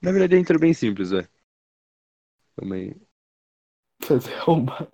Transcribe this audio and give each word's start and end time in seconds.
Na 0.00 0.10
verdade, 0.12 0.36
a 0.36 0.38
intro 0.38 0.56
é 0.56 0.60
bem 0.60 0.72
simples, 0.74 1.10
velho. 1.10 1.28
Também. 2.56 2.96
Fazer 4.02 4.34
arrombar. 4.34 4.88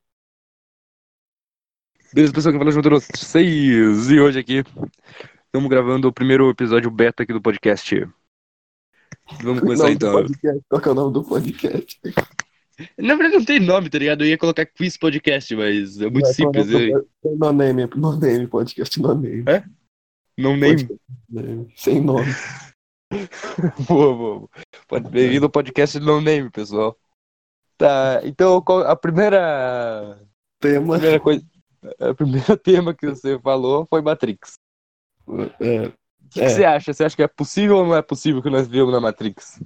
Beleza, 2.13 2.33
pessoal, 2.33 2.53
que 2.53 2.59
fala 2.59 2.71
junto 2.71 2.91
vocês. 2.91 4.11
E 4.11 4.21
hoje 4.21 4.39
aqui 4.39 4.63
estamos 5.47 5.69
gravando 5.69 6.09
o 6.09 6.13
primeiro 6.13 6.49
episódio 6.51 6.91
beta 6.91 7.23
aqui 7.23 7.33
do 7.33 7.43
podcast. 7.43 8.07
Vamos 9.43 9.61
começar 9.61 9.85
Nome 9.85 9.97
do 9.97 10.07
então. 10.07 10.13
podcast. 10.13 10.65
Qual 10.69 10.81
que 10.83 10.89
é 10.89 10.91
o 10.91 10.95
nome 10.95 11.13
do 11.13 11.25
podcast? 11.25 12.01
Na 12.99 13.15
verdade, 13.15 13.37
não 13.39 13.45
tem 13.45 13.59
nome, 13.59 13.89
tá 13.91 13.99
ligado? 13.99 14.23
Eu 14.23 14.29
ia 14.29 14.39
colocar 14.39 14.67
quiz 14.67 14.97
podcast, 14.97 15.55
mas 15.57 16.01
é 16.01 16.09
muito 16.11 16.29
é 16.29 16.33
simples. 16.33 16.69
eu- 16.69 17.01
do- 17.01 17.09
Tem 17.23 17.37
no 17.37 17.53
name, 17.53 17.87
no 17.97 18.17
name, 18.19 18.47
podcast 18.47 19.01
no 19.01 19.15
name. 19.15 19.45
Não 20.39 20.57
nem. 20.57 20.77
Podcast 20.77 21.03
name, 21.29 21.73
Sem 21.77 22.01
nome. 22.01 22.27
Boa, 23.89 24.15
boa. 24.17 24.49
boa. 24.89 25.01
Bem-vindo 25.11 25.47
ao 25.47 25.51
podcast 25.51 25.99
No 26.01 26.21
Name, 26.21 26.51
pessoal. 26.51 26.99
Tá, 27.79 28.21
então 28.25 28.63
a 28.87 28.97
primeira, 28.97 30.19
Tema. 30.61 30.95
primeira 30.95 31.21
coisa, 31.21 31.45
a 32.01 32.15
primeira 32.15 32.57
tema 32.59 32.95
que 32.95 33.07
você 33.07 33.39
falou 33.39 33.87
foi 33.89 34.01
Matrix. 34.03 34.59
É, 35.61 35.87
O 35.89 35.93
que, 36.31 36.41
É. 36.41 36.45
que 36.47 36.51
você 36.51 36.65
acha? 36.65 36.93
Você 36.93 37.05
acha 37.05 37.15
que 37.17 37.23
é 37.23 37.29
possível 37.29 37.77
ou 37.79 37.87
não 37.87 37.95
é 37.97 38.03
possível 38.03 38.43
que 38.43 38.51
nós 38.51 38.67
vivamos 38.67 38.93
na 38.93 39.01
Matrix? 39.01 39.63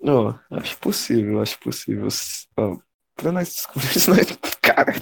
não, 0.00 0.38
acho 0.50 0.78
possível, 0.78 1.40
acho 1.42 1.58
possível. 1.60 2.08
Ó, 2.56 2.78
pra 3.14 3.30
nós 3.30 3.48
descobrir 3.50 3.96
isso, 3.96 4.10
nós... 4.10 4.26
Cara, 4.62 4.94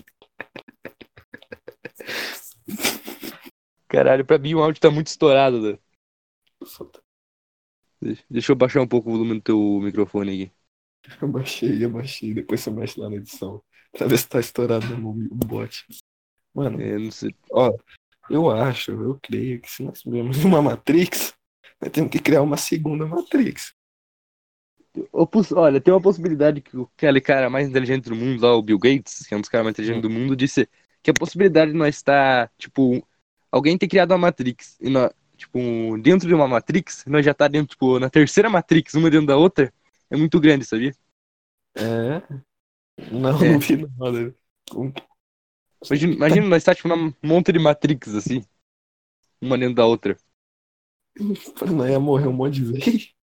Caralho, 3.88 4.24
pra 4.26 4.38
mim 4.38 4.54
o 4.54 4.62
áudio 4.62 4.80
tá 4.80 4.90
muito 4.90 5.06
estourado, 5.06 5.60
né? 5.60 5.78
Deixa, 8.00 8.24
deixa 8.30 8.52
eu 8.52 8.56
baixar 8.56 8.80
um 8.80 8.86
pouco 8.86 9.08
o 9.08 9.12
volume 9.12 9.34
do 9.34 9.40
teu 9.40 9.58
microfone 9.82 10.30
aqui. 10.30 10.52
eu 11.22 11.28
baixei, 11.28 11.84
eu 11.84 11.90
baixei. 11.90 12.34
Depois 12.34 12.60
você 12.60 12.70
mexe 12.70 13.00
lá 13.00 13.08
na 13.08 13.16
edição. 13.16 13.62
Pra 13.92 14.06
ver 14.06 14.18
se 14.18 14.28
tá 14.28 14.38
estourado 14.38 14.86
o 14.94 15.34
bot. 15.46 15.86
Mano, 16.54 16.80
É, 16.80 16.98
não 16.98 17.10
sei. 17.10 17.34
ó, 17.52 17.72
eu 18.28 18.50
acho, 18.50 18.92
eu 18.92 19.18
creio 19.22 19.60
que 19.60 19.70
se 19.70 19.82
nós 19.82 20.02
vivemos 20.02 20.44
uma 20.44 20.60
Matrix, 20.60 21.34
nós 21.80 21.90
temos 21.90 22.10
que 22.10 22.18
criar 22.18 22.42
uma 22.42 22.56
segunda 22.56 23.06
Matrix. 23.06 23.74
Olha, 25.54 25.80
tem 25.80 25.92
uma 25.94 26.00
possibilidade 26.00 26.60
que 26.60 26.76
aquele 26.96 27.20
cara 27.20 27.48
mais 27.48 27.68
inteligente 27.68 28.08
do 28.08 28.16
mundo, 28.16 28.42
lá, 28.42 28.54
o 28.54 28.62
Bill 28.62 28.78
Gates, 28.78 29.26
que 29.26 29.34
é 29.34 29.36
um 29.36 29.40
dos 29.40 29.48
caras 29.48 29.64
mais 29.64 29.74
inteligentes 29.74 30.02
do 30.02 30.10
mundo, 30.10 30.34
disse 30.36 30.68
que 31.02 31.10
a 31.10 31.14
possibilidade 31.14 31.70
de 31.72 31.76
nós 31.78 31.94
estar, 31.94 32.50
tipo, 32.58 33.06
alguém 33.50 33.78
ter 33.78 33.88
criado 33.88 34.10
uma 34.12 34.18
Matrix 34.18 34.76
e 34.80 34.90
nós, 34.90 35.10
tipo, 35.38 35.98
dentro 35.98 36.28
de 36.28 36.34
uma 36.34 36.48
Matrix, 36.48 37.04
nós 37.06 37.24
já 37.24 37.34
tá 37.34 37.48
dentro, 37.48 37.70
tipo, 37.70 37.98
na 38.00 38.10
terceira 38.10 38.50
Matrix, 38.50 38.94
uma 38.94 39.10
dentro 39.10 39.26
da 39.28 39.36
outra, 39.38 39.72
é 40.10 40.16
muito 40.16 40.40
grande, 40.40 40.64
sabia? 40.66 40.92
É? 41.76 42.20
Não, 43.12 43.42
É. 43.42 43.52
não 43.52 43.58
vi 43.60 43.76
nada. 43.98 44.34
Imagina, 45.84 46.14
imagina 46.14 46.46
nós 46.48 46.58
estar, 46.62 46.74
tipo, 46.74 46.88
num 46.88 47.12
monte 47.22 47.52
de 47.52 47.58
Matrix, 47.58 48.14
assim, 48.14 48.44
uma 49.40 49.58
dentro 49.58 49.74
da 49.76 49.86
outra. 49.86 50.16
Nós 51.76 51.90
ia 51.90 52.00
morrer 52.00 52.28
um 52.28 52.32
monte 52.32 52.54
de 52.62 52.64
vez. 52.72 53.14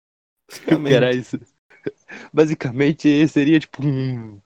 Era 0.90 1.14
isso. 1.14 1.40
Basicamente, 2.34 3.28
seria, 3.28 3.60
tipo, 3.60 3.84
um... 3.84 4.42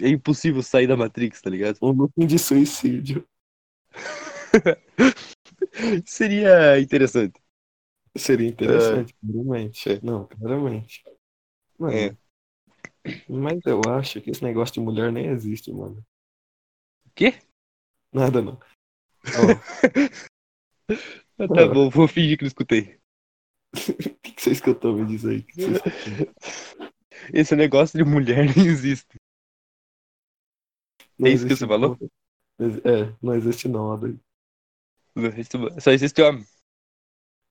É 0.00 0.08
impossível 0.08 0.62
sair 0.62 0.86
da 0.86 0.96
Matrix, 0.96 1.40
tá 1.40 1.50
ligado? 1.50 1.78
Um 1.82 1.92
looping 1.92 2.26
de 2.26 2.38
suicídio. 2.38 3.26
Seria 6.06 6.80
interessante. 6.80 7.40
Seria 8.16 8.48
interessante, 8.48 9.14
claramente. 9.20 10.00
Não, 10.02 10.26
claramente. 10.26 11.02
Mano, 11.78 11.94
É. 11.96 12.16
Mas 13.28 13.60
eu 13.64 13.80
acho 13.88 14.20
que 14.20 14.30
esse 14.30 14.42
negócio 14.42 14.74
de 14.74 14.80
mulher 14.80 15.12
nem 15.12 15.26
existe, 15.26 15.72
mano. 15.72 16.04
O 17.06 17.10
quê? 17.14 17.34
Nada 18.12 18.42
não. 18.42 18.58
Ah, 19.24 19.62
Tá 21.38 21.66
bom, 21.72 21.88
vou 21.88 22.08
fingir 22.08 22.36
que 22.36 22.44
não 22.44 22.48
escutei. 22.48 22.98
o 23.72 23.76
que, 24.22 24.32
que 24.32 24.42
você 24.42 24.50
escutou 24.50 24.96
me 24.96 25.06
diz 25.06 25.24
aí? 25.24 25.44
Esse 27.32 27.54
negócio 27.54 27.96
de 27.98 28.04
mulher 28.04 28.44
nem 28.56 28.66
existe. 28.66 29.16
Não 31.18 31.28
É 31.28 31.32
isso 31.32 31.46
que 31.46 31.54
você 31.54 31.66
falou? 31.66 31.96
não. 31.98 32.10
É, 32.84 33.14
não 33.22 33.34
existe 33.34 33.68
não, 33.68 33.92
Adair. 33.92 34.18
Não 35.18 35.28
existe- 35.28 35.80
Só 35.80 35.90
existe 35.90 36.22
homem. 36.22 36.44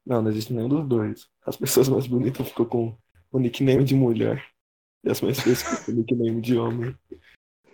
Não, 0.05 0.21
não 0.21 0.31
existe 0.31 0.53
nenhum 0.53 0.69
dos 0.69 0.87
dois. 0.87 1.27
As 1.45 1.57
pessoas 1.57 1.89
mais 1.89 2.07
bonitas 2.07 2.47
ficam 2.47 2.65
com 2.65 2.97
o 3.31 3.39
nickname 3.39 3.83
de 3.83 3.93
mulher. 3.93 4.43
E 5.03 5.09
as 5.11 5.19
mais 5.21 5.39
feias 5.39 5.61
ficam 5.61 5.83
com 5.85 5.91
o 5.91 5.95
nickname 5.95 6.41
de 6.41 6.57
homem. 6.57 6.95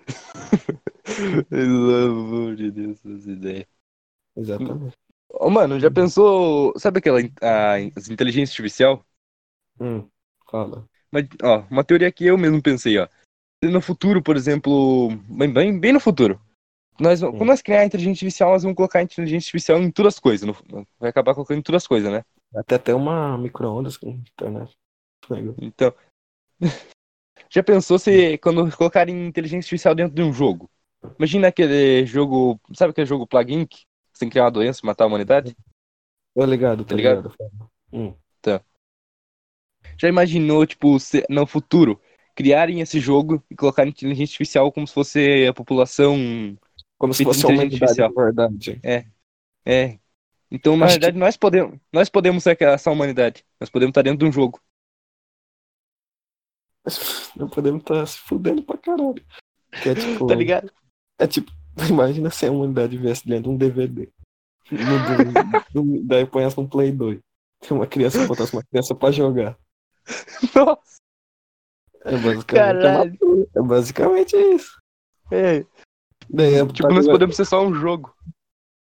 Pelo 1.49 1.95
amor 2.05 2.55
de 2.55 2.71
Deus, 2.71 3.05
essa 3.05 3.31
ideia. 3.31 3.67
Exatamente. 4.35 4.97
Ô, 5.29 5.49
mano, 5.49 5.79
já 5.79 5.91
pensou. 5.91 6.73
Sabe 6.77 6.99
aquela 6.99 7.19
a, 7.41 7.75
as 7.95 8.09
inteligência 8.09 8.53
artificial? 8.53 9.03
Hum, 9.79 10.07
fala. 10.49 10.87
Mas, 11.11 11.27
ó, 11.43 11.63
uma 11.69 11.83
teoria 11.83 12.11
que 12.11 12.25
eu 12.25 12.37
mesmo 12.37 12.61
pensei, 12.61 12.97
ó. 12.97 13.07
No 13.63 13.79
futuro, 13.81 14.21
por 14.21 14.35
exemplo, 14.35 15.09
bem, 15.29 15.51
bem, 15.51 15.79
bem 15.79 15.93
no 15.93 15.99
futuro. 15.99 16.39
Nós, 16.99 17.21
Quando 17.21 17.45
nós 17.45 17.61
criar 17.61 17.81
a 17.81 17.85
inteligência 17.85 18.25
artificial, 18.25 18.51
nós 18.51 18.63
vamos 18.63 18.75
colocar 18.75 18.99
a 18.99 19.03
inteligência 19.03 19.47
artificial 19.47 19.81
em 19.81 19.91
todas 19.91 20.15
as 20.15 20.19
coisas. 20.19 20.47
no- 20.47 20.85
vai 20.99 21.09
acabar 21.09 21.33
colocando 21.33 21.57
em 21.59 21.61
todas 21.61 21.83
as 21.83 21.87
coisas, 21.87 22.11
né? 22.11 22.23
Até 22.55 22.77
ter 22.77 22.93
uma 22.93 23.37
micro-ondas 23.37 23.97
com 23.97 24.09
internet. 24.09 24.71
Então. 25.59 25.93
Já 27.49 27.63
pensou 27.63 27.99
se 27.99 28.37
quando 28.39 28.75
colocarem 28.75 29.27
inteligência 29.27 29.65
artificial 29.65 29.95
dentro 29.95 30.15
de 30.15 30.21
um 30.21 30.33
jogo? 30.33 30.69
Imagina 31.17 31.47
aquele 31.47 32.05
jogo. 32.05 32.59
Sabe 32.73 32.91
aquele 32.91 33.05
jogo 33.07 33.27
Plague 33.27 33.53
Inc? 33.53 33.73
Você 34.11 34.19
tem 34.19 34.29
que 34.29 34.33
criar 34.33 34.45
uma 34.45 34.51
doença 34.51 34.81
e 34.83 34.85
matar 34.85 35.03
a 35.05 35.07
humanidade? 35.07 35.55
Tô 36.35 36.45
ligado, 36.45 36.83
Tá 36.83 36.89
tá 36.89 36.95
ligado? 36.95 37.31
ligado? 37.31 37.69
Hum. 37.91 38.15
Já 39.97 40.07
imaginou, 40.07 40.65
tipo, 40.65 40.99
se, 40.99 41.23
no 41.29 41.45
futuro, 41.45 41.99
criarem 42.35 42.81
esse 42.81 42.99
jogo 42.99 43.43
e 43.49 43.55
colocarem 43.55 43.91
inteligência 43.91 44.33
artificial 44.33 44.71
como 44.71 44.87
se 44.87 44.93
fosse 44.93 45.45
a 45.47 45.53
população. 45.53 46.57
Como 46.97 47.13
se 47.13 47.23
fosse 47.23 47.45
uma 47.45 47.53
humanidade 47.55 47.93
de 47.95 48.13
verdade. 48.13 48.79
É. 49.65 49.99
Então, 50.51 50.77
na 50.77 50.85
Acho 50.85 50.93
verdade, 50.93 51.17
nós 51.17 51.35
podemos. 51.35 51.79
Nós 51.91 52.09
podemos 52.09 52.43
ser 52.43 52.51
aquela- 52.51 52.73
essa 52.73 52.91
humanidade. 52.91 53.43
Nós 53.59 53.69
podemos 53.69 53.91
estar 53.91 54.03
dentro 54.03 54.19
de 54.19 54.25
um 54.25 54.31
jogo. 54.31 54.61
Não 57.35 57.49
podemos 57.49 57.81
estar 57.81 58.05
se 58.05 58.17
fudendo 58.19 58.63
pra 58.63 58.77
caralho. 58.77 59.23
Que 59.81 59.89
é 59.89 59.95
tipo. 59.95 60.27
Tá 60.27 60.35
ligado? 60.35 60.71
É 61.19 61.27
tipo, 61.27 61.51
imagina 61.89 62.29
se 62.29 62.45
a 62.45 62.51
humanidade 62.51 62.97
viesse 62.97 63.25
dentro 63.27 63.43
de 63.43 63.49
um 63.49 63.57
DVD. 63.57 64.09
No, 65.73 65.83
no, 65.83 66.03
daí 66.05 66.25
põe 66.25 66.43
essa 66.43 66.61
no 66.61 66.69
Play 66.69 66.91
2. 66.91 67.19
Tem 67.59 67.77
uma 67.77 67.87
criança, 67.87 68.25
botasse 68.27 68.53
uma 68.53 68.63
criança 68.63 68.93
pra 68.95 69.11
jogar. 69.11 69.57
Nossa, 70.55 70.97
É 72.05 72.11
basicamente, 72.11 72.45
caralho. 72.45 73.49
é 73.55 73.61
basicamente 73.61 74.35
isso. 74.35 74.79
É. 75.31 75.65
Daí, 76.29 76.55
é, 76.55 76.65
Tipo, 76.67 76.91
nós 76.93 77.05
podemos 77.07 77.35
ser 77.35 77.45
só 77.45 77.65
um 77.65 77.73
jogo. 77.73 78.13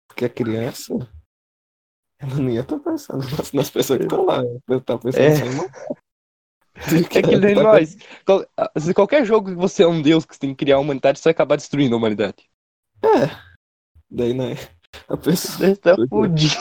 Porque 0.07 0.25
a 0.25 0.29
criança, 0.29 0.93
ela 2.19 2.35
não 2.35 2.49
ia 2.49 2.61
estar 2.61 2.79
pensando 2.79 3.23
nas, 3.53 3.69
pessoas 3.69 3.97
que 3.99 4.05
estão 4.05 4.25
lá. 4.25 4.43
Ela 4.69 4.81
tá 4.81 4.97
pensando 4.97 5.21
É. 5.23 5.55
matar. 5.55 5.95
É 6.75 7.21
que 7.21 7.37
nem 7.37 7.55
Tá- 7.55 7.63
nós. 7.63 7.97
Qual- 8.25 8.45
Se 8.79 8.93
qualquer 8.93 9.25
jogo 9.25 9.49
que 9.51 9.55
você 9.55 9.83
é 9.83 9.87
um 9.87 10.01
deus 10.01 10.25
que 10.25 10.33
você 10.35 10.39
tem 10.41 10.49
que 10.51 10.63
criar 10.65 10.77
a 10.77 10.79
humanidade, 10.79 11.19
você 11.19 11.25
vai 11.25 11.31
acabar 11.31 11.55
destruindo 11.55 11.95
a 11.95 11.97
humanidade. 11.97 12.49
É. 13.03 13.29
Daí, 14.09 14.33
né? 14.33 14.55
A 15.07 15.17
pessoa, 15.17 15.57
Você 15.57 15.75
tá 15.75 15.95
Porque- 15.95 16.09
fudido. 16.09 16.53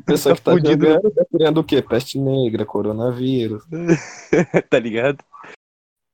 a 0.00 0.04
pessoa 0.06 0.34
Tá 0.34 0.38
que 0.38 0.44
tá 0.44 0.50
fudido. 0.52 0.86
jogando 0.86 1.10
tá 1.12 1.24
criando 1.32 1.58
o 1.60 1.64
quê? 1.64 1.82
Peste 1.82 2.18
negra, 2.18 2.64
coronavírus. 2.64 3.64
tá 4.70 4.78
ligado? 4.78 5.18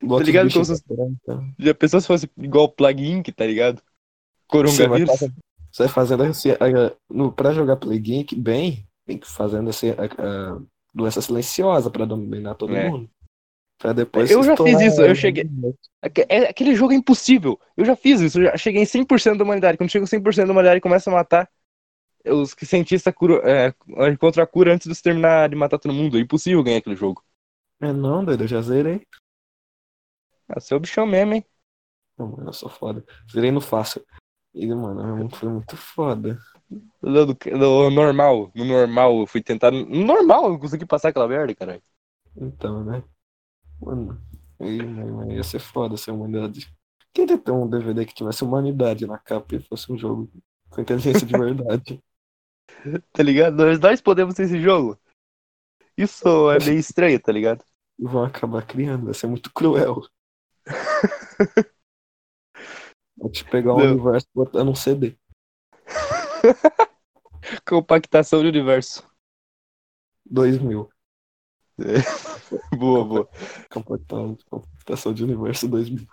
bota 0.02 0.22
os 0.22 0.26
ligado 0.26 0.50
como 0.50 0.64
se-. 0.64 0.82
Já 1.58 1.74
pensou 1.74 2.00
se 2.00 2.06
fosse 2.06 2.30
igual 2.38 2.64
o 2.64 2.68
Plague 2.72 3.06
Inc, 3.06 3.28
tá 3.32 3.44
ligado? 3.46 3.82
Você 4.50 4.86
vai, 4.88 5.04
Coronavírus. 5.04 5.20
você 5.70 5.82
vai 5.84 5.88
fazendo 5.88 6.22
assim, 6.24 6.48
no, 7.08 7.32
pra 7.32 7.52
jogar 7.52 7.76
Play 7.76 7.98
Geek 7.98 8.34
bem, 8.36 8.86
tem 9.06 9.18
que 9.18 9.26
fazendo 9.28 9.70
assim, 9.70 9.90
a, 9.90 10.04
a 10.54 10.60
doença 10.94 11.22
silenciosa 11.22 11.90
pra 11.90 12.04
dominar 12.04 12.54
todo 12.54 12.74
É. 12.76 12.88
mundo. 12.88 13.10
Pra 13.78 13.94
depois 13.94 14.30
Eu 14.30 14.42
já 14.42 14.54
fiz 14.56 14.78
isso, 14.80 15.00
eu 15.00 15.14
cheguei- 15.14 15.48
é- 16.28 16.48
Aquele 16.50 16.74
jogo 16.74 16.92
é 16.92 16.96
impossível. 16.96 17.58
Eu 17.74 17.84
já 17.86 17.96
fiz 17.96 18.20
isso, 18.20 18.38
eu 18.38 18.44
já 18.44 18.56
cheguei 18.56 18.82
em 18.82 18.86
100% 18.86 19.38
da 19.38 19.44
humanidade. 19.44 19.78
Quando 19.78 19.90
chega 19.90 20.04
em 20.04 20.06
100% 20.06 20.46
da 20.48 20.52
humanidade 20.52 20.80
começa 20.82 21.08
a 21.08 21.14
matar, 21.14 21.48
os 22.26 22.52
que 22.52 22.66
cientistas 22.66 23.14
cura, 23.14 23.40
é, 23.44 23.74
encontram 24.10 24.44
a 24.44 24.46
cura 24.46 24.74
antes 24.74 24.86
de 24.86 24.94
você 24.94 25.02
terminar 25.02 25.48
de 25.48 25.56
matar 25.56 25.78
todo 25.78 25.94
mundo. 25.94 26.18
É 26.18 26.20
impossível 26.20 26.62
ganhar 26.62 26.76
aquele 26.78 26.94
jogo. 26.96 27.24
É 27.80 27.90
não, 27.90 28.22
doido, 28.22 28.44
eu 28.44 28.48
já 28.48 28.60
zerei. 28.60 29.00
Ah, 30.46 30.60
você 30.60 30.74
é 30.74 30.76
o 30.76 30.80
bichão 30.80 31.06
mesmo, 31.06 31.32
hein? 31.32 31.44
Não, 32.18 32.28
mano, 32.28 32.48
eu 32.50 32.52
sou 32.52 32.68
foda. 32.68 33.02
Zerei 33.32 33.50
no 33.50 33.62
fácil. 33.62 34.04
E, 34.54 34.66
mano, 34.74 35.00
é 35.26 35.28
foi 35.36 35.48
muito 35.48 35.76
foda. 35.76 36.38
No, 37.02 37.26
no- 37.26 37.36
no 37.56 37.90
normal, 37.90 38.50
no 38.54 38.64
normal, 38.64 39.20
eu 39.20 39.26
fui 39.26 39.42
tentar. 39.42 39.70
No 39.70 40.04
normal, 40.04 40.52
eu 40.52 40.58
consegui 40.58 40.86
passar 40.86 41.08
aquela 41.08 41.28
merda, 41.28 41.54
caralho. 41.54 41.82
Então, 42.36 42.84
né? 42.84 43.02
Mano, 43.80 44.20
aí, 44.60 44.82
mano, 44.82 45.32
ia 45.32 45.44
ser 45.44 45.60
foda 45.60 45.96
se 45.96 46.10
a 46.10 46.14
humanidade. 46.14 46.72
Quem 47.14 47.26
ter 47.26 47.50
um 47.52 47.68
DVD 47.68 48.06
que 48.06 48.14
tivesse 48.14 48.44
humanidade 48.44 49.06
na 49.06 49.18
capa 49.18 49.56
e 49.56 49.62
fosse 49.62 49.92
um 49.92 49.98
jogo 49.98 50.30
com 50.70 50.80
inteligência 50.82 51.26
de 51.26 51.34
verdade? 51.34 52.02
Tá 53.12 53.22
ligado? 53.22 53.56
Nós, 53.56 53.78
nós 53.80 54.00
podemos 54.00 54.34
ter 54.34 54.44
esse 54.44 54.60
jogo. 54.60 54.98
Isso 55.96 56.50
é 56.50 56.60
meio 56.60 56.78
estranho, 56.80 57.20
tá 57.20 57.32
ligado? 57.32 57.64
E 58.00 58.04
vão 58.04 58.24
acabar 58.24 58.66
criando, 58.66 59.04
vai 59.04 59.14
ser 59.14 59.28
muito 59.28 59.52
cruel. 59.52 60.02
Vou 63.20 63.30
te 63.30 63.44
pegar 63.44 63.74
um 63.74 63.78
Não. 63.78 63.92
universo 63.92 64.26
botar 64.34 64.64
num 64.64 64.74
CD. 64.74 65.14
Compactação 67.68 68.40
de 68.40 68.48
universo. 68.48 69.06
2000. 70.24 70.88
Boa, 72.76 73.04
boa. 73.04 73.28
Compactação, 73.70 74.36
compactação 74.50 75.12
de 75.14 75.24
universo 75.24 75.68
2000. 75.68 76.06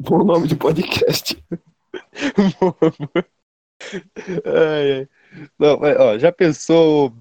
Bom 0.00 0.24
nome 0.24 0.48
de 0.48 0.56
podcast. 0.56 1.42
boa, 2.60 2.76
boa. 2.80 3.26
Ai, 4.44 4.92
ai. 5.00 5.08
Não, 5.58 5.78
mas, 5.78 5.96
ó, 5.98 6.18
já 6.18 6.32
pensou. 6.32 7.14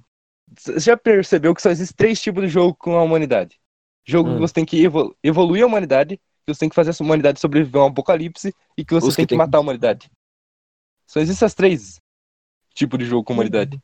Já 0.78 0.96
percebeu 0.98 1.54
que 1.54 1.62
só 1.62 1.70
existem 1.70 1.96
três 1.96 2.22
tipos 2.22 2.44
de 2.44 2.50
jogo 2.50 2.76
com 2.76 2.96
a 2.98 3.04
humanidade? 3.04 3.60
Jogo 4.06 4.30
que 4.30 4.36
Hum. 4.36 4.40
você 4.40 4.54
tem 4.54 4.66
que 4.66 4.82
evolu- 4.84 5.16
evoluir 5.24 5.64
a 5.64 5.68
humanidade, 5.68 6.20
que 6.46 6.54
você 6.54 6.60
tem 6.60 6.70
que 6.70 6.76
fazer 6.76 6.92
essa 6.92 7.04
humanidade 7.04 7.40
sobreviver 7.40 7.82
a 7.82 7.86
um 7.86 7.88
apocalipse 7.90 8.54
e 8.78 8.86
que 8.86 8.94
você 8.94 9.08
tem 9.08 9.16
que 9.16 9.22
que, 9.24 9.28
tem 9.30 9.38
matar 9.38 9.58
a 9.58 9.62
humanidade. 9.62 10.10
Só 11.08 11.20
existem 11.20 11.46
essas 11.46 11.54
três 11.54 12.00
tipos 12.74 13.00
de 13.00 13.06
jogo 13.06 13.24
com 13.24 13.34
a 13.34 13.36
humanidade. 13.36 13.82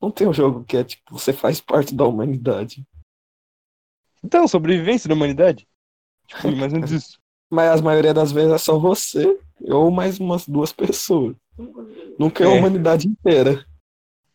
Não 0.00 0.10
tem 0.10 0.26
um 0.26 0.32
jogo 0.32 0.64
que 0.64 0.76
é 0.76 0.84
tipo, 0.84 1.02
você 1.18 1.32
faz 1.32 1.60
parte 1.60 1.94
da 1.94 2.04
humanidade. 2.06 2.84
Então, 4.22 4.46
sobrevivência 4.48 5.08
da 5.08 5.14
humanidade. 5.14 5.66
Tipo, 6.26 6.50
mais 6.52 6.72
ou 6.72 6.78
menos 6.80 6.90
isso. 6.92 7.18
Mas 7.50 7.80
a 7.80 7.82
maioria 7.82 8.14
das 8.14 8.32
vezes 8.32 8.52
é 8.52 8.58
só 8.58 8.78
você 8.78 9.38
ou 9.62 9.90
mais 9.90 10.18
umas 10.18 10.46
duas 10.46 10.72
pessoas. 10.72 11.36
Nunca 12.18 12.44
é 12.44 12.46
a 12.46 12.50
humanidade 12.50 13.08
inteira. 13.08 13.66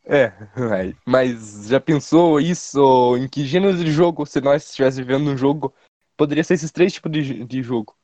É, 0.04 0.32
mas- 0.56 0.96
mas 1.06 1.68
já 1.68 1.80
pensou 1.80 2.40
isso? 2.40 3.16
Em 3.18 3.28
que 3.28 3.46
gênero 3.46 3.76
de 3.78 3.92
jogo, 3.92 4.26
se 4.26 4.40
nós 4.42 4.66
estivéssemos 4.66 5.08
vivendo 5.08 5.32
um 5.32 5.38
jogo, 5.38 5.74
poderia 6.18 6.44
ser 6.44 6.56
esses 6.56 6.72
três 6.72 6.94
tipos 6.94 7.12
de, 7.12 7.46
de 7.46 7.64
jogo? 7.64 7.98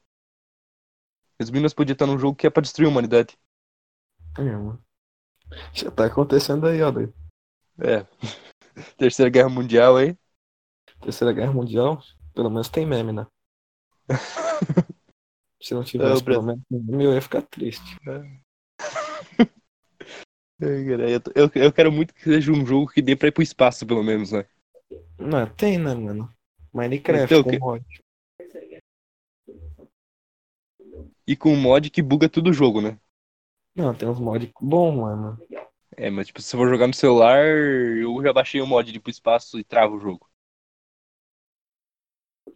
Resumindo, 1.37 1.63
nós 1.63 1.73
podíamos 1.73 1.95
estar 1.95 2.07
num 2.07 2.17
jogo 2.17 2.37
que 2.37 2.47
é 2.47 2.49
pra 2.49 2.61
destruir 2.61 2.85
a 2.87 2.89
humanidade. 2.89 3.37
É, 4.37 4.41
mano. 4.43 4.83
Já 5.73 5.91
tá 5.91 6.05
acontecendo 6.05 6.67
aí, 6.67 6.81
ó. 6.83 6.91
doido. 6.91 7.13
É. 7.79 8.05
Terceira 8.97 9.29
Guerra 9.31 9.49
Mundial 9.49 9.97
aí. 9.97 10.17
Terceira 10.99 11.31
Guerra 11.33 11.53
Mundial, 11.53 12.01
pelo 12.33 12.49
menos 12.49 12.67
tem 12.69 12.85
meme, 12.87 13.11
né? 13.11 13.27
Se 15.61 15.73
não 15.73 15.83
É, 15.97 16.13
tivesse 16.13 16.23
o 16.23 16.23
pelo 16.23 16.41
menos 16.43 16.61
meme, 16.69 17.05
eu 17.05 17.13
ia 17.13 17.21
ficar 17.21 17.41
triste. 17.43 17.97
Ai, 18.05 18.41
cara, 20.87 21.09
Eu, 21.09 21.21
eu, 21.35 21.51
eu 21.55 21.73
quero 21.73 21.91
muito 21.91 22.13
que 22.13 22.23
seja 22.23 22.51
um 22.51 22.65
jogo 22.65 22.87
que 22.91 23.01
dê 23.01 23.15
pra 23.15 23.27
ir 23.27 23.31
pro 23.31 23.43
espaço, 23.43 23.85
pelo 23.85 24.03
menos, 24.03 24.31
né? 24.31 24.45
Não, 25.17 25.45
tem, 25.47 25.77
né, 25.77 25.93
mano? 25.95 26.29
Minecraft 26.73 27.25
Então, 27.25 27.43
com 27.43 27.51
que- 27.51 27.59
mod. 27.59 27.85
E 31.27 31.35
com 31.35 31.53
um 31.53 31.59
mod 31.61 31.89
que 31.89 32.01
buga 32.01 32.29
tudo 32.29 32.49
o 32.49 32.53
jogo, 32.53 32.81
né? 32.81 32.97
Não, 33.75 33.93
tem 33.93 34.07
uns 34.07 34.19
mods 34.19 34.49
bons, 34.59 34.95
mano. 34.95 35.37
É, 35.97 36.09
mas 36.09 36.27
tipo, 36.27 36.41
se 36.41 36.49
você 36.49 36.57
for 36.57 36.69
jogar 36.69 36.87
no 36.87 36.93
celular, 36.93 37.45
eu 37.45 38.21
já 38.23 38.33
baixei 38.33 38.61
o 38.61 38.67
mod 38.67 38.91
de 38.91 38.99
pro 38.99 39.11
espaço 39.11 39.59
e 39.59 39.63
trava 39.63 39.93
o 39.95 39.99
jogo. 39.99 40.29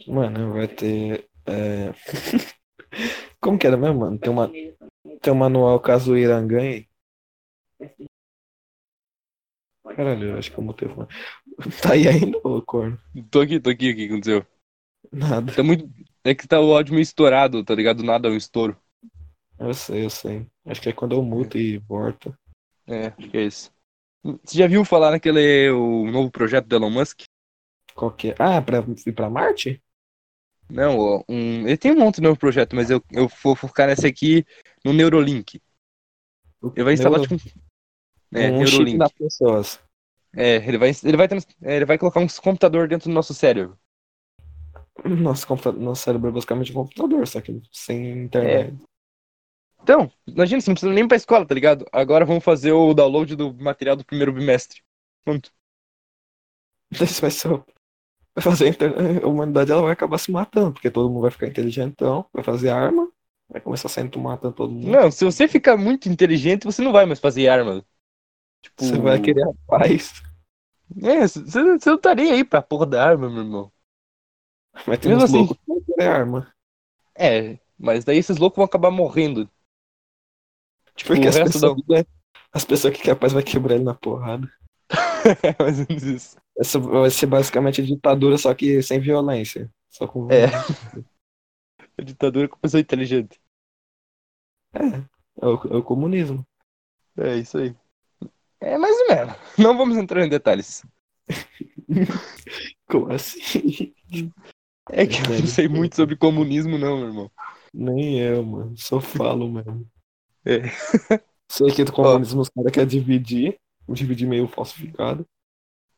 Mano, 0.08 0.54
vai 0.54 0.68
ter. 0.68 1.30
é, 1.46 1.94
Como 3.40 3.58
que 3.60 3.68
era 3.68 3.78
mesmo, 3.78 4.00
mano? 4.02 4.20
Tem, 4.20 4.32
uma... 4.32 4.50
tem 5.22 5.34
um 5.34 5.36
manual 5.36 5.80
caso 5.80 6.14
o 6.14 6.18
Irã 6.18 6.46
ganhe. 6.48 6.88
Caralho, 9.96 10.30
eu 10.32 10.38
acho 10.38 10.52
que 10.52 10.58
eu 10.58 10.64
mutei 10.64 10.88
o 10.88 10.94
fone. 10.96 11.08
Tá 11.82 11.94
aí 11.94 12.08
ainda, 12.08 12.38
ô 12.44 12.62
corno? 12.62 13.00
Tô 13.32 13.42
aqui, 13.42 13.60
tô 13.60 13.70
aqui, 13.70 13.92
o 13.92 13.96
que 13.96 14.06
aconteceu? 14.06 14.46
Nada. 15.12 15.54
Tá 15.54 15.64
muito. 15.64 15.90
É 16.24 16.34
que 16.34 16.48
tá 16.48 16.60
o 16.60 16.76
áudio 16.76 16.94
meio 16.94 17.04
estourado, 17.04 17.64
tá 17.64 17.76
ligado? 17.76 17.98
Do 17.98 18.04
nada 18.04 18.28
é 18.28 18.32
um 18.32 18.36
estouro. 18.36 18.76
Eu 19.60 19.74
sei, 19.74 20.06
eu 20.06 20.10
sei. 20.10 20.48
Acho 20.66 20.82
que 20.82 20.90
é 20.90 20.94
quando 20.94 21.14
eu 21.16 21.24
muto 21.24 21.58
e 21.58 21.78
volto. 21.78 22.36
É, 22.88 23.08
acho 23.08 23.30
que 23.30 23.38
é 23.38 23.44
isso. 23.44 23.72
Você 24.24 24.58
já 24.58 24.68
viu 24.68 24.84
falar 24.84 25.12
naquele 25.12 25.70
o 25.70 26.10
novo 26.12 26.32
projeto 26.32 26.68
do 26.68 26.76
Elon 26.76 26.90
Musk? 26.90 27.22
Qual 27.94 28.12
que 28.12 28.30
é? 28.30 28.36
Ah, 28.40 28.62
pra 28.62 28.84
ir 29.06 29.14
pra 29.14 29.30
Marte? 29.30 29.82
Não, 30.70 31.24
um, 31.30 31.68
ele 31.68 31.78
tem 31.78 31.92
um 31.92 32.00
monte 32.00 32.16
de 32.16 32.22
novo 32.22 32.40
projeto, 32.40 32.76
mas 32.76 32.90
eu, 32.90 33.04
eu 33.12 33.30
vou 33.44 33.56
focar 33.56 33.88
nesse 33.88 34.08
aqui 34.08 34.44
no 34.84 34.94
Neurolink. 34.94 35.62
Ele 36.76 36.84
vai 36.84 36.94
instalar 36.94 37.20
Neuro- 37.20 37.38
tipo 37.38 37.50
é, 38.34 38.52
um 38.52 38.66
chip 38.66 38.80
Neurolink. 38.82 38.98
das 38.98 39.12
pessoas. 39.14 39.80
É, 40.36 40.56
ele 40.58 40.78
vai, 40.78 40.92
ele 41.04 41.18
vai, 41.18 41.28
é, 41.64 41.76
ele 41.78 41.86
vai 41.86 41.98
colocar 41.98 42.20
um 42.20 42.28
computador 42.28 42.88
dentro 42.88 43.10
do 43.10 43.14
nosso 43.14 43.34
cérebro. 43.34 43.78
Nosso. 45.06 45.48
Nosso 45.74 46.04
cérebro 46.04 46.30
é 46.30 46.32
basicamente 46.34 46.72
um 46.72 46.76
computador, 46.76 47.28
só 47.28 47.42
que 47.42 47.62
sem 47.72 48.24
internet. 48.24 48.76
Então, 49.82 50.12
imagina, 50.28 50.60
você 50.62 50.70
não 50.70 50.76
precisa 50.76 50.94
nem 50.94 51.04
ir 51.04 51.08
pra 51.08 51.18
escola, 51.18 51.46
tá 51.46 51.54
ligado? 51.54 51.86
Agora 51.92 52.26
vamos 52.26 52.44
fazer 52.44 52.72
o 52.72 52.94
download 52.94 53.36
do 53.36 53.54
material 53.54 53.96
do 53.96 54.06
primeiro 54.06 54.34
bimestre. 54.34 54.82
Pronto. 55.24 55.52
Isso 56.92 57.22
vai 57.22 57.32
ser. 57.32 57.50
Vai 57.50 58.44
fazer 58.44 58.66
a, 58.66 58.70
inter- 58.70 59.24
a 59.26 59.28
humanidade 59.28 59.72
ela 59.72 59.82
vai 59.84 59.94
acabar 59.94 60.18
se 60.20 60.32
matando, 60.32 60.74
porque 60.74 60.92
todo 60.92 61.10
mundo 61.10 61.24
vai 61.24 61.32
ficar 61.32 61.48
inteligentão, 61.48 62.26
vai 62.34 62.44
fazer 62.44 62.70
arma, 62.70 63.12
vai 63.50 63.62
começar 63.62 63.90
saindo 63.90 64.20
matando 64.20 64.56
todo 64.56 64.72
mundo. 64.74 64.92
Não, 64.92 65.12
se 65.12 65.26
você 65.26 65.48
ficar 65.48 65.78
muito 65.78 66.10
inteligente, 66.10 66.66
você 66.66 66.82
não 66.82 66.92
vai 66.94 67.06
mais 67.06 67.20
fazer 67.20 67.48
arma. 67.48 67.86
Tipo, 68.66 68.84
Você 68.84 68.98
vai 68.98 69.22
querer 69.22 69.44
a 69.44 69.54
paz. 69.68 70.24
É, 71.04 71.28
você 71.28 71.62
não 71.64 71.76
estaria 71.76 72.34
aí 72.34 72.44
pra 72.44 72.62
porra 72.64 72.86
da 72.88 73.06
arma, 73.06 73.30
meu 73.30 73.44
irmão. 73.44 73.72
Mas 74.88 74.98
tem 75.00 75.12
Mesmo 75.12 75.18
uns 75.18 75.24
assim- 75.24 75.38
loucos 75.38 75.58
que 75.58 75.94
querer 75.94 76.08
arma. 76.08 76.52
É, 77.16 77.60
mas 77.78 78.04
daí 78.04 78.18
esses 78.18 78.38
loucos 78.38 78.58
vão 78.58 78.66
acabar 78.66 78.90
morrendo. 78.90 79.48
Tipo, 80.96 81.10
Porque 81.14 81.28
o 81.28 81.30
as 81.30 81.36
resto 81.36 81.60
da. 81.60 81.70
pessoas, 81.76 81.88
né, 81.88 82.06
as 82.52 82.66
pessoas 82.66 82.94
que 82.94 83.00
querem 83.02 83.14
a 83.14 83.16
paz 83.16 83.34
vai 83.34 83.44
quebrar 83.44 83.76
ele 83.76 83.84
na 83.84 83.94
porrada. 83.94 84.52
É 84.90 85.56
mais 85.64 85.80
ou 85.80 85.86
menos 85.88 86.04
isso. 86.04 86.38
Essa 86.58 86.80
vai 86.80 87.10
ser 87.12 87.26
basicamente 87.28 87.84
ditadura, 87.86 88.38
só 88.38 88.54
que 88.56 88.82
sem 88.82 89.00
violência. 89.00 89.70
Só 89.90 90.08
com. 90.08 90.28
É. 90.32 90.46
A 91.98 92.02
ditadura 92.02 92.48
com 92.50 92.58
pessoa 92.60 92.82
inteligente. 92.82 93.40
É, 94.74 94.80
é 95.42 95.46
o, 95.46 95.54
é 95.74 95.78
o 95.78 95.84
comunismo. 95.84 96.46
É 97.18 97.38
isso 97.38 97.58
aí. 97.58 97.74
É 98.66 98.80
mais 98.80 98.98
ou 99.02 99.08
menos. 99.16 99.36
Não 99.60 99.78
vamos 99.78 99.96
entrar 99.96 100.26
em 100.26 100.30
detalhes. 100.30 100.84
Como 102.90 103.14
assim? 103.14 103.94
É 104.90 105.06
que 105.06 105.18
eu 105.18 105.40
não 105.40 105.48
sei 105.48 105.68
muito 105.68 105.96
sobre 105.96 106.16
comunismo, 106.16 106.78
não, 106.78 106.98
meu 106.98 107.08
irmão. 107.08 107.32
Nem 107.74 108.20
eu, 108.20 108.44
mano. 108.44 108.78
Só 108.78 109.00
falo 109.02 109.52
mesmo. 109.52 109.88
É. 110.46 110.62
Sei 111.52 111.72
que 111.72 111.84
do 111.84 111.92
comunismo 111.92 112.42
os 112.42 112.50
caras 112.50 112.72
querem 112.72 112.88
dividir. 112.88 113.60
Dividir 113.90 114.28
meio 114.28 114.48
falsificado. 114.48 115.26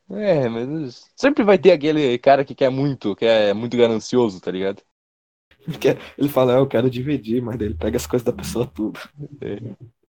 É, 0.10 0.48
mas 0.48 1.06
sempre 1.18 1.44
vai 1.44 1.58
ter 1.58 1.74
aquele 1.74 2.18
cara 2.18 2.46
que 2.46 2.56
quer 2.56 2.70
muito, 2.70 3.16
que 3.16 3.26
é 3.26 3.54
muito 3.54 3.76
ganancioso, 3.76 4.40
tá 4.40 4.52
ligado? 4.52 4.82
Ele 6.18 6.30
fala, 6.30 6.56
ah, 6.56 6.60
eu 6.60 6.68
quero 6.68 6.90
dividir, 6.90 7.42
mas 7.42 7.60
ele 7.60 7.74
pega 7.74 7.98
as 7.98 8.08
coisas 8.08 8.26
da 8.26 8.32
pessoa 8.32 8.66
tudo. 8.66 8.98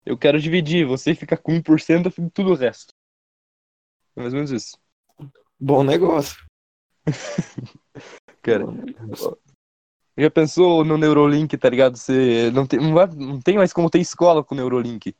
Eu 0.04 0.16
quero 0.16 0.40
dividir, 0.40 0.86
você 0.86 1.14
fica 1.14 1.36
com 1.36 1.52
1%, 1.52 2.06
eu 2.06 2.10
fico 2.10 2.22
com 2.22 2.30
tudo 2.30 2.50
o 2.52 2.54
resto. 2.54 2.92
É 4.16 4.20
mais 4.20 4.32
ou 4.32 4.38
menos 4.38 4.50
isso. 4.50 4.76
Bom 5.58 5.82
negócio. 5.84 6.36
Cara, 8.42 8.66
Bom 8.66 8.72
negócio. 8.72 9.38
já 10.16 10.30
pensou 10.30 10.84
no 10.84 10.96
Neurolink, 10.96 11.56
tá 11.58 11.68
ligado? 11.68 11.96
Você 11.96 12.50
não 12.52 12.66
tem, 12.66 12.80
não, 12.80 12.94
vai- 12.94 13.06
não 13.08 13.40
tem 13.40 13.56
mais 13.56 13.72
como 13.72 13.90
ter 13.90 13.98
escola 14.00 14.42
com 14.42 14.54
o 14.54 14.58
Neurolink. 14.58 15.14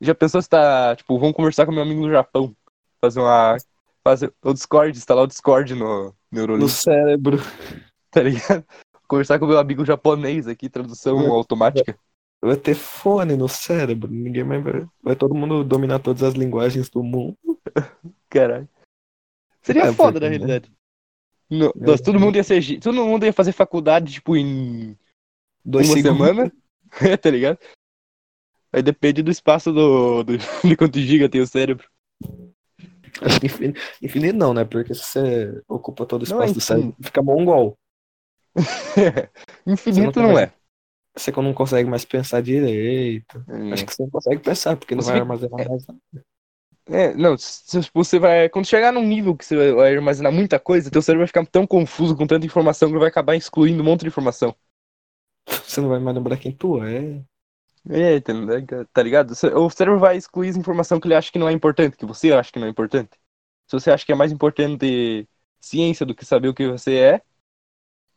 Já 0.00 0.14
pensou 0.14 0.40
se 0.40 0.48
tá, 0.48 0.94
tipo, 0.94 1.18
vamos 1.18 1.34
conversar 1.34 1.66
com 1.66 1.72
meu 1.72 1.82
amigo 1.82 2.02
no 2.02 2.10
Japão. 2.12 2.54
Fazer 3.00 3.20
uma. 3.20 3.56
Fazer 4.04 4.32
o 4.42 4.52
Discord, 4.54 4.96
instalar 4.96 5.24
o 5.24 5.26
Discord 5.26 5.74
no 5.74 6.14
Neurolink, 6.30 6.62
No 6.62 6.68
cérebro. 6.68 7.38
tá 8.10 8.22
ligado? 8.22 8.64
Conversar 9.08 9.38
com 9.38 9.46
meu 9.46 9.58
amigo 9.58 9.84
japonês 9.84 10.46
aqui, 10.46 10.68
tradução 10.68 11.16
Uhum. 11.16 11.32
automática. 11.32 11.98
Vai 12.40 12.56
ter 12.56 12.74
fone 12.74 13.36
no 13.36 13.48
cérebro. 13.48 14.10
Ninguém 14.10 14.44
mais 14.44 14.62
vai. 14.62 14.86
Vai 15.02 15.16
todo 15.16 15.34
mundo 15.34 15.64
dominar 15.64 15.98
todas 15.98 16.22
as 16.22 16.34
linguagens 16.34 16.88
do 16.88 17.02
mundo. 17.02 17.36
Caralho. 18.30 18.68
Seria 19.62 19.86
É, 19.86 19.92
foda, 19.92 20.12
porque, 20.20 20.24
na 20.24 20.30
né? 20.30 20.36
realidade. 20.36 20.72
No- 21.50 21.72
nossa, 21.74 22.02
todo 22.02 22.20
mundo 22.20 22.36
ia 22.36 22.44
ser. 22.44 22.78
Todo 22.80 23.04
mundo 23.04 23.24
ia 23.26 23.32
fazer 23.32 23.52
faculdade, 23.52 24.12
tipo, 24.12 24.36
em 24.36 24.96
Dois 25.64 25.88
uma 25.88 25.96
segundos. 25.96 26.18
semana. 26.26 26.52
É, 27.00 27.16
tá 27.16 27.30
ligado? 27.30 27.58
Aí 28.72 28.82
depende 28.82 29.22
do 29.22 29.30
espaço 29.30 29.72
do, 29.72 30.22
do- 30.22 30.36
de 30.64 30.76
quanto 30.76 31.00
giga 31.00 31.28
tem 31.28 31.40
o 31.40 31.46
cérebro. 31.46 31.88
Acho 33.20 33.40
que 33.40 33.46
infinito, 33.46 33.80
infinito 34.00 34.36
não, 34.38 34.54
né? 34.54 34.64
Porque 34.64 34.94
se 34.94 35.02
você 35.02 35.62
ocupa 35.66 36.06
todo 36.06 36.22
o 36.22 36.28
Não 36.28 36.40
é 36.42 36.44
espaço 36.44 36.54
do 36.54 36.60
cérebro, 36.60 36.96
fica 37.02 37.20
mongol. 37.22 37.76
Infinito 39.66 40.20
não, 40.20 40.28
não 40.28 40.38
é. 40.38 40.52
Você 41.18 41.32
não 41.32 41.52
consegue 41.52 41.88
mais 41.88 42.04
pensar 42.04 42.40
direito. 42.40 43.44
Acho 43.72 43.86
que 43.86 43.94
você 43.94 44.02
não 44.02 44.10
consegue 44.10 44.42
pensar, 44.42 44.76
porque 44.76 44.94
não 44.94 45.02
Você 45.02 45.10
vai 45.10 45.20
armazenar 45.20 45.68
mais 45.68 45.86
nada. 45.86 46.00
É, 46.90 47.12
não, 47.14 47.36
você 47.92 48.18
vai. 48.18 48.48
Quando 48.48 48.66
chegar 48.66 48.92
num 48.92 49.06
nível 49.06 49.36
que 49.36 49.44
você 49.44 49.72
vai 49.72 49.94
armazenar 49.94 50.32
muita 50.32 50.58
coisa, 50.58 50.90
teu 50.90 51.02
cérebro 51.02 51.20
vai 51.20 51.26
ficar 51.26 51.44
tão 51.46 51.66
confuso 51.66 52.16
com 52.16 52.26
tanta 52.26 52.46
informação 52.46 52.90
que 52.90 52.98
vai 52.98 53.08
acabar 53.08 53.36
excluindo 53.36 53.82
um 53.82 53.84
monte 53.84 54.00
de 54.00 54.06
informação. 54.06 54.54
Você 55.66 55.80
não 55.80 55.88
vai 55.88 55.98
mais 55.98 56.16
lembrar 56.16 56.36
quem 56.38 56.52
tu 56.52 56.82
é. 56.82 57.22
É, 57.90 58.20
tá 58.20 58.32
tá 58.92 59.02
ligado? 59.02 59.32
O 59.32 59.70
cérebro 59.70 59.98
vai 59.98 60.16
excluir 60.16 60.48
informação 60.56 61.00
que 61.00 61.06
ele 61.06 61.14
acha 61.14 61.32
que 61.32 61.38
não 61.38 61.48
é 61.48 61.52
importante, 61.52 61.96
que 61.96 62.04
você 62.04 62.32
acha 62.32 62.52
que 62.52 62.58
não 62.58 62.66
é 62.66 62.70
importante. 62.70 63.10
Se 63.66 63.72
você 63.72 63.90
acha 63.90 64.04
que 64.04 64.12
é 64.12 64.14
mais 64.14 64.30
importante 64.30 65.26
ciência 65.60 66.04
do 66.04 66.14
que 66.14 66.24
saber 66.24 66.48
o 66.48 66.54
que 66.54 66.68
você 66.68 66.96
é, 66.96 67.14
ele 67.14 67.22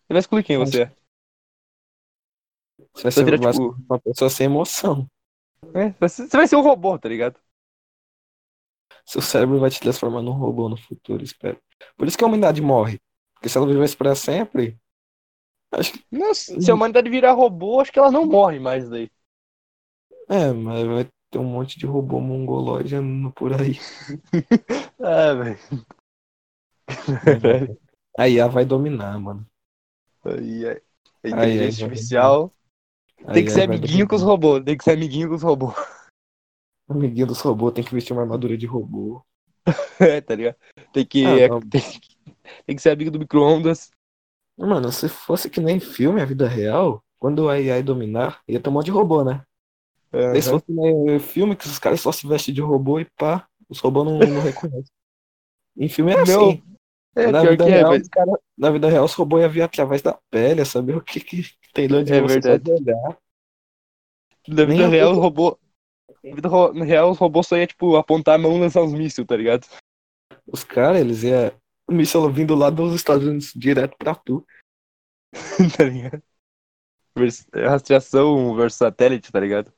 vai 0.09 0.19
excluir 0.19 0.43
quem 0.43 0.57
você 0.57 0.83
é. 0.83 0.91
Você 2.95 3.03
vai 3.03 3.11
Você 3.13 3.23
ser 3.25 3.25
vira, 3.25 3.37
mais 3.37 3.57
tipo, 3.57 3.77
uma 3.89 3.99
pessoa 3.99 4.29
sem 4.29 4.45
emoção. 4.45 5.07
é, 5.73 5.91
você 5.99 6.27
vai 6.27 6.47
ser 6.47 6.55
um 6.55 6.61
robô, 6.61 6.97
tá 6.99 7.07
ligado? 7.09 7.39
Seu 9.05 9.21
cérebro 9.21 9.59
vai 9.59 9.69
te 9.69 9.79
transformar 9.79 10.21
num 10.21 10.31
robô 10.31 10.69
no 10.69 10.77
futuro, 10.77 11.23
espero. 11.23 11.59
Por 11.97 12.07
isso 12.07 12.17
que 12.17 12.23
a 12.23 12.27
humanidade 12.27 12.61
morre. 12.61 12.99
Porque 13.33 13.49
se 13.49 13.57
ela 13.57 13.67
vivesse 13.67 13.95
pra 13.97 14.15
sempre, 14.15 14.77
acho 15.73 15.93
que. 15.93 16.05
Não, 16.11 16.33
se 16.33 16.69
a 16.71 16.73
humanidade 16.73 17.09
virar 17.09 17.33
robô, 17.33 17.79
acho 17.81 17.91
que 17.91 17.99
ela 17.99 18.11
não 18.11 18.25
morre 18.25 18.59
mais 18.59 18.89
daí. 18.89 19.09
É, 20.29 20.51
mas 20.53 20.85
vai 20.87 21.05
ter 21.29 21.37
um 21.39 21.43
monte 21.43 21.77
de 21.77 21.85
robô 21.85 22.19
mongolóide 22.19 22.95
andando 22.95 23.31
por 23.33 23.53
aí. 23.53 23.77
Ah, 24.99 25.33
velho. 25.33 25.57
A 28.17 28.27
IA 28.27 28.47
vai 28.47 28.65
dominar, 28.65 29.17
mano. 29.19 29.45
Aí, 30.23 30.67
aí. 30.67 30.81
A 31.23 31.29
Aí, 31.29 31.59
inteligência 31.59 31.83
aí, 31.83 31.83
artificial 31.87 32.53
Tem 33.33 33.45
que 33.45 33.51
ser 33.51 33.63
amiguinho 33.63 34.07
com 34.07 34.15
os 34.15 34.21
robôs. 34.21 34.63
Tem 34.65 34.77
que 34.77 34.83
ser 34.83 34.91
amiguinho 34.91 35.29
com 35.29 35.35
os 35.35 35.43
robôs. 35.43 35.75
Amiguinho 36.89 37.27
dos 37.27 37.39
robôs 37.39 37.73
tem 37.73 37.83
que 37.83 37.93
vestir 37.93 38.11
uma 38.11 38.21
armadura 38.23 38.57
de 38.57 38.65
robô. 38.65 39.23
É, 39.99 40.19
tá 40.19 40.35
ligado? 40.35 40.55
Tem 40.91 41.05
que, 41.05 41.25
Ah, 41.25 41.39
é, 41.39 41.47
tem, 41.69 41.81
que- 41.81 42.15
tem 42.65 42.75
que 42.75 42.81
ser 42.81 42.89
amigo 42.89 43.09
do 43.11 43.19
micro-ondas. 43.19 43.91
Mano, 44.57 44.91
se 44.91 45.07
fosse 45.07 45.49
que 45.49 45.61
nem 45.61 45.79
filme, 45.79 46.21
a 46.21 46.25
vida 46.25 46.47
real, 46.47 47.01
quando 47.17 47.47
a 47.49 47.59
IA 47.59 47.81
dominar, 47.81 48.41
ia 48.47 48.59
ter 48.59 48.69
um 48.69 48.73
monte 48.73 48.85
de 48.85 48.91
robô, 48.91 49.23
né? 49.23 49.45
Daí 50.11 50.41
se 50.41 50.49
fosse 50.49 50.65
nem 50.67 51.17
filme, 51.19 51.55
que 51.55 51.65
os 51.65 51.79
caras 51.79 52.01
só 52.01 52.11
se 52.11 52.27
vestem 52.27 52.53
de 52.53 52.59
robô 52.61 52.99
e 52.99 53.05
pá, 53.17 53.47
os 53.69 53.79
robôs 53.79 54.05
não, 54.05 54.17
não 54.19 54.41
reconhecem. 54.41 54.91
Em 55.77 55.87
filme 55.87 56.11
é 56.11 56.15
Não. 56.17 56.23
assim. 56.23 56.63
É, 57.15 57.27
na, 57.31 57.41
vida 57.43 57.65
é, 57.65 57.69
real, 57.69 57.89
mas- 57.91 58.01
os 58.03 58.07
cara, 58.07 58.31
na 58.57 58.71
vida 58.71 58.89
real, 58.89 59.03
os 59.05 59.13
robôs 59.13 59.41
iam 59.43 59.51
vir 59.51 59.61
através 59.63 60.01
da 60.01 60.13
pele, 60.29 60.61
a 60.61 60.65
saber 60.65 60.95
o 60.95 61.01
que, 61.01 61.19
que 61.19 61.43
tem 61.73 61.87
lá 61.87 62.03
de 62.03 62.13
É 62.13 62.21
você 62.21 62.39
verdade. 62.39 62.71
olhar. 62.71 63.17
Na 64.47 64.65
vida 64.65 64.65
Nem 64.65 64.89
real, 64.89 65.13
o 65.13 65.19
robô. 65.19 65.59
Na 66.23 66.35
vida 66.35 66.47
ro- 66.47 66.73
na 66.73 66.85
real, 66.85 67.11
os 67.11 67.17
robôs 67.17 67.47
só 67.47 67.57
ia, 67.57 67.67
tipo, 67.67 67.95
apontar 67.95 68.35
a 68.35 68.37
mão 68.37 68.55
e 68.55 68.59
lançar 68.59 68.81
uns 68.81 68.93
mísseis, 68.93 69.27
tá 69.27 69.35
ligado? 69.35 69.67
Os 70.47 70.63
caras, 70.63 71.01
eles 71.01 71.23
iam. 71.23 71.51
O 71.87 71.93
míssil 71.93 72.31
vindo 72.31 72.55
lá 72.55 72.69
dos 72.69 72.95
Estados 72.95 73.27
Unidos 73.27 73.51
direto 73.55 73.97
pra 73.97 74.15
tu. 74.15 74.45
tá 75.77 75.83
ligado? 75.83 76.23
Vers- 77.15 77.45
Rastreação 77.53 78.55
versus 78.55 78.77
satélite, 78.77 79.31
tá 79.31 79.39
ligado? 79.39 79.73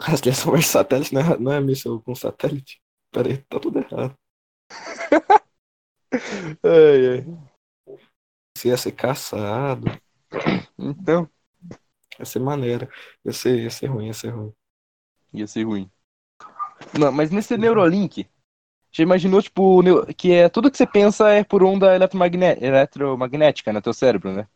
Rastreação 0.00 0.52
versus 0.52 0.70
satélite, 0.70 1.12
não 1.14 1.20
é, 1.20 1.38
não 1.38 1.52
é 1.52 1.60
míssil 1.60 2.00
com 2.02 2.14
satélite? 2.14 2.80
Pera 3.12 3.28
aí, 3.28 3.38
tá 3.38 3.58
tudo 3.60 3.78
errado. 3.78 4.14
Ai, 6.62 7.06
ai. 7.12 7.48
Você 8.56 8.68
ia 8.68 8.76
ser 8.76 8.92
caçado. 8.92 9.86
Então, 10.78 11.28
Ia 12.18 12.24
ser 12.26 12.40
maneiro. 12.40 12.88
Ia 13.24 13.32
ser, 13.32 13.60
ia 13.64 13.70
ser 13.70 13.86
ruim, 13.88 14.06
ia 14.08 14.14
ser 14.14 14.30
ruim. 14.30 14.54
ia 15.34 15.46
ser 15.46 15.64
ruim. 15.64 15.90
Não, 16.98 17.12
mas 17.12 17.30
nesse 17.30 17.56
Neurolink, 17.56 18.26
já 18.92 19.02
imaginou, 19.04 19.42
tipo, 19.42 19.82
que 20.14 20.32
é 20.32 20.48
tudo 20.48 20.70
que 20.70 20.78
você 20.78 20.86
pensa 20.86 21.30
é 21.30 21.44
por 21.44 21.62
onda 21.64 21.94
eletromagné- 21.96 22.58
eletromagnética 22.60 23.72
no 23.72 23.82
teu 23.82 23.94
cérebro, 23.94 24.32
né? 24.32 24.48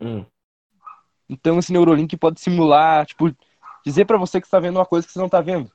Hum. 0.00 0.26
Então 1.28 1.58
esse 1.58 1.72
Neurolink 1.72 2.16
pode 2.16 2.40
simular, 2.40 3.06
tipo, 3.06 3.34
dizer 3.84 4.04
pra 4.04 4.18
você 4.18 4.40
que 4.40 4.46
você 4.46 4.50
tá 4.50 4.60
vendo 4.60 4.76
uma 4.78 4.86
coisa 4.86 5.06
que 5.06 5.12
você 5.12 5.18
não 5.18 5.28
tá 5.28 5.40
vendo. 5.40 5.70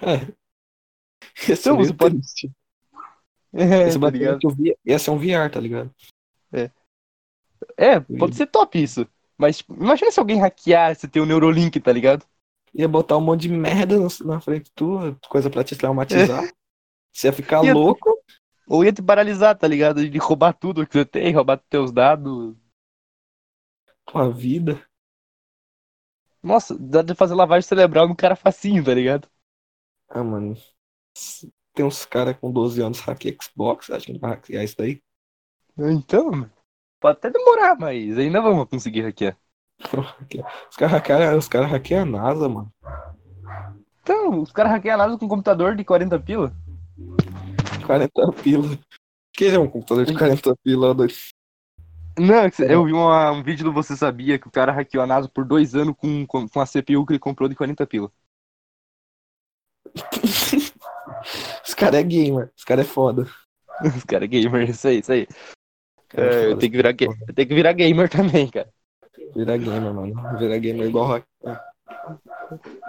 É. 0.00 0.36
Ia 1.48 1.56
ser 1.56 1.72
você 1.72 1.92
pode- 1.94 2.16
triste. 2.18 2.50
É, 3.58 3.88
Esse 3.88 3.98
tá 3.98 4.10
ligado? 4.10 4.40
basicamente 4.40 4.44
eu 4.44 4.50
vi- 4.50 4.76
ia 4.84 4.98
ser 4.98 5.10
um 5.10 5.18
VR, 5.18 5.50
tá 5.50 5.58
ligado? 5.58 5.90
É, 7.78 8.00
pode 8.18 8.34
ser 8.36 8.46
top 8.48 8.78
isso. 8.82 9.06
Mas 9.38 9.58
tipo, 9.58 9.72
imagina 9.74 10.10
se 10.10 10.20
alguém 10.20 10.38
hackear 10.38 10.90
esse 10.92 11.08
teu 11.08 11.24
Neurolink, 11.24 11.80
tá 11.80 11.90
ligado? 11.90 12.26
Ia 12.74 12.86
botar 12.86 13.16
um 13.16 13.20
monte 13.22 13.42
de 13.42 13.48
merda 13.48 13.96
na 14.26 14.40
frente 14.40 14.64
de 14.64 14.72
tu, 14.72 14.98
coisa 15.30 15.48
pra 15.48 15.64
te 15.64 15.74
traumatizar. 15.74 16.42
Você 17.14 17.28
ia 17.28 17.32
ficar 17.32 17.64
Ia- 17.64 17.72
louco. 17.72 18.18
Ou 18.68 18.84
ia 18.84 18.92
te 18.92 19.00
paralisar, 19.00 19.56
tá 19.56 19.66
ligado? 19.66 20.06
De 20.06 20.18
roubar 20.18 20.52
tudo 20.52 20.86
que 20.86 20.92
você 20.92 21.04
tem, 21.06 21.32
roubar 21.32 21.56
teus 21.70 21.90
dados. 21.92 22.54
com 24.04 24.18
a 24.18 24.28
vida. 24.28 24.84
Nossa, 26.42 26.76
dá 26.78 27.00
de 27.00 27.14
fazer 27.14 27.34
lavagem 27.34 27.66
cerebral 27.66 28.06
no 28.06 28.14
cara 28.16 28.36
facinho, 28.36 28.84
tá 28.84 28.92
ligado? 28.92 29.28
Ah, 30.08 30.22
mano. 30.22 30.56
Tem 31.74 31.84
uns 31.84 32.04
caras 32.06 32.36
com 32.38 32.50
12 32.50 32.80
anos 32.82 33.00
hackeia 33.00 33.36
Xbox, 33.42 33.88
que 34.04 34.12
não 34.12 34.20
vai 34.20 34.30
hackear 34.30 34.64
isso 34.64 34.76
daí. 34.78 35.02
Então, 35.78 36.50
pode 37.00 37.18
até 37.18 37.30
demorar, 37.30 37.76
mas 37.78 38.16
ainda 38.16 38.40
vamos 38.40 38.68
conseguir 38.68 39.02
hackear. 39.02 39.36
Os 40.70 40.76
caras 40.76 40.92
hackeiam, 40.92 41.38
os 41.38 41.48
cara 41.48 41.66
hackeiam 41.66 42.02
a 42.02 42.06
NASA, 42.06 42.48
mano. 42.48 42.72
Então, 44.02 44.40
os 44.40 44.52
caras 44.52 44.72
hackeiam 44.72 44.96
nada 44.96 45.18
com 45.18 45.26
um 45.26 45.28
computador 45.28 45.76
de 45.76 45.84
40 45.84 46.18
pila. 46.18 46.54
40 47.84 48.32
pila. 48.42 48.78
Que 49.32 49.46
é 49.48 49.58
um 49.58 49.68
computador 49.68 50.06
de 50.06 50.16
40 50.16 50.56
pila? 50.64 50.94
doido? 50.94 51.12
Não, 52.18 52.48
eu 52.66 52.84
vi 52.86 52.92
uma- 52.94 53.30
um 53.32 53.42
vídeo 53.42 53.64
do 53.64 53.72
Você 53.74 53.94
Sabia 53.94 54.38
que 54.38 54.48
o 54.48 54.50
cara 54.50 54.72
hackeou 54.72 55.04
a 55.04 55.06
NASA 55.06 55.28
por 55.28 55.44
dois 55.44 55.74
anos 55.74 55.94
com, 55.98 56.26
com, 56.26 56.48
com 56.48 56.60
a 56.60 56.64
CPU 56.64 57.04
que 57.04 57.12
ele 57.12 57.18
comprou 57.18 57.46
de 57.48 57.54
40 57.54 57.86
pila. 57.86 58.10
Os 61.76 61.80
caras 61.80 62.00
é 62.00 62.02
gamer, 62.02 62.50
os 62.56 62.64
caras 62.64 62.86
é 62.86 62.88
foda. 62.88 63.28
Os 63.94 64.04
caras 64.04 64.24
é 64.24 64.26
gamer, 64.28 64.70
isso 64.70 64.88
aí, 64.88 65.00
isso 65.00 65.12
aí. 65.12 65.26
Cara 66.08 66.34
É, 66.34 66.46
eu 66.46 66.56
tenho 66.56 66.72
que 66.72 66.76
virar, 66.78 66.90
eu 66.98 67.34
tenho 67.34 67.48
que 67.48 67.54
virar 67.54 67.72
gamer 67.74 68.08
também, 68.08 68.48
cara. 68.48 68.72
Virar 69.34 69.58
gamer, 69.58 69.92
mano. 69.92 70.38
Virar 70.38 70.56
gamer 70.56 70.88
igual 70.88 71.06
hack. 71.06 71.26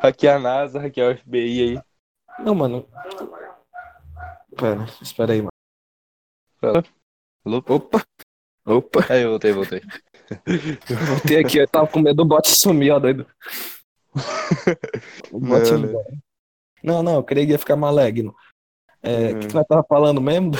Hackear 0.01 0.37
a 0.37 0.39
NASA, 0.39 0.79
hackear 0.79 1.11
o 1.11 1.17
FBI 1.17 1.61
aí. 1.61 1.83
Não, 2.39 2.55
mano. 2.55 2.87
Pera, 4.55 4.85
espera 5.01 5.33
aí, 5.33 5.41
mano. 5.41 5.51
Alô? 7.43 7.57
Opa! 7.67 8.05
Opa! 8.65 9.05
Aí, 9.09 9.23
eu 9.23 9.31
voltei, 9.31 9.51
voltei. 9.51 9.81
Voltei 11.09 11.39
aqui, 11.39 11.57
eu 11.57 11.67
tava 11.67 11.87
com 11.87 11.99
medo 11.99 12.15
do 12.15 12.25
bot 12.25 12.47
sumir, 12.49 12.91
ó, 12.91 12.99
doido. 12.99 13.27
O 15.31 15.41
bot 15.41 15.71
Não, 15.71 15.79
né? 15.79 16.19
Não, 16.81 17.03
não, 17.03 17.15
eu 17.15 17.23
creio 17.23 17.47
que 17.47 17.51
ia 17.51 17.59
ficar 17.59 17.75
maligno. 17.75 18.33
É, 19.01 19.31
o 19.31 19.39
que, 19.39 19.47
que 19.47 19.53
nós 19.53 19.67
tava 19.67 19.83
falando 19.87 20.21
mesmo? 20.21 20.51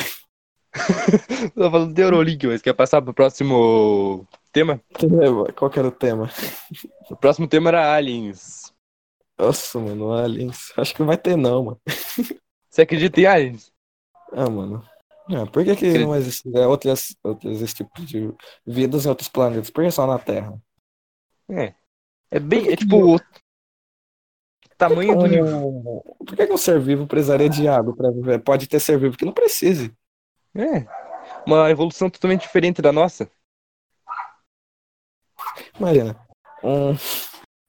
Tô 1.56 1.72
falando 1.72 1.94
de 1.94 2.02
Eurolink, 2.02 2.46
mas 2.48 2.62
quer 2.62 2.74
passar 2.74 3.02
pro 3.02 3.14
próximo 3.14 4.28
tema? 4.52 4.80
Qual 5.56 5.70
que 5.70 5.80
era 5.80 5.88
o 5.88 5.92
tema? 5.92 6.30
O 7.10 7.16
próximo 7.16 7.48
tema 7.48 7.70
era 7.70 7.96
Aliens. 7.96 8.74
Nossa, 9.38 9.80
mano, 9.80 10.12
aliens. 10.14 10.74
Acho 10.76 10.96
que 10.96 11.00
não 11.00 11.08
vai 11.08 11.18
ter, 11.18 11.38
não, 11.38 11.64
mano. 11.64 11.82
Você 12.70 12.82
acredita 12.82 13.22
em 13.22 13.26
aliens? 13.26 13.72
Ah, 14.32 14.50
mano. 14.50 14.84
Ah, 15.30 15.46
por 15.46 15.64
que, 15.64 15.76
que 15.76 15.98
não 16.00 16.16
existe 16.16 16.50
é, 16.56 16.66
outras, 16.66 17.16
outros 17.24 17.62
esse 17.62 17.76
tipo 17.76 18.02
de 18.02 18.34
vidas 18.66 19.06
em 19.06 19.10
outros 19.10 19.30
planetas? 19.30 19.70
Por 19.70 19.84
que 19.84 19.92
só 19.92 20.08
na 20.08 20.18
Terra? 20.18 20.60
É. 21.52 21.74
É 22.32 22.40
bem, 22.40 22.70
é 22.70 22.76
tipo. 22.76 23.20
Tamanho 24.78 25.16
do. 25.16 25.26
Um- 25.26 26.02
Por 26.26 26.36
que, 26.36 26.46
que 26.48 26.54
um 26.54 26.58
ser 26.58 26.80
vivo 26.80 27.08
precisaria 27.08 27.50
de 27.50 27.68
água 27.68 27.96
pra 27.96 28.12
viver? 28.12 28.40
Pode 28.40 28.68
ter 28.68 28.80
ser 28.80 28.98
vivo 29.00 29.18
que 29.18 29.26
não 29.26 29.34
precise. 29.34 29.92
É. 30.56 30.86
Uma 31.46 31.70
evolução 31.70 32.10
totalmente 32.10 32.42
diferente 32.42 32.82
da 32.82 32.92
nossa. 32.92 33.30
Imagina, 35.80 36.16
um, 36.64 36.94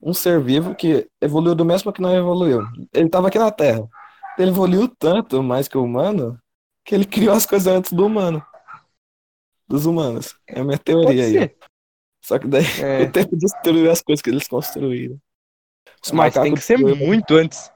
um 0.00 0.15
ser 0.15 0.41
vivo 0.43 0.75
que 0.75 1.09
evoluiu 1.21 1.55
do 1.55 1.65
mesmo 1.65 1.93
que 1.93 2.00
não 2.00 2.15
evoluiu. 2.15 2.62
Ele 2.93 3.09
tava 3.09 3.29
aqui 3.29 3.38
na 3.38 3.50
Terra. 3.50 3.88
Ele 4.38 4.50
evoluiu 4.50 4.88
tanto 4.99 5.43
mais 5.43 5.69
que 5.69 5.77
o 5.77 5.85
humano 5.85 6.38
que 6.85 6.95
ele 6.95 7.05
criou 7.07 7.35
as 7.35 7.47
coisas 7.47 7.67
antes 7.73 7.93
do 7.93 8.07
humano. 8.07 8.45
Dos 9.67 9.85
humanos. 9.87 10.38
É 10.47 10.61
a 10.61 10.65
minha 10.65 10.79
teoria 10.79 11.25
aí. 11.25 11.57
Só 12.25 12.38
que 12.38 12.47
daí 12.47 12.65
É. 12.83 13.03
o 13.09 13.12
tempo 13.12 13.37
destruiu 13.37 13.91
as 13.91 14.00
coisas 14.00 14.23
que 14.23 14.31
eles 14.31 14.49
construíram. 14.49 15.19
Os 16.02 16.12
Mas 16.12 16.35
tem 16.35 16.42
que 16.45 16.49
macacos 16.50 16.64
ser 16.64 16.78
muito 16.78 17.35
antes. 17.35 17.71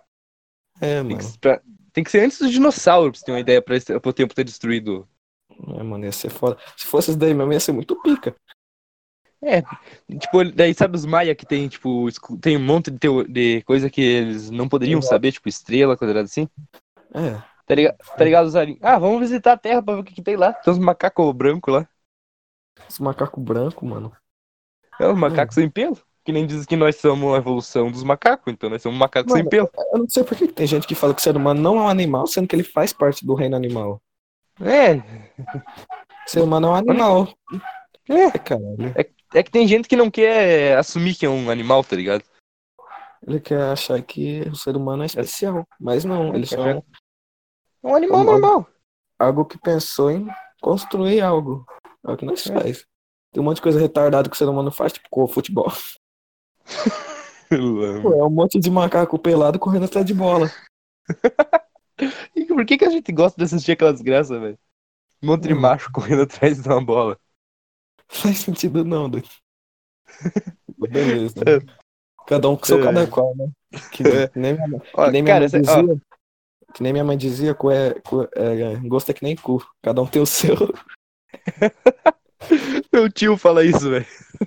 É, 0.80 1.02
Tem 1.02 1.16
mano. 1.16 1.18
que, 1.32 1.38
pra- 1.38 1.60
tem 1.92 2.02
que 2.04 2.10
ser 2.10 2.20
antes 2.24 2.38
do 2.38 2.50
dinossauro, 2.50 3.10
pra 3.10 3.18
você 3.18 3.24
ter 3.24 3.32
uma 3.32 3.40
ideia, 3.40 3.62
pra, 3.62 3.76
esse- 3.76 3.98
pra 4.00 4.10
o 4.10 4.12
tempo 4.12 4.34
ter 4.34 4.44
destruído. 4.44 5.08
É, 5.78 5.82
mano, 5.82 6.04
ia 6.04 6.12
ser 6.12 6.30
foda. 6.30 6.58
Se 6.76 6.86
fosse 6.86 7.10
isso 7.10 7.18
daí 7.18 7.34
mesmo, 7.34 7.52
ia 7.52 7.60
ser 7.60 7.72
muito 7.72 8.00
pica. 8.02 8.34
É, 9.44 9.60
tipo, 10.18 10.44
daí 10.54 10.72
sabe 10.72 10.96
os 10.96 11.04
Maia 11.04 11.34
que 11.34 11.44
tem, 11.44 11.68
tipo, 11.68 12.06
tem 12.40 12.56
um 12.56 12.64
monte 12.64 12.90
de, 12.92 12.98
teo- 12.98 13.24
de 13.26 13.60
coisa 13.62 13.90
que 13.90 14.00
eles 14.00 14.50
não 14.50 14.68
poderiam 14.68 14.98
Exato. 15.00 15.14
saber, 15.14 15.32
tipo, 15.32 15.48
estrela, 15.48 15.96
coisa 15.96 16.20
assim. 16.20 16.48
É. 17.12 17.42
Tá 17.66 17.74
ligado? 17.74 17.96
Tá 17.98 18.24
ligado, 18.24 18.46
os? 18.46 18.78
Ah, 18.80 18.98
vamos 18.98 19.20
visitar 19.20 19.52
a 19.52 19.56
Terra 19.58 19.82
pra 19.82 19.94
ver 19.94 20.00
o 20.00 20.04
que, 20.04 20.14
que 20.14 20.22
tem 20.22 20.36
lá. 20.36 20.52
Tem 20.52 20.72
uns 20.72 20.78
macacos 20.78 21.32
brancos 21.34 21.74
lá. 21.74 21.88
Esse 22.88 23.02
macaco 23.02 23.40
branco, 23.40 23.84
mano. 23.84 24.12
É, 25.00 25.06
os 25.06 25.18
macacos 25.18 25.54
sem 25.54 25.68
pelo. 25.68 25.98
Que 26.24 26.30
nem 26.32 26.46
dizem 26.46 26.64
que 26.66 26.76
nós 26.76 26.96
somos 26.96 27.34
a 27.34 27.38
evolução 27.38 27.90
dos 27.90 28.04
macacos, 28.04 28.52
então 28.52 28.70
nós 28.70 28.80
somos 28.80 28.96
macacos 28.98 29.32
sem 29.32 29.40
Mano, 29.42 29.50
pelo. 29.50 29.70
Eu 29.92 29.98
não 29.98 30.08
sei 30.08 30.22
por 30.22 30.36
que 30.38 30.46
tem 30.48 30.66
gente 30.66 30.86
que 30.86 30.94
fala 30.94 31.12
que 31.14 31.20
o 31.20 31.22
ser 31.22 31.36
humano 31.36 31.60
não 31.60 31.76
é 31.78 31.80
um 31.82 31.88
animal, 31.88 32.26
sendo 32.28 32.46
que 32.46 32.54
ele 32.54 32.62
faz 32.62 32.92
parte 32.92 33.26
do 33.26 33.34
reino 33.34 33.56
animal. 33.56 34.00
É, 34.60 34.94
O 36.26 36.30
ser 36.30 36.40
humano 36.42 36.68
é 36.68 36.70
um 36.70 36.74
animal. 36.74 37.28
é. 38.08 38.14
É, 38.14 38.30
caralho. 38.38 38.94
É 39.34 39.42
que 39.42 39.50
tem 39.50 39.66
gente 39.66 39.88
que 39.88 39.96
não 39.96 40.10
quer 40.10 40.76
assumir 40.76 41.14
que 41.16 41.24
é 41.26 41.28
um 41.28 41.50
animal, 41.50 41.82
tá 41.82 41.96
ligado? 41.96 42.22
Ele 43.26 43.40
quer 43.40 43.62
achar 43.72 44.00
que 44.02 44.42
o 44.48 44.54
ser 44.54 44.76
humano 44.76 45.02
é 45.02 45.06
especial. 45.06 45.66
Mas 45.80 46.04
não, 46.04 46.34
eles 46.34 46.50
são 46.50 46.62
achar- 46.62 46.76
É 47.82 47.88
um 47.88 47.94
animal 47.96 48.18
Como- 48.24 48.32
normal. 48.32 48.66
algo 49.18 49.44
que 49.44 49.58
pensou 49.58 50.10
em 50.10 50.28
construir 50.60 51.20
algo. 51.20 51.64
É 52.06 52.12
o 52.12 52.16
que 52.16 52.24
nós 52.26 52.46
É. 52.46 52.52
faz. 52.52 52.84
Tem 53.32 53.40
um 53.40 53.44
monte 53.46 53.56
de 53.56 53.62
coisa 53.62 53.80
retardada 53.80 54.28
que 54.28 54.34
o 54.34 54.38
ser 54.38 54.48
humano 54.48 54.70
faz, 54.70 54.92
tipo 54.92 55.08
com 55.10 55.22
o 55.24 55.28
futebol. 55.28 55.72
Pô, 58.02 58.14
é 58.14 58.24
um 58.24 58.30
monte 58.30 58.58
de 58.58 58.70
macaco 58.70 59.18
pelado 59.18 59.58
correndo 59.58 59.84
atrás 59.84 60.06
de 60.06 60.14
bola. 60.14 60.50
Por 62.48 62.64
que, 62.64 62.78
que 62.78 62.84
a 62.84 62.90
gente 62.90 63.12
gosta 63.12 63.36
de 63.36 63.44
assistir 63.44 63.72
aquelas 63.72 64.00
graças, 64.00 64.40
velho? 64.40 64.58
Um 65.22 65.26
monte 65.28 65.48
de 65.48 65.54
Hum. 65.54 65.60
macho 65.60 65.90
correndo 65.92 66.22
atrás 66.22 66.60
de 66.62 66.68
uma 66.68 66.82
bola. 66.84 67.18
Faz 68.08 68.38
sentido 68.38 68.84
não, 68.84 69.08
doido. 69.08 69.28
Beleza. 70.78 71.34
É. 71.46 71.60
Cada 72.26 72.48
um 72.48 72.56
com 72.56 72.64
seu 72.64 72.80
É. 72.80 72.84
cada 72.84 73.06
qual, 73.06 73.34
né? 73.36 73.48
Que, 73.92 74.02
É. 74.06 74.30
nem 74.34 74.54
minha, 74.54 74.82
Ó, 74.94 75.04
que 75.06 75.10
nem 75.12 75.22
minha 75.22 75.34
cara, 75.34 75.40
mãe 75.40 75.48
cê- 75.48 75.58
ó, 75.58 75.60
dizia. 75.82 76.02
Que 76.74 76.82
nem 76.82 76.92
minha 76.92 77.04
mãe 77.04 77.16
dizia, 77.18 77.54
cu 77.54 77.70
é, 77.70 77.94
cu- 78.00 78.28
é, 78.34 78.76
gosto 78.88 79.10
é 79.10 79.14
que 79.14 79.22
nem 79.22 79.36
cu. 79.36 79.62
Cada 79.82 80.00
um 80.00 80.06
tem 80.06 80.22
o 80.22 80.26
seu. 80.26 80.56
meu 82.92 83.10
tio 83.10 83.36
fala 83.36 83.64
isso, 83.64 83.90
velho. 83.90 84.06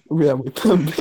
Minha 0.09 0.35
mãe 0.35 0.49
também. 0.51 0.93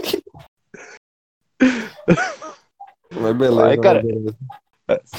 Mas 3.11 3.37
beleza, 3.37 3.77
cara. 3.83 4.03
né, 4.03 4.13
beleza. 4.13 4.39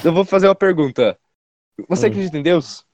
Eu 0.04 0.14
vou 0.14 0.26
fazer 0.26 0.48
uma 0.48 0.56
pergunta. 0.56 1.18
Você 1.90 2.08
Hum. 2.08 2.10
acredita 2.10 2.38
em 2.38 2.44
Deus? 2.44 2.86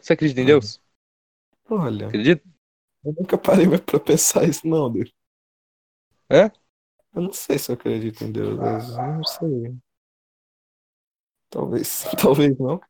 Você 0.00 0.12
acredita 0.12 0.40
em 0.40 0.44
Hum. 0.44 0.46
Deus? 0.46 0.80
Olha, 1.70 2.06
Acredita? 2.08 2.42
eu 3.04 3.12
nunca 3.18 3.38
parei 3.38 3.66
mais 3.66 3.80
pra 3.80 3.98
pensar 4.00 4.44
isso, 4.48 4.66
não, 4.66 4.90
doido. 4.90 5.10
É? 6.30 6.50
Eu 7.14 7.22
não 7.22 7.32
sei 7.32 7.58
se 7.58 7.70
eu 7.70 7.74
acredito 7.74 8.24
em 8.24 8.32
Deus, 8.32 8.58
mas 8.58 8.88
eu 8.88 9.04
não 9.04 9.24
sei. 9.24 9.76
Talvez 11.50 12.04
talvez 12.20 12.58
não. 12.58 12.80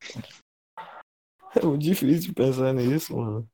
É 1.55 1.65
muito 1.67 1.83
difícil 1.83 2.33
pensar 2.35 2.73
nisso, 2.73 3.17
mano. 3.17 3.49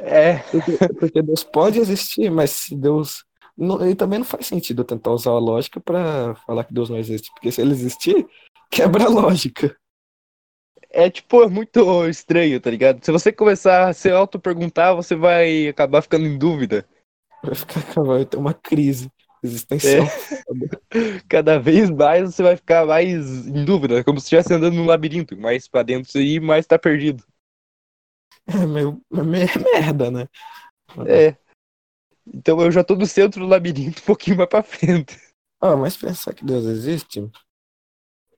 É. 0.00 0.38
Porque, 0.50 0.78
porque 0.98 1.22
Deus 1.22 1.44
pode 1.44 1.78
existir, 1.78 2.30
mas 2.30 2.50
se 2.50 2.76
Deus. 2.76 3.24
Não, 3.58 3.90
e 3.90 3.92
também 3.96 4.20
não 4.20 4.24
faz 4.26 4.46
sentido 4.46 4.84
tentar 4.84 5.10
usar 5.10 5.32
a 5.32 5.38
lógica 5.38 5.80
pra 5.80 6.36
falar 6.46 6.62
que 6.62 6.72
Deus 6.72 6.88
não 6.88 6.96
existe. 6.96 7.28
Porque 7.32 7.50
se 7.50 7.60
ele 7.60 7.72
existir, 7.72 8.24
quebra 8.70 9.04
a 9.04 9.08
lógica. 9.08 9.76
É 10.90 11.10
tipo, 11.10 11.42
é 11.42 11.48
muito 11.48 12.06
estranho, 12.08 12.60
tá 12.60 12.70
ligado? 12.70 13.04
Se 13.04 13.10
você 13.10 13.32
começar 13.32 13.88
a 13.88 13.92
se 13.92 14.08
auto-perguntar, 14.10 14.94
você 14.94 15.16
vai 15.16 15.66
acabar 15.66 16.00
ficando 16.02 16.26
em 16.26 16.38
dúvida. 16.38 16.86
Vai 17.42 17.54
ficar 17.56 17.82
vai 18.02 18.24
ter 18.24 18.36
uma 18.36 18.54
crise 18.54 19.10
existencial. 19.42 20.06
Cada 21.28 21.58
vez 21.58 21.90
mais 21.90 22.32
você 22.32 22.42
vai 22.44 22.56
ficar 22.56 22.86
mais 22.86 23.46
em 23.46 23.64
dúvida, 23.64 24.04
como 24.04 24.20
se 24.20 24.26
estivesse 24.26 24.54
andando 24.54 24.74
num 24.74 24.86
labirinto. 24.86 25.36
Mais 25.36 25.66
pra 25.66 25.82
dentro 25.82 26.10
você 26.10 26.20
ir, 26.20 26.40
mais 26.40 26.64
tá 26.64 26.78
perdido. 26.78 27.24
É 28.46 28.66
meio, 28.66 29.02
é 29.12 29.22
meio 29.22 29.48
merda, 29.74 30.10
né? 30.10 30.28
É. 31.06 31.47
Então 32.34 32.60
eu 32.60 32.70
já 32.70 32.82
tô 32.84 32.94
no 32.94 33.06
centro 33.06 33.40
do 33.40 33.46
labirinto, 33.46 34.00
um 34.02 34.04
pouquinho 34.06 34.36
mais 34.36 34.48
pra 34.48 34.62
frente. 34.62 35.16
Ah, 35.60 35.76
mas 35.76 35.96
pensar 35.96 36.34
que 36.34 36.44
Deus 36.44 36.64
existe 36.66 37.28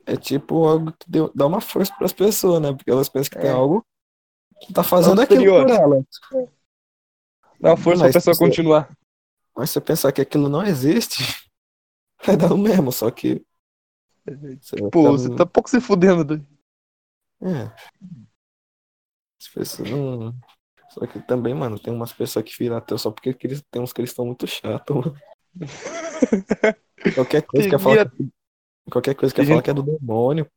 é 0.07 0.17
tipo 0.17 0.65
algo 0.67 0.93
que 0.93 1.11
deu- 1.11 1.31
dá 1.35 1.47
uma 1.47 1.61
força 1.61 1.95
pras 1.97 2.13
pessoas, 2.13 2.61
né? 2.63 2.73
Porque 2.73 2.91
elas 2.91 3.09
pensam 3.09 3.31
que 3.31 3.39
tem 3.39 3.51
É. 3.51 3.53
algo 3.53 3.85
que 4.63 4.73
tá 4.73 4.83
fazendo 4.83 5.21
aquilo 5.21 5.45
por 5.45 5.71
elas. 5.71 6.05
Dá 7.61 7.71
uma 7.71 7.77
força 7.77 8.05
Mas 8.05 8.13
pra 8.13 8.21
pessoa 8.21 8.35
você- 8.35 8.45
continuar. 8.45 8.97
Mas 9.57 9.71
se 9.71 9.75
você 9.75 9.81
pensar 9.81 10.13
que 10.13 10.21
aquilo 10.21 10.49
não 10.49 10.63
existe, 10.65 11.19
vai 12.25 12.37
dar 12.37 12.53
o 12.53 12.59
mesmo, 12.59 12.91
só 12.93 13.11
que. 13.11 13.45
Pô, 14.25 15.03
ficar- 15.03 15.11
você 15.11 15.35
tá 15.37 15.45
um 15.45 15.47
pouco 15.47 15.69
se 15.69 15.81
fudendo. 15.81 16.45
É. 17.43 17.65
As 19.41 19.49
pessoas 19.49 19.91
não. 19.91 20.35
Só 20.91 21.07
que 21.07 21.21
também, 21.21 21.55
mano, 21.55 21.79
tem 21.79 21.93
umas 21.93 22.13
pessoas 22.13 22.45
que 22.45 22.57
viram 22.59 22.77
ateu 22.77 22.99
só 22.99 23.11
porque 23.11 23.37
eles- 23.45 23.63
tem 23.71 23.81
uns 23.81 23.93
cristãos 23.93 24.27
muito 24.27 24.47
chatos, 24.47 24.95
mano. 24.97 25.15
Qualquer 27.15 27.43
coisa 27.43 27.65
Que 27.65 27.71
quer 27.71 27.79
falar 27.81 27.95
vira- 27.97 28.11
que, 28.11 28.29
qualquer 28.91 29.15
coisa 29.15 29.35
falar 29.35 29.47
gente- 29.47 29.63
que 29.65 29.71
é 29.71 29.75
do 29.75 29.83
demônio. 29.83 30.51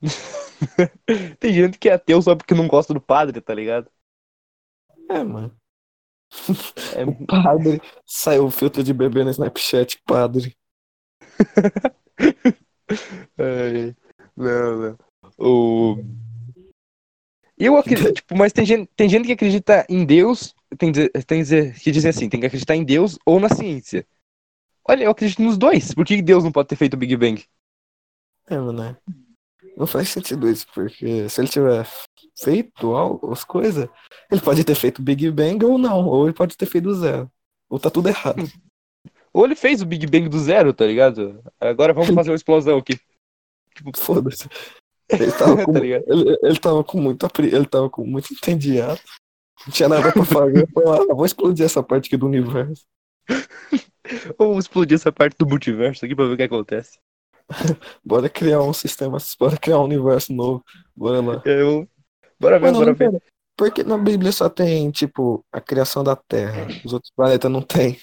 Tem 1.40 1.52
gente 1.52 1.78
que 1.78 1.88
é 1.88 1.94
ateu 1.94 2.20
só 2.22 2.34
porque 2.36 2.54
não 2.54 2.68
gosta 2.68 2.92
do 2.94 3.00
padre, 3.00 3.40
tá 3.40 3.54
ligado? 3.54 3.90
É, 5.08 5.22
mano. 5.24 5.54
É, 6.94 7.04
O 7.04 7.26
padre. 7.26 7.80
Saiu 8.04 8.44
o 8.46 8.50
filtro 8.50 8.82
de 8.82 8.92
bebê 8.92 9.24
no 9.24 9.30
Snapchat, 9.30 10.00
padre. 10.04 10.54
é, 13.38 13.94
não, 14.36 14.76
não. 14.90 14.98
O... 15.38 15.96
Eu 17.58 17.76
acredito, 17.76 18.12
tipo, 18.12 18.36
mas 18.36 18.52
tem 18.52 18.64
gente, 18.64 18.88
tem 18.94 19.08
gente 19.08 19.26
que 19.26 19.32
acredita 19.32 19.84
em 19.88 20.04
Deus, 20.04 20.54
tem, 20.78 20.92
dizer- 20.92 21.10
tem 21.24 21.42
dizer, 21.42 21.74
que 21.78 21.90
dizem 21.90 22.10
assim, 22.10 22.28
tem 22.28 22.38
que 22.40 22.46
acreditar 22.46 22.76
em 22.76 22.84
Deus 22.84 23.18
ou 23.26 23.40
na 23.40 23.48
ciência. 23.48 24.06
Olha, 24.88 25.04
eu 25.04 25.10
acredito 25.10 25.42
nos 25.42 25.58
dois. 25.58 25.92
Por 25.92 26.04
que 26.06 26.22
Deus 26.22 26.44
não 26.44 26.52
pode 26.52 26.68
ter 26.68 26.76
feito 26.76 26.94
o 26.94 26.96
Big 26.96 27.16
Bang? 27.16 27.44
É, 28.46 28.56
mano. 28.56 28.82
é. 28.82 28.96
Não 29.76 29.86
faz 29.86 30.08
sentido 30.08 30.48
isso, 30.48 30.66
porque 30.72 31.28
se 31.28 31.40
ele 31.40 31.48
tiver 31.48 31.86
feito 32.36 32.96
as 33.30 33.44
coisas, 33.44 33.88
ele 34.30 34.40
pode 34.40 34.64
ter 34.64 34.74
feito 34.74 35.02
Big 35.02 35.30
Bang 35.30 35.64
ou 35.64 35.76
não, 35.78 36.06
ou 36.06 36.24
ele 36.26 36.34
pode 36.34 36.56
ter 36.56 36.66
feito 36.66 36.84
do 36.84 36.94
zero. 36.94 37.30
Ou 37.68 37.78
tá 37.78 37.90
tudo 37.90 38.08
errado. 38.08 38.42
Ou 39.30 39.44
ele 39.44 39.54
fez 39.54 39.82
o 39.82 39.86
Big 39.86 40.06
Bang 40.06 40.26
do 40.28 40.38
zero, 40.38 40.72
tá 40.72 40.86
ligado? 40.86 41.40
Agora 41.60 41.92
vamos 41.92 42.10
fazer 42.14 42.30
uma 42.30 42.36
explosão 42.36 42.78
aqui. 42.78 42.98
Foda-se. 43.94 44.48
Ele 45.20 45.32
tava 45.32 45.64
com, 45.64 45.72
Tá 45.72 45.78
ele, 45.80 46.04
ele 46.42 46.84
com 46.86 47.00
muito 47.00 47.26
ele 47.38 47.66
tava 47.66 47.88
com 47.90 48.04
muito 48.06 48.32
entediado. 48.32 49.00
Não 49.66 49.72
tinha 49.72 49.88
nada 49.88 50.12
pra 50.12 50.24
fazer. 50.24 50.68
Foi 50.72 50.84
lá, 50.84 50.98
"Ah, 51.10 51.14
vou 51.14 51.24
explodir 51.24 51.64
essa 51.64 51.82
parte 51.82 52.06
aqui 52.06 52.16
do 52.16 52.26
universo. 52.26 52.84
Vamos 54.38 54.64
explodir 54.64 54.94
essa 54.96 55.12
parte 55.12 55.36
do 55.38 55.46
multiverso 55.46 56.04
aqui 56.04 56.14
pra 56.14 56.26
ver 56.26 56.34
o 56.34 56.36
que 56.36 56.42
acontece. 56.42 56.98
Bora 58.04 58.28
criar 58.28 58.62
um 58.62 58.72
sistema, 58.72 59.16
bora 59.38 59.56
criar 59.56 59.78
um 59.78 59.84
universo 59.84 60.32
novo. 60.32 60.62
Bora 60.94 61.20
lá. 61.20 61.42
Eu... 61.44 61.88
Bora 62.38 62.58
ver, 62.58 62.66
Mano, 62.66 62.78
bora 62.78 62.92
ver. 62.92 63.10
pera. 63.10 63.22
Por 63.56 63.72
que 63.72 63.82
na 63.82 63.98
Bíblia 63.98 64.30
só 64.30 64.48
tem, 64.48 64.90
tipo, 64.90 65.44
a 65.52 65.60
criação 65.60 66.04
da 66.04 66.14
Terra? 66.14 66.68
Os 66.84 66.92
outros 66.92 67.10
planetas 67.14 67.50
não 67.50 67.60
tem. 67.60 67.98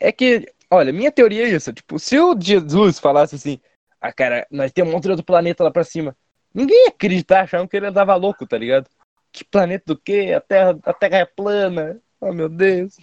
É 0.00 0.12
que, 0.12 0.52
olha, 0.70 0.92
minha 0.92 1.10
teoria 1.10 1.44
é 1.46 1.50
isso. 1.50 1.72
Tipo, 1.72 1.98
se 1.98 2.18
o 2.18 2.38
Jesus 2.38 2.98
falasse 2.98 3.36
assim, 3.36 3.58
ah, 4.06 4.12
cara, 4.12 4.46
nós 4.50 4.72
temos 4.72 4.90
um 4.90 4.94
monte 4.94 5.04
de 5.04 5.10
outro 5.10 5.24
planeta 5.24 5.64
lá 5.64 5.70
pra 5.70 5.84
cima, 5.84 6.16
ninguém 6.54 6.84
ia 6.84 6.88
acreditar, 6.88 7.42
achando 7.42 7.68
que 7.68 7.76
ele 7.76 7.86
andava 7.86 8.14
louco, 8.14 8.46
tá 8.46 8.56
ligado? 8.58 8.88
Que 9.32 9.44
planeta 9.44 9.94
do 9.94 10.00
quê? 10.00 10.32
A 10.36 10.40
Terra, 10.40 10.78
a 10.84 10.92
terra 10.92 11.18
é 11.18 11.24
plana. 11.24 12.00
Oh, 12.20 12.32
meu 12.32 12.48
Deus. 12.48 12.96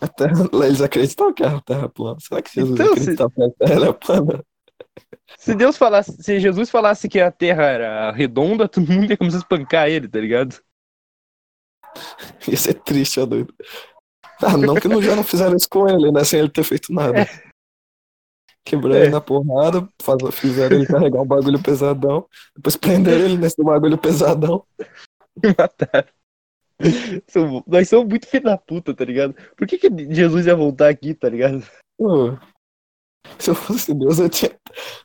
A 0.00 0.06
Terra, 0.06 0.48
eles 0.64 0.80
acreditam 0.80 1.32
que 1.32 1.42
a 1.42 1.60
Terra 1.60 1.86
é 1.86 1.88
plana. 1.88 2.16
Será 2.20 2.40
que 2.40 2.54
Jesus 2.54 2.78
Então, 2.78 2.92
acredita 2.92 3.30
que 3.30 3.42
a 3.42 3.66
Terra 3.66 3.88
é 3.88 3.92
plana? 3.92 4.44
Se 5.38 5.54
Deus 5.54 5.76
falasse, 5.76 6.22
se 6.22 6.38
Jesus 6.38 6.70
falasse 6.70 7.08
que 7.08 7.20
a 7.20 7.30
Terra 7.30 7.64
era 7.64 8.12
redonda, 8.12 8.68
todo 8.68 8.90
mundo 8.90 9.10
ia 9.10 9.16
começar 9.16 9.38
a 9.38 9.40
espancar 9.40 9.88
ele, 9.88 10.08
tá 10.08 10.20
ligado? 10.20 10.60
Ia 12.48 12.56
ser 12.56 12.74
triste, 12.74 13.20
ó 13.20 13.26
doido. 13.26 13.54
Ah, 14.42 14.56
não 14.56 14.74
que 14.74 14.88
não, 14.88 15.02
já 15.02 15.14
não 15.14 15.22
fizeram 15.22 15.56
isso 15.56 15.68
com 15.68 15.88
ele, 15.88 16.10
né? 16.10 16.24
Sem 16.24 16.40
ele 16.40 16.48
ter 16.48 16.64
feito 16.64 16.92
nada. 16.92 17.26
Quebraram 18.64 18.96
É. 18.96 19.02
ele 19.02 19.10
na 19.10 19.20
porrada, 19.20 19.88
faz- 20.00 20.34
fizeram 20.34 20.76
ele 20.76 20.86
carregar 20.86 21.20
um 21.20 21.26
bagulho 21.26 21.60
pesadão, 21.62 22.26
depois 22.56 22.76
prenderam 22.76 23.24
ele 23.24 23.36
nesse 23.36 23.62
bagulho 23.62 23.98
pesadão. 23.98 24.64
Me 25.42 25.54
mataram. 25.58 26.08
São- 27.28 27.62
Nós 27.66 27.88
somos 27.88 28.08
muito 28.08 28.26
filho 28.26 28.44
da 28.44 28.56
puta, 28.58 28.94
tá 28.94 29.04
ligado? 29.04 29.34
Por 29.56 29.66
que, 29.66 29.78
que 29.78 29.88
Jesus 30.14 30.46
ia 30.46 30.54
voltar 30.56 30.88
aqui, 30.88 31.14
tá 31.14 31.28
ligado? 31.28 31.62
Pô, 31.98 32.36
Se 33.38 33.50
eu 33.50 33.54
fosse 33.54 33.92
Deus, 33.94 34.18
eu 34.18 34.28
tinha. 34.28 34.52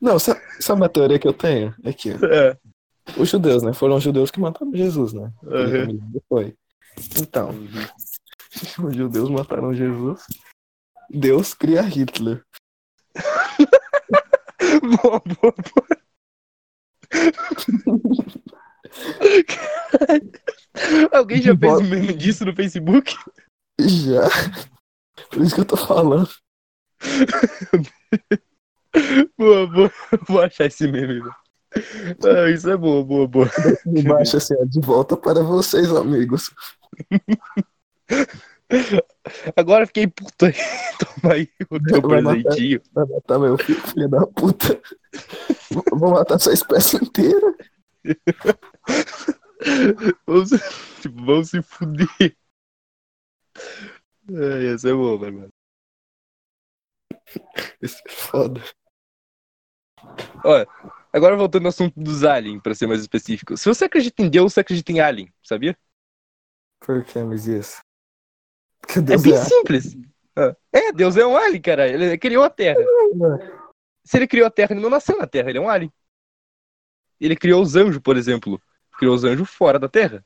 Não, 0.02 0.18
sabe, 0.20 0.40
sabe 0.60 0.82
uma 0.82 0.90
teoria 0.90 1.20
que 1.20 1.28
eu 1.28 1.34
tenho? 1.34 1.74
É 1.84 1.94
que 1.94 2.12
É. 2.12 2.58
os 3.18 3.30
judeus, 3.30 3.64
né? 3.64 3.74
Foram 3.74 3.96
os 3.98 4.04
judeus 4.04 4.30
que 4.32 4.40
mataram 4.40 4.74
Jesus, 4.74 5.14
né? 5.14 5.32
Uhum. 5.44 6.00
Foi. 6.30 6.56
Então, 7.20 7.50
os 8.84 8.96
judeus 8.96 9.30
mataram 9.30 9.74
Jesus. 9.74 10.24
Deus 11.10 11.54
cria 11.54 11.82
Hitler. 11.82 12.44
Boa, 14.82 15.22
boa, 15.26 15.54
boa. 15.54 15.88
Alguém 21.12 21.42
já 21.42 21.56
fez 21.58 21.74
um 21.74 21.84
meme 21.84 22.14
disso 22.14 22.46
no 22.46 22.56
Facebook? 22.56 23.16
Já. 23.80 24.30
Por 25.30 25.42
isso 25.44 25.56
que 25.56 25.62
eu 25.62 25.66
tô 25.66 25.78
falando. 25.78 26.30
Boa, 29.38 29.68
boa. 29.68 29.92
Vou 30.28 30.42
achar 30.42 30.66
esse 30.66 30.88
meme. 30.88 31.22
velho. 31.22 31.36
Ah, 32.26 32.50
isso 32.50 32.70
é 32.70 32.78
boa, 32.78 33.04
boa, 33.04 33.28
boa. 33.28 33.50
Embaixo 33.86 34.38
assim, 34.38 34.56
ó, 34.60 34.66
de 34.66 34.80
volta 34.80 35.16
para 35.16 35.44
vocês, 35.44 35.92
amigos. 35.92 36.52
Agora 39.56 39.84
eu 39.84 39.88
fiquei 39.88 40.08
puto 40.08 40.46
aí. 40.46 40.54
Toma 41.22 41.34
aí 41.34 41.50
o 41.70 41.80
teu 41.82 42.02
Vai 42.02 42.22
matar. 42.22 42.42
presentinho. 42.42 42.82
Vai 42.94 43.06
matar 43.06 43.40
meu 43.40 43.58
filho, 43.58 43.82
filho 43.82 44.10
da 44.10 44.26
puta. 44.28 44.82
Vou 45.92 46.12
matar 46.12 46.40
sua 46.40 46.54
espécie 46.54 46.98
inteira. 46.98 47.56
Vamos, 50.26 50.50
tipo, 51.02 51.26
vamos 51.26 51.50
se 51.50 51.62
fuder. 51.62 52.36
É, 54.30 54.74
essa 54.74 54.90
é 54.90 54.94
boa, 54.94 55.18
mano. 55.32 55.50
Isso 57.82 58.02
é 58.06 58.10
foda. 58.12 58.62
Olha, 60.44 60.68
agora 61.12 61.36
voltando 61.36 61.66
ao 61.66 61.70
assunto 61.70 62.00
dos 62.00 62.24
aliens, 62.24 62.62
pra 62.62 62.76
ser 62.76 62.88
mais 62.88 63.02
específico. 63.02 63.58
Se 63.58 63.68
você 63.68 63.86
acredita 63.86 64.22
em 64.22 64.30
Deus, 64.30 64.54
você 64.54 64.60
acredita 64.62 64.92
em 64.92 65.00
alien, 65.00 65.34
sabia? 65.44 65.78
Por 66.80 67.04
que, 67.04 67.20
Mesias? 67.24 67.78
Porque 67.78 67.87
É 68.98 69.02
Deus 69.02 69.22
bem 69.24 69.34
é 69.34 69.38
simples. 69.38 69.96
Ah, 70.36 70.56
É, 70.72 70.92
Deus 70.92 71.18
é 71.18 71.26
um 71.26 71.36
alien, 71.38 71.62
cara. 71.62 71.88
Ele 71.88 72.18
criou 72.18 72.44
a 72.44 72.50
Terra. 72.50 72.80
Se 74.04 74.18
ele 74.18 74.28
criou 74.28 74.48
a 74.48 74.52
Terra, 74.52 74.74
ele 74.74 74.82
não 74.82 74.90
nasceu 74.90 75.18
na 75.18 75.28
Terra, 75.28 75.50
ele 75.50 75.58
é 75.60 75.62
um 75.62 75.70
alien. 75.70 75.92
Ele 77.20 77.36
criou 77.36 77.62
os 77.62 77.76
anjos, 77.76 78.00
por 78.02 78.18
exemplo. 78.18 78.62
Criou 78.98 79.16
os 79.16 79.24
anjos 79.24 79.50
fora 79.50 79.80
da 79.80 79.88
Terra. 79.90 80.26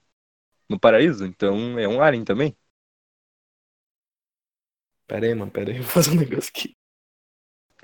No 0.70 0.80
paraíso. 0.80 1.26
Então 1.26 1.80
é 1.80 1.88
um 1.88 2.02
alien 2.02 2.24
também. 2.26 2.58
Pera 5.08 5.26
aí, 5.28 5.36
mano, 5.36 5.52
pera 5.52 5.70
aí, 5.72 5.78
vou 5.80 5.88
fazer 5.92 6.10
um 6.12 6.16
negócio 6.16 6.50
aqui. 6.50 6.76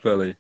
Fala 0.01 0.23
aí. 0.25 0.37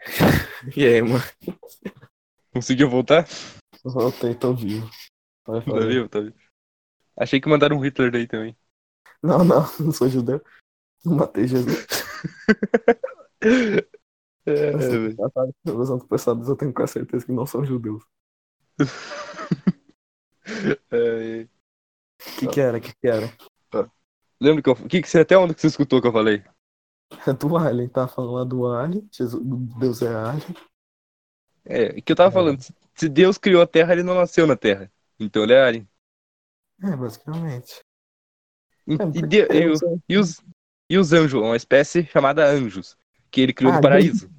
E 0.76 0.86
aí, 0.86 1.02
mano? 1.02 1.22
Conseguiu 2.54 2.88
voltar? 2.88 3.26
Voltei, 3.84 4.34
tô 4.34 4.54
vivo. 4.54 4.88
Vai, 5.46 5.60
Tá 5.62 5.80
vivo, 5.80 6.08
tá 6.08 6.20
vivo. 6.20 6.36
Achei 7.18 7.40
que 7.40 7.48
mandaram 7.48 7.76
um 7.76 7.80
Hitler 7.80 8.10
daí 8.10 8.26
também. 8.26 8.56
Não, 9.22 9.44
não, 9.44 9.62
não 9.80 9.92
sou 9.92 10.08
judeu. 10.08 10.40
Não 11.04 11.16
matei 11.16 11.46
Jesus. 11.46 11.86
É, 14.46 14.72
Eu 14.74 14.78
velho. 14.78 15.16
sou 15.16 15.30
casado, 15.30 15.54
Os 15.80 15.90
antepassados 15.90 16.48
eu 16.50 16.56
tenho 16.56 16.72
quase 16.72 16.92
certeza 16.92 17.24
que 17.24 17.32
não 17.32 17.46
são 17.46 17.64
judeus. 17.64 18.02
É, 20.90 21.44
O 21.44 22.40
que 22.40 22.46
que 22.48 22.60
era? 22.60 22.76
O 22.76 22.80
que 22.80 22.92
que 22.94 23.08
era? 23.08 23.32
Lembra 24.38 24.62
que 24.62 24.68
eu. 24.68 24.74
Que 24.76 25.00
que 25.00 25.08
você, 25.08 25.20
até 25.20 25.36
onde 25.38 25.54
que 25.54 25.60
você 25.62 25.68
escutou 25.68 26.02
que 26.02 26.06
eu 26.08 26.12
falei? 26.12 26.44
É 27.26 27.32
do 27.32 27.56
Alien, 27.56 27.88
tá 27.88 28.06
falando 28.06 28.32
lá 28.34 28.44
do 28.44 28.66
Alien. 28.66 29.08
Jesus, 29.10 29.42
Deus 29.78 30.02
é 30.02 30.14
Alien. 30.14 30.54
É, 31.64 32.00
que 32.00 32.12
eu 32.12 32.16
tava 32.16 32.28
É. 32.30 32.32
falando. 32.32 32.60
se- 32.94 33.08
Deus 33.08 33.38
criou 33.38 33.62
a 33.62 33.66
Terra, 33.66 33.92
ele 33.92 34.02
não 34.02 34.14
nasceu 34.14 34.46
na 34.46 34.56
Terra. 34.56 34.90
Então 35.18 35.42
ele 35.42 35.52
é 35.54 35.62
alien. 35.62 35.88
É, 36.82 36.96
basicamente. 36.96 37.80
E, 38.86 38.94
É, 38.94 38.96
e 39.18 39.22
de- 39.26 39.38
e 39.38 39.68
o- 39.68 39.74
é- 39.74 39.98
e 40.08 40.16
os, 40.18 40.40
e 40.90 40.98
os 40.98 41.12
anjos, 41.12 41.40
uma 41.42 41.56
espécie 41.56 42.04
chamada 42.06 42.44
anjos, 42.46 42.96
que 43.30 43.40
ele 43.40 43.52
criou 43.52 43.72
Ah, 43.72 43.76
do 43.76 43.82
paraíso. 43.82 44.30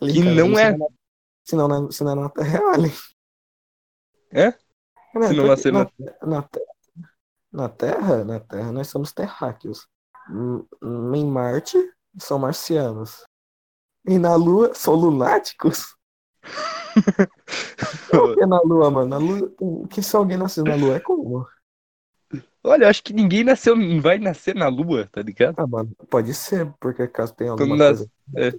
Ali, 0.00 0.12
Que 0.12 0.22
cara, 0.22 0.34
não 0.34 0.58
é. 0.58 0.76
na- 0.76 0.86
Se 1.44 1.56
não, 1.56 1.68
na- 1.68 1.90
se 1.92 2.02
não 2.04 2.12
é 2.12 2.14
na 2.14 2.28
Terra, 2.30 2.58
é 2.58 2.74
Alien. 2.74 2.92
É? 4.30 4.46
Né, 5.14 5.28
Se 5.28 5.34
não 5.34 5.46
nascer 5.46 5.72
na, 5.72 5.80
na- 5.80 6.26
na, 6.26 6.42
Terra, 6.42 6.66
na 7.52 7.68
Terra, 7.68 8.24
na 8.24 8.40
Terra, 8.40 8.72
nós 8.72 8.88
somos 8.88 9.12
terráqueos. 9.12 9.86
Em 11.12 11.26
Marte, 11.26 11.76
são 12.18 12.38
marcianos. 12.38 13.24
E 14.06 14.18
na 14.18 14.34
Lua, 14.36 14.74
são 14.74 14.94
lunáticos. 14.94 15.94
Por 18.10 18.34
que 18.38 18.46
na 18.46 18.60
Lua, 18.62 18.90
mano? 18.90 19.08
Na 19.08 19.18
Lua, 19.18 19.50
que 19.90 20.02
se 20.02 20.14
alguém 20.16 20.36
nascer 20.36 20.64
na 20.64 20.74
Lua 20.74 20.96
é 20.96 21.00
como? 21.00 21.46
Olha, 22.62 22.84
eu 22.84 22.88
acho 22.88 23.02
que 23.02 23.12
ninguém 23.12 23.44
nasceu, 23.44 23.74
vai 24.00 24.18
nascer 24.18 24.54
na 24.54 24.68
Lua, 24.68 25.06
tá 25.12 25.20
ligado? 25.22 25.54
Ah, 25.58 25.66
mano, 25.66 25.90
pode 26.08 26.32
ser, 26.32 26.72
porque 26.80 27.06
caso 27.06 27.34
tenha 27.34 27.50
Quando 27.50 27.72
alguma 27.72 27.76
nas- 27.76 27.98
coisa. 27.98 28.10
é. 28.36 28.50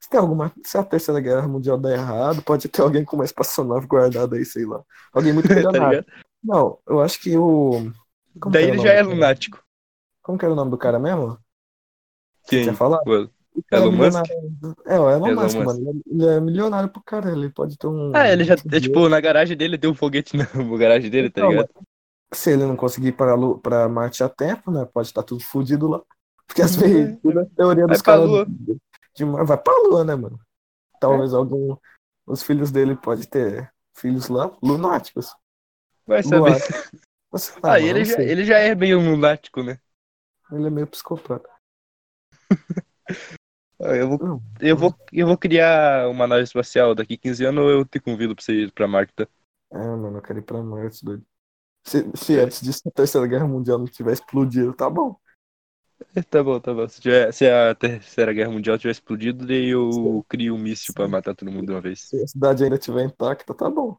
Se 0.00 0.10
tem 0.10 0.20
alguma. 0.20 0.52
Se 0.62 0.76
a 0.76 0.84
Terceira 0.84 1.18
Guerra 1.18 1.48
Mundial 1.48 1.78
der 1.78 1.94
errado, 1.98 2.42
pode 2.42 2.68
ter 2.68 2.82
alguém 2.82 3.04
com 3.04 3.16
uma 3.16 3.24
espaçonave 3.24 3.86
guardada 3.86 4.36
aí, 4.36 4.44
sei 4.44 4.66
lá. 4.66 4.82
Alguém 5.12 5.32
muito 5.32 5.48
tá 5.48 5.54
milionário. 5.54 6.00
ligado? 6.00 6.06
Não, 6.42 6.78
eu 6.86 7.00
acho 7.00 7.18
que 7.20 7.36
o. 7.38 7.90
Como 8.38 8.52
Daí 8.52 8.64
ele 8.68 8.78
o 8.78 8.82
já 8.82 8.92
é 8.92 9.02
lunático. 9.02 9.64
Como 10.22 10.36
que 10.38 10.44
era 10.44 10.52
o 10.52 10.56
nome 10.56 10.70
do 10.70 10.76
cara 10.76 10.98
mesmo? 10.98 11.38
Quem? 12.46 12.62
Tinha 12.64 12.74
falado? 12.74 13.02
O 13.06 13.22
O 13.22 13.28
cara 13.28 13.33
Elon 13.70 13.92
Musk? 13.92 14.30
É, 14.86 14.98
o 14.98 15.10
Elon 15.10 15.28
Elon 15.28 15.42
Musk, 15.42 15.56
Musk. 15.56 15.66
mano. 15.66 15.80
Ele 16.06 16.24
é- 16.24 16.26
Ele 16.26 16.36
é 16.36 16.40
milionário 16.40 16.88
pro 16.88 17.02
cara, 17.02 17.30
ele 17.30 17.50
pode 17.50 17.76
ter 17.78 17.86
um. 17.86 18.12
Ah, 18.14 18.28
ele 18.30 18.44
já. 18.44 18.54
É 18.54 18.80
tipo, 18.80 19.08
na 19.08 19.20
garagem 19.20 19.56
dele 19.56 19.78
tem 19.78 19.88
um 19.90 19.94
foguete 19.94 20.32
na 20.36 20.44
garagem 20.78 21.10
dele, 21.10 21.30
tá 21.30 21.40
Então, 21.40 21.50
ligado? 21.50 21.70
Se 22.32 22.50
ele 22.50 22.64
não 22.64 22.74
conseguir 22.76 23.08
ir 23.08 23.12
pra, 23.12 23.34
Lu- 23.34 23.58
pra 23.58 23.88
Marte 23.88 24.24
a 24.24 24.28
tempo, 24.28 24.70
né? 24.70 24.84
Pode 24.92 25.08
estar 25.08 25.22
tudo 25.22 25.42
fudido 25.44 25.86
lá. 25.88 26.02
Porque 26.46 26.62
às 26.62 26.74
vezes, 26.74 27.16
tudo 27.22 27.40
é 27.40 27.44
teoria 27.56 27.86
dos 27.86 28.02
caras. 28.02 28.28
De- 28.48 28.76
de 29.16 29.24
vai 29.24 29.56
pra 29.56 29.72
Lua, 29.84 30.04
né, 30.04 30.14
mano? 30.16 30.38
Talvez 31.00 31.32
algum. 31.32 31.76
Os 32.26 32.42
filhos 32.42 32.70
dele 32.70 32.96
pode 32.96 33.28
ter 33.28 33.70
filhos 33.94 34.28
lá, 34.28 34.50
lunáticos. 34.62 35.28
Vai 36.06 36.22
saber. 36.22 36.58
Você, 37.30 37.52
Ah, 37.62 37.70
mano, 37.72 37.86
ele, 37.86 37.98
não 38.00 38.04
já, 38.04 38.22
ele 38.22 38.44
já 38.44 38.58
é 38.58 38.74
meio 38.74 38.98
lunático, 38.98 39.62
né? 39.62 39.78
Ele 40.52 40.66
é 40.66 40.70
meio 40.70 40.86
psicopata. 40.86 41.48
Ah, 43.80 43.94
Eu 43.96 44.08
vou, 44.08 44.18
Não. 44.18 44.42
eu, 44.60 44.76
vou, 44.76 44.94
eu 45.12 45.26
vou 45.26 45.36
criar 45.36 46.08
uma 46.08 46.26
nave 46.26 46.42
espacial 46.44 46.94
daqui 46.94 47.16
15 47.16 47.44
anos 47.44 47.64
eu 47.70 47.84
te 47.84 47.98
convido 48.00 48.34
pra 48.34 48.44
você 48.44 48.52
ir 48.64 48.72
pra 48.72 48.86
Marte, 48.88 49.12
tá? 49.14 49.26
É, 49.72 49.78
mano, 49.78 50.18
eu 50.18 50.22
quero 50.22 50.38
ir 50.38 50.42
pra 50.42 50.62
Marte, 50.62 51.04
doido. 51.04 51.24
Se, 51.84 52.10
se 52.16 52.38
antes 52.38 52.60
disso 52.62 52.80
a 52.86 52.90
Terceira 52.90 53.26
Guerra 53.26 53.46
Mundial 53.46 53.78
não 53.78 53.86
tiver 53.86 54.12
explodido, 54.12 54.72
tá 54.72 54.88
bom. 54.88 55.16
É, 56.14 56.22
Tá 56.22 56.42
bom, 56.42 56.58
tá 56.60 56.72
bom. 56.72 56.88
Se, 56.88 57.00
tiver- 57.00 57.32
se 57.32 57.46
a 57.48 57.74
Terceira 57.74 58.32
Guerra 58.32 58.50
Mundial 58.50 58.78
tiver 58.78 58.92
explodido, 58.92 59.46
daí 59.46 59.68
eu 59.68 60.24
crio 60.28 60.54
um 60.54 60.58
míssil 60.58 60.94
pra 60.94 61.08
matar 61.08 61.34
todo 61.34 61.50
mundo 61.50 61.66
de 61.66 61.72
uma 61.72 61.80
vez. 61.80 62.00
Se 62.00 62.22
a 62.22 62.26
cidade 62.26 62.64
ainda 62.64 62.76
estiver 62.76 63.04
intacta, 63.04 63.54
tá 63.54 63.68
bom. 63.68 63.96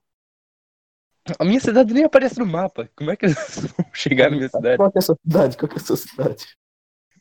A 1.40 1.44
minha 1.46 1.60
cidade 1.60 1.94
nem 1.94 2.04
aparece 2.04 2.40
no 2.40 2.46
mapa. 2.46 2.90
Como 2.96 3.12
é 3.12 3.16
que 3.16 3.26
eles 3.26 3.36
vão 3.78 3.86
chegar 3.94 4.30
na 4.30 4.38
minha 4.38 4.50
cidade? 4.50 4.78
Qual 4.78 4.92
que 4.92 4.98
é 4.98 5.00
a 5.00 5.02
sua 5.02 5.18
cidade? 5.24 5.58
Qual 5.58 5.70
que 5.70 5.76
é 5.76 5.82
a 5.82 5.84
sua 5.86 5.98
cidade? 5.98 6.46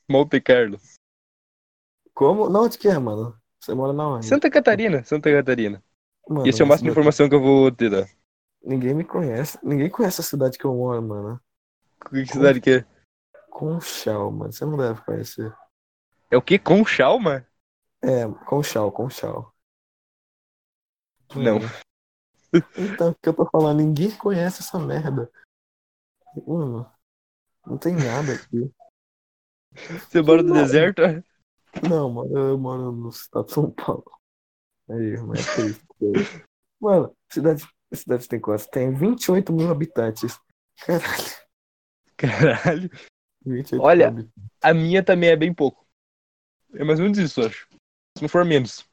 Monte 0.09 0.41
Carlo. 0.41 0.79
Como? 2.15 2.49
Não, 2.49 2.63
onde 2.63 2.79
que 2.79 2.89
é, 2.89 2.99
mano? 2.99 3.37
Você 3.61 3.75
mora 3.75 3.93
na 3.93 4.09
onde? 4.09 4.27
Santa 4.27 4.49
Catarina, 4.49 5.03
Santa 5.05 5.31
Catarina. 5.31 5.83
Mano, 6.29 6.47
esse 6.47 6.63
é 6.63 6.65
o 6.65 6.69
máximo 6.69 6.87
de 6.87 6.93
informação 6.93 7.29
que 7.29 7.35
eu 7.35 7.43
vou 7.43 7.71
te 7.71 7.91
dar. 7.91 8.09
Ninguém 8.63 8.95
me 8.95 9.05
conhece. 9.05 9.59
Ninguém 9.63 9.91
conhece 9.91 10.21
a 10.21 10.25
cidade 10.25 10.57
que 10.57 10.65
eu 10.65 10.75
moro, 10.75 11.03
mano. 11.03 11.41
Que 12.09 12.27
cidade 12.27 12.61
que 12.61 12.71
é? 12.71 12.87
Conchal, 13.51 14.31
mano. 14.31 14.53
Você 14.53 14.65
não 14.65 14.77
deve 14.77 15.01
conhecer. 15.03 15.55
É 16.31 16.37
o 16.37 16.43
que? 16.43 16.59
Conchalma? 16.59 17.47
É, 18.03 18.27
Conchal, 18.47 18.91
Conchal. 18.93 19.55
Não. 21.35 21.59
Mano. 21.59 21.71
Então, 22.77 23.11
o 23.11 23.15
que 23.15 23.29
eu 23.29 23.35
tô 23.35 23.47
falando? 23.47 23.79
Ninguém 23.79 24.11
conhece 24.13 24.61
essa 24.61 24.79
merda. 24.79 25.31
Mano, 26.47 26.91
não 27.67 27.77
tem 27.77 27.95
nada 27.95 28.35
aqui. 28.35 28.73
Você 29.73 30.23
mora 30.23 30.43
no 30.43 30.55
deserto? 30.55 31.03
Não, 31.89 32.11
mano, 32.11 32.37
eu 32.37 32.59
moro 32.59 32.93
no 32.93 33.09
estado 33.09 33.47
de 33.47 33.53
São 33.53 33.71
Paulo. 33.71 34.05
Aí, 34.89 35.17
mas 35.23 35.47
é 35.59 35.67
isso. 35.67 36.43
Mano, 36.81 37.15
cidade, 37.31 37.67
cidade 37.93 38.29
tem 38.29 38.41
quantos? 38.41 38.67
Tem 38.67 38.93
28 38.95 39.53
mil 39.53 39.71
habitantes. 39.71 40.39
Caralho, 40.87 41.25
Caralho. 42.17 42.91
28 43.45 43.83
Olha. 43.83 44.09
habitantes. 44.09 44.33
A 44.63 44.75
minha 44.75 45.03
também 45.03 45.31
é 45.31 45.37
bem 45.37 45.53
pouco. 45.53 45.87
É 46.75 46.85
mais 46.85 46.99
ou 46.99 47.05
menos 47.05 47.19
isso, 47.19 47.41
acho. 47.43 47.67
Se 48.17 48.23
não 48.23 48.29
for 48.29 48.45
menos. 48.45 48.85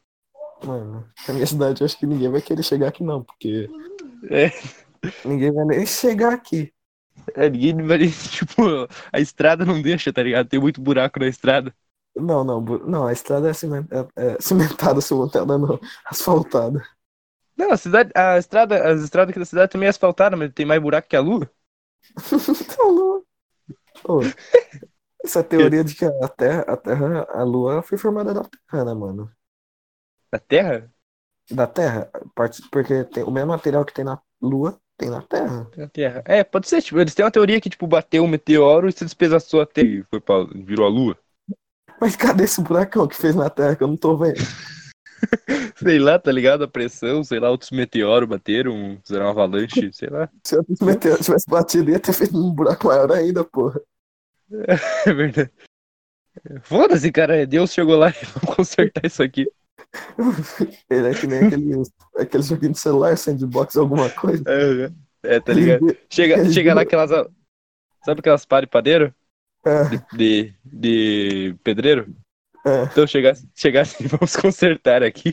Mano, 0.64 1.08
a 1.28 1.32
minha 1.32 1.46
cidade 1.46 1.80
eu 1.80 1.84
acho 1.86 1.98
que 1.98 2.06
ninguém 2.06 2.30
vai 2.30 2.40
querer 2.40 2.62
chegar 2.62 2.88
aqui 2.88 3.02
não, 3.02 3.24
porque 3.24 3.68
É. 4.30 4.50
ninguém 5.24 5.52
vai 5.52 5.64
nem 5.64 5.84
chegar 5.86 6.32
aqui. 6.32 6.72
É, 7.34 7.50
ninguém 7.50 7.74
vai. 7.82 7.98
Tipo, 8.30 8.62
a 9.12 9.20
estrada 9.20 9.64
não 9.64 9.82
deixa, 9.82 10.12
tá 10.12 10.22
ligado? 10.22 10.48
Tem 10.48 10.60
muito 10.60 10.80
buraco 10.80 11.18
na 11.18 11.26
estrada. 11.26 11.74
Não, 12.14 12.44
não, 12.44 12.60
não, 12.60 13.06
a 13.06 13.12
estrada 13.12 13.48
é, 13.50 13.54
ciment- 13.54 13.88
é- 13.90 14.34
é 14.34 14.40
cimentada, 14.40 15.00
cimentada 15.02 15.58
não, 15.58 15.78
asfaltada. 16.04 16.82
Não, 17.56 17.70
a 17.72 17.76
cidade. 17.76 18.10
A 18.14 18.38
estrada, 18.38 18.90
as 18.92 19.02
estradas 19.02 19.30
aqui 19.30 19.38
da 19.38 19.44
cidade 19.44 19.70
também 19.72 19.86
é 19.86 19.90
asfaltada, 19.90 20.36
mas 20.36 20.52
tem 20.52 20.66
mais 20.66 20.80
buraco 20.82 21.08
que 21.08 21.16
a 21.16 21.20
lua. 21.20 21.50
Então, 22.60 22.94
não. 22.94 23.24
Ô, 24.08 24.20
essa 25.24 25.42
teoria 25.42 25.84
de 25.84 25.94
que 25.94 26.04
a 26.04 26.28
Terra, 26.28 26.62
a 26.62 26.76
Terra, 26.76 27.26
a 27.30 27.42
Lua 27.44 27.82
foi 27.82 27.98
formada 27.98 28.34
da 28.34 28.42
Terra, 28.44 28.84
né, 28.84 28.94
mano? 28.94 29.30
Na 30.32 30.38
Terra? 30.38 30.90
Da 31.50 31.66
Terra, 31.66 32.10
porque 32.70 33.04
tem 33.04 33.24
o 33.24 33.30
mesmo 33.30 33.48
material 33.48 33.84
que 33.84 33.92
tem 33.92 34.04
na 34.04 34.20
Lua, 34.40 34.80
tem 34.96 35.10
na 35.10 35.20
Terra. 35.22 35.68
Na 35.76 35.88
Terra. 35.88 36.22
É, 36.26 36.42
pode 36.44 36.68
ser, 36.68 36.80
tipo, 36.82 36.98
eles 36.98 37.14
têm 37.14 37.24
uma 37.24 37.30
teoria 37.30 37.60
que, 37.60 37.68
tipo, 37.68 37.86
bateu 37.86 38.24
um 38.24 38.28
meteoro 38.28 38.88
e 38.88 38.92
se 38.92 39.04
despedaçou 39.04 39.60
a 39.60 39.66
Terra 39.66 39.88
e 39.88 40.02
foi 40.04 40.20
pra, 40.20 40.44
virou 40.44 40.86
a 40.86 40.88
Lua. 40.88 41.18
Mas 42.00 42.16
cadê 42.16 42.44
esse 42.44 42.60
buracão 42.60 43.06
que 43.06 43.16
fez 43.16 43.34
na 43.34 43.48
Terra 43.48 43.76
que 43.76 43.82
eu 43.82 43.88
não 43.88 43.96
tô 43.96 44.16
vendo? 44.16 44.40
Sei 45.76 45.98
lá, 45.98 46.18
tá 46.18 46.32
ligado? 46.32 46.64
A 46.64 46.68
pressão, 46.68 47.22
sei 47.22 47.38
lá, 47.38 47.50
outros 47.50 47.70
meteoros 47.70 48.28
bateram, 48.28 48.98
fizeram 49.04 49.26
uma 49.26 49.30
avalanche, 49.30 49.92
sei 49.92 50.08
lá. 50.08 50.28
Se 50.44 50.56
outros 50.56 50.80
meteoros 50.80 51.24
tivesse 51.24 51.48
batido, 51.48 51.90
ia 51.90 52.00
ter 52.00 52.12
feito 52.12 52.36
um 52.36 52.52
buraco 52.52 52.86
maior 52.86 53.10
ainda, 53.12 53.44
porra. 53.44 53.80
É 55.06 55.12
verdade. 55.12 55.50
Foda-se, 56.62 57.10
cara. 57.12 57.46
Deus 57.46 57.72
chegou 57.72 57.96
lá 57.96 58.10
e 58.10 58.24
vamos 58.26 58.56
consertar 58.56 59.06
isso 59.06 59.22
aqui. 59.22 59.50
Ele 60.88 61.08
é 61.08 61.14
que 61.14 61.26
nem 61.26 61.46
aquele, 61.46 61.82
aquele 62.16 62.42
joguinho 62.42 62.72
de 62.72 62.78
celular, 62.78 63.16
sandbox, 63.16 63.76
alguma 63.76 64.08
coisa. 64.10 64.42
É, 65.22 65.40
tá 65.40 65.52
ligado? 65.52 65.96
Chega, 66.10 66.50
chega 66.50 66.74
lá 66.74 66.82
aquelas. 66.82 67.10
Sabe 68.04 68.20
aquelas 68.20 68.44
pá 68.44 68.60
de 68.60 68.66
padeiro? 68.66 69.14
É, 69.64 70.16
De, 70.16 70.54
de 70.64 71.54
pedreiro? 71.62 72.14
é. 72.66 72.84
Então 72.84 73.06
chegasse, 73.06 73.48
chegasse 73.54 74.02
e 74.02 74.06
vamos 74.08 74.34
consertar 74.36 75.02
aqui. 75.02 75.32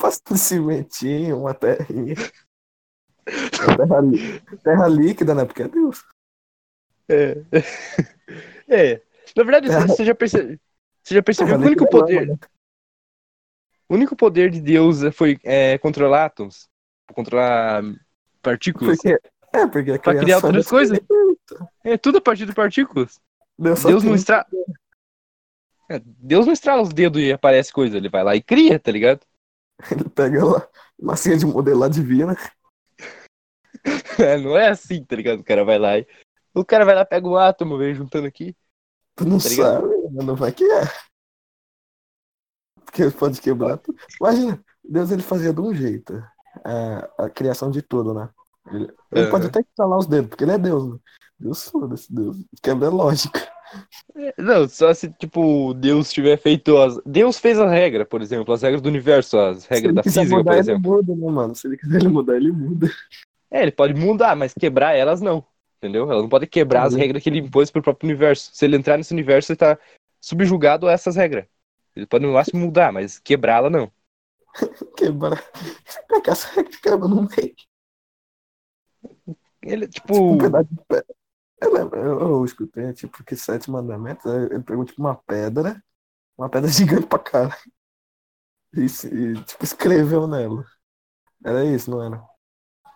Passa 0.00 0.20
um 0.30 0.36
cimentinho, 0.36 1.38
uma 1.40 1.54
terrinha. 1.54 2.14
Terra, 3.24 4.58
terra 4.62 4.88
líquida, 4.88 5.34
né? 5.34 5.44
Porque 5.44 5.62
é 5.62 5.68
Deus. 5.68 6.04
É. 7.08 7.36
É. 8.68 9.02
Na 9.36 9.42
verdade, 9.44 9.68
É. 9.70 9.80
você 9.86 10.04
já 10.04 10.14
percebeu. 10.14 10.58
Você 11.02 11.14
já 11.14 11.22
percebeu 11.22 11.58
Terra 11.58 11.62
que 11.62 11.66
o 11.66 11.68
único 11.68 11.84
é 11.84 11.90
poder, 11.90 12.26
né? 12.28 12.34
o 13.88 13.94
único 13.94 14.16
poder 14.16 14.50
de 14.50 14.60
Deus 14.62 15.00
foi 15.14 15.38
é, 15.44 15.76
controlar 15.78 16.26
átomos, 16.26 16.68
controlar 17.12 17.82
partículas. 18.40 18.96
Porque, 18.96 19.20
é, 19.52 19.66
porque 19.66 19.92
a 19.92 19.98
Pra 19.98 20.12
criar 20.12 20.24
criação 20.24 20.48
outras 20.48 20.68
coisas? 20.68 20.98
É 21.84 21.98
tudo 21.98 22.18
a 22.18 22.20
partir 22.20 22.46
de 22.46 22.54
partículas. 22.54 23.20
Deus, 23.58 23.82
Deus 23.82 24.02
não 24.02 24.14
estrala. 24.14 24.46
É, 25.90 26.00
Deus 26.04 26.46
não 26.46 26.52
estrala 26.52 26.82
os 26.82 26.88
dedos 26.88 27.20
e 27.20 27.32
aparece 27.32 27.72
coisa, 27.72 27.96
ele 27.96 28.08
vai 28.08 28.24
lá 28.24 28.34
e 28.34 28.42
cria, 28.42 28.78
tá 28.78 28.90
ligado? 28.90 29.20
Ele 29.90 30.08
pega 30.08 30.44
lá, 30.44 30.68
massinha 31.00 31.36
de 31.36 31.46
modelar 31.46 31.90
divina. 31.90 32.36
É, 34.16 34.36
não 34.38 34.56
é 34.56 34.68
assim, 34.68 35.04
tá 35.04 35.16
ligado? 35.16 35.40
O 35.40 35.44
cara 35.44 35.64
vai 35.64 35.76
lá 35.76 35.98
e. 35.98 36.06
O 36.54 36.64
cara 36.64 36.84
vai 36.84 36.94
lá, 36.94 37.04
pega 37.04 37.26
o 37.26 37.36
átomo, 37.36 37.76
vem 37.76 37.92
juntando 37.92 38.28
aqui. 38.28 38.54
Tu 39.16 39.24
não 39.24 39.38
Tá 39.38 39.48
sabe, 39.48 39.88
não 40.12 40.36
vai 40.36 40.52
que 40.52 40.62
é. 40.62 40.82
Porque 42.84 43.10
pode 43.10 43.40
quebrar 43.40 43.78
tudo. 43.78 43.98
Imagina, 44.20 44.62
Deus 44.84 45.10
ele 45.10 45.22
fazia 45.22 45.52
de 45.52 45.60
um 45.60 45.74
jeito 45.74 46.22
a, 46.64 47.24
a 47.24 47.30
criação 47.30 47.70
de 47.70 47.82
tudo, 47.82 48.14
né? 48.14 48.28
Ele, 48.70 48.88
ele 49.12 49.26
pode 49.30 49.46
até 49.46 49.60
instalar 49.60 49.98
os 49.98 50.06
dedos, 50.06 50.28
porque 50.30 50.44
ele 50.44 50.52
é 50.52 50.58
Deus, 50.58 50.92
né? 50.92 50.98
Deus 51.38 51.64
foda-se, 51.64 52.12
Deus 52.12 52.36
quebra 52.62 52.88
a 52.88 52.90
lógica. 52.90 53.50
Não, 54.38 54.68
só 54.68 54.92
se, 54.92 55.10
tipo, 55.14 55.72
Deus 55.74 56.12
tiver 56.12 56.36
feito 56.36 56.76
as. 56.78 57.00
Deus 57.06 57.38
fez 57.38 57.58
a 57.58 57.68
regra, 57.68 58.04
por 58.04 58.20
exemplo, 58.22 58.52
as 58.52 58.62
regras 58.62 58.82
do 58.82 58.88
universo, 58.88 59.38
as 59.38 59.64
regras 59.64 59.84
ele 59.86 59.92
da 59.94 60.02
física, 60.02 60.24
mudar, 60.24 60.44
por 60.44 60.52
ele 60.52 60.60
exemplo. 60.60 60.90
muda, 60.92 61.16
né, 61.16 61.30
mano? 61.30 61.54
Se 61.54 61.66
ele 61.66 61.76
quiser 61.78 61.96
ele 62.00 62.08
mudar, 62.08 62.36
ele 62.36 62.52
muda. 62.52 62.90
É, 63.50 63.62
ele 63.62 63.72
pode 63.72 63.94
mudar, 63.94 64.36
mas 64.36 64.52
quebrar 64.54 64.92
elas 64.94 65.20
não. 65.20 65.44
Entendeu? 65.78 66.10
Ela 66.10 66.22
não 66.22 66.28
pode 66.28 66.46
quebrar 66.46 66.84
as 66.84 66.92
Uhum. 66.92 66.98
regras 67.00 67.22
que 67.22 67.28
ele 67.28 67.38
impôs 67.40 67.70
pro 67.70 67.82
próprio 67.82 68.08
universo. 68.08 68.50
Se 68.54 68.64
ele 68.64 68.76
entrar 68.76 68.96
nesse 68.96 69.12
universo, 69.12 69.50
ele 69.52 69.56
tá 69.56 69.76
subjugado 70.20 70.86
a 70.86 70.92
essas 70.92 71.16
regras. 71.16 71.46
Ele 71.96 72.06
pode 72.06 72.24
no 72.24 72.32
máximo 72.34 72.64
mudar, 72.66 72.92
mas 72.92 73.18
quebrá-la 73.18 73.68
não. 73.68 73.90
Quebrar. 74.96 75.42
É 76.12 76.20
que 76.20 76.30
essa 76.30 76.48
regra 76.54 76.78
quebra 76.82 77.08
no 77.08 77.22
meio. 77.22 77.54
Ele, 79.62 79.88
Tipo, 79.88 80.06
tipo. 80.08 80.32
um 80.32 80.38
pedaço 80.38 80.68
de 80.70 80.80
pedra. 80.88 81.14
Eu 81.60 81.72
lembro, 81.72 81.98
eu, 82.00 82.20
eu 82.20 82.44
escutei, 82.44 82.92
tipo, 82.92 83.22
que 83.24 83.36
sete 83.36 83.70
mandamentos, 83.70 84.24
ele 84.26 84.60
pegou, 84.64 84.84
tipo, 84.84 85.00
uma 85.00 85.14
pedra, 85.14 85.82
uma 86.36 86.48
pedra 86.50 86.68
gigante 86.70 87.06
pra 87.06 87.18
cara. 87.18 87.56
E, 88.74 88.84
e, 88.84 89.44
tipo, 89.44 89.64
escreveu 89.64 90.26
nela. 90.26 90.64
Era 91.44 91.64
isso, 91.64 91.90
não 91.90 92.02
era? 92.02 92.24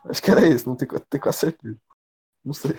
Acho 0.07 0.23
que 0.23 0.31
era 0.31 0.47
isso, 0.47 0.69
não 0.69 0.77
tenho, 0.77 1.01
tenho 1.01 1.23
quase 1.23 1.39
certeza. 1.39 1.79
Não 2.45 2.55
sei. 2.55 2.73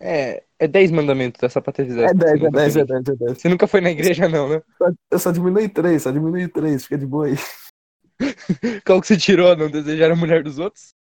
É, 0.00 0.44
é 0.58 0.68
10 0.68 0.90
mandamentos, 0.92 1.42
é 1.42 1.48
só 1.48 1.60
pra 1.60 1.72
ter 1.72 1.84
visão. 1.84 2.04
É 2.04 2.14
10, 2.14 2.40
Você 2.40 2.46
é 2.46 2.50
nunca 2.50 2.50
10, 2.50 2.72
foi- 2.72 2.82
é 2.82 2.84
10, 2.84 3.08
é 3.08 3.16
10. 3.16 3.38
Você 3.38 3.48
nunca 3.48 3.66
foi 3.66 3.80
na 3.80 3.90
igreja, 3.90 4.28
não, 4.28 4.48
né? 4.48 4.62
Eu 5.10 5.18
só 5.18 5.32
diminui 5.32 5.68
3, 5.68 6.02
só 6.02 6.10
diminui 6.10 6.48
3, 6.48 6.84
fica 6.84 6.98
de 6.98 7.06
boa 7.06 7.26
aí. 7.26 7.34
Qual 8.86 9.00
que 9.00 9.06
você 9.06 9.16
tirou? 9.16 9.56
Não 9.56 9.70
desejar 9.70 10.10
a 10.10 10.16
mulher 10.16 10.42
dos 10.42 10.58
outros? 10.58 10.94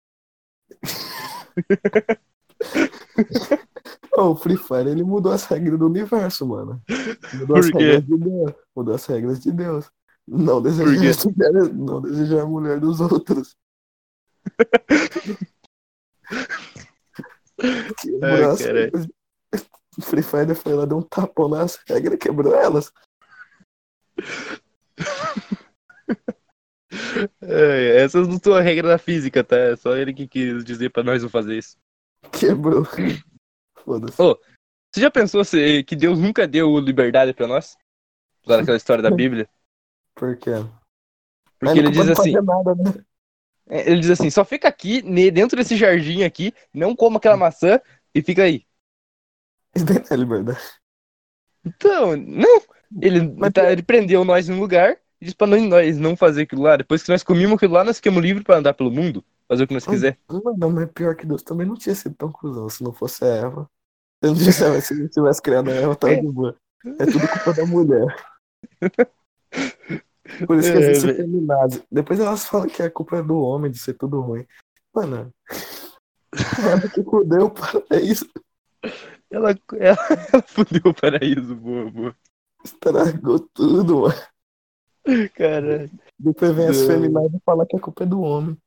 O 4.18 4.36
Free 4.36 4.58
Fire, 4.58 4.90
ele 4.90 5.04
mudou 5.04 5.32
as 5.32 5.46
regras 5.46 5.78
do 5.78 5.86
universo, 5.86 6.46
mano. 6.46 6.82
Mudou 7.34 7.48
Por 7.48 7.60
as 7.60 7.70
quê? 7.70 7.78
regras 7.78 8.06
de 8.06 8.18
Deus. 8.18 8.54
Mudou 8.76 8.96
as 8.96 9.06
regras 9.06 9.40
de 9.40 9.52
Deus. 9.52 9.92
Não 10.28 10.62
desejar, 10.62 10.90
a 10.90 11.30
mulher, 11.30 11.74
não 11.74 12.02
desejar 12.02 12.42
a 12.42 12.46
mulher 12.46 12.80
dos 12.80 13.00
outros. 13.00 13.56
Regras. 18.22 19.08
O 19.98 20.02
Free 20.02 20.22
Fire 20.22 20.54
foi 20.54 20.74
lá, 20.74 20.86
deu 20.86 20.98
um 20.98 21.02
tapão 21.02 21.50
nas 21.50 21.80
regras 21.88 22.14
e 22.14 22.18
quebrou 22.18 22.54
elas. 22.54 22.92
É, 27.42 27.98
essas 27.98 28.28
não 28.28 28.40
são 28.40 28.54
a 28.54 28.62
regra 28.62 28.88
da 28.88 28.98
física, 28.98 29.44
tá? 29.44 29.58
É 29.58 29.76
só 29.76 29.96
ele 29.96 30.14
que 30.14 30.28
quis 30.28 30.64
dizer 30.64 30.90
pra 30.90 31.04
nós 31.04 31.22
não 31.22 31.30
fazer 31.30 31.58
isso. 31.58 31.78
Quebrou. 32.32 32.86
Foda-se. 33.84 34.22
Ô, 34.22 34.38
Você 34.94 35.02
já 35.02 35.12
pensou 35.12 35.44
se, 35.44 35.84
que 35.84 35.96
Deus 35.96 36.20
nunca 36.20 36.48
deu 36.48 36.78
liberdade 36.80 37.34
pra 37.34 37.48
nós? 37.48 37.76
Lá 38.46 38.58
naquela 38.58 38.78
história 38.78 39.04
da 39.04 39.12
Bíblia? 39.12 39.50
Por 40.16 40.38
quê? 40.38 40.52
Porque 41.60 41.80
ele 41.80 41.90
não 41.90 41.92
diz 41.92 42.10
assim, 42.10 42.32
nada, 42.34 42.76
né? 42.76 43.04
é, 43.70 43.92
ele 43.92 44.02
diz 44.02 44.12
assim, 44.12 44.30
só 44.30 44.46
fica 44.46 44.68
aqui, 44.68 45.02
dentro 45.32 45.58
desse 45.58 45.76
jardim 45.76 46.24
aqui, 46.24 46.54
não 46.74 46.96
coma 46.96 47.18
aquela 47.18 47.36
maçã 47.36 47.80
e 48.14 48.22
fica 48.22 48.44
aí. 48.44 48.66
Isso 49.76 49.86
daí 49.86 50.00
não 50.00 50.06
é 50.10 50.16
liberdade. 50.16 50.60
Então, 51.66 52.16
não. 52.16 52.62
Ele, 53.02 53.52
tá- 53.52 53.72
ele 53.72 53.84
prendeu 53.84 54.24
nós 54.24 54.48
num 54.48 54.60
lugar 54.60 54.98
e 55.22 55.26
disse 55.26 55.36
pra 55.36 55.48
nós, 55.48 55.98
não 55.98 56.16
fazer 56.16 56.44
aquilo 56.44 56.62
lá. 56.64 56.76
Depois 56.78 57.02
que 57.04 57.10
nós 57.12 57.24
comíamos 57.24 57.56
aquilo 57.58 57.74
lá, 57.74 57.84
nós 57.84 57.98
ficamos 57.98 58.22
livres 58.22 58.44
pra 58.44 58.58
andar 58.58 58.74
pelo 58.74 58.92
mundo, 58.92 59.24
fazer 59.48 59.64
o 59.64 59.68
que 59.68 59.74
nós 59.74 59.86
quiser. 59.86 60.18
Mano, 60.30 60.70
mas 60.72 60.90
pior 60.92 61.16
que 61.16 61.26
Deus 61.26 61.42
também 61.44 61.66
não 61.68 61.76
tinha 61.76 61.96
sido 61.96 62.16
tão 62.16 62.32
cuzão 62.32 62.70
se 62.70 62.84
não 62.84 62.94
fosse 62.94 63.24
a 63.24 63.28
Eva. 63.28 63.70
Se 64.24 64.30
não 64.30 64.36
tivesse, 64.36 64.82
se 64.82 64.94
não 65.00 65.08
tivesse 65.08 65.42
criado 65.42 65.70
a 65.70 65.74
Eva, 65.74 65.96
tava 65.96 66.16
de 66.16 66.28
boa. 66.32 66.56
É 67.00 67.06
tudo 67.06 67.28
culpa 67.28 67.54
da 67.54 67.66
mulher. 67.66 68.16
Por 70.46 70.58
isso 70.58 70.72
que 70.72 70.78
É, 70.78 70.82
existe 70.92 71.06
velho. 71.08 71.18
feminazi. 71.18 71.84
Depois 71.92 72.20
elas 72.20 72.46
falam 72.46 72.68
que 72.68 72.82
a 72.84 72.92
culpa 72.92 73.18
é 73.18 73.24
do 73.24 73.40
homem 73.40 73.72
de 73.72 73.80
ser 73.80 73.94
tudo 73.94 74.20
ruim. 74.22 74.46
Mano, 74.94 75.32
a 76.34 76.70
Eva 76.70 76.90
que 76.90 77.04
fudeu 77.04 77.46
o 77.46 77.52
paraíso, 77.52 78.28
Ela, 79.32 79.56
ela, 79.80 79.98
ela 80.34 80.44
fudeu 80.48 80.82
o 80.86 80.94
paraíso, 80.94 81.56
boa, 81.56 81.90
boa. 81.92 82.16
estragou 82.64 83.40
tudo, 83.54 84.02
mano. 84.02 84.16
Caralho. 85.36 85.90
Depois 86.20 86.52
vem 86.52 86.68
as 86.68 86.82
feminazes 86.84 87.40
falar 87.46 87.66
que 87.66 87.78
a 87.78 87.80
culpa 87.80 88.04
é 88.04 88.08
do 88.08 88.22
homem. 88.22 88.58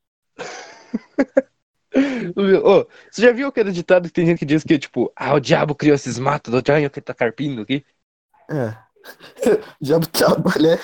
Ô, 2.64 2.86
você 3.10 3.22
já 3.22 3.32
viu 3.32 3.48
aquele 3.48 3.72
ditado 3.72 4.08
que 4.08 4.12
tem 4.12 4.26
gente 4.26 4.38
que 4.38 4.44
diz 4.44 4.62
que, 4.62 4.78
tipo, 4.78 5.12
ah, 5.16 5.34
o 5.34 5.40
diabo 5.40 5.74
criou 5.74 5.94
esses 5.94 6.18
matos, 6.18 6.54
o 6.54 6.62
diabo 6.62 6.90
que 6.90 7.00
tá 7.00 7.12
carpindo 7.12 7.62
aqui? 7.62 7.84
É. 8.48 8.76
Diabo 9.80 10.06
trabalha. 10.06 10.78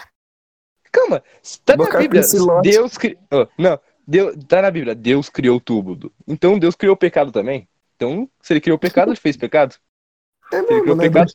Calma, 0.91 1.23
tá 1.65 1.77
na 1.77 1.85
Boca 1.85 1.99
Bíblia. 1.99 2.23
Priscilote. 2.23 2.71
Deus 2.71 2.97
criou. 2.97 3.19
não, 3.59 3.79
Deus, 4.07 4.37
tá 4.49 4.63
na 4.63 4.71
Bíblia. 4.71 4.95
Deus 4.95 5.29
criou 5.29 5.61
tudo. 5.61 6.13
Então 6.27 6.59
Deus 6.59 6.75
criou 6.75 6.95
o 6.95 6.99
pecado 6.99 7.31
também. 7.31 7.69
Então, 7.97 8.29
se 8.41 8.53
ele 8.53 8.61
criou 8.61 8.77
o 8.77 8.81
pecado, 8.81 9.11
ele 9.11 9.21
fez 9.21 9.37
pecado. 9.37 9.75
É 10.53 10.63
Se 10.63 10.73
ele 10.73 10.81
criou 10.81 10.81
mesmo, 10.81 10.93
o 10.93 10.97
né? 10.97 11.05
pecado. 11.05 11.33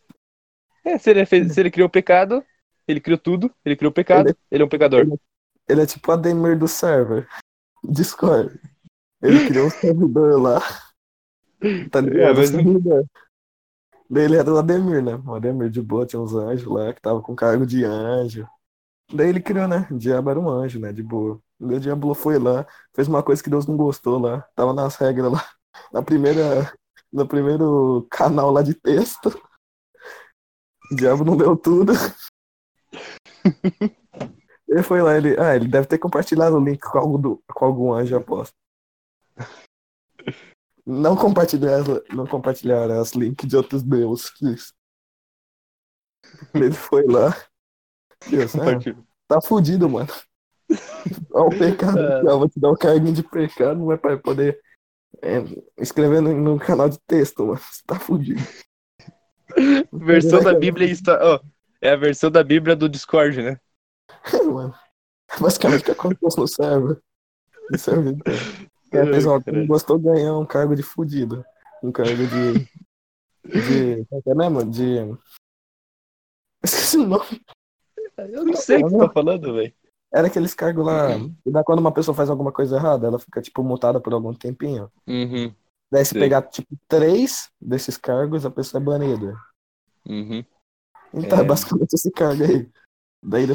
É, 0.83 0.97
se 0.97 1.09
ele, 1.11 1.25
fez, 1.25 1.53
se 1.53 1.59
ele 1.59 1.69
criou 1.69 1.87
o 1.87 1.91
pecado, 1.91 2.43
ele 2.91 3.01
criou 3.01 3.17
tudo, 3.17 3.51
ele 3.65 3.75
criou 3.75 3.91
o 3.91 3.93
pecado, 3.93 4.27
Ele- 4.29 4.37
ele 4.51 4.63
é 4.63 4.65
um 4.65 4.69
pecador. 4.69 5.07
Ele 5.67 5.81
é 5.81 5.85
tipo 5.85 6.09
o 6.09 6.13
Ademir 6.13 6.57
do 6.57 6.67
server. 6.67 7.27
Discord. 7.83 8.59
Ele 9.21 9.47
criou 9.47 9.67
um 9.67 9.69
servidor 9.69 10.41
lá. 10.41 10.59
Tá 11.91 11.99
É, 11.99 12.01
ligado? 12.01 12.37
mas- 12.37 12.49
Essa 12.53 12.61
mulher. 12.61 13.05
Daí 14.09 14.25
ele 14.25 14.35
era 14.35 14.51
o 14.53 14.57
Ademir, 14.57 15.01
né? 15.01 15.15
O 15.25 15.35
Ademir 15.35 15.69
de 15.69 15.81
boa, 15.81 16.05
tinha 16.05 16.19
uns 16.21 16.33
anjos 16.33 16.67
lá 16.67 16.91
que 16.93 17.01
tava 17.01 17.21
com 17.21 17.35
cargo 17.35 17.65
de 17.65 17.83
anjo. 17.85 18.45
Daí 19.13 19.29
ele 19.29 19.39
criou, 19.39 19.67
né? 19.67 19.87
O 19.91 19.97
diabo 19.97 20.29
era 20.29 20.39
um 20.39 20.49
anjo, 20.49 20.79
né? 20.79 20.91
De 20.91 21.01
boa. 21.03 21.39
Daí 21.59 21.77
o 21.77 21.79
diabo 21.79 22.13
foi 22.13 22.37
lá, 22.39 22.65
fez 22.93 23.07
uma 23.07 23.21
coisa 23.23 23.41
que 23.41 23.49
Deus 23.49 23.65
não 23.67 23.77
gostou 23.77 24.19
lá. 24.19 24.41
Tava 24.55 24.73
nas 24.73 24.95
regras 24.95 25.31
lá. 25.31 25.45
Na 25.93 26.01
primeira. 26.01 26.73
No 27.13 27.27
primeiro 27.27 28.05
canal 28.09 28.51
lá 28.51 28.61
de 28.61 28.73
texto. 28.73 29.27
O 30.91 30.95
diabo 30.95 31.23
não 31.23 31.37
deu 31.37 31.55
tudo. 31.55 31.93
Ele 34.67 34.83
foi 34.83 35.01
lá, 35.01 35.17
ele. 35.17 35.37
Ah, 35.37 35.53
ele 35.53 35.67
deve 35.67 35.85
ter 35.85 35.97
compartilhado 35.97 36.55
o 36.57 36.63
link 36.63 36.79
com, 36.79 36.97
algum 36.97 37.19
do- 37.19 37.43
com 37.53 37.65
algum 37.65 37.91
anjo, 37.91 38.15
eu 38.15 38.19
aposto. 38.19 38.55
Não 40.85 41.15
compartilhar, 41.15 41.83
não 42.11 42.25
compartilhar 42.25 42.89
as 42.89 43.11
links 43.11 43.47
de 43.47 43.55
outros 43.55 43.83
deuses. 43.83 44.31
Ele 46.55 46.71
foi 46.71 47.05
lá. 47.05 47.35
Deus, 48.29 48.55
ah, 48.55 48.59
Compartilha. 48.59 48.97
tá 49.27 49.39
fudido, 49.41 49.87
mano. 49.89 50.09
Olha 51.33 51.45
o 51.55 51.57
pecado. 51.59 51.99
É. 51.99 52.23
ó, 52.33 52.37
vou 52.39 52.49
te 52.49 52.59
dar 52.59 52.71
um 52.71 52.75
carguinho 52.75 53.13
de 53.13 53.21
pecado, 53.23 53.85
vai 53.85 53.97
pra 53.97 54.17
poder 54.17 54.59
é, 55.21 55.37
escrever 55.77 56.19
no, 56.21 56.33
no 56.33 56.57
canal 56.59 56.89
de 56.89 56.97
texto, 57.05 57.45
mano. 57.45 57.59
Você 57.59 57.83
tá 57.85 57.99
fudido. 57.99 58.41
Versão 59.93 60.41
da 60.41 60.53
Bíblia 60.53 60.87
está. 60.89 61.19
ó, 61.21 61.39
é 61.81 61.91
a 61.91 61.95
versão 61.95 62.29
da 62.29 62.43
Bíblia 62.43 62.75
do 62.75 62.87
Discord, 62.87 63.41
né? 63.41 63.59
mano. 64.53 64.73
Basicamente 65.39 65.81
o 65.81 65.85
que 65.85 65.91
acontece 65.91 66.37
no 66.37 66.47
server. 66.47 67.01
Server 67.77 68.13
inteiro. 68.13 68.39
Quem 68.91 69.05
fez 69.05 69.25
uma 69.25 69.41
Caralho. 69.41 69.67
gostou 69.67 69.97
ganhar 69.97 70.37
um 70.37 70.45
cargo 70.45 70.75
de 70.75 70.83
fudido. 70.83 71.45
Um 71.81 71.91
cargo 71.91 72.15
de. 72.27 72.69
De. 73.45 74.05
Como 74.23 74.43
é 74.43 74.45
é 74.45 74.49
mesmo? 74.49 74.69
De. 74.69 75.17
Esqueci 76.63 76.97
o 76.97 77.07
nome. 77.07 77.41
Eu 78.17 78.45
não 78.45 78.55
sei 78.55 78.83
o 78.83 78.85
que 78.85 78.91
você 78.91 79.07
tá 79.07 79.13
falando, 79.13 79.53
velho. 79.53 79.73
Era 80.13 80.27
aqueles 80.27 80.53
cargos 80.53 80.85
lá. 80.85 81.07
Daí 81.45 81.63
quando 81.63 81.79
uma 81.79 81.93
pessoa 81.93 82.13
faz 82.13 82.29
alguma 82.29 82.51
coisa 82.51 82.75
errada, 82.75 83.07
ela 83.07 83.17
fica, 83.17 83.41
tipo, 83.41 83.63
mutada 83.63 83.99
por 83.99 84.13
algum 84.13 84.33
tempinho. 84.33 84.91
Uhum, 85.07 85.55
Daí 85.89 86.03
se 86.05 86.13
Sim. 86.13 86.19
pegar, 86.19 86.41
tipo, 86.43 86.77
três 86.87 87.49
desses 87.59 87.95
cargos, 87.97 88.45
a 88.45 88.51
pessoa 88.51 88.81
é 88.81 88.85
banida. 88.85 89.37
uhum. 90.07 90.43
Então, 91.13 91.39
é 91.39 91.43
basicamente 91.43 91.93
esse 91.93 92.11
cargo 92.11 92.43
aí. 92.43 92.69
Daí, 93.23 93.45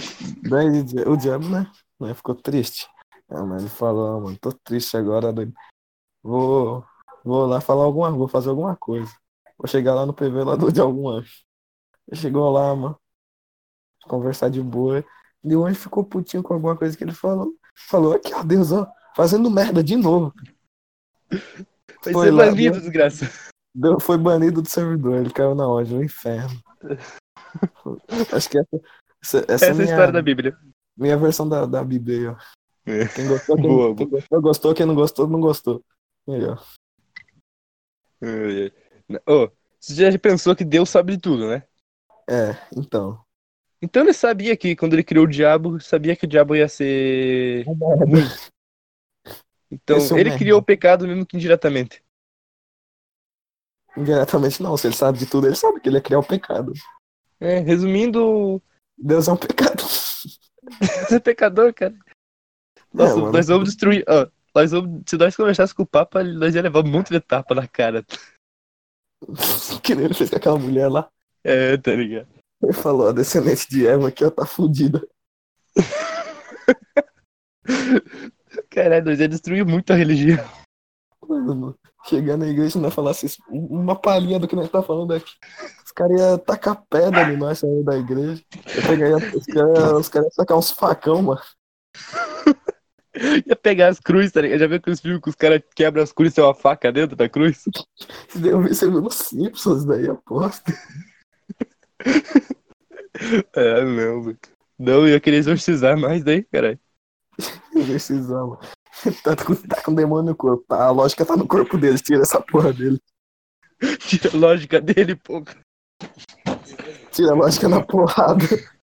daí 0.48 0.82
o 1.06 1.16
diabo, 1.16 1.48
né? 1.48 1.70
né, 2.00 2.14
Ficou 2.14 2.34
triste. 2.34 2.88
Ah, 3.28 3.44
mas 3.44 3.62
ele 3.62 3.70
falou, 3.70 4.16
ah, 4.16 4.20
mano, 4.20 4.38
tô 4.38 4.52
triste 4.52 4.96
agora, 4.96 5.32
doido. 5.32 5.52
Vou, 6.22 6.84
vou 7.24 7.46
lá 7.46 7.60
falar 7.60 7.84
alguma, 7.84 8.10
vou 8.10 8.28
fazer 8.28 8.50
alguma 8.50 8.76
coisa. 8.76 9.12
Vou 9.58 9.66
chegar 9.66 9.94
lá 9.94 10.06
no 10.06 10.14
PV 10.14 10.44
lá 10.44 10.54
do 10.56 10.70
de 10.70 10.80
algum 10.80 11.08
anjo. 11.08 11.32
Ele 12.08 12.20
chegou 12.20 12.50
lá, 12.50 12.74
mano. 12.76 12.98
Conversar 14.04 14.48
de 14.50 14.62
boa. 14.62 15.04
E 15.42 15.56
o 15.56 15.64
anjo 15.66 15.80
ficou 15.80 16.04
putinho 16.04 16.42
com 16.42 16.54
alguma 16.54 16.76
coisa 16.76 16.96
que 16.96 17.02
ele 17.02 17.12
falou. 17.12 17.52
Falou, 17.88 18.14
aqui, 18.14 18.32
ó, 18.34 18.42
Deus, 18.42 18.70
ó, 18.70 18.86
fazendo 19.16 19.50
merda 19.50 19.82
de 19.82 19.96
novo. 19.96 20.32
Vai 22.04 22.12
Foi 22.12 22.26
ser 22.26 22.30
lá, 22.30 22.46
banido, 22.46 22.80
desgraça. 22.80 23.28
Deu- 23.74 23.98
Foi 23.98 24.16
banido 24.16 24.62
do 24.62 24.68
servidor, 24.68 25.16
ele 25.16 25.30
caiu 25.32 25.54
na 25.54 25.66
onde? 25.68 25.92
No 25.94 26.04
inferno. 26.04 26.62
Acho 28.32 28.50
que 28.50 28.58
essa, 28.58 28.80
essa, 29.22 29.38
essa 29.48 29.52
Essa 29.52 29.66
é 29.66 29.70
a 29.70 29.74
minha, 29.74 29.84
história 29.84 30.12
da 30.12 30.22
Bíblia. 30.22 30.56
minha 30.96 31.16
versão 31.16 31.48
da, 31.48 31.66
da 31.66 31.82
Bíblia 31.84 32.18
aí, 32.18 32.26
ó. 32.28 32.36
É. 32.86 33.08
Quem 33.08 33.26
gostou, 33.26 33.56
quem, 33.56 33.64
Boa, 33.66 33.96
quem 33.96 34.08
gostou, 34.08 34.40
gostou, 34.40 34.74
quem 34.74 34.86
não 34.86 34.94
gostou, 34.94 35.26
não 35.26 35.40
gostou. 35.40 35.84
Aí, 36.28 36.44
ó. 36.44 36.56
Ô, 39.26 39.50
você 39.78 40.10
já 40.10 40.18
pensou 40.18 40.54
que 40.56 40.64
Deus 40.64 40.88
sabe 40.88 41.16
de 41.16 41.22
tudo, 41.22 41.48
né? 41.48 41.62
É, 42.28 42.56
então. 42.76 43.20
Então 43.80 44.02
ele 44.02 44.12
sabia 44.12 44.56
que 44.56 44.74
quando 44.74 44.94
ele 44.94 45.04
criou 45.04 45.26
o 45.26 45.28
diabo, 45.28 45.80
sabia 45.80 46.16
que 46.16 46.24
o 46.24 46.28
diabo 46.28 46.56
ia 46.56 46.68
ser. 46.68 47.64
Então 49.70 49.98
Esse 49.98 50.14
é 50.14 50.20
ele 50.20 50.30
merda. 50.30 50.38
criou 50.38 50.60
o 50.60 50.64
pecado 50.64 51.06
mesmo 51.06 51.26
que 51.26 51.36
indiretamente. 51.36 52.02
Indiretamente 53.96 54.62
não, 54.62 54.76
se 54.76 54.86
ele 54.86 54.94
sabe 54.94 55.18
de 55.18 55.26
tudo, 55.26 55.46
ele 55.46 55.56
sabe 55.56 55.80
que 55.80 55.88
ele 55.88 55.96
ia 55.96 56.02
criar 56.02 56.18
o 56.18 56.26
pecado. 56.26 56.72
É, 57.40 57.58
resumindo, 57.58 58.62
Deus 58.96 59.28
é 59.28 59.32
um 59.32 59.36
pecado. 59.36 59.82
você 59.82 61.16
é 61.16 61.20
pecador, 61.20 61.74
cara. 61.74 61.94
Nossa, 62.92 63.18
É, 63.18 63.30
nós 63.30 63.46
vamos 63.46 63.68
destruir. 63.68 64.04
Ó, 64.08 64.26
nós 64.54 64.70
vamos, 64.70 65.02
se 65.06 65.16
nós 65.16 65.36
conversássemos 65.36 65.74
com 65.74 65.82
o 65.82 65.86
Papa, 65.86 66.24
nós 66.24 66.54
ia 66.54 66.62
levar 66.62 66.82
monte 66.82 67.10
de 67.10 67.20
tapa 67.20 67.54
na 67.54 67.68
cara. 67.68 68.04
que 69.82 69.94
nem 69.94 70.06
ele 70.06 70.14
fez 70.14 70.30
com 70.30 70.36
aquela 70.36 70.58
mulher 70.58 70.88
lá. 70.88 71.10
É, 71.44 71.76
tá 71.76 71.94
ligado? 71.94 72.28
Ele 72.62 72.72
falou, 72.72 73.08
a 73.08 73.12
descendente 73.12 73.68
de 73.68 73.86
Eva 73.86 74.08
aqui, 74.08 74.24
ó, 74.24 74.30
tá 74.30 74.46
fudida. 74.46 75.06
Caralho, 78.70 79.04
nós 79.04 79.20
ia 79.20 79.28
destruir 79.28 79.64
muito 79.64 79.92
a 79.92 79.96
religião. 79.96 80.42
Mano, 81.28 81.78
chegar 82.06 82.36
na 82.36 82.46
igreja 82.46 82.78
e 82.78 82.80
não 82.80 82.90
falasse 82.90 83.26
isso, 83.26 83.42
uma 83.48 83.94
palhinha 83.94 84.38
do 84.38 84.48
que 84.48 84.56
nós 84.56 84.70
tá 84.70 84.82
falando 84.82 85.12
aqui. 85.12 85.32
Caras 85.96 86.20
iam 86.20 86.38
tacar 86.38 86.84
pedra 86.90 87.32
em 87.32 87.38
nós 87.38 87.58
saindo 87.58 87.82
da 87.82 87.96
igreja. 87.96 88.44
Eu 88.76 88.82
pegaria, 88.82 89.16
os 89.16 89.46
caras 89.46 89.92
os 89.94 90.08
cara 90.10 90.24
iam 90.26 90.30
sacar 90.30 90.58
uns 90.58 90.70
facão, 90.70 91.22
mano. 91.22 91.40
Ia 93.46 93.56
pegar 93.56 93.88
as 93.88 93.98
cruzes, 93.98 94.30
tá 94.30 94.42
ligado? 94.42 94.58
Já 94.60 94.66
viu 94.66 94.76
aqueles 94.76 95.00
filmes 95.00 95.22
que 95.22 95.30
os 95.30 95.34
caras 95.34 95.62
quebram 95.74 96.02
as 96.02 96.12
cruzes 96.12 96.34
e 96.34 96.36
tem 96.36 96.44
uma 96.44 96.54
faca 96.54 96.92
dentro 96.92 97.16
da 97.16 97.30
cruz? 97.30 97.64
Deu 98.34 98.60
você 98.60 98.90
viu 98.90 99.10
Simpsons 99.10 99.86
daí, 99.86 100.08
aposto. 100.08 100.70
É, 103.54 103.82
não, 103.82 104.22
velho. 104.24 104.38
Não, 104.78 104.92
eu 104.92 105.08
ia 105.08 105.20
querer 105.20 105.38
exorcizar 105.38 105.98
mais 105.98 106.22
daí, 106.22 106.42
caralho. 106.44 106.78
Exorcizar, 107.74 108.44
Tá 109.24 109.34
com, 109.34 109.54
tá 109.54 109.82
com 109.82 109.94
demônio 109.94 110.32
no 110.32 110.36
corpo. 110.36 110.62
Tá, 110.68 110.84
a 110.84 110.90
lógica 110.90 111.24
tá 111.24 111.34
no 111.34 111.48
corpo 111.48 111.78
dele, 111.78 111.98
tira 111.98 112.20
essa 112.20 112.42
porra 112.42 112.74
dele. 112.74 113.00
Tira 114.06 114.30
a 114.34 114.36
lógica 114.36 114.80
dele, 114.80 115.16
pô. 115.16 115.42
Tira 117.16 117.32
a 117.32 117.34
lógica 117.34 117.66
na 117.66 117.82
porrada. 117.82 118.44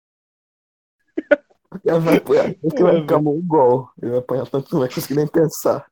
Ele 1.85 1.99
vai 1.99 2.17
apanhar, 2.17 2.45
ele 2.49 2.83
vai 2.83 3.01
ficar 3.01 3.19
mongol. 3.19 3.89
Ele 4.01 4.11
vai 4.11 4.19
apanhar 4.19 4.47
tanto 4.47 4.67
que 4.67 4.73
não 4.73 4.79
vai 4.81 4.89
conseguir 4.89 5.15
nem 5.15 5.27
pensar. 5.27 5.85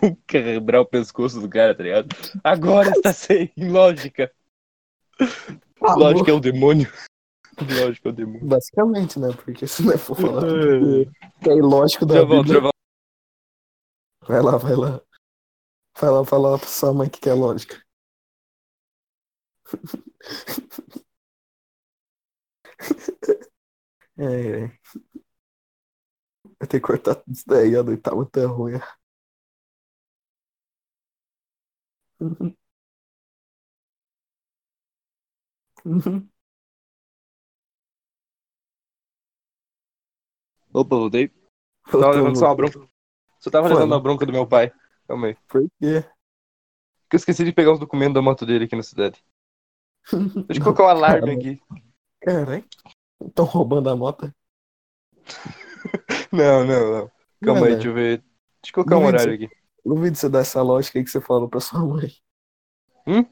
Vamos 0.00 0.18
quebrar 0.26 0.80
o 0.80 0.86
pescoço 0.86 1.40
do 1.40 1.48
cara, 1.48 1.74
tá 1.74 1.82
ligado? 1.82 2.08
Agora 2.44 2.90
está 2.90 3.12
sem 3.12 3.52
lógica. 3.56 4.32
Lógica 5.80 6.30
é 6.30 6.34
o 6.34 6.40
demônio. 6.40 6.90
Lógica 7.60 8.08
é 8.08 8.12
o 8.12 8.14
demônio. 8.14 8.46
Basicamente, 8.46 9.18
né? 9.18 9.28
Porque 9.32 9.66
se 9.66 9.82
não 9.84 9.98
for 9.98 10.16
falar 10.16 10.44
É. 10.46 11.04
que 11.42 11.50
é 11.50 11.56
ilógico 11.56 12.06
da 12.06 12.24
Bíblia, 12.24 12.60
volto. 12.60 12.74
vai 14.26 14.40
lá, 14.42 14.56
vai 14.56 14.74
lá. 14.76 15.00
Vai 16.00 16.10
lá 16.10 16.24
falar 16.24 16.58
pra 16.58 16.68
sua 16.68 16.92
mãe 16.94 17.08
que 17.10 17.20
que 17.20 17.28
é 17.28 17.34
lógica. 17.34 17.82
É, 24.18 24.24
é. 24.64 24.78
Eu 26.60 26.66
tenho 26.66 26.82
que 26.82 26.86
cortar 26.86 27.14
tudo 27.16 27.32
isso 27.32 27.44
daí, 27.46 27.76
ó, 27.76 27.82
doido, 27.82 28.00
tá 28.00 28.14
muito 28.14 28.46
ruim. 28.46 28.80
Uhum. 35.84 36.28
Opa, 40.72 40.96
voltei. 40.96 41.28
Tava 41.28 41.98
Voltou, 41.98 42.14
levando 42.14 42.38
só 42.38 42.46
uma 42.46 42.54
bronca. 42.56 42.88
Só 43.38 43.50
tava 43.50 43.68
levando 43.68 43.90
né? 43.90 43.96
a 43.96 44.00
bronca 44.00 44.26
do 44.26 44.32
meu 44.32 44.46
pai. 44.46 44.72
Calma 45.06 45.28
aí. 45.28 45.36
Por 45.48 45.62
quê? 45.80 46.04
Porque 47.02 47.14
eu 47.14 47.18
esqueci 47.18 47.44
de 47.44 47.52
pegar 47.52 47.72
os 47.72 47.78
documentos 47.78 48.14
da 48.14 48.22
moto 48.22 48.44
dele 48.44 48.64
aqui 48.64 48.74
na 48.74 48.82
cidade. 48.82 49.22
Deixa 50.12 50.60
eu 50.60 50.62
colocar 50.64 50.84
um 50.84 50.88
alarme 50.88 51.30
aqui. 51.32 51.62
Caralho. 52.22 52.64
Estão 53.24 53.44
roubando 53.44 53.90
a 53.90 53.96
moto. 53.96 54.32
Não, 56.32 56.64
não, 56.64 56.92
não. 56.92 57.10
Calma 57.42 57.60
aí, 57.66 57.72
Mano, 57.72 57.74
deixa 57.74 57.88
eu 57.88 57.94
ver. 57.94 58.18
Deixa 58.18 58.70
eu 58.70 58.72
colocar 58.74 58.98
um 58.98 59.06
horário 59.06 59.34
aqui. 59.34 59.48
Duvido 59.84 60.16
você 60.16 60.28
dar 60.28 60.40
essa 60.40 60.60
lógica 60.62 60.98
aí 60.98 61.04
que 61.04 61.10
você 61.10 61.20
falou 61.20 61.48
pra 61.48 61.60
sua 61.60 61.80
mãe. 61.80 62.12
Hum? 63.06 63.24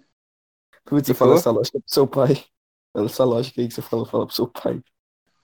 Duvido 0.87 1.07
você 1.07 1.15
falar 1.15 1.35
essa 1.35 1.51
lógica 1.51 1.79
pro 1.81 1.93
seu 1.93 2.07
pai. 2.07 2.45
Essa 2.95 3.25
lógica 3.25 3.61
aí 3.61 3.69
que 3.69 3.75
você 3.75 3.83
falou, 3.83 4.07
fala 4.07 4.27
pro 4.27 4.35
seu 4.35 4.49
pai. 4.49 4.83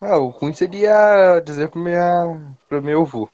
Ah, 0.00 0.18
o 0.18 0.28
ruim 0.28 0.52
seria 0.54 1.40
dizer 1.40 1.68
pro, 1.70 1.80
minha, 1.80 2.56
pro 2.68 2.82
meu 2.82 3.02
avô. 3.02 3.28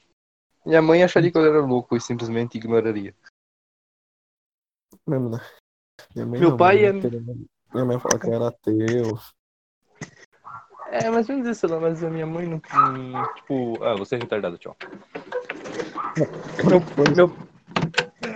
Minha 0.65 0.83
mãe 0.83 1.03
acharia 1.05 1.31
que 1.31 1.39
eu 1.39 1.45
era 1.45 1.61
louco 1.61 1.97
e 1.97 2.01
simplesmente 2.01 2.57
ignoraria. 2.57 3.15
Minha 5.07 5.21
mãe 6.27 6.41
Meu 6.41 6.51
não, 6.51 6.57
pai 6.57 6.87
é- 6.87 6.93
Minha 7.77 7.85
mãe 7.85 8.01
falou 8.01 8.19
que 8.19 8.27
eu 8.27 8.33
era 8.33 8.49
ateu. 8.49 9.19
É, 10.87 11.11
mas 11.11 11.27
vamos 11.27 11.43
dizer, 11.43 11.55
sei 11.55 11.69
lá, 11.69 11.79
mas 11.79 12.03
a 12.03 12.09
minha 12.09 12.25
mãe 12.25 12.47
não. 12.47 12.59
Tipo, 13.35 13.85
ah, 13.85 13.95
você 13.95 14.15
é 14.15 14.19
retardado, 14.19 14.57
tchau. 14.57 14.75
Meu, 16.65 16.81
meu, 17.15 17.37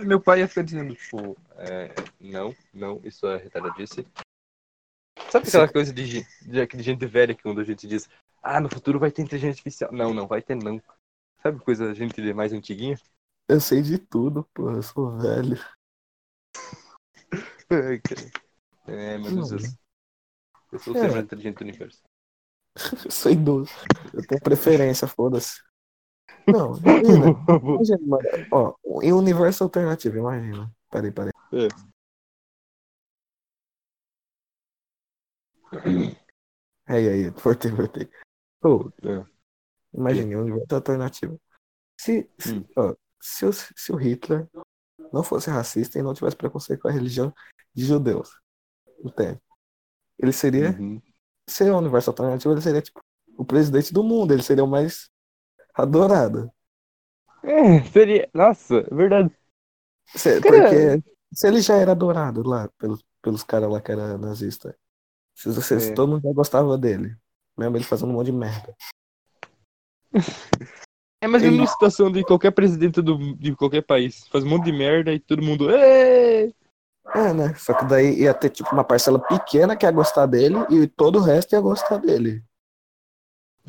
meu 0.05 0.20
pai 0.20 0.41
ia 0.41 0.49
ficar 0.49 0.61
dizendo, 0.61 0.95
tipo, 0.95 1.34
é, 1.57 1.95
não, 2.20 2.55
não, 2.74 3.01
isso 3.03 3.26
é 3.26 3.38
retardadice. 3.38 4.07
Sabe 5.30 5.49
aquela 5.49 5.72
coisa 5.72 5.91
de, 5.91 6.22
de, 6.43 6.66
de 6.66 6.82
gente 6.82 7.07
velha 7.07 7.34
que 7.34 7.43
quando 7.43 7.62
a 7.62 7.64
gente 7.64 7.86
diz, 7.86 8.11
ah, 8.43 8.61
no 8.61 8.68
futuro 8.68 8.99
vai 8.99 9.11
ter 9.11 9.22
inteligência 9.22 9.53
artificial. 9.53 9.91
Não, 9.91 10.12
não, 10.12 10.26
vai 10.26 10.43
ter 10.43 10.55
não. 10.55 10.82
Sabe 11.43 11.64
coisa 11.64 11.95
gente 11.95 12.20
mais 12.34 12.53
antiguinha? 12.53 12.99
Eu 13.49 13.59
sei 13.59 13.80
de 13.80 13.97
tudo, 13.97 14.47
pô. 14.53 14.70
Eu 14.70 14.82
sou 14.82 15.16
velho. 15.16 15.59
É, 18.86 19.18
meu 19.18 19.30
Deus. 19.34 19.50
Não. 19.50 19.58
Eu, 20.72 20.78
sou 20.78 20.94
o 20.94 20.96
É. 20.96 21.02
mais 21.02 21.16
inteligente 21.24 21.56
do 21.58 21.62
universo. 21.62 22.02
Eu 23.06 23.10
sou 23.10 23.32
idoso. 23.32 23.70
Eu 24.12 24.26
tenho 24.26 24.40
preferência, 24.40 25.06
foda-se. 25.08 25.60
Não, 26.46 26.72
imagina. 26.78 27.26
Imagina, 27.62 28.06
mano. 28.06 28.28
Ó, 28.52 29.00
em 29.02 29.12
universo 29.12 29.64
alternativo, 29.64 30.16
imagina. 30.18 30.72
Peraí, 30.90 31.10
peraí. 31.12 31.32
É. 31.52 31.68
Aí, 36.86 37.08
aí, 37.08 37.30
voltei, 37.30 37.70
voltei. 37.70 38.10
Ô, 38.62 38.90
É. 39.06 39.24
imagine, 39.94 40.36
um 40.36 40.40
universo 40.42 40.74
alternativo. 40.74 41.40
Se, 42.00 42.28
se, 42.38 42.54
Hum. 42.54 42.64
ó, 42.76 42.94
se, 43.20 43.46
o, 43.46 43.52
se 43.52 43.92
o 43.92 43.96
Hitler 43.96 44.48
não 45.12 45.22
fosse 45.22 45.50
racista 45.50 45.98
e 45.98 46.02
não 46.02 46.14
tivesse 46.14 46.36
preconceito 46.36 46.80
com 46.80 46.88
a 46.88 46.92
religião 46.92 47.32
de 47.74 47.84
judeus, 47.84 48.30
entende? 49.05 49.40
Ele 50.18 50.32
seria, 50.32 50.70
Uhum. 50.78 51.01
se 51.48 51.64
é 51.66 51.72
um 51.72 51.78
universo 51.78 52.11
alternativo, 52.11 52.53
ele 52.55 52.61
seria 52.61 52.82
tipo 52.82 53.01
o 53.36 53.44
presidente 53.44 53.92
do 53.92 54.03
mundo, 54.05 54.32
ele 54.34 54.42
seria 54.42 54.62
o 54.64 54.66
mais 54.68 55.09
adorado. 55.74 56.51
É, 57.42 57.82
seria. 57.84 58.28
Nossa, 58.34 58.76
é 58.78 58.94
verdade. 58.94 59.34
Se- 60.14 60.40
Porque 60.40 61.03
se 61.32 61.46
ele 61.48 61.61
já 61.62 61.76
era 61.76 61.92
adorado 61.92 62.42
lá 62.46 62.68
pelos, 62.76 63.03
pelos 63.22 63.42
caras 63.42 63.70
lá 63.70 63.80
que 63.80 63.90
era 63.92 64.18
nazista, 64.18 64.76
se, 65.34 65.51
se 65.62 65.90
É. 65.90 65.94
todo 65.94 66.11
mundo 66.12 66.22
já 66.22 66.32
gostava 66.34 66.76
dele, 66.76 67.16
mesmo 67.57 67.76
ele 67.76 67.84
fazendo 67.84 68.11
um 68.11 68.14
monte 68.14 68.26
de 68.26 68.32
merda. 68.32 68.76
É, 71.22 71.26
mas 71.26 71.42
Ele- 71.42 71.53
mesmo 71.53 71.66
situação 71.66 72.11
de 72.11 72.22
qualquer 72.24 72.51
presidente 72.51 73.01
do, 73.03 73.34
de 73.36 73.55
qualquer 73.55 73.82
país. 73.82 74.26
Faz 74.28 74.42
um 74.44 74.48
monte 74.48 74.64
de 74.64 74.72
merda 74.72 75.12
e 75.12 75.20
todo 75.20 75.42
mundo. 75.42 75.70
"Ê!" 75.70 76.53
É, 77.14 77.32
né? 77.32 77.55
Só 77.55 77.74
que 77.74 77.84
daí 77.86 78.20
ia 78.20 78.32
ter 78.34 78.51
tipo 78.51 78.70
uma 78.72 78.84
parcela 78.84 79.18
pequena 79.18 79.76
que 79.76 79.84
ia 79.84 79.90
gostar 79.90 80.26
dele 80.26 80.57
e 80.70 80.86
todo 80.86 81.18
o 81.18 81.22
resto 81.22 81.55
ia 81.55 81.61
gostar 81.61 81.96
dele. 81.98 82.42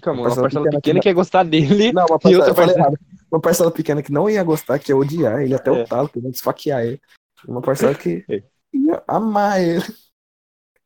Calma, 0.02 0.22
Uma 0.22 0.30
uma 0.30 0.36
parcela 0.36 0.44
parcela 0.44 0.66
pequena 0.66 0.82
pequena 0.82 1.00
que 1.00 1.04
que 1.04 1.10
ia 1.10 1.14
gostar 1.14 1.44
dele. 1.44 1.92
Não, 1.94 2.06
uma 2.06 2.18
E 2.18 2.20
parcela, 2.22 2.38
outra 2.46 2.52
eu 2.52 2.56
falei 2.56 2.76
parcela-. 2.76 2.98
Uma 3.32 3.42
parcela 3.42 3.72
pequena 3.72 4.04
que 4.04 4.12
não 4.12 4.30
ia 4.30 4.44
gostar, 4.44 4.78
que 4.80 4.92
ia 4.92 4.98
odiar 4.98 5.42
ele 5.42 5.54
até 5.56 5.70
É. 5.70 5.74
o 5.84 5.88
talo, 5.88 6.10
que 6.10 6.20
ia 6.20 6.30
esfaquear 6.30 6.84
ele. 6.84 7.02
Uma 7.48 7.62
parcela 7.62 7.96
que 7.96 8.24
É. 8.30 8.44
ia 8.74 9.04
amar 9.08 9.62
ele. 9.62 9.84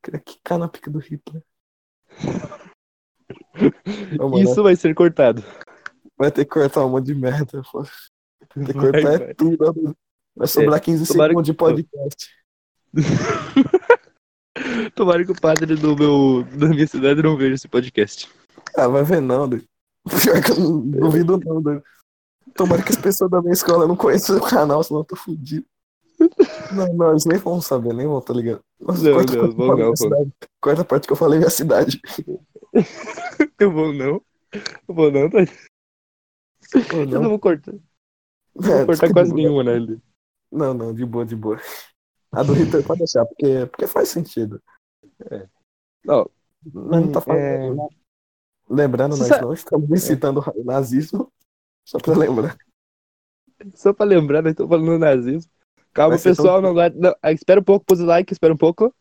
Queria 0.03 0.19
quicar 0.19 0.57
na 0.57 0.67
pica 0.67 0.89
do 0.91 0.99
Hitler. 0.99 1.43
Mano, 4.19 4.39
Isso 4.39 4.61
vai 4.63 4.75
ser 4.75 4.93
cortado. 4.93 5.43
Vai 6.17 6.31
ter 6.31 6.45
que 6.45 6.51
cortar 6.51 6.85
um 6.85 6.89
monte 6.89 7.07
de 7.07 7.15
merda. 7.15 7.61
pô. 7.71 7.83
Tem 8.53 8.63
que 8.65 8.73
Vai, 8.73 8.91
cortar 8.91 9.17
vai. 9.19 9.29
é 9.29 9.33
tudo. 9.33 9.97
Vai 10.35 10.47
sobrar 10.47 10.81
15 10.81 11.07
tomara 11.07 11.29
segundos 11.31 11.45
de 11.47 11.51
que- 11.53 11.57
podcast. 11.57 12.29
Tomara 14.95 15.25
que 15.25 15.31
o 15.31 15.39
padre 15.41 15.75
do 15.75 15.95
meu, 15.95 16.43
da 16.57 16.67
minha 16.69 16.87
cidade 16.87 17.21
não 17.21 17.35
veja 17.35 17.55
esse 17.55 17.67
podcast. 17.67 18.29
Ah, 18.75 18.87
vai 18.87 19.03
ver 19.03 19.21
não, 19.21 19.47
doido. 19.49 19.65
Pior 20.21 20.41
que 20.41 20.51
eu 20.51 20.59
não 20.59 20.79
duvido 21.09 21.37
não, 21.45 21.61
doido. 21.61 21.83
Tomara 22.53 22.81
que 22.81 22.91
as 22.91 22.95
pessoas 22.97 23.29
da 23.29 23.41
minha 23.41 23.53
escola 23.53 23.85
não 23.87 23.95
conheçam 23.97 24.37
o 24.37 24.41
canal, 24.41 24.81
senão 24.83 25.01
eu 25.01 25.05
tô 25.05 25.15
fudido. 25.15 25.65
Não, 26.73 26.93
não, 26.93 27.11
eles 27.11 27.25
nem 27.25 27.37
vão 27.37 27.61
saber, 27.61 27.93
nem 27.93 28.07
vão, 28.07 28.21
tá 28.21 28.33
ligado? 28.33 28.61
Nossa, 28.79 29.03
Não, 29.03 29.19
não, 29.21 29.51
vão 29.51 29.67
não, 29.67 29.75
minha 29.75 29.95
cidade. 29.95 30.31
Corta 30.61 30.81
a 30.81 30.85
parte 30.85 31.07
que 31.07 31.13
eu 31.13 31.17
falei 31.17 31.39
minha 31.39 31.49
cidade. 31.51 32.01
Eu 33.59 33.71
vou 33.71 33.93
não. 33.93 34.21
Eu 34.87 34.95
vou 34.95 35.11
não, 35.11 35.29
tá? 35.29 35.39
Pô, 36.89 36.97
Eu 36.97 37.05
não 37.21 37.29
vou 37.29 37.39
cortar. 37.39 37.73
Não 38.55 38.69
É, 38.73 38.77
vou 38.77 38.85
cortar 38.87 39.11
quase 39.13 39.29
de 39.31 39.35
nenhuma, 39.35 39.63
né? 39.63 39.97
Não, 40.55 40.73
não, 40.73 40.93
de 40.93 41.05
boa, 41.05 41.25
de 41.25 41.35
boa. 41.35 41.59
A 42.31 42.43
do 42.43 42.53
Hitler 42.53 42.83
pode 42.85 42.99
deixar, 42.99 43.25
porque, 43.25 43.65
porque 43.67 43.87
faz 43.87 44.09
sentido. 44.09 44.61
Ó, 46.07 46.25
Nós 46.73 47.05
não 47.05 47.11
tá 47.11 47.21
falando. 47.21 47.81
é-? 47.81 47.87
Lembrando, 48.67 49.15
nós 49.17 49.29
não 49.41 49.53
estamos 49.53 49.89
incitando 49.91 50.43
o 50.55 50.63
nazismo, 50.63 51.31
só 51.87 51.99
pra 51.99 52.15
lembrar. 52.17 52.57
Só 53.75 53.93
pra 53.93 54.05
lembrar, 54.05 54.41
nós 54.41 54.51
estamos 54.51 54.69
falando 54.69 54.87
do 54.87 54.99
nazismo. 54.99 55.49
Calma, 55.93 56.17
pessoal, 56.19 56.61
não 56.61 56.73
guarda. 56.73 56.97
Não, 56.99 57.15
ah, 57.21 57.31
espera 57.31 57.59
um 57.59 57.63
pouco, 57.63 57.85
pôs 57.85 58.01
o 58.01 58.05
like, 58.05 58.33
espera 58.33 58.53
um 58.53 58.57
pouco. 58.57 58.93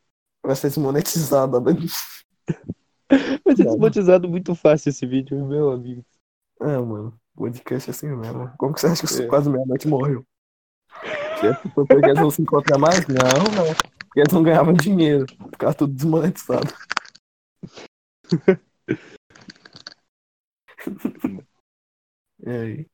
Vai 0.45 0.55
ser 0.55 0.69
desmonetizado. 0.69 1.61
né? 1.61 1.73
Vai 3.45 3.57
ser 3.57 3.65
Não. 3.65 3.73
desmonetizado 3.73 4.29
muito 4.29 4.55
fácil 4.55 4.91
esse 4.91 5.07
vídeo, 5.07 5.45
meu 5.47 5.71
amigo. 5.71 6.05
É, 6.61 6.79
mano. 6.79 7.19
Podcast 7.35 7.91
é 7.91 7.93
assim 7.93 8.09
mesmo. 8.15 8.53
Como 8.59 8.75
que 8.75 8.81
você 8.81 8.87
acha 8.87 9.07
que 9.07 9.23
É. 9.23 9.27
quase 9.27 9.51
meia-noite 9.51 9.89
morreu? 9.89 10.25
Foi 11.41 11.55
porque 11.87 12.07
eles 12.07 12.21
não 12.21 12.31
se 12.31 12.43
encontram 12.43 12.79
mais? 12.79 13.07
Não, 13.07 13.17
não. 13.55 13.75
Porque 14.07 14.21
eles 14.21 14.33
não 14.33 14.43
ganhavam 14.43 14.73
dinheiro. 14.73 15.27
Ficava 15.51 15.75
tudo 15.75 15.93
desmonetizado. 15.93 16.73
e 22.47 22.51
aí? 22.51 22.87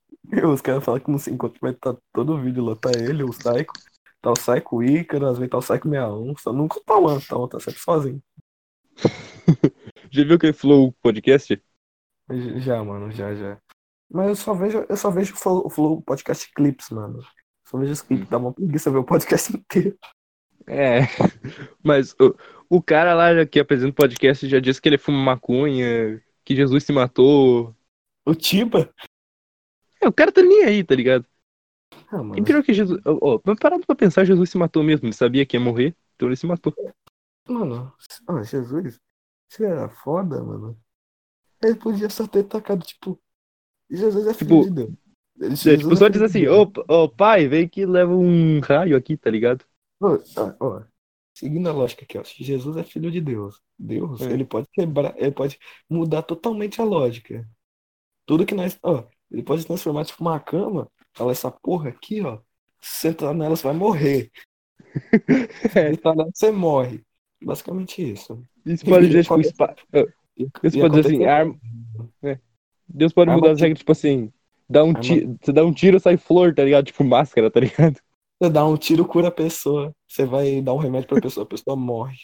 Os 0.45 0.61
caras 0.61 0.85
falam 0.85 1.01
que 1.01 1.11
não 1.11 1.19
se 1.19 1.31
encontra, 1.31 1.59
mas 1.63 1.77
tá 1.79 1.97
todo 2.13 2.35
o 2.35 2.41
vídeo 2.41 2.65
lá. 2.65 2.77
Tá 2.77 2.91
ele, 2.97 3.23
o 3.23 3.31
Psycho. 3.31 3.73
Tá 4.21 4.31
o 4.31 4.35
Psycho 4.35 4.83
Ícaro, 4.83 5.27
às 5.27 5.39
vezes 5.39 5.51
tá 5.51 5.59
o 5.59 5.61
Psycho 5.61 5.89
61. 5.89 6.37
Só 6.37 6.53
nunca 6.53 6.81
tá 6.85 6.97
o 6.97 7.21
tá 7.21 7.49
tá 7.49 7.61
sempre 7.61 7.81
sozinho. 7.81 8.23
Já 10.11 10.25
viu 10.25 10.37
aquele 10.37 10.53
Flow 10.53 10.93
podcast? 11.01 11.63
Já, 12.57 12.83
mano, 12.85 13.11
já, 13.11 13.35
já. 13.35 13.59
Mas 14.09 14.29
eu 14.29 14.37
só 14.37 14.55
vejo, 14.55 14.85
eu 14.89 14.97
só 14.97 15.11
vejo 15.11 15.35
o 15.35 15.37
Flow, 15.37 15.67
o 15.67 15.71
Flow 15.71 16.03
Podcast 16.03 16.53
Clips, 16.53 16.91
mano. 16.91 17.21
Só 17.71 17.79
vejo 17.79 17.93
os 17.93 18.03
clipes, 18.03 18.29
dá 18.29 18.37
uma 18.39 18.53
preguiça 18.53 18.91
ver 18.91 18.99
o 18.99 19.05
podcast 19.05 19.55
inteiro. 19.57 19.97
É. 20.67 21.01
Mas 21.85 22.15
o, 22.21 22.35
o 22.69 22.83
cara 22.83 23.15
lá 23.15 23.47
que 23.47 23.61
apresenta 23.61 23.93
o 23.93 23.95
podcast 23.95 24.49
já 24.49 24.59
disse 24.59 24.83
que 24.83 24.89
ele 24.89 24.99
fuma 24.99 25.23
maconha, 25.23 26.21
que 26.45 26.57
Jesus 26.57 26.83
se 26.83 26.93
matou. 26.93 27.75
O 28.27 28.35
Tiba? 28.35 28.93
É, 30.01 30.09
o 30.09 30.13
cara 30.13 30.33
tá 30.33 30.43
nem 30.43 30.65
aí, 30.65 30.83
tá 30.83 30.97
ligado? 30.97 31.25
Ah, 32.11 32.23
E 32.37 32.43
pior 32.43 32.63
que 32.63 32.75
Jesus. 32.75 33.01
Ó, 33.05 33.41
mas 33.45 33.59
parado 33.61 33.87
pra 33.87 33.95
pensar, 33.95 34.25
Jesus 34.25 34.51
se 34.51 34.59
matou 34.59 34.83
mesmo. 34.83 35.07
Ele 35.07 35.13
sabia 35.15 35.47
que 35.47 35.57
ia 35.57 35.61
morrer, 35.61 35.95
então 36.17 36.29
ele 36.29 36.37
se 36.37 36.47
matou. 36.47 36.75
Mano, 37.49 37.93
ah, 38.27 38.43
Jesus, 38.43 38.99
se 39.49 39.65
era 39.65 39.89
foda, 39.89 40.43
mano. 40.43 40.77
Ele 41.63 41.77
podia 41.77 42.11
só 42.11 42.27
ter 42.27 42.45
tacado, 42.45 42.85
tipo. 42.85 43.21
Jesus 43.89 44.27
é 44.27 44.35
filho 44.35 44.63
Tipo, 44.63 44.65
de 44.65 44.71
Deus. 44.71 44.91
Ele, 45.41 45.55
É, 45.55 45.77
tipo, 45.77 45.97
só 45.97 46.09
diz 46.09 46.21
assim, 46.23 46.47
ô, 46.49 46.71
ô 46.89 47.09
pai, 47.09 47.49
vem 47.49 47.69
que 47.69 47.87
leva 47.87 48.13
um 48.15 48.61
raio 48.61 48.97
aqui, 48.97 49.17
tá 49.17 49.31
ligado? 49.31 49.65
Ó, 50.01 50.19
ó, 50.37 50.55
ó, 50.61 50.83
seguindo 51.35 51.69
a 51.69 51.73
lógica 51.73 52.05
aqui, 52.05 52.19
ó. 52.19 52.23
Jesus 52.25 52.77
é 52.77 52.85
filho 52.85 53.11
de 53.11 53.21
Deus, 53.21 53.61
Deus, 53.79 54.21
É. 54.21 54.33
ele 54.33 54.45
pode 54.45 54.69
quebrar, 54.73 55.15
ele 55.17 55.33
pode 55.33 55.59
mudar 55.89 56.23
totalmente 56.23 56.81
a 56.81 56.85
lógica. 56.85 57.49
Tudo 58.27 58.47
que 58.47 58.55
nós. 58.55 58.79
Ó, 58.83 59.05
ele 59.31 59.43
pode 59.43 59.67
transformar, 59.67 60.05
tipo, 60.05 60.23
uma 60.23 60.39
cama, 60.41 60.91
falar 61.15 61.33
essa 61.33 61.51
porra 61.51 61.91
aqui, 61.91 62.21
ó. 62.23 62.39
Se 62.81 63.01
sentar 63.09 63.35
nela, 63.35 63.57
você 63.57 63.65
vai 63.65 63.75
morrer. 63.75 64.31
É. 65.75 65.91
sentar 65.95 66.15
nela, 66.17 66.31
você 66.35 66.51
morre. 66.51 67.03
Basicamente 67.43 68.03
isso. 68.13 68.45
Isso 68.67 68.85
pode 68.85 69.07
dizer, 69.07 69.23
tipo, 69.23 69.35
Pode-. 69.35 70.15
E- 70.37 70.49
Isso 70.63 70.79
pode 70.79 70.95
dizer 70.95 71.07
assim, 71.07 71.25
arma. 71.25 71.59
É. 72.23 72.39
Deus 72.89 73.13
pode 73.13 73.31
Arma 73.31 73.41
mudar 73.41 73.53
as 73.53 73.61
regras, 73.61 73.79
tipo 73.79 73.93
assim, 73.93 74.33
dá 74.71 74.85
um 74.85 74.91
Arma- 74.91 75.01
tiro, 75.01 75.39
você 75.43 75.53
dá 75.53 75.65
um 75.65 75.73
tiro, 75.73 76.01
sai 76.01 76.17
flor, 76.17 76.55
tá 76.55 76.65
ligado? 76.65 76.87
Tipo 76.87 77.05
máscara, 77.05 77.51
tá 77.51 77.61
ligado? 77.61 78.01
Você 78.43 78.49
dá 78.49 78.65
um 78.65 78.75
tiro, 78.75 79.05
cura 79.05 79.29
a 79.29 79.31
pessoa. 79.31 79.95
Você 80.09 80.25
vai 80.25 80.63
dar 80.63 80.73
um 80.73 80.79
remédio 80.79 81.07
pra 81.07 81.21
pessoa, 81.21 81.45
a 81.45 81.47
pessoa 81.47 81.77
morre. 81.77 82.17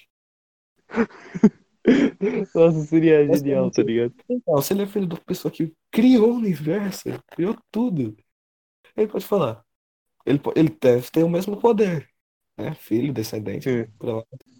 Nossa, 2.54 2.80
seria 2.86 3.26
Mas 3.26 3.40
genial, 3.40 3.70
tá 3.70 3.82
ligado? 3.82 4.14
Então, 4.26 4.62
se 4.62 4.72
ele 4.72 4.84
é 4.84 4.86
filho 4.86 5.06
da 5.06 5.16
pessoa 5.18 5.52
que 5.52 5.74
criou 5.90 6.32
o 6.32 6.36
universo, 6.36 7.10
criou 7.28 7.54
tudo, 7.70 8.16
ele 8.96 9.08
pode 9.08 9.26
falar. 9.26 9.62
Ele, 10.24 10.40
ele 10.56 10.76
deve 10.80 11.10
ter 11.10 11.22
o 11.22 11.28
mesmo 11.28 11.58
poder. 11.58 12.08
Né? 12.56 12.74
Filho, 12.74 13.12
descendente. 13.12 13.68
É. 13.68 13.88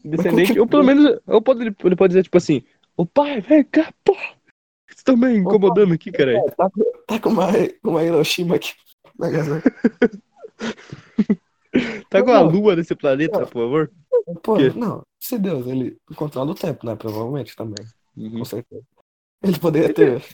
Descendente, 0.04 0.58
ou 0.60 0.66
pelo 0.66 0.84
menos, 0.84 1.18
ou 1.26 1.40
pode, 1.40 1.62
ele 1.62 1.96
pode 1.96 2.10
dizer, 2.10 2.22
tipo 2.22 2.36
assim, 2.36 2.62
ô 2.96 3.06
pai, 3.06 3.40
vem 3.40 3.64
cá, 3.64 3.92
pô! 4.04 4.14
Você 4.88 5.02
tá 5.04 5.16
me 5.16 5.36
incomodando 5.36 5.92
aqui, 5.94 6.10
caralho. 6.12 6.38
É, 6.38 6.50
tá, 6.50 6.70
com- 6.70 6.92
tá 7.06 7.18
com 7.20 7.28
uma, 7.30 7.46
uma 7.84 8.04
Hiroshima 8.04 8.56
aqui. 8.56 8.72
na 9.18 9.30
casa. 9.30 9.62
Tá 12.08 12.22
com 12.22 12.30
a 12.30 12.40
lua 12.40 12.74
nesse 12.74 12.94
planeta, 12.94 13.38
Não. 13.38 13.46
por 13.46 13.52
favor? 13.52 13.90
Pô, 14.42 14.56
não. 14.74 15.02
Se 15.20 15.38
Deus, 15.38 15.66
ele 15.66 15.98
controla 16.14 16.52
o 16.52 16.54
tempo, 16.54 16.86
né? 16.86 16.96
Provavelmente 16.96 17.54
também. 17.54 17.84
Uhum. 18.16 18.38
Com 18.38 18.44
certeza. 18.44 18.82
Ele 19.42 19.58
poderia 19.58 19.92
ter. 19.92 20.24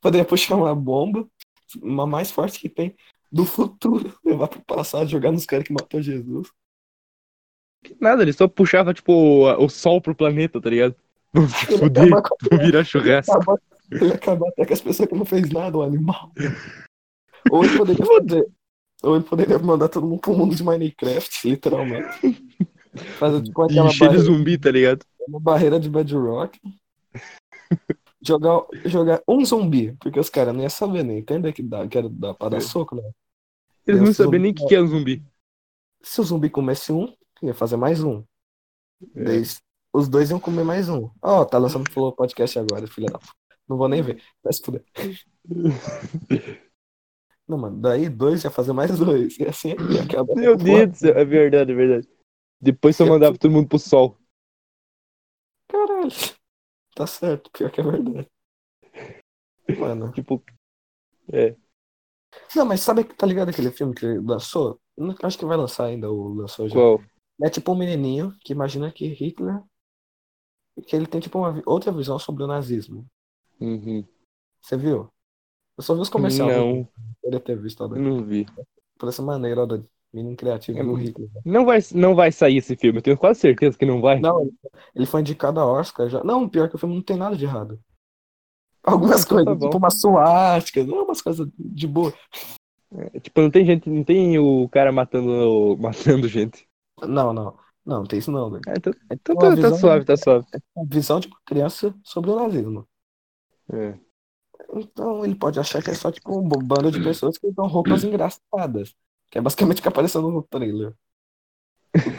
Poderia 0.00 0.24
puxar 0.24 0.54
uma 0.54 0.74
bomba, 0.74 1.26
uma 1.82 2.06
mais 2.06 2.30
forte 2.30 2.60
que 2.60 2.68
tem, 2.68 2.94
do 3.32 3.44
futuro 3.44 4.14
levar 4.24 4.46
pro 4.48 4.60
passado, 4.64 5.08
jogar 5.10 5.32
nos 5.32 5.46
caras 5.46 5.66
que 5.66 5.72
matou 5.72 6.00
Jesus. 6.00 6.48
Nada, 8.00 8.22
ele 8.22 8.32
só 8.32 8.46
puxava, 8.46 8.94
tipo, 8.94 9.12
o 9.50 9.68
sol 9.68 10.00
pro 10.00 10.14
planeta, 10.14 10.60
tá 10.60 10.70
ligado? 10.70 10.94
Vamos 11.34 11.50
se 11.52 11.66
fuder, 11.76 12.08
vamos 12.10 12.64
virar 12.64 12.84
churrasco. 12.84 13.32
Ele 13.94 14.12
acaba 14.12 14.48
até 14.48 14.66
com 14.66 14.72
as 14.74 14.80
pessoas 14.80 15.08
que 15.08 15.14
não 15.14 15.24
fez 15.24 15.48
nada, 15.50 15.78
o 15.78 15.82
animal. 15.82 16.32
Ou 17.50 17.64
ele 17.64 17.76
poderia 17.76 18.04
fazer. 18.06 18.46
Ou 19.02 19.16
ele 19.16 19.24
poderia 19.24 19.58
mandar 19.58 19.88
todo 19.88 20.06
mundo 20.06 20.20
pro 20.20 20.36
mundo 20.36 20.54
de 20.54 20.62
Minecraft, 20.64 21.48
literalmente. 21.48 22.44
Fazer 23.18 23.42
tipo 23.42 23.62
aquela 23.62 23.88
de 23.88 23.98
barreira, 23.98 24.22
zumbi, 24.22 24.58
tá 24.58 24.70
ligado? 24.70 25.04
uma 25.28 25.40
barreira 25.40 25.80
de 25.80 25.88
bedrock. 25.88 26.58
Jogar, 28.26 28.62
jogar 28.86 29.22
um 29.28 29.44
zumbi, 29.44 29.92
porque 30.00 30.18
os 30.18 30.30
caras 30.30 30.54
não 30.54 30.62
iam 30.62 30.70
saber 30.70 31.02
nem 31.04 31.18
entender 31.18 31.52
que, 31.52 31.62
dá, 31.62 31.86
que 31.86 31.98
era 31.98 32.08
dar 32.08 32.34
pra 32.34 32.48
dar 32.48 32.56
É. 32.56 32.60
soco, 32.60 32.94
né? 32.96 33.02
Eles 33.86 34.00
não 34.00 34.12
sabiam 34.14 34.40
nem 34.40 34.52
o 34.52 34.54
que, 34.54 34.66
que 34.66 34.74
é 34.74 34.80
um 34.80 34.86
zumbi. 34.86 35.22
Se 36.02 36.20
o 36.20 36.24
zumbi 36.24 36.48
comesse 36.48 36.90
um, 36.90 37.12
ia 37.42 37.52
fazer 37.54 37.76
mais 37.76 38.02
um. 38.02 38.24
É. 39.14 39.24
Daí, 39.24 39.42
os 39.92 40.08
dois 40.08 40.30
iam 40.30 40.40
comer 40.40 40.64
mais 40.64 40.88
um. 40.88 41.10
Ó, 41.20 41.44
tá 41.44 41.58
lançando 41.58 41.90
pro 41.90 42.12
podcast 42.12 42.58
agora, 42.58 42.86
filha 42.86 43.08
da. 43.08 43.18
p- 43.18 43.26
Não 43.68 43.76
vou 43.76 43.88
nem 43.88 44.02
ver. 44.02 44.22
Vai 44.42 44.52
se 44.52 44.62
fuder. 44.62 44.84
Não, 47.46 47.58
mano, 47.58 47.78
daí 47.80 48.08
dois 48.08 48.42
ia 48.44 48.50
fazer 48.50 48.72
mais 48.72 48.98
dois. 48.98 49.38
E 49.38 49.44
assim 49.44 49.70
ia 49.92 50.02
acabar. 50.02 50.34
Meu 50.34 50.56
Deus 50.56 50.90
do 50.90 50.96
céu, 50.96 51.18
é 51.18 51.24
verdade, 51.24 51.72
é 51.72 51.74
verdade. 51.74 52.08
Depois 52.60 52.96
só 52.96 53.04
Eu- 53.04 53.10
mandava 53.10 53.36
todo 53.36 53.50
mundo 53.52 53.68
pro 53.68 53.78
sol. 53.78 54.16
Caralho. 55.68 56.08
Tá 56.94 57.06
certo, 57.06 57.50
pior 57.50 57.70
que 57.70 57.80
é 57.80 57.84
verdade. 57.84 58.28
Mano. 59.78 60.12
Tipo, 60.14 60.42
Não, 62.54 62.64
mas 62.64 62.80
sabe 62.80 63.04
que 63.04 63.14
tá 63.14 63.26
ligado 63.26 63.48
aquele 63.50 63.70
filme 63.70 63.94
que 63.94 64.06
lançou? 64.18 64.80
Não- 64.96 65.14
Acho 65.22 65.38
que 65.38 65.44
vai 65.44 65.56
lançar 65.56 65.86
ainda, 65.86 66.10
o 66.10 66.34
lançou 66.34 66.68
já. 66.68 66.74
qual? 66.74 67.02
É 67.42 67.50
tipo 67.50 67.72
um 67.72 67.76
menininho 67.76 68.34
que 68.44 68.52
imagina 68.52 68.92
que 68.92 69.06
Hitler. 69.08 69.60
Que 70.86 70.94
ele 70.96 71.06
tem 71.06 71.20
tipo 71.20 71.38
uma 71.38 71.62
outra 71.66 71.92
visão 71.92 72.18
sobre 72.18 72.42
o 72.42 72.46
nazismo. 72.46 73.06
Uhum. 73.60 74.04
Você 74.60 74.76
viu? 74.76 75.08
Eu 75.76 75.82
só 75.82 75.94
vi 75.94 76.00
os 76.00 76.08
comerciais. 76.08 76.56
Não, 76.56 76.88
Poderia 77.22 77.40
ter 77.40 77.56
visto, 77.58 77.80
ó, 77.82 77.88
não 77.88 78.22
vi. 78.24 78.46
por 78.98 79.08
essa 79.08 79.22
maneira, 79.22 79.62
ó, 79.62 79.66
da 79.66 79.82
menino 80.12 80.36
criativo 80.36 80.78
É 80.78 80.82
muito- 80.82 81.02
Hitler. 81.20 81.28
Não 81.44 81.64
vai, 81.64 81.78
não 81.94 82.14
vai 82.14 82.30
sair 82.30 82.58
esse 82.58 82.76
filme, 82.76 82.98
eu 82.98 83.02
tenho 83.02 83.18
quase 83.18 83.40
certeza 83.40 83.76
que 83.76 83.84
não 83.84 84.00
vai. 84.00 84.20
Não, 84.20 84.48
ele- 84.94 85.06
foi 85.06 85.20
indicado 85.20 85.58
a 85.60 85.66
Oscar 85.66 86.08
já. 86.08 86.22
Não, 86.22 86.48
pior 86.48 86.68
que 86.68 86.76
o 86.76 86.78
filme 86.78 86.94
não 86.94 87.02
tem 87.02 87.16
nada 87.16 87.36
de 87.36 87.44
errado. 87.44 87.80
Algumas 88.84 89.24
coisas, 89.24 89.46
Tá 89.46 89.54
bom. 89.54 89.66
tipo 89.66 89.78
uma 89.78 89.90
suástica, 89.90 90.82
umas 90.82 91.20
coisas 91.22 91.48
de 91.58 91.86
boa. 91.88 92.12
É, 92.92 93.18
Tipo, 93.18 93.40
não 93.40 93.50
tem 93.50 93.64
gente, 93.64 93.88
não 93.90 94.04
tem 94.04 94.38
o 94.38 94.68
cara 94.68 94.92
matando, 94.92 95.76
matando 95.80 96.28
gente. 96.28 96.66
Não, 97.02 97.32
não. 97.32 97.58
Não, 97.84 97.98
não 97.98 98.04
tem 98.06 98.18
isso 98.18 98.30
não, 98.30 98.50
velho. 98.50 98.62
Ah, 98.68 98.74
então, 98.76 98.92
É 99.10 99.14
então 99.14 99.34
tá, 99.36 99.48
tá 99.50 99.54
visão- 99.56 99.74
suave, 99.76 100.04
tá 100.04 100.16
suave. 100.16 100.46
a 100.76 100.84
visão 100.84 101.18
de 101.20 101.26
uma 101.28 101.36
criança 101.44 101.94
sobre 102.04 102.30
o 102.30 102.36
nazismo. 102.36 102.86
É. 103.72 103.98
Então 104.74 105.24
ele 105.24 105.34
pode 105.34 105.58
achar 105.60 105.82
que 105.82 105.90
é 105.90 105.94
só 105.94 106.10
tipo 106.10 106.38
um 106.38 106.48
bando 106.48 106.90
de 106.90 107.02
pessoas 107.02 107.38
que 107.38 107.46
usam 107.46 107.66
roupas 107.66 108.04
engraçadas. 108.04 108.94
Que 109.30 109.38
é 109.38 109.40
basicamente 109.40 109.78
o 109.80 109.82
que 109.82 109.88
apareceu 109.88 110.22
no 110.22 110.42
trailer. 110.42 110.94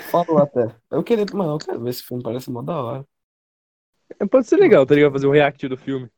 Falou 0.10 0.38
até. 0.40 0.76
Eu 0.90 1.04
queria, 1.04 1.26
mano, 1.34 1.54
eu 1.54 1.58
quero 1.58 1.82
ver 1.82 1.90
esse 1.90 2.04
filme, 2.04 2.24
parece 2.24 2.50
mó 2.50 2.62
da 2.62 2.82
hora. 2.82 3.08
É, 4.20 4.26
Pode 4.26 4.48
ser 4.48 4.58
legal, 4.58 4.86
tá 4.86 4.96
ligado? 4.96 5.14
Fazer 5.14 5.28
um 5.28 5.32
react 5.32 5.68
do 5.68 5.78
filme. 5.78 6.10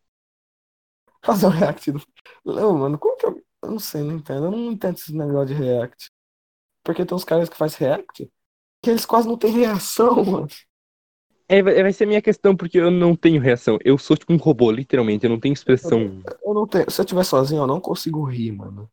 Fazer 1.23 1.47
um 1.47 1.49
react 1.49 1.91
do. 1.91 2.01
Não, 2.45 2.77
mano, 2.77 2.97
como 2.97 3.17
que 3.17 3.25
eu. 3.25 3.43
Eu 3.63 3.71
não 3.71 3.79
sei, 3.79 4.03
não 4.03 4.15
entendo. 4.15 4.45
Eu 4.45 4.51
não 4.51 4.71
entendo 4.71 4.95
esse 4.95 5.13
negócio 5.15 5.47
de 5.47 5.53
react. 5.55 6.11
Porque 6.83 7.05
tem 7.05 7.15
uns 7.15 7.23
caras 7.23 7.49
que 7.49 7.57
fazem 7.57 7.79
react 7.79 8.31
que 8.81 8.89
eles 8.89 9.05
quase 9.05 9.27
não 9.27 9.37
têm 9.37 9.51
reação, 9.51 10.15
mano. 10.25 10.47
É, 11.49 11.61
vai 11.61 11.93
ser 11.93 12.03
a 12.03 12.07
minha 12.07 12.21
questão, 12.21 12.55
porque 12.55 12.77
eu 12.77 12.91
não 12.91 13.15
tenho 13.15 13.41
reação. 13.41 13.77
Eu 13.83 13.97
sou 13.97 14.17
tipo 14.17 14.33
um 14.33 14.37
robô, 14.37 14.69
literalmente, 14.71 15.25
eu 15.25 15.29
não 15.29 15.39
tenho 15.39 15.53
expressão. 15.53 16.21
Eu 16.43 16.53
não 16.53 16.67
tenho. 16.67 16.89
Se 16.91 16.99
eu 16.99 17.03
estiver 17.05 17.23
sozinho, 17.23 17.61
eu 17.63 17.67
não 17.67 17.79
consigo 17.79 18.23
rir, 18.23 18.51
mano. 18.51 18.89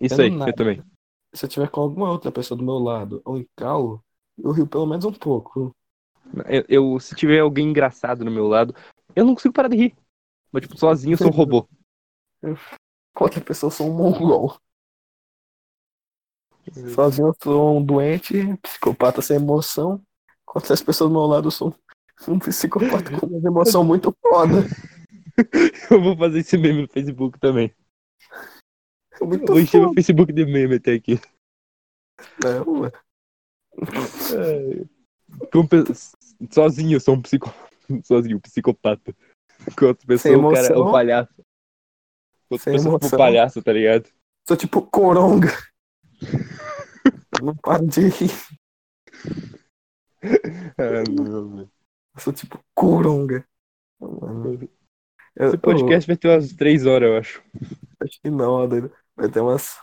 Isso 0.00 0.20
aí, 0.20 0.30
eu 0.46 0.52
também. 0.54 0.82
Se 1.34 1.44
eu 1.44 1.48
tiver 1.48 1.68
com 1.68 1.80
alguma 1.80 2.10
outra 2.10 2.30
pessoa 2.32 2.56
do 2.56 2.64
meu 2.64 2.78
lado 2.78 3.20
ou 3.24 3.36
em 3.36 3.46
calo, 3.56 4.02
eu 4.38 4.52
rio 4.52 4.66
pelo 4.66 4.86
menos 4.86 5.04
um 5.04 5.12
pouco. 5.12 5.74
Eu, 6.48 6.64
eu- 6.68 7.00
se 7.00 7.14
tiver 7.14 7.40
alguém 7.40 7.68
engraçado 7.68 8.24
no 8.24 8.30
meu 8.30 8.46
lado, 8.46 8.74
eu 9.14 9.24
não 9.24 9.34
consigo 9.34 9.52
parar 9.52 9.68
de 9.68 9.76
rir. 9.76 9.96
Mas, 10.52 10.62
tipo, 10.62 10.78
sozinho 10.78 11.14
eu 11.14 11.18
sou 11.18 11.28
um 11.28 11.30
robô. 11.30 11.68
Com 13.14 13.24
outra 13.24 13.40
pessoa, 13.42 13.68
eu 13.68 13.74
sou 13.74 13.90
um 13.90 13.94
mongol. 13.94 14.56
Sozinho 16.94 17.28
eu 17.28 17.36
sou 17.42 17.78
um 17.78 17.84
doente, 17.84 18.56
psicopata 18.62 19.22
sem 19.22 19.36
emoção. 19.36 20.02
Outras 20.54 20.82
pessoas 20.82 21.10
do 21.10 21.12
meu 21.14 21.26
lado, 21.26 21.48
eu 21.48 21.50
sou 21.50 21.68
um 21.68 21.74
psicopata 22.44 23.18
com 23.18 23.26
uma 23.26 23.48
emoção 23.48 23.84
muito 23.84 24.14
foda. 24.20 24.64
Eu 25.90 26.02
vou 26.02 26.16
fazer 26.16 26.40
esse 26.40 26.58
meme 26.58 26.82
no 26.82 26.88
Facebook 26.88 27.38
também. 27.38 27.72
Eu 29.20 29.26
Muito 29.26 29.46
vou 29.46 29.60
encher 29.60 29.78
meu 29.78 29.88
foda. 29.88 29.94
Facebook 29.94 30.32
de 30.32 30.44
meme 30.44 30.74
até 30.76 30.94
aqui. 30.94 31.20
Não, 32.42 32.80
ué. 32.80 32.92
É. 34.34 35.46
Como 35.52 35.68
pe- 35.68 35.84
Sozinho 36.50 36.96
eu 36.96 37.00
sou 37.00 37.14
um 37.14 37.22
psico... 37.22 37.54
Sozinho, 38.04 38.36
um 38.36 38.40
psicopata. 38.40 39.14
Com 39.76 39.86
outra 39.86 40.06
pessoa, 40.06 40.36
o 40.38 40.52
cara 40.52 40.66
é 40.66 40.78
um 40.78 40.90
palhaço. 40.90 41.34
Com 41.36 42.54
outra 42.54 42.64
Sem 42.64 42.72
pessoa, 42.72 42.98
tipo, 42.98 43.14
um 43.14 43.18
palhaço, 43.18 43.62
tá 43.62 43.72
ligado? 43.72 44.08
Sou 44.48 44.56
tipo 44.56 44.82
coronga. 44.82 45.56
não 47.40 47.54
paro 47.56 47.86
de 47.86 48.08
rir. 48.08 48.30
Ah, 50.76 51.04
não, 51.10 51.56
velho. 51.56 51.70
Eu 52.18 52.22
sou 52.22 52.32
tipo 52.32 52.58
coronga. 52.74 53.44
Mano, 54.00 54.58
eu- 55.36 55.46
Esse 55.48 55.56
podcast 55.58 56.06
vai 56.06 56.16
ter 56.16 56.28
umas 56.28 56.52
três 56.52 56.84
horas, 56.84 57.08
eu 57.08 57.16
acho. 57.16 57.42
eu 57.54 58.06
acho 58.06 58.20
que 58.20 58.28
não, 58.30 58.68
doido. 58.68 58.92
Vai 59.16 59.28
ter 59.28 59.40
umas. 59.40 59.76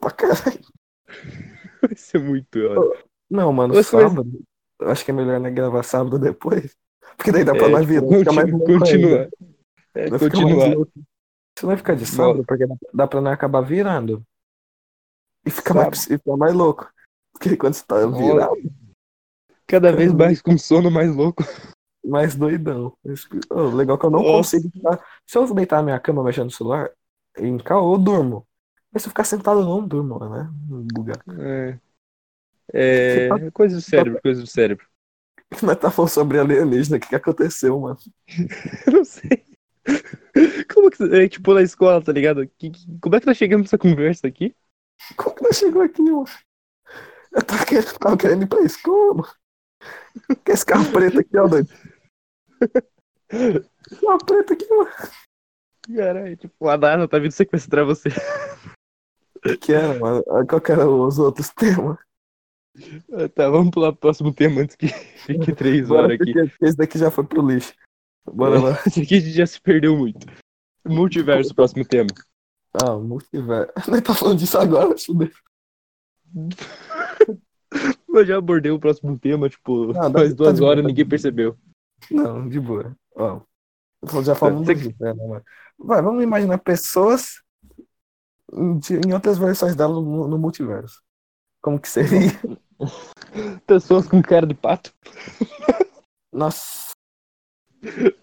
Pra 0.00 0.10
caralho. 0.10 0.60
Vai 1.80 1.96
ser 1.96 2.18
muito 2.18 2.58
hora. 2.58 3.02
Não, 3.30 3.52
mano, 3.52 3.72
Você 3.74 3.96
vai- 3.96 4.08
sábado. 4.08 4.42
Eu 4.80 4.90
acho 4.90 5.04
que 5.04 5.10
é 5.10 5.14
melhor 5.14 5.40
né, 5.40 5.50
gravar 5.50 5.82
sábado 5.82 6.18
depois. 6.18 6.76
Porque 7.16 7.30
daí 7.32 7.44
dá 7.44 7.52
pra 7.52 7.66
É, 7.66 7.70
nós 7.70 7.86
virar. 7.86 8.06
Fica 8.18 8.32
mais 8.32 8.50
continu- 8.50 8.58
louco 8.68 8.78
continuar. 8.84 9.20
ainda. 9.20 9.30
É, 9.94 10.10
Vai 10.10 10.18
continuar. 10.18 10.68
mais. 10.68 10.88
Isso 11.56 11.66
vai 11.66 11.76
ficar 11.76 11.94
de 11.94 12.06
sábado, 12.06 12.44
porque 12.46 12.64
dá, 12.92 13.06
pra 13.06 13.20
nós 13.20 13.32
acabar 13.34 13.60
virando. 13.60 14.24
E 15.46 15.50
fica 15.50 15.72
mais, 15.74 16.06
e 16.10 16.18
fica 16.18 16.36
mais 16.36 16.54
louco. 16.54 16.90
Porque 17.32 17.56
quando 17.56 17.74
você 17.74 17.84
tá 17.86 18.06
virado, 18.06 18.56
Cada 19.72 19.90
vez 19.90 20.12
mais 20.12 20.42
com 20.42 20.58
sono 20.58 20.90
mais 20.90 21.16
louco. 21.16 21.42
mais 22.04 22.34
doidão. 22.34 22.94
Ô, 23.50 23.62
legal 23.70 23.96
que 23.96 24.04
eu 24.04 24.10
não 24.10 24.22
Nossa. 24.22 24.58
consigo. 24.58 24.70
Se 25.26 25.38
eu 25.38 25.54
deitar 25.54 25.76
na 25.78 25.82
minha 25.84 25.98
cama 25.98 26.22
mexendo 26.22 26.44
no 26.44 26.50
celular, 26.50 26.90
em 27.38 27.56
caô, 27.56 27.94
eu 27.94 27.98
durmo. 27.98 28.46
Mas 28.92 29.02
se 29.02 29.08
eu 29.08 29.10
ficar 29.12 29.24
sentado, 29.24 29.60
eu 29.60 29.64
não 29.64 29.88
durmo, 29.88 30.18
né? 30.28 30.50
Bugar. 30.52 31.16
É. 31.40 31.78
É. 32.74 33.50
Coisa 33.52 33.76
do 33.76 33.80
cérebro, 33.80 34.20
coisa 34.20 34.42
do 34.42 34.46
cérebro. 34.46 34.86
Nós 35.62 35.78
tá 35.78 35.90
falando 35.90 36.10
sobre 36.10 36.38
alienígena, 36.38 36.98
o 36.98 37.00
que, 37.00 37.08
que 37.08 37.16
aconteceu, 37.16 37.80
mano? 37.80 37.96
Eu 38.86 38.92
não 38.92 39.04
sei. 39.06 39.42
Como 40.72 40.90
que 40.90 41.02
é 41.02 41.28
tipo 41.28 41.54
na 41.54 41.62
escola, 41.62 42.02
tá 42.02 42.12
ligado? 42.12 42.46
Que, 42.58 42.70
que- 42.70 42.98
como 43.00 43.16
é 43.16 43.20
que 43.20 43.26
nós 43.26 43.38
chegamos 43.38 43.64
nessa 43.64 43.78
conversa 43.78 44.26
aqui? 44.26 44.54
Como 45.16 45.34
que 45.34 45.42
nós 45.42 45.56
chegou 45.56 45.80
aqui, 45.82 46.02
mano? 46.02 46.24
Eu 47.32 47.42
tava 47.42 47.64
querendo, 47.64 47.98
tava 47.98 48.16
querendo 48.18 48.42
ir 48.42 48.46
pra 48.46 48.60
escola, 48.60 49.14
mano. 49.14 49.41
Que 50.44 50.52
esse 50.52 50.64
carro 50.66 50.90
preto 50.92 51.20
aqui, 51.20 51.38
ó, 51.38 51.46
doido. 51.46 51.70
Carro 54.00 54.18
preto 54.26 54.52
aqui, 54.52 54.68
mano. 54.68 54.90
Caralho, 55.96 56.36
tipo, 56.36 56.68
a 56.68 56.76
Nana 56.76 57.08
tá 57.08 57.18
vindo 57.18 57.32
sequestrar 57.32 57.84
você. 57.84 58.10
Que 59.60 59.72
era, 59.72 59.98
mano? 59.98 60.22
Qual 60.46 60.60
que 60.60 60.70
eram 60.70 61.00
os 61.06 61.18
outros 61.18 61.48
temas? 61.50 61.98
Ah, 63.12 63.28
Tá, 63.28 63.50
vamos 63.50 63.70
pular 63.70 63.92
pro 63.92 64.00
próximo 64.00 64.32
tema 64.32 64.60
antes 64.62 64.76
que 64.76 64.88
fique 65.26 65.52
três 65.54 65.90
horas 65.90 66.12
aqui. 66.12 66.32
esse 66.60 66.76
daqui 66.76 66.98
já 66.98 67.10
foi 67.10 67.24
pro 67.24 67.46
lixo. 67.46 67.74
Bora 68.24 68.60
lá. 68.60 68.70
Esse 68.86 69.02
aqui 69.02 69.16
a 69.16 69.20
gente 69.20 69.32
já 69.32 69.46
se 69.46 69.60
perdeu 69.60 69.96
muito. 69.96 70.26
Multiverso, 70.86 71.54
próximo 71.54 71.84
tema. 71.84 72.08
Ah, 72.72 72.96
multiverso. 72.96 73.72
Nós 73.90 74.00
tá 74.00 74.14
falando 74.14 74.38
disso 74.38 74.56
agora, 74.58 74.96
fudeu. 74.96 75.30
Eu 78.20 78.26
já 78.26 78.36
abordei 78.36 78.70
o 78.70 78.78
próximo 78.78 79.18
tema, 79.18 79.48
tipo, 79.48 79.86
Não, 79.92 80.10
dá- 80.10 80.18
faz 80.20 80.30
tá 80.30 80.36
duas 80.36 80.58
boa, 80.58 80.70
horas 80.70 80.82
tá 80.82 80.88
e 80.88 80.92
ninguém 80.92 81.08
percebeu. 81.08 81.56
Não, 82.10 82.48
de 82.48 82.60
boa. 82.60 82.94
Ó, 83.16 83.40
eu 84.14 84.24
já 84.24 84.34
falamos 84.34 84.66
Você- 84.66 84.74
do 84.74 84.88
inferno, 84.90 85.28
mano. 85.28 85.44
Vai, 85.78 86.02
vamos 86.02 86.22
imaginar 86.22 86.58
pessoas 86.58 87.40
de- 88.80 88.96
em 89.06 89.12
outras 89.14 89.38
versões 89.38 89.74
dela 89.74 89.94
no, 89.94 90.28
no 90.28 90.38
multiverso. 90.38 91.00
Como 91.62 91.80
que 91.80 91.88
seria? 91.88 92.30
Pessoas 93.66 94.06
com 94.08 94.20
cara 94.20 94.46
de 94.46 94.54
pato. 94.54 94.92
Nossa, 96.32 96.90
Deixa 97.80 98.14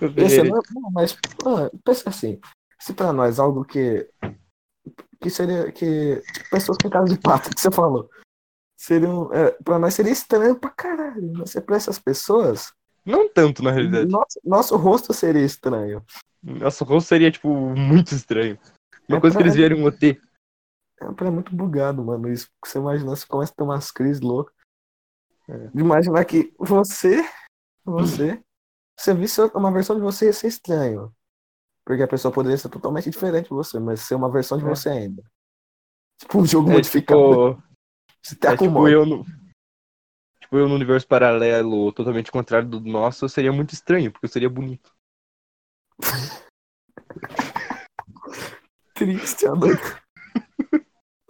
eu 0.00 0.10
ver. 0.12 0.24
esse 0.26 0.42
não, 0.42 0.60
não, 0.74 0.90
mas 0.90 1.16
ah, 1.46 1.70
pensa 1.84 2.08
assim, 2.08 2.40
se 2.78 2.92
pra 2.92 3.12
nós 3.12 3.38
algo 3.38 3.64
que 3.64 4.08
que 5.20 5.30
seria 5.30 5.70
que 5.72 6.20
tipo, 6.32 6.50
pessoas 6.50 6.78
com 6.82 6.88
cara 6.90 7.04
de 7.04 7.18
pato 7.18 7.50
que 7.50 7.60
você 7.60 7.70
falou. 7.70 8.08
Seriam, 8.78 9.32
é, 9.34 9.50
pra 9.64 9.76
nós 9.78 9.94
seria 9.94 10.12
estranho 10.12 10.54
pra 10.56 10.70
caralho. 10.70 11.32
Mas 11.36 11.52
pra 11.54 11.76
essas 11.76 11.98
pessoas, 11.98 12.72
Não 13.04 13.28
tanto, 13.28 13.62
na 13.62 13.72
realidade. 13.72 14.06
nosso, 14.10 14.40
nosso 14.44 14.76
rosto 14.76 15.12
seria 15.12 15.44
estranho. 15.44 16.04
Nosso 16.42 16.84
rosto 16.84 17.08
seria, 17.08 17.30
tipo, 17.30 17.48
muito 17.74 18.14
estranho. 18.14 18.56
Uma 19.08 19.18
É 19.18 19.20
coisa 19.20 19.34
que 19.36 19.42
pra- 19.42 19.46
eles 19.48 19.56
vieram. 19.56 19.78
É, 19.88 21.12
pra- 21.12 21.26
é 21.26 21.30
muito 21.30 21.54
bugado, 21.54 22.04
mano. 22.04 22.28
Isso 22.32 22.46
que 22.62 22.68
você 22.70 22.78
imagina, 22.78 23.10
você 23.16 23.26
começa 23.26 23.52
a 23.52 23.56
ter 23.56 23.62
umas 23.64 23.90
crises 23.90 24.20
loucas. 24.20 24.54
É. 25.48 25.56
De 25.74 25.80
imaginar 25.80 26.24
que 26.24 26.54
você, 26.58 27.24
você, 27.84 28.40
você 28.96 29.14
visse 29.14 29.40
uma 29.54 29.72
versão 29.72 29.96
de 29.96 30.02
você 30.02 30.26
ia 30.26 30.32
ser 30.32 30.46
estranho. 30.48 31.12
Porque 31.84 32.02
a 32.02 32.08
pessoa 32.08 32.30
poderia 32.32 32.58
ser 32.58 32.68
totalmente 32.68 33.10
diferente 33.10 33.44
de 33.48 33.54
você, 33.54 33.80
mas 33.80 34.00
ser 34.02 34.14
uma 34.14 34.30
versão 34.30 34.56
de 34.58 34.64
É. 34.64 34.68
você 34.68 34.88
ainda. 34.90 35.24
Tipo 36.20 36.38
um 36.38 36.46
jogo 36.46 36.70
É 36.70 36.74
modificado. 36.74 37.54
tipo, 37.54 37.67
Você 38.22 38.36
tá 38.36 38.52
é 38.52 38.56
com 38.56 38.66
tipo 38.66 38.88
eu 38.88 39.06
no. 39.06 39.24
Tipo, 40.40 40.56
eu 40.56 40.68
no 40.68 40.74
universo 40.74 41.06
paralelo, 41.06 41.92
totalmente 41.92 42.32
contrário 42.32 42.68
do 42.68 42.80
nosso, 42.80 43.28
seria 43.28 43.52
muito 43.52 43.74
estranho, 43.74 44.10
porque 44.10 44.26
eu 44.26 44.30
seria 44.30 44.48
bonito. 44.48 44.92
triste, 48.98 49.46
a 49.46 49.54
doido. 49.54 49.80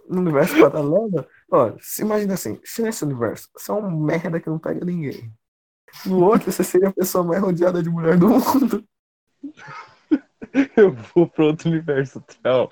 No 0.07 0.21
universo 0.21 0.59
paralelo, 0.59 1.27
ó, 1.51 1.73
se 1.79 2.01
imagina 2.01 2.33
assim, 2.33 2.59
se 2.63 2.81
nesse 2.81 3.03
universo 3.05 3.47
você 3.55 3.71
é 3.71 3.75
um 3.75 3.99
merda 3.99 4.39
que 4.39 4.49
não 4.49 4.57
pega 4.57 4.83
ninguém. 4.83 5.31
No 6.05 6.23
outro, 6.25 6.51
você 6.51 6.63
seria 6.63 6.89
a 6.89 6.93
pessoa 6.93 7.23
mais 7.23 7.41
rodeada 7.41 7.81
de 7.83 7.89
mulher 7.89 8.17
do 8.17 8.27
mundo. 8.29 8.83
Eu 10.75 10.93
vou 11.13 11.27
pro 11.29 11.45
outro 11.47 11.69
universo. 11.69 12.23
Tchau. 12.27 12.71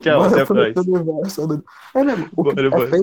Tchau, 0.00 0.18
Bora 0.20 0.42
até 0.42 0.54
mais. 0.54 0.76
universo. 0.76 1.64
É 1.94 2.02
mesmo, 2.02 2.24
o 2.36 2.44
que 2.44 2.54
Bora, 2.54 2.66
é 2.66 2.70
bora. 2.70 2.90
feio, 2.90 3.02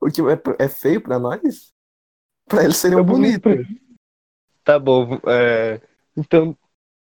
o 0.00 0.10
que 0.10 0.20
é, 0.22 0.64
é 0.64 0.68
feio 0.68 1.00
pra 1.00 1.18
nós, 1.18 1.72
pra 2.46 2.64
eles 2.64 2.76
seriam 2.76 3.00
É 3.00 3.02
bonito. 3.02 3.48
bonitos. 3.48 3.80
Tá 4.64 4.78
bom, 4.78 5.14
é, 5.26 5.80
então, 6.16 6.56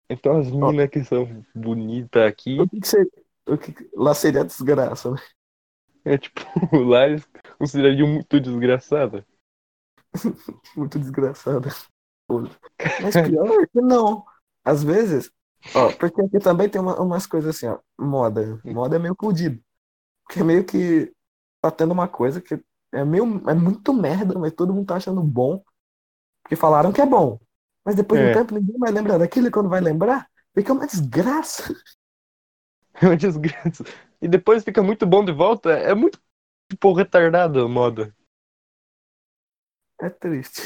então 0.08 0.38
as 0.38 0.50
minas 0.50 0.88
que 0.90 1.04
são 1.04 1.44
bonitas 1.54 2.22
aqui, 2.22 2.58
O 2.60 2.68
que, 2.68 2.80
que 2.80 2.88
seria, 2.88 3.10
o 3.46 3.58
que, 3.58 3.74
lá 3.94 4.14
seria 4.14 4.44
desgraça, 4.44 5.10
né? 5.10 5.16
é 6.04 6.18
tipo, 6.18 6.40
lá 6.88 7.06
eles 7.06 7.28
considerariam 7.58 8.08
muito 8.08 8.40
desgraçada. 8.40 9.24
Muito 10.76 10.98
desgraçada. 10.98 11.68
Mas 12.28 13.14
pior 13.28 13.62
é 13.62 13.66
que 13.66 13.80
não. 13.80 14.24
Às 14.64 14.82
vezes, 14.82 15.30
ó, 15.74 15.90
porque 15.92 16.20
aqui 16.20 16.38
também 16.38 16.68
tem 16.68 16.80
uma- 16.80 17.00
umas 17.00 17.26
coisas 17.26 17.56
assim, 17.56 17.66
ó. 17.66 17.78
Moda. 17.98 18.60
Moda 18.64 18.96
é 18.96 18.98
meio 18.98 19.16
fudido. 19.18 19.58
Porque 20.24 20.40
é 20.40 20.44
meio 20.44 20.64
que 20.64 21.12
tá 21.62 21.70
tendo 21.70 21.92
uma 21.92 22.08
coisa 22.08 22.40
que 22.42 22.62
é 22.92 23.04
meio. 23.04 23.24
É 23.48 23.54
muito 23.54 23.92
merda, 23.94 24.38
mas 24.38 24.52
todo 24.52 24.72
mundo 24.74 24.86
tá 24.86 24.96
achando 24.96 25.22
bom. 25.22 25.62
Porque 26.42 26.56
falaram 26.56 26.92
que 26.92 27.00
é 27.02 27.06
bom. 27.06 27.40
Mas 27.84 27.96
depois 27.96 28.20
de 28.20 28.26
É. 28.26 28.30
um 28.30 28.32
tempo 28.32 28.54
ninguém 28.54 28.78
vai 28.78 28.92
lembrar 28.92 29.18
daquilo 29.18 29.48
e 29.48 29.50
quando 29.50 29.68
vai 29.70 29.80
lembrar, 29.80 30.28
fica 30.54 30.72
uma 30.74 30.86
desgraça. 30.86 31.64
É 32.94 33.06
uma 33.06 33.16
desgraça. 33.16 33.84
E 34.20 34.28
depois 34.28 34.64
fica 34.64 34.82
muito 34.82 35.06
bom 35.06 35.24
de 35.24 35.32
volta, 35.32 35.70
é 35.72 35.94
muito, 35.94 36.18
tipo, 36.70 36.92
retardado 36.92 37.60
a 37.62 37.68
moda. 37.68 38.14
É 40.00 40.10
triste. 40.10 40.62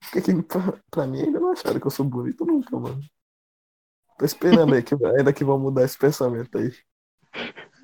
Porque 0.00 0.32
pra, 0.44 0.80
pra 0.90 1.06
mim 1.06 1.22
ainda 1.22 1.40
não 1.40 1.52
acharam 1.52 1.80
que 1.80 1.86
eu 1.86 1.90
sou 1.90 2.06
bonito 2.06 2.44
nunca, 2.46 2.78
mano. 2.78 3.02
Tô 4.18 4.24
esperando 4.24 4.74
aí 4.74 4.82
que 4.82 4.94
ainda 4.94 5.32
que 5.32 5.44
vão 5.44 5.58
mudar 5.58 5.84
esse 5.84 5.96
pensamento 5.98 6.56
aí. 6.58 6.72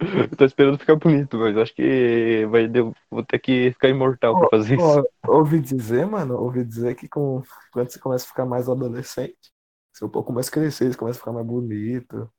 Eu 0.00 0.28
tô 0.36 0.44
esperando 0.44 0.78
ficar 0.78 0.96
bonito, 0.96 1.36
mas 1.36 1.56
acho 1.56 1.74
que 1.74 2.46
vai, 2.46 2.70
eu 2.72 2.94
vou 3.10 3.22
ter 3.22 3.38
que 3.38 3.70
ficar 3.72 3.88
imortal 3.88 4.38
pra 4.38 4.48
fazer 4.48 4.76
isso. 4.76 5.08
Ouvi 5.28 5.60
dizer, 5.60 6.06
mano, 6.06 6.38
ouvi 6.40 6.64
dizer 6.64 6.94
que 6.94 7.06
com, 7.06 7.42
quando 7.70 7.90
você 7.90 7.98
começa 7.98 8.24
a 8.24 8.28
ficar 8.28 8.46
mais 8.46 8.68
adolescente, 8.68 9.52
seu 9.92 10.08
corpo 10.08 10.28
começa 10.28 10.48
a 10.48 10.52
crescer, 10.52 10.90
você 10.90 10.98
começa 10.98 11.18
a 11.18 11.20
ficar 11.20 11.32
mais 11.32 11.46
bonito. 11.46 12.32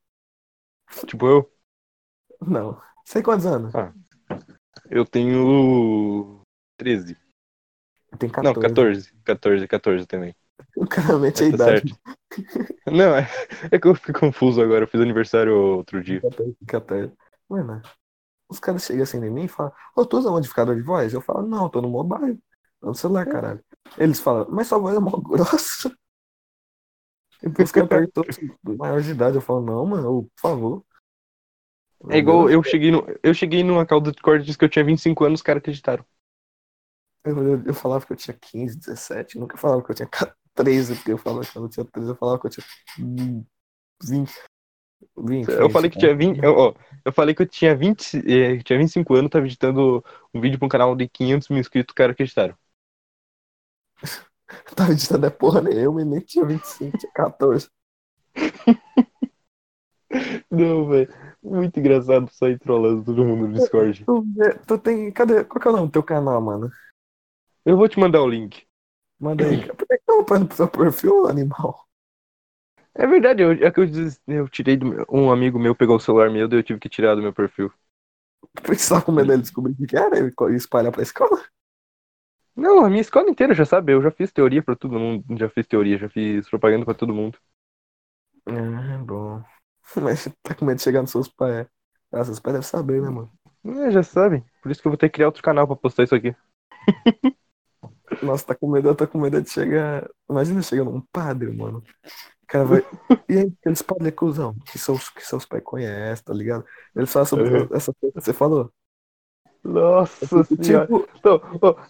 Tipo, 1.05 1.27
eu, 1.27 1.51
Não. 2.41 2.81
Sei 3.05 3.21
quantos 3.21 3.45
anos? 3.45 3.73
eu 4.89 5.05
tenho 5.05 6.41
13. 6.77 7.15
Tem 8.17 8.29
Não, 8.43 8.53
14. 8.53 8.61
14. 8.61 9.13
14, 9.23 9.67
14 9.67 10.05
também. 10.07 10.35
Claramente 10.89 11.43
a 11.43 11.49
Tá 11.49 11.55
idade. 11.55 11.95
Não, 12.87 13.15
é, 13.15 13.27
é 13.71 13.79
que 13.79 13.87
eu 13.87 13.95
fico 13.95 14.19
confuso 14.19 14.61
agora. 14.61 14.83
Eu 14.83 14.87
fiz 14.87 14.99
aniversário 14.99 15.55
outro 15.55 16.03
dia. 16.03 16.21
14, 16.21 16.55
14. 16.67 17.13
Mano, 17.51 17.81
os 18.47 18.59
caras 18.59 18.83
chegam 18.83 19.03
assim 19.03 19.17
em 19.17 19.29
mim 19.29 19.43
e 19.43 19.47
falam, 19.49 19.73
ô, 19.95 20.05
tu 20.05 20.17
usa 20.17 20.31
modificador 20.31 20.75
de 20.75 20.81
voz? 20.81 21.13
Eu 21.13 21.19
falo, 21.21 21.45
não, 21.45 21.69
tô 21.69 21.81
no 21.81 21.89
mobile. 21.89 22.39
Tô 22.79 22.87
no 22.87 22.95
celular, 22.95 23.25
caralho. 23.25 23.63
Eles 23.97 24.21
falam, 24.21 24.47
mas 24.49 24.67
sua 24.67 24.79
voz 24.79 24.95
é 24.95 24.99
mó 24.99 25.11
grossa. 25.19 25.93
E 27.43 27.49
por 27.49 27.61
isso 27.61 27.73
que 27.73 27.79
eu 27.79 27.87
pergunto 27.87 28.23
maior 28.77 29.01
de 29.01 29.11
idade. 29.11 29.35
Eu 29.35 29.41
falo, 29.41 29.61
não, 29.61 29.85
mano, 29.85 30.23
por 30.23 30.41
favor. 30.41 30.85
É 32.09 32.17
igual 32.17 32.49
eu 32.49 32.63
cheguei, 32.63 32.89
no, 32.89 33.05
eu 33.21 33.33
cheguei 33.33 33.63
numa 33.63 33.85
call 33.85 33.99
do 33.99 34.11
Discord 34.11 34.41
e 34.41 34.45
disse 34.45 34.57
que 34.57 34.63
eu 34.65 34.69
tinha 34.69 34.85
25 34.85 35.25
anos, 35.25 35.39
os 35.39 35.43
caras 35.43 35.59
acreditaram. 35.59 36.05
Eu, 37.23 37.37
eu, 37.37 37.63
eu 37.65 37.73
falava 37.73 38.05
que 38.05 38.13
eu 38.13 38.17
tinha 38.17 38.35
15, 38.35 38.79
17, 38.79 39.37
nunca 39.37 39.57
falava 39.57 39.83
que 39.83 39.91
eu 39.91 39.95
tinha 39.95 40.09
13, 40.55 40.95
porque 40.95 41.11
eu 41.11 41.17
falava 41.17 41.45
que 41.45 41.55
eu 41.55 41.61
não 41.61 41.69
tinha 41.69 41.85
13, 41.85 42.09
eu 42.09 42.15
falava 42.15 42.39
que 42.39 42.47
eu 42.47 42.51
tinha 42.51 42.65
hum, 42.99 43.45
20. 44.03 44.33
20 45.17 45.49
Eu 45.49 45.69
falei 45.69 45.89
que 45.89 45.99
tinha 45.99 46.15
20. 46.15 46.43
Eu, 46.43 46.55
ó, 46.55 46.73
eu 47.03 47.11
falei 47.11 47.35
que 47.35 47.41
eu 47.41 47.47
tinha 47.47 47.75
20. 47.75 48.17
eh, 48.17 48.63
tinha 48.63 48.79
25 48.79 49.15
anos, 49.15 49.29
tava 49.29 49.45
editando 49.45 50.03
um 50.33 50.41
vídeo 50.41 50.57
pra 50.57 50.65
um 50.65 50.69
canal 50.69 50.95
de 50.95 51.07
500 51.07 51.49
mil 51.49 51.59
inscritos, 51.59 51.91
os 51.91 51.95
caras 51.95 52.13
acreditaram. 52.13 52.55
Tava 54.75 54.91
editando 54.91 55.25
é 55.25 55.29
porra 55.29 55.61
nenhuma 55.61 56.01
e 56.01 56.05
nem 56.05 56.19
tinha 56.19 56.43
25, 56.43 56.97
tinha 56.97 57.11
14. 57.13 57.69
Não, 60.51 60.87
velho. 60.87 61.13
Muito 61.41 61.79
engraçado 61.79 62.29
sair 62.31 62.59
trollando 62.59 63.03
todo 63.03 63.23
mundo 63.23 63.47
no 63.47 63.53
Discord. 63.53 64.03
Tu, 64.05 64.25
tu 64.67 64.77
tem. 64.77 65.11
Cadê? 65.11 65.43
Qual 65.45 65.59
que 65.59 65.67
é 65.67 65.71
o 65.71 65.73
nome 65.73 65.87
do 65.87 65.91
teu 65.91 66.03
canal, 66.03 66.41
mano? 66.41 66.69
Eu 67.65 67.77
vou 67.77 67.87
te 67.87 67.99
mandar 67.99 68.21
o 68.21 68.27
link. 68.27 68.63
Manda 69.19 69.45
aí. 69.45 69.65
Por 69.65 69.87
que 69.87 69.97
tá 70.05 70.13
upando 70.15 70.47
pro 70.47 70.57
seu 70.57 70.67
perfil, 70.67 71.27
animal? 71.27 71.87
É 72.95 73.05
verdade, 73.07 73.41
eu, 73.43 73.51
é 73.51 73.71
que 73.71 73.79
eu, 73.81 73.85
eu 74.27 74.47
tirei 74.49 74.77
do 74.77 74.85
meu, 74.85 75.05
um 75.09 75.31
amigo 75.31 75.59
meu 75.59 75.75
pegou 75.75 75.95
o 75.97 75.99
celular 75.99 76.29
meu, 76.29 76.47
daí 76.47 76.59
eu 76.59 76.63
tive 76.63 76.79
que 76.79 76.89
tirar 76.89 77.15
do 77.15 77.21
meu 77.21 77.33
perfil. 77.33 77.71
Tava 78.89 79.01
com 79.03 79.11
medo 79.11 79.27
dele 79.29 79.41
descobrir 79.41 79.73
o 79.79 79.87
que 79.87 79.95
era 79.97 80.17
e 80.19 80.31
e 80.53 80.55
espalhar 80.55 80.91
pra 80.91 81.03
escola? 81.03 81.41
Não, 82.55 82.85
a 82.85 82.89
minha 82.89 83.01
escola 83.01 83.29
inteira 83.29 83.53
já 83.53 83.65
sabe, 83.65 83.91
eu 83.93 84.01
já 84.01 84.09
fiz 84.11 84.31
teoria 84.31 84.61
pra 84.63 84.75
todo 84.75 84.97
mundo, 84.99 85.23
já 85.37 85.49
fiz 85.49 85.67
teoria, 85.67 85.97
já 85.97 86.09
fiz 86.09 86.49
propaganda 86.49 86.85
pra 86.85 86.93
todo 86.93 87.13
mundo. 87.13 87.37
Ah, 88.45 88.97
bom. 89.03 89.43
Mas 90.01 90.19
você 90.21 90.29
tá 90.43 90.55
com 90.55 90.65
medo 90.65 90.77
de 90.77 90.83
chegar 90.83 91.01
nos 91.01 91.11
seus 91.11 91.27
pais. 91.27 91.67
Ah, 92.11 92.23
seus 92.23 92.39
pais 92.39 92.53
devem 92.55 92.67
saber, 92.67 93.01
né, 93.01 93.09
mano? 93.09 93.31
É, 93.65 93.91
já 93.91 94.03
sabe. 94.03 94.43
Por 94.61 94.71
isso 94.71 94.81
que 94.81 94.87
eu 94.87 94.91
vou 94.91 94.97
ter 94.97 95.09
que 95.09 95.13
criar 95.15 95.27
outro 95.27 95.43
canal 95.43 95.67
pra 95.67 95.75
postar 95.75 96.03
isso 96.03 96.15
aqui. 96.15 96.35
Nossa, 98.21 98.45
tá 98.45 98.55
com 98.55 98.69
medo, 98.69 98.89
eu 98.89 98.95
tô 98.95 99.07
com 99.07 99.19
medo 99.19 99.41
de 99.41 99.49
chegar. 99.49 100.07
Imagina 100.29 100.61
chegar 100.61 100.83
num 100.85 101.01
padre, 101.11 101.51
mano. 101.51 101.83
Cara 102.51 102.65
vai. 102.65 102.85
E 103.29 103.37
aí, 103.37 103.53
aqueles 103.61 103.81
padres 103.81 104.13
cuzão, 104.13 104.53
que 104.71 104.77
seus, 104.77 105.09
que 105.09 105.25
seus 105.25 105.45
pais 105.45 105.63
conhecem, 105.63 106.23
tá 106.25 106.33
ligado? 106.33 106.65
Eles 106.95 107.11
falam 107.11 107.25
sobre 107.25 107.49
Uhum. 107.49 107.67
essa 107.71 107.93
coisa 107.93 108.13
que 108.13 108.21
você 108.21 108.33
falou. 108.33 108.69
Nossa 109.63 110.43
senhora. 110.43 110.85
Tipo, 110.87 111.07
Então, 111.17 111.41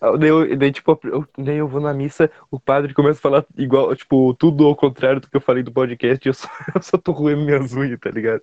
ó, 0.01 0.17
daí, 0.17 0.29
eu, 0.29 0.57
daí, 0.57 0.71
tipo, 0.71 0.99
eu, 1.05 1.25
daí 1.37 1.57
eu 1.57 1.67
vou 1.67 1.79
na 1.81 1.93
missa, 1.93 2.29
o 2.51 2.59
padre 2.59 2.93
começa 2.93 3.17
a 3.17 3.21
falar 3.21 3.45
igual, 3.57 3.95
tipo, 3.95 4.33
tudo 4.35 4.65
ao 4.67 4.75
contrário 4.75 5.21
do 5.21 5.29
que 5.29 5.37
eu 5.37 5.41
falei 5.41 5.63
do 5.63 5.71
podcast, 5.71 6.27
e 6.27 6.29
eu 6.29 6.33
só, 6.33 6.47
eu 6.75 6.81
só 6.81 6.97
tô 6.97 7.11
roendo 7.13 7.43
minhas 7.45 7.73
unhas, 7.73 7.99
tá 7.99 8.11
ligado? 8.11 8.41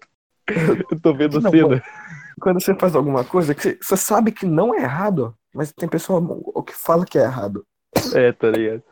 Eu 0.90 0.98
tô 1.00 1.12
vendo 1.14 1.38
a 1.38 1.50
cena. 1.50 1.82
quando 2.40 2.60
você 2.60 2.74
faz 2.74 2.96
alguma 2.96 3.22
coisa 3.22 3.54
que 3.54 3.62
você, 3.62 3.78
você 3.80 3.96
sabe 3.98 4.32
que 4.32 4.46
não 4.46 4.74
é 4.74 4.78
errado, 4.82 5.34
mas 5.54 5.72
tem 5.72 5.88
pessoa 5.88 6.20
que 6.66 6.72
fala 6.74 7.04
que 7.04 7.18
é 7.18 7.22
errado. 7.22 7.64
É, 8.14 8.32
tá 8.32 8.48
ligado? 8.50 8.82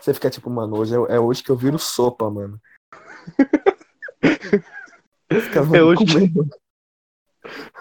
Você 0.00 0.14
fica 0.14 0.30
tipo, 0.30 0.48
mano, 0.50 0.76
hoje 0.76 0.94
é, 0.94 1.16
é 1.16 1.20
hoje 1.20 1.42
que 1.42 1.50
eu 1.50 1.56
viro 1.56 1.78
sopa, 1.78 2.30
mano. 2.30 2.60
Fica, 5.32 5.60
É 5.60 5.62
mano, 5.62 5.86
hoje 5.86 5.98
com 5.98 6.06
que-. 6.06 6.50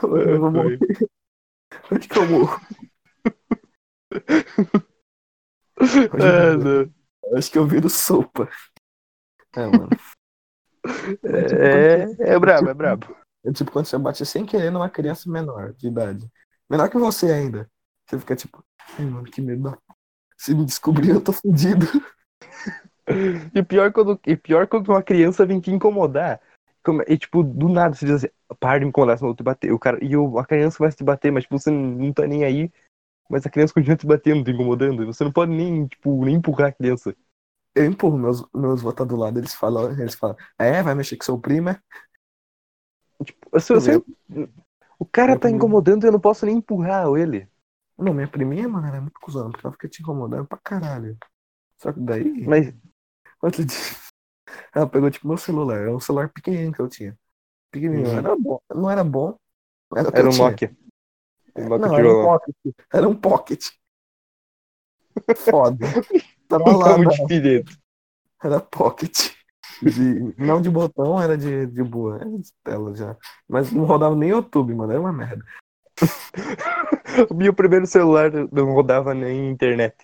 Hoje 0.08 0.30
eu 0.30 0.40
vou 0.40 0.52
morrer. 0.52 0.80
Hoje 1.92 2.08
que 2.08 2.18
eu 2.18 2.28
morro. 2.28 2.60
Ah, 6.14 6.58
não. 6.58 6.94
Acho 7.38 7.52
que 7.52 7.58
eu 7.58 7.68
viro 7.68 7.90
sopa. 7.90 8.50
É, 9.56 9.66
mano. 9.66 9.90
É, 11.24 12.34
é 12.34 12.40
brabo, 12.40 12.70
é 12.70 12.74
brabo. 12.74 13.16
É 13.46 13.52
tipo 13.52 13.72
quando 13.72 13.86
você 13.86 13.98
bate 13.98 14.26
sem 14.26 14.46
querer 14.46 14.72
numa 14.72 14.90
criança 14.90 15.30
menor 15.30 15.74
de 15.74 15.88
idade. 15.88 16.30
Menor 16.70 16.90
que 16.90 16.98
você 16.98 17.32
ainda. 17.32 17.70
Você 18.08 18.20
fica 18.20 18.36
tipo, 18.36 18.64
ai, 18.98 19.06
mano, 19.06 19.26
que 19.26 19.42
medo. 19.42 19.64
da- 19.64 19.78
Se 20.40 20.56
me 20.56 20.66
descobrir, 20.66 21.10
eu 21.12 21.22
tô 21.22 21.32
fudido. 21.32 21.86
E 23.54 23.64
pior 23.64 23.92
quando, 23.92 24.20
e 24.26 24.36
pior 24.38 24.68
quando 24.68 24.90
uma 24.90 25.02
criança 25.04 25.46
vem 25.46 25.60
te 25.60 25.72
incomodar. 25.72 26.40
Como- 26.84 27.04
E, 27.08 27.18
tipo, 27.18 27.44
do 27.44 27.68
nada 27.68 27.96
você 27.96 28.06
diz 28.06 28.16
assim, 28.16 28.28
para 28.60 28.80
de 28.80 28.86
me 28.86 28.90
incomodar, 28.90 29.18
senão 29.18 29.32
eu 29.32 29.36
te 29.36 29.44
bater. 29.44 29.72
O 29.72 29.80
cara, 29.80 29.98
e 30.04 30.16
o, 30.16 30.38
a 30.40 30.46
criança 30.46 30.86
a 30.86 30.92
te 30.92 31.04
bater, 31.04 31.32
mas, 31.32 31.44
tipo, 31.44 31.58
você 31.58 31.72
não, 31.72 32.14
tá 32.14 32.28
nem 32.28 32.44
aí. 32.44 32.72
Mas 33.30 33.46
a 33.46 33.50
criança 33.50 33.74
continua 33.74 33.98
te 33.98 34.08
batendo, 34.08 34.44
te 34.44 34.52
incomodando. 34.52 35.04
E 35.04 35.06
você 35.08 35.24
não 35.24 35.32
pode 35.32 35.52
nem, 35.52 35.88
tipo, 35.88 36.24
nem 36.26 36.36
empurrar 36.36 36.70
a 36.70 36.72
criança. 36.74 37.16
Eu 37.76 37.86
empurro 37.86 38.18
meus, 38.18 38.46
meus 38.54 38.82
votos 38.82 39.08
do 39.08 39.16
lado, 39.16 39.40
eles 39.40 39.54
falam, 39.56 39.92
eles 40.00 40.16
falam, 40.16 40.36
é, 40.60 40.84
vai 40.84 40.96
mexer 40.96 41.18
com 41.18 41.26
seu 41.26 41.40
primo, 41.40 41.70
é? 41.70 41.82
Tipo, 43.24 43.60
se 43.60 43.74
você- 43.74 44.02
o 45.00 45.06
cara 45.06 45.36
tá 45.38 45.50
incomodando 45.50 46.04
e 46.04 46.08
eu 46.08 46.12
não 46.12 46.20
posso 46.20 46.46
nem 46.46 46.58
empurrar 46.58 47.08
ele. 47.18 47.48
Não, 48.00 48.14
minha 48.14 48.28
priminha, 48.28 48.68
mano, 48.68 48.88
era 48.88 49.02
muito 49.02 49.20
cuzona, 49.20 49.52
porque 49.52 49.66
ela 49.66 49.74
fica 49.74 49.90
te 49.90 50.02
incomodando 50.02 50.48
pra 50.48 50.58
caralho. 50.64 51.18
Só 51.78 51.92
que 51.92 52.00
daí, 52.00 52.48
Mas, 52.48 52.74
outro 53.42 53.66
dia, 53.66 53.78
ela 54.74 54.88
pegou, 54.88 55.12
tipo, 55.12 55.28
meu 55.28 55.38
celular, 55.38 55.82
era 55.82 55.96
um 55.96 56.00
celular 56.00 56.30
pequenininho 56.30 56.72
que 56.72 56.80
eu 56.82 56.88
tinha. 56.88 57.18
Pequenininho, 57.72 58.10
Uhum. 58.10 58.18
era 58.18 58.36
bom, 58.36 58.62
não 58.74 58.90
era 58.90 59.04
bom, 59.04 59.38
era 59.96 60.10
era 60.14 60.30
um. 60.30 60.38
Nokia. 60.38 60.76
Um 61.56 61.78
Não, 61.78 61.96
era 61.96 62.08
um 62.08 62.24
pocket. 62.24 62.56
Era 62.94 63.10
um 63.10 63.16
pocket. 63.16 63.66
Foda. 65.36 65.88
Tava 66.48 66.72
lá, 66.72 66.98
muito 66.98 67.18
não. 67.18 67.26
direito. 67.28 67.78
Era 68.42 68.60
pocket. 68.60 69.32
De, 69.82 70.36
não 70.38 70.62
de 70.62 70.70
botão, 70.70 71.22
era 71.22 71.38
de, 71.38 71.66
de 71.68 71.84
boa. 71.84 72.18
Era 72.18 72.30
de 72.38 72.52
tela 72.64 72.96
já. 72.96 73.18
Mas 73.48 73.72
não 73.72 73.86
rodava 73.86 74.16
nem 74.16 74.30
YouTube, 74.30 74.74
mano. 74.74 74.92
Era 74.92 75.02
uma 75.02 75.14
merda. 75.14 75.44
O 77.30 77.34
meu 77.36 77.54
primeiro 77.54 77.86
celular 77.88 78.32
não 78.52 78.74
rodava 78.74 79.14
nem 79.14 79.50
internet. 79.50 79.96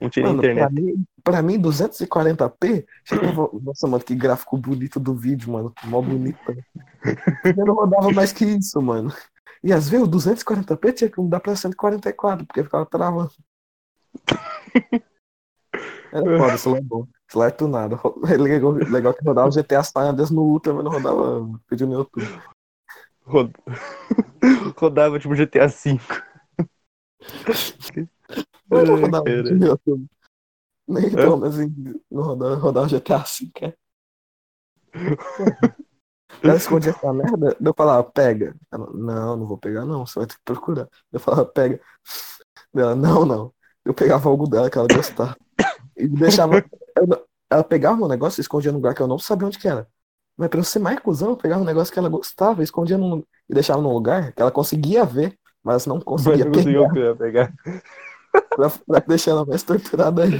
Não 0.00 0.10
tinha 0.10 0.26
Mano, 0.26 0.40
pra 0.42 0.52
internet. 0.52 0.74
mim, 0.74 1.04
pra 1.24 1.40
mim, 1.42 1.58
240p, 1.60 2.84
chegava- 3.04 3.50
nossa, 3.62 3.86
mano, 3.86 4.04
que 4.04 4.14
gráfico 4.14 4.56
bonito 4.58 5.00
do 5.00 5.14
vídeo, 5.14 5.50
mano. 5.50 5.72
Mó 5.84 6.02
bonito. 6.02 6.38
Eu 7.56 7.64
não 7.64 7.74
rodava 7.74 8.10
mais 8.12 8.30
que 8.32 8.44
isso, 8.44 8.80
mano. 8.82 9.10
E 9.64 9.72
às 9.72 9.88
vezes 9.88 10.06
o 10.06 10.10
240p 10.10 10.92
tinha 10.92 11.10
que 11.10 11.18
mudar 11.20 11.40
pra 11.40 11.56
144, 11.56 12.44
porque 12.46 12.62
ficava 12.62 12.84
travando. 12.84 13.30
Era 16.12 16.38
foda, 16.38 16.58
celular 16.58 16.82
bom. 16.82 17.06
Celular 17.28 17.50
tunado. 17.52 17.98
É 18.30 18.36
legal, 18.36 18.70
legal 18.72 19.14
que 19.14 19.24
rodava 19.24 19.50
GTA 19.50 19.82
San 19.82 20.00
Andreas 20.10 20.30
no 20.30 20.42
Ultra, 20.42 20.72
mas 20.74 20.84
não 20.84 20.92
rodava 20.92 21.48
vídeo 21.70 21.86
no 21.86 21.94
YouTube. 21.94 22.28
Rod- 23.24 23.54
Rodava 24.76 25.18
tipo 25.18 25.34
GTA 25.34 25.66
V. 25.66 25.98
Mas 28.68 28.86
não 28.88 28.96
rodava 28.96 29.28
YouTube. 29.30 30.06
Nem 30.88 31.10
pelo 31.10 31.36
menos 31.36 31.56
não 32.10 32.22
rodava, 32.22 32.54
rodava 32.56 32.88
GTA 32.88 33.18
V, 33.18 33.50
cara. 33.54 33.76
Ela 36.42 36.56
escondia 36.56 36.90
essa 36.90 37.12
merda, 37.12 37.56
eu 37.60 37.74
falava, 37.76 38.04
pega. 38.04 38.54
Ela, 38.70 38.90
não, 38.92 39.36
não 39.36 39.46
vou 39.46 39.58
pegar, 39.58 39.84
não, 39.84 40.06
você 40.06 40.18
vai 40.18 40.26
ter 40.26 40.34
que 40.34 40.42
procurar. 40.44 40.88
Eu 41.12 41.20
falava, 41.20 41.44
pega. 41.46 41.80
Ela, 42.74 42.94
não, 42.94 43.24
não. 43.24 43.54
Eu 43.84 43.94
pegava 43.94 44.28
algo 44.28 44.48
dela 44.48 44.70
que 44.70 44.78
ela 44.78 44.88
gostava. 44.88 45.36
E 45.96 46.08
deixava. 46.08 46.64
eu 46.96 47.06
não- 47.06 47.22
ela 47.50 47.64
pegava 47.64 48.02
um 48.04 48.08
negócio 48.08 48.40
e 48.40 48.42
escondia 48.42 48.72
num 48.72 48.78
lugar 48.78 48.94
que 48.94 49.00
eu 49.00 49.06
não 49.06 49.18
sabia 49.18 49.46
onde 49.46 49.58
que 49.58 49.68
era. 49.68 49.88
Mas 50.36 50.48
pra 50.48 50.60
eu 50.60 50.64
ser 50.64 50.80
mais 50.80 50.98
cuzão, 51.00 51.30
eu 51.30 51.36
pegava 51.36 51.62
um 51.62 51.64
negócio 51.64 51.92
que 51.92 51.98
ela 51.98 52.08
gostava 52.08 52.60
e 52.60 52.64
escondia 52.64 52.98
num, 52.98 53.22
e 53.48 53.54
deixava 53.54 53.80
num 53.80 53.92
lugar 53.92 54.32
que 54.32 54.42
ela 54.42 54.50
conseguia 54.50 55.04
ver, 55.04 55.38
mas 55.66 55.84
não 55.86 55.96
Mas 55.96 56.04
conseguia 56.04 56.44
não 56.44 56.52
pegar. 56.52 56.88
conseguiu 56.88 57.16
pegar. 57.16 57.54
Pra, 58.54 58.70
pra 58.70 58.98
deixar 59.00 59.32
ela 59.32 59.44
mais 59.46 59.62
torturada 59.62 60.22
ainda. 60.24 60.38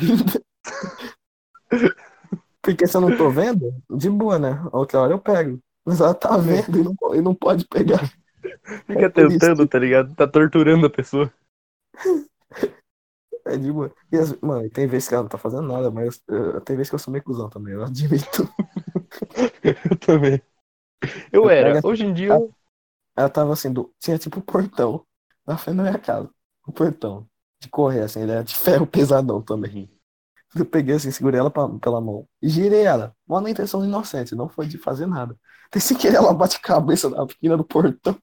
Porque 2.63 2.87
se 2.87 2.97
eu 2.97 3.01
não 3.01 3.17
tô 3.17 3.31
vendo, 3.31 3.73
de 3.91 4.09
boa, 4.11 4.39
né? 4.39 4.51
A 4.73 4.79
outra 4.79 5.01
hora 5.01 5.13
eu 5.13 5.19
pego. 5.19 5.59
Mas 5.85 6.01
ela 6.01 6.15
tá 6.15 6.37
vendo 6.37 6.79
e 6.79 6.83
não, 6.83 7.15
e 7.15 7.21
não 7.23 7.35
pode 7.35 7.67
pegar. 7.67 8.01
Fica 8.87 9.07
É 9.07 9.07
isso. 9.07 9.13
tentando, 9.13 9.67
tá 9.67 9.79
ligado? 9.79 10.15
Tá 10.15 10.27
torturando 10.27 10.87
a 10.87 10.91
pessoa. 10.91 11.33
É 13.45 13.57
de 13.57 13.71
boa. 13.71 13.93
E 14.11 14.17
as- 14.17 14.37
mano, 14.41 14.69
tem 14.71 14.89
vezes 14.89 15.07
que 15.09 15.15
ela 15.15 15.23
não 15.23 15.29
tá 15.31 15.39
fazendo 15.39 15.63
nada, 15.69 15.89
mas 15.89 16.21
eh, 16.29 16.61
tem 16.65 16.75
vezes 16.75 16.91
que 16.91 16.97
eu 16.97 16.99
sou 16.99 17.13
meio 17.13 17.23
cuzão 17.23 17.49
também, 17.49 17.75
eu 17.75 17.85
admito. 17.85 18.49
Eu 19.63 19.97
também. 19.99 20.43
Eu 21.33 21.45
Eu 21.45 21.51
era. 21.51 21.81
Hoje 21.85 22.05
em 22.05 22.13
dia, 22.13 22.31
eu- 22.35 22.53
Ela 23.17 23.29
tava 23.29 23.53
assim, 23.53 23.73
do... 23.73 23.93
tinha 24.01 24.19
tipo 24.19 24.41
um 24.41 24.43
portão 24.43 25.05
na 25.47 25.57
frente 25.57 25.77
da 25.77 25.83
minha 25.85 25.99
casa. 25.99 26.31
Um 26.69 26.73
portão. 26.73 27.27
De 27.61 27.69
correr, 27.69 28.03
assim, 28.03 28.21
ele 28.23 28.33
era 28.33 28.45
de 28.45 28.55
ferro 28.55 28.87
pesadão 28.87 29.41
também. 29.43 29.91
Eu 30.55 30.65
peguei 30.65 30.95
assim, 30.95 31.11
segurei 31.11 31.39
ela 31.41 31.51
pra- 31.51 31.69
pela 31.81 32.01
mão 32.01 32.27
e 32.41 32.49
girei 32.49 32.83
ela. 32.85 33.15
Mó 33.27 33.41
na 33.41 33.51
intenção 33.51 33.85
inocente, 33.85 34.35
não 34.35 34.49
foi 34.49 34.67
de 34.67 34.79
fazer 34.79 35.07
nada. 35.07 35.37
Até 35.67 35.81
sem 35.81 35.97
querer 35.97 36.17
ela 36.17 36.33
bate 36.33 36.57
a 36.57 36.61
cabeça 36.61 37.11
na 37.11 37.25
esquina 37.25 37.57
do 37.57 37.65
portão. 37.65 38.19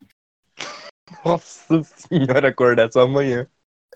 nossa 1.23 1.83
senhora, 1.83 2.49
acordar 2.49 2.91
só 2.91 3.01
amanhã. 3.01 3.47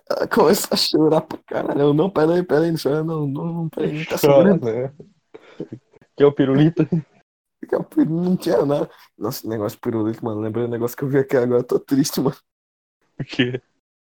Ela 0.10 0.28
começou 0.28 0.70
a 0.72 0.78
chorar 0.78 1.22
pra 1.22 1.38
caralho. 1.46 1.82
Eu, 1.82 1.94
não, 1.94 2.10
peraí, 2.10 2.44
peraí, 2.44 2.72
não 2.72 2.78
chora, 2.82 3.04
não, 3.04 3.28
não, 3.28 3.46
não, 3.54 3.70
peraí, 3.70 4.06
tá 4.06 4.18
Chora, 4.18 4.54
segurando. 4.54 4.66
né? 4.66 4.94
Que 6.16 6.24
é 6.24 6.26
o 6.26 6.32
pirulito. 6.32 6.88
Porque 7.60 7.76
o 7.76 7.84
piru- 7.84 8.10
Não 8.10 8.38
tinha 8.38 8.66
nada. 8.66 8.90
Nossa, 9.18 9.48
negócio 9.48 9.78
de 9.78 9.82
pirulito, 9.82 10.24
mano. 10.24 10.42
Lembrei 10.42 10.66
um 10.66 10.70
negócio 10.70 10.96
que 10.96 11.04
eu 11.04 11.10
vi 11.10 11.18
aqui 11.18 11.36
agora. 11.36 11.62
Eu 11.62 11.64
tô 11.68 11.80
triste, 11.80 12.22
mano. 12.22 12.36
Porque. 13.18 13.62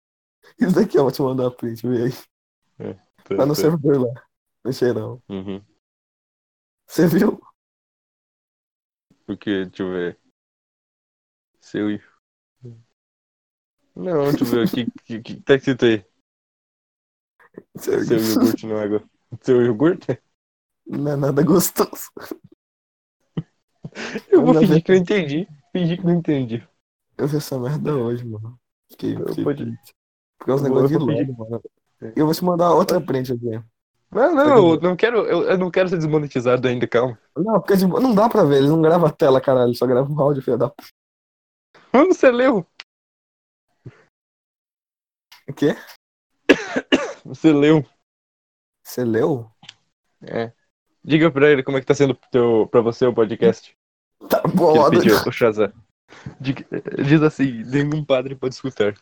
Isso 0.60 0.74
daqui, 0.74 0.98
ó, 0.98 1.02
vou 1.02 1.12
te 1.12 1.22
mandar 1.22 1.50
print, 1.50 1.86
vê 1.86 2.04
aí. 2.04 2.96
Tá 3.36 3.44
no 3.44 3.54
servidor 3.54 4.00
lá. 4.00 4.28
No 4.64 4.72
cheirão. 4.72 5.22
Uhum. 5.28 5.62
Você 6.86 7.06
viu? 7.06 7.40
Porque, 9.26 9.66
deixa 9.66 9.82
eu 9.82 9.90
ver. 9.90 10.18
Seu. 11.60 11.86
Não, 13.94 14.30
deixa 14.30 14.44
eu 14.44 14.46
ver. 14.46 14.66
O 14.66 14.70
que, 14.72 14.90
que, 15.04 15.20
que 15.20 15.40
tá 15.42 15.54
escrito 15.54 15.84
aí? 15.84 16.04
Seu 17.76 18.00
viu? 18.00 18.18
iogurte 18.18 18.66
não 18.66 18.78
é. 18.78 19.04
Seu 19.42 19.62
iogurte? 19.62 20.22
Não 20.86 21.12
é 21.12 21.16
nada 21.16 21.42
gostoso. 21.42 22.10
Eu 24.30 24.44
vou 24.44 24.54
fingir 24.54 24.82
que 24.82 24.92
não 24.92 24.98
entendi. 24.98 25.48
Fingir 25.72 25.98
que 25.98 26.04
não 26.04 26.14
entendi. 26.14 26.66
Eu 27.16 27.26
vi 27.26 27.36
essa 27.36 27.58
merda 27.58 27.96
hoje, 27.96 28.24
mano. 28.24 28.58
Eu 29.00 29.44
pode-. 29.44 29.78
Porque 30.38 30.50
é 30.50 30.54
uns 30.54 30.62
negócios 30.62 30.90
de 30.90 30.98
logo, 30.98 31.50
mano. 31.50 31.62
Eu 32.14 32.26
vou 32.26 32.34
te 32.34 32.44
mandar 32.44 32.72
outra 32.72 33.00
print 33.00 33.32
aqui. 33.32 33.60
Não, 34.10 34.34
não, 34.34 34.56
eu 34.74 34.80
não 34.80 34.96
quero, 34.96 35.18
eu, 35.26 35.42
eu 35.42 35.58
não 35.58 35.70
quero 35.70 35.88
ser 35.88 35.98
desmonetizado 35.98 36.66
ainda, 36.66 36.86
calma. 36.88 37.18
Não, 37.36 37.60
porque 37.60 37.76
não 37.84 38.14
dá 38.14 38.28
pra 38.28 38.44
ver. 38.44 38.58
Ele 38.58 38.68
não 38.68 38.80
grava 38.80 39.08
a 39.08 39.12
tela, 39.12 39.40
caralho. 39.40 39.74
Só 39.74 39.86
grava 39.86 40.10
um 40.10 40.20
áudio, 40.20 40.42
filho 40.42 40.56
da 40.56 40.70
p. 40.70 40.82
Mano, 41.92 42.14
você 42.14 42.30
leu? 42.30 42.66
O 45.46 45.52
quê? 45.52 45.76
Você 47.24 47.52
leu? 47.52 47.84
Você 48.82 49.04
leu? 49.04 49.50
É. 50.22 50.52
Diga 51.04 51.30
pra 51.30 51.50
ele 51.50 51.62
como 51.62 51.76
é 51.76 51.80
que 51.80 51.86
tá 51.86 51.94
sendo 51.94 52.18
teu, 52.30 52.66
pra 52.70 52.80
você 52.80 53.06
o 53.06 53.14
podcast. 53.14 53.76
Tá 54.28 54.42
bom, 54.42 54.86
ele 54.86 55.00
pediu, 55.00 55.16
o 55.26 55.32
Shazam. 55.32 55.72
Diz 56.40 57.22
assim, 57.22 57.62
nenhum 57.64 58.04
padre 58.04 58.34
pode 58.34 58.54
escutar. 58.54 58.94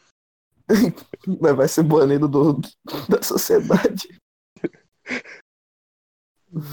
mas 1.40 1.56
vai 1.56 1.68
ser 1.68 1.82
banido 1.84 2.26
do, 2.28 2.60
da 3.08 3.22
sociedade. 3.22 4.08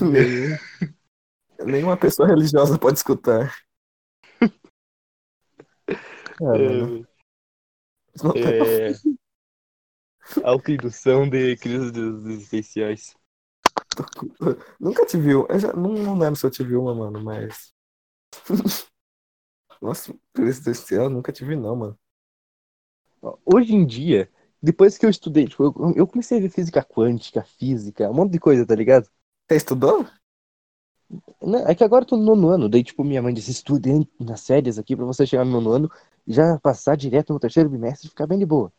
Nenhum- 0.01 0.57
Nenhuma 1.65 1.97
pessoa 1.97 2.27
religiosa 2.27 2.77
pode 2.77 2.97
escutar. 2.97 3.53
É. 6.41 7.03
Isso 8.15 8.25
não 8.25 8.33
tem- 8.33 8.43
É... 8.43 8.93
Autoindução 10.43 11.29
de 11.29 11.57
crises 11.57 11.91
existenciais. 11.95 13.15
Nunca 14.79 15.05
te 15.05 15.17
viu. 15.17 15.45
Eu 15.49 15.59
já, 15.59 15.73
não, 15.73 15.93
não 15.93 16.17
lembro 16.17 16.35
se 16.35 16.45
eu 16.45 16.51
te 16.51 16.63
vi 16.63 16.75
uma, 16.75 16.95
mano, 16.95 17.21
mas. 17.23 17.73
Nossa, 19.83 20.11
crise 20.33 20.95
eu 20.95 21.09
nunca 21.11 21.31
te 21.31 21.45
vi, 21.45 21.55
não, 21.55 21.75
mano. 21.75 21.99
Hoje 23.45 23.73
em 23.73 23.85
dia, 23.85 24.29
depois 24.61 24.97
que 24.97 25.05
eu 25.05 25.09
estudei, 25.09 25.47
tipo, 25.47 25.63
eu, 25.63 25.93
eu 25.95 26.07
comecei 26.07 26.37
a 26.37 26.41
ver 26.41 26.49
física 26.49 26.83
quântica, 26.83 27.43
física, 27.43 28.09
um 28.09 28.13
monte 28.13 28.31
de 28.33 28.39
coisa, 28.39 28.65
tá 28.65 28.75
ligado? 28.75 29.09
Você 29.47 29.55
estudou? 29.57 30.05
Não, 31.41 31.67
é 31.67 31.75
que 31.75 31.83
agora 31.83 32.03
eu 32.03 32.07
tô 32.07 32.17
no 32.17 32.23
nono 32.23 32.49
ano, 32.49 32.69
daí 32.69 32.83
tipo, 32.83 33.03
minha 33.03 33.21
mãe 33.21 33.33
disse, 33.33 33.51
estude 33.51 33.89
nas 34.19 34.41
séries 34.41 34.77
aqui 34.79 34.95
pra 34.95 35.05
você 35.05 35.25
chegar 35.25 35.45
no 35.45 35.51
nono 35.51 35.71
ano 35.71 35.91
e 36.25 36.33
já 36.33 36.59
passar 36.59 36.95
direto 36.97 37.33
no 37.33 37.39
terceiro 37.39 37.69
bimestre 37.69 38.07
e 38.07 38.09
ficar 38.09 38.27
bem 38.27 38.39
de 38.39 38.45
boa, 38.45 38.71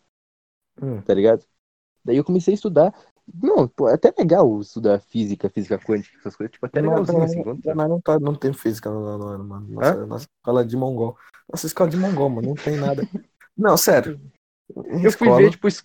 Hum. 0.81 1.05
tá 1.05 1.15
ligado? 1.15 1.45
Daí 2.05 2.17
eu 2.19 2.25
comecei 2.25 2.55
a 2.55 2.57
estudar. 2.57 2.95
Não, 3.33 3.67
pô, 3.67 3.89
é 3.89 3.95
até 3.95 4.13
legal 4.19 4.61
estudar 4.61 5.01
física, 5.01 5.49
física 5.49 5.79
quântica, 5.79 6.17
essas 6.19 6.37
coisas, 6.37 6.53
tipo, 6.53 6.67
até 6.67 6.81
Mas- 6.83 6.91
legalzinho 6.91 7.19
mas- 7.19 7.31
assim. 7.33 7.43
quando- 7.43 7.75
Mas 7.75 7.89
não, 7.89 8.01
tá, 8.01 8.19
não 8.21 8.35
tem 8.35 8.53
física 8.53 8.91
no 8.91 9.45
mano. 9.45 9.67
Nossa, 9.69 10.07
nossa 10.07 10.27
escola 10.37 10.61
é 10.61 10.65
de 10.65 10.77
mongol. 10.77 11.17
Nossa 11.51 11.67
escola 11.67 11.91
de 11.91 11.97
mongol, 11.97 12.29
mano. 12.29 12.49
Não 12.49 12.55
tem 12.55 12.77
nada. 12.77 13.03
Não, 13.57 13.77
sério. 13.77 14.21
Em 14.77 15.03
Eu 15.03 15.13
fui 15.13 15.27
escola- 15.29 15.37
ver, 15.37 15.51
tipo, 15.51 15.69
es- 15.69 15.85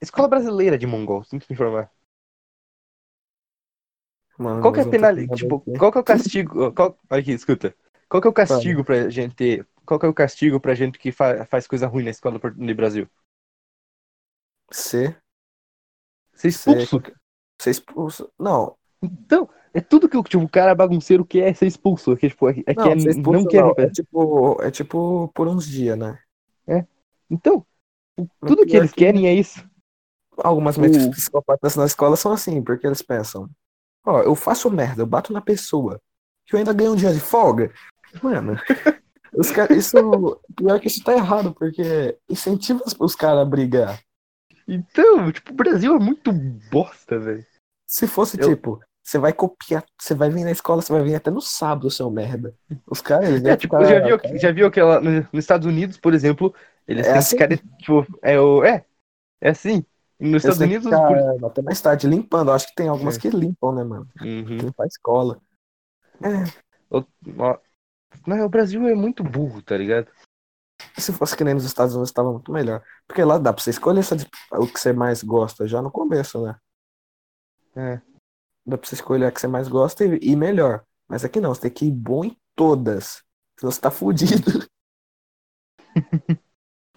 escola 0.00 0.28
brasileira 0.28 0.76
de 0.76 0.86
mongol, 0.86 1.24
tem 1.24 1.38
que 1.38 1.46
me 1.48 1.54
informar. 1.54 1.90
Mano, 4.38 4.60
Qual 4.60 4.72
que 4.72 4.80
é 4.80 4.84
não 4.84 4.90
nada 4.98 5.26
Tipo, 5.36 5.56
aqui. 5.56 5.78
qual 5.78 5.92
que 5.92 5.98
é 5.98 6.00
o 6.00 6.04
castigo? 6.04 6.72
Qual... 6.72 6.98
Olha 7.08 7.20
aqui, 7.20 7.32
escuta. 7.32 7.74
Qual 8.08 8.20
que 8.20 8.26
é 8.26 8.30
o 8.30 8.34
castigo 8.34 8.84
pra 8.84 9.08
gente. 9.08 9.64
Qual 9.86 9.98
que 10.00 10.06
é 10.06 10.08
o 10.08 10.14
castigo 10.14 10.60
pra 10.60 10.74
gente 10.74 10.98
que 10.98 11.12
fa- 11.12 11.44
faz 11.46 11.66
coisa 11.66 11.86
ruim 11.86 12.04
na 12.04 12.10
escola 12.10 12.40
no 12.56 12.74
Brasil? 12.74 13.08
Ser. 14.72 15.22
Ser 16.34 16.48
expulso. 16.48 17.02
Ser 17.60 17.70
expulso. 17.70 18.30
Não. 18.38 18.76
Então, 19.02 19.48
é 19.72 19.80
tudo 19.80 20.08
que 20.08 20.16
o, 20.16 20.22
tipo, 20.22 20.42
o 20.42 20.48
cara 20.48 20.74
bagunceiro 20.74 21.24
quer 21.24 21.50
é 21.50 21.54
ser 21.54 21.66
expulso. 21.66 22.16
Que, 22.16 22.28
tipo, 22.28 22.48
é, 22.48 22.52
é 22.66 22.74
que 22.74 22.80
Não, 22.80 22.92
é- 22.92 22.98
ser 22.98 23.10
expulso 23.10 23.40
não 23.42 23.46
quer. 23.48 23.62
não. 23.62 23.74
É 23.76 23.90
tipo, 23.90 24.62
é 24.62 24.70
tipo 24.70 25.30
por 25.34 25.46
uns 25.48 25.66
dias, 25.66 25.98
né? 25.98 26.18
Então, 27.30 27.64
o- 28.18 28.26
tudo 28.46 28.66
que 28.66 28.76
eles 28.76 28.90
que- 28.92 28.98
querem 28.98 29.26
é 29.26 29.34
isso. 29.34 29.64
Algumas 30.38 30.76
O- 30.76 30.80
mentes 30.80 31.06
psicopatas 31.08 31.76
na 31.76 31.84
escola 31.86 32.16
são 32.16 32.32
assim, 32.32 32.62
porque 32.62 32.86
eles 32.86 33.02
pensam: 33.02 33.48
Ó, 34.04 34.20
eu 34.20 34.34
faço 34.34 34.70
merda, 34.70 35.02
eu 35.02 35.06
bato 35.06 35.32
na 35.32 35.40
pessoa, 35.40 36.00
que 36.46 36.54
eu 36.54 36.58
ainda 36.58 36.72
ganho 36.72 36.92
um 36.92 36.96
dia 36.96 37.12
de 37.12 37.20
folga. 37.20 37.72
Mano, 38.22 38.54
os 39.32 39.50
cara, 39.50 39.72
isso. 39.74 39.96
Pior 40.56 40.78
que 40.80 40.88
isso 40.88 41.02
tá 41.02 41.12
errado, 41.14 41.54
porque 41.54 42.16
incentiva 42.28 42.82
os 43.00 43.14
caras 43.16 43.40
a 43.40 43.44
brigar. 43.44 44.00
Então, 44.66 45.30
tipo, 45.30 45.52
o 45.52 45.56
Brasil 45.56 45.94
é 45.94 45.98
muito 45.98 46.32
bosta, 46.70 47.18
velho. 47.18 47.44
Se 47.86 48.06
fosse 48.06 48.40
Eu- 48.40 48.48
tipo, 48.48 48.80
você 49.02 49.18
vai 49.18 49.32
copiar, 49.32 49.84
você 50.00 50.14
vai 50.14 50.30
vir 50.30 50.44
na 50.44 50.50
escola, 50.50 50.80
você 50.80 50.92
vai 50.92 51.02
vir 51.02 51.14
até 51.14 51.30
no 51.30 51.40
sábado, 51.40 51.90
seu 51.90 52.10
merda. 52.10 52.54
Os 52.86 53.00
caras, 53.00 53.28
É, 53.28 53.48
iam 53.48 53.56
tipo, 53.56 53.76
ficar- 53.76 53.84
já 53.84 54.00
viu, 54.00 54.38
já 54.38 54.52
viu 54.52 54.66
aquela. 54.66 55.00
no- 55.00 55.10
Nos 55.32 55.44
Estados 55.44 55.66
Unidos, 55.66 55.98
por 55.98 56.14
exemplo, 56.14 56.54
eles 56.88 57.06
É 57.06 57.10
têm 57.10 57.18
assim? 57.18 57.36
cara. 57.36 57.56
Tipo, 57.78 58.06
é, 58.22 58.40
o, 58.40 58.64
é, 58.64 58.84
é 59.40 59.50
assim. 59.50 59.84
Nos 60.18 60.42
Estados 60.42 60.60
Unidos. 60.60 60.84
ficar 60.84 61.06
por- 61.08 61.46
até 61.46 61.60
mais 61.62 61.80
tarde 61.80 62.06
limpando. 62.06 62.50
Acho 62.52 62.66
que 62.68 62.74
tem 62.74 62.88
algumas 62.88 63.16
É. 63.16 63.20
que 63.20 63.28
limpam, 63.28 63.74
né, 63.74 63.84
mano? 63.84 64.08
Uhum. 64.22 64.56
Limpar 64.58 64.84
a 64.84 64.86
escola. 64.86 65.38
É, 66.22 66.64
O- 66.90 67.04
o 68.44 68.48
Brasil 68.48 68.86
é 68.88 68.94
muito 68.94 69.22
burro, 69.24 69.60
tá 69.60 69.76
ligado? 69.76 70.06
Se 70.98 71.12
fosse 71.12 71.36
que 71.36 71.44
nem 71.44 71.54
nos 71.54 71.64
Estados 71.64 71.94
Unidos, 71.94 72.10
estava 72.10 72.32
muito 72.32 72.52
melhor. 72.52 72.82
Porque 73.06 73.22
lá 73.24 73.38
dá 73.38 73.52
pra 73.52 73.62
você 73.62 73.70
escolher 73.70 74.00
essa- 74.00 74.16
o 74.52 74.66
que 74.66 74.78
você 74.78 74.92
mais 74.92 75.22
gosta 75.22 75.66
já 75.66 75.80
no 75.82 75.90
começo, 75.90 76.42
né? 76.44 76.56
É. 77.76 78.00
Dá 78.66 78.78
pra 78.78 78.88
você 78.88 78.94
escolher 78.94 79.26
a 79.26 79.32
que 79.32 79.40
você 79.40 79.48
mais 79.48 79.68
gosta 79.68 80.04
e, 80.04 80.18
e 80.22 80.36
melhor. 80.36 80.84
Mas 81.08 81.24
aqui 81.24 81.40
não, 81.40 81.54
você 81.54 81.62
tem 81.62 81.70
que 81.72 81.86
ir 81.86 81.92
bom 81.92 82.24
em 82.24 82.36
todas. 82.56 83.22
Senão 83.58 83.72
você 83.72 83.80
tá 83.80 83.90
fudido. 83.90 84.66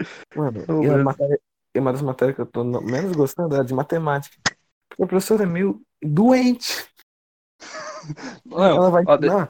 Mano, 0.35 0.59
e, 0.83 1.03
matéria- 1.03 1.39
e 1.73 1.79
uma 1.79 1.91
das 1.93 2.01
matérias 2.01 2.35
que 2.35 2.41
eu 2.41 2.45
tô 2.45 2.63
no- 2.63 2.81
menos 2.81 3.15
gostando 3.15 3.55
é 3.55 3.59
a 3.59 3.63
de 3.63 3.73
matemática. 3.73 4.37
Porque 4.89 5.03
a 5.03 5.07
professora 5.07 5.43
é 5.43 5.45
meio 5.45 5.81
doente. 6.01 6.87
Não, 8.45 8.59
Ela 8.63 8.89
vai. 8.89 9.03
ó, 9.05 9.17
Não. 9.17 9.49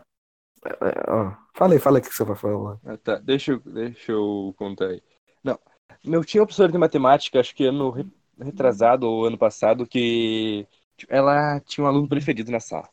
É, 0.66 0.70
é, 0.70 1.12
ó, 1.12 1.34
Falei, 1.54 1.80
falei 1.80 2.02
o 2.02 2.06
que 2.06 2.14
você 2.14 2.24
vai 2.24 2.36
falar. 2.36 2.80
Ah, 2.86 2.98
tá, 2.98 3.16
deixa 3.18 3.52
eu, 3.54 3.60
deixa 3.60 4.12
eu 4.12 4.54
contar 4.58 4.88
aí. 4.90 5.02
Não, 5.44 5.60
meu 6.04 6.24
tinha 6.24 6.42
uma 6.42 6.48
professora 6.48 6.72
de 6.72 6.78
matemática, 6.78 7.40
acho 7.40 7.56
que 7.56 7.66
ano 7.66 7.90
re- 7.92 8.06
retrasado 8.40 9.08
ou 9.08 9.26
ano 9.26 9.38
passado, 9.38 9.88
que 9.88 10.68
tipo, 10.96 11.14
ela 11.14 11.60
tinha 11.62 11.84
um 11.86 11.88
aluno 11.88 12.08
preferido 12.08 12.52
na 12.52 12.60
sala. 12.60 12.90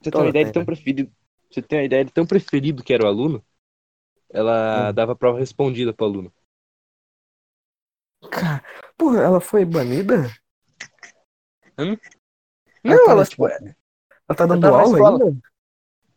Você 0.00 0.10
tem 0.10 0.20
uma 0.20 0.28
ideia 0.28 0.44
de 0.44 0.52
tão 0.52 0.64
preferido, 0.64 1.12
você 1.50 1.62
tem 1.62 1.78
uma 1.80 1.84
ideia 1.84 2.04
de 2.04 2.12
tão 2.12 2.26
preferido 2.26 2.82
que 2.84 2.92
era 2.94 3.04
o 3.04 3.08
aluno? 3.08 3.44
Ela 4.30 4.90
Hum. 4.90 4.94
dava 4.94 5.16
prova 5.16 5.38
respondida 5.38 5.92
pro 5.92 6.06
aluno. 6.06 6.32
Cara, 8.30 8.62
porra, 8.96 9.20
ela 9.22 9.40
foi 9.40 9.64
banida? 9.64 10.30
Não, 12.84 12.94
Ela 12.94 12.98
tá 13.04 13.12
ela, 13.12 13.24
tipo? 13.24 13.46
Ela 13.46 14.36
tá 14.36 14.46
dando 14.46 14.60
tá 14.60 14.70
na 14.70 14.78
aula 14.78 14.98
ainda? 14.98 15.49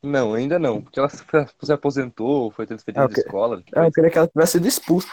Não, 0.04 0.34
ainda 0.34 0.60
não, 0.60 0.82
porque 0.82 1.00
ela 1.00 1.10
se 1.10 1.24
se 1.62 1.74
aposentou, 1.74 2.52
foi 2.52 2.68
transferida 2.68 3.04
Ah, 3.04 3.08
de 3.08 3.14
ok. 3.14 3.24
escola. 3.24 3.64
Ah, 3.76 3.86
eu 3.86 3.92
queria 3.92 4.10
que 4.12 4.18
ela 4.18 4.28
tivesse 4.28 4.52
sido 4.54 4.68
expulsa. 4.68 5.08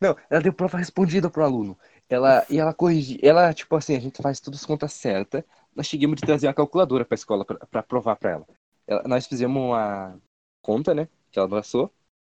Não, 0.00 0.16
ela 0.30 0.40
deu 0.40 0.52
prova 0.52 0.78
respondida 0.78 1.28
pro 1.28 1.42
aluno. 1.44 1.76
Ela, 2.08 2.46
e 2.48 2.58
ela 2.58 2.72
corrigiu. 2.72 3.18
Ela, 3.22 3.52
tipo 3.52 3.74
assim, 3.76 3.96
a 3.96 4.00
gente 4.00 4.22
faz 4.22 4.40
todas 4.40 4.60
as 4.60 4.66
contas 4.66 4.92
certas. 4.92 5.42
Nós 5.74 5.86
chegamos 5.86 6.16
de 6.16 6.26
trazer 6.26 6.46
uma 6.46 6.54
calculadora 6.54 7.04
pra 7.04 7.14
escola 7.16 7.44
pra, 7.44 7.56
pra 7.66 7.82
provar 7.82 8.16
pra 8.16 8.30
ela. 8.30 8.46
Ela- 8.86 9.02
Nós 9.06 9.26
fizemos 9.26 9.60
uma 9.60 10.16
conta, 10.62 10.94
né? 10.94 11.08
Que 11.30 11.38
ela 11.38 11.48
passou. 11.48 11.92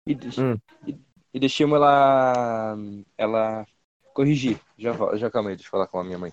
E, 0.07 0.15
Hum. 0.39 0.57
e, 0.87 0.99
e 1.35 1.41
deixamos 1.41 1.77
ela. 1.77 2.77
Ela 3.17 3.67
corrigir. 4.15 4.59
Já, 4.79 4.93
já 5.17 5.31
calma 5.31 5.51
aí, 5.51 5.57
deixa 5.57 5.67
eu 5.69 5.71
falar 5.73 5.87
com 5.87 5.99
a 5.99 6.05
minha 6.05 6.19
mãe. 6.19 6.33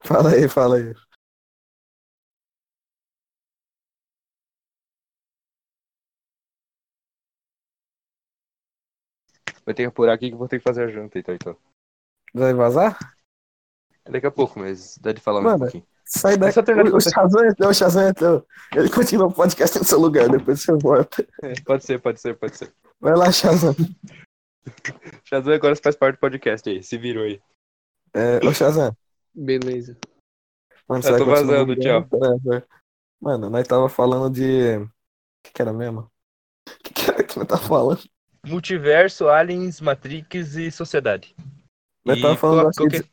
Fala 0.00 0.30
aí, 0.32 0.48
fala 0.48 0.76
aí. 0.76 0.94
Vai 9.66 9.74
ter 9.74 9.82
que 9.82 9.88
apurar 9.88 10.14
aqui 10.14 10.28
que 10.28 10.34
eu 10.34 10.38
vou 10.38 10.46
ter 10.46 10.58
que 10.58 10.64
fazer 10.64 10.84
a 10.84 10.88
janta 10.88 11.18
então. 11.18 11.34
então. 11.34 11.56
Vai 12.32 12.54
vazar? 12.54 12.96
Daqui 14.08 14.26
a 14.26 14.30
pouco, 14.30 14.60
mas 14.60 14.96
dá 14.98 15.12
de 15.12 15.20
falar 15.20 15.40
mais 15.40 15.56
um 15.56 15.58
Mano, 15.58 15.72
pouquinho. 15.72 15.86
Sai 16.04 16.36
daqui. 16.36 16.62
Terminar 16.62 16.90
de 16.90 16.94
O, 16.94 16.96
o. 16.96 17.00
Shazam 17.00 17.44
entrou, 17.44 17.70
o 17.70 17.74
Shazam 17.74 18.08
entrou. 18.08 18.46
Ele 18.76 18.88
continua 18.88 19.26
o 19.26 19.32
podcast 19.32 19.76
no 19.76 19.84
seu 19.84 19.98
lugar, 19.98 20.28
depois 20.28 20.60
você 20.62 20.72
volta. 20.72 21.26
É, 21.42 21.60
pode 21.62 21.84
ser, 21.84 22.00
pode 22.00 22.20
ser, 22.20 22.36
pode 22.36 22.56
ser. 22.56 22.72
Vai 23.00 23.16
lá, 23.16 23.32
Shazam. 23.32 23.74
Shazam 25.24 25.52
agora 25.52 25.74
faz 25.74 25.96
parte 25.96 26.16
do 26.16 26.20
podcast 26.20 26.68
aí, 26.70 26.80
se 26.84 26.96
virou 26.96 27.24
aí. 27.24 27.42
É, 28.14 28.46
ô, 28.46 28.54
Shazam. 28.54 28.96
Beleza. 29.34 29.98
Mano, 30.88 31.04
Eu 31.04 31.18
tô 31.18 31.24
vazando? 31.24 31.72
É, 31.72 32.56
é. 32.56 32.62
Mano, 33.20 33.50
nós 33.50 33.66
tava 33.66 33.88
falando 33.88 34.32
de. 34.32 34.76
O 34.76 34.88
que, 35.42 35.52
que 35.52 35.62
era 35.62 35.72
mesmo? 35.72 36.08
O 36.68 36.82
que, 36.84 36.94
que 36.94 37.10
era 37.10 37.24
que 37.24 37.36
nós 37.36 37.48
tava 37.48 37.62
falando? 37.62 38.02
Multiverso, 38.46 39.28
aliens, 39.28 39.80
Matrix 39.80 40.54
e 40.56 40.70
sociedade. 40.70 41.34
Nós 42.04 42.18
E 42.18 42.22
tava 42.22 42.36
falando 42.36 42.58
qual- 42.60 42.68
assim, 42.68 42.80
qualquer- 42.82 43.04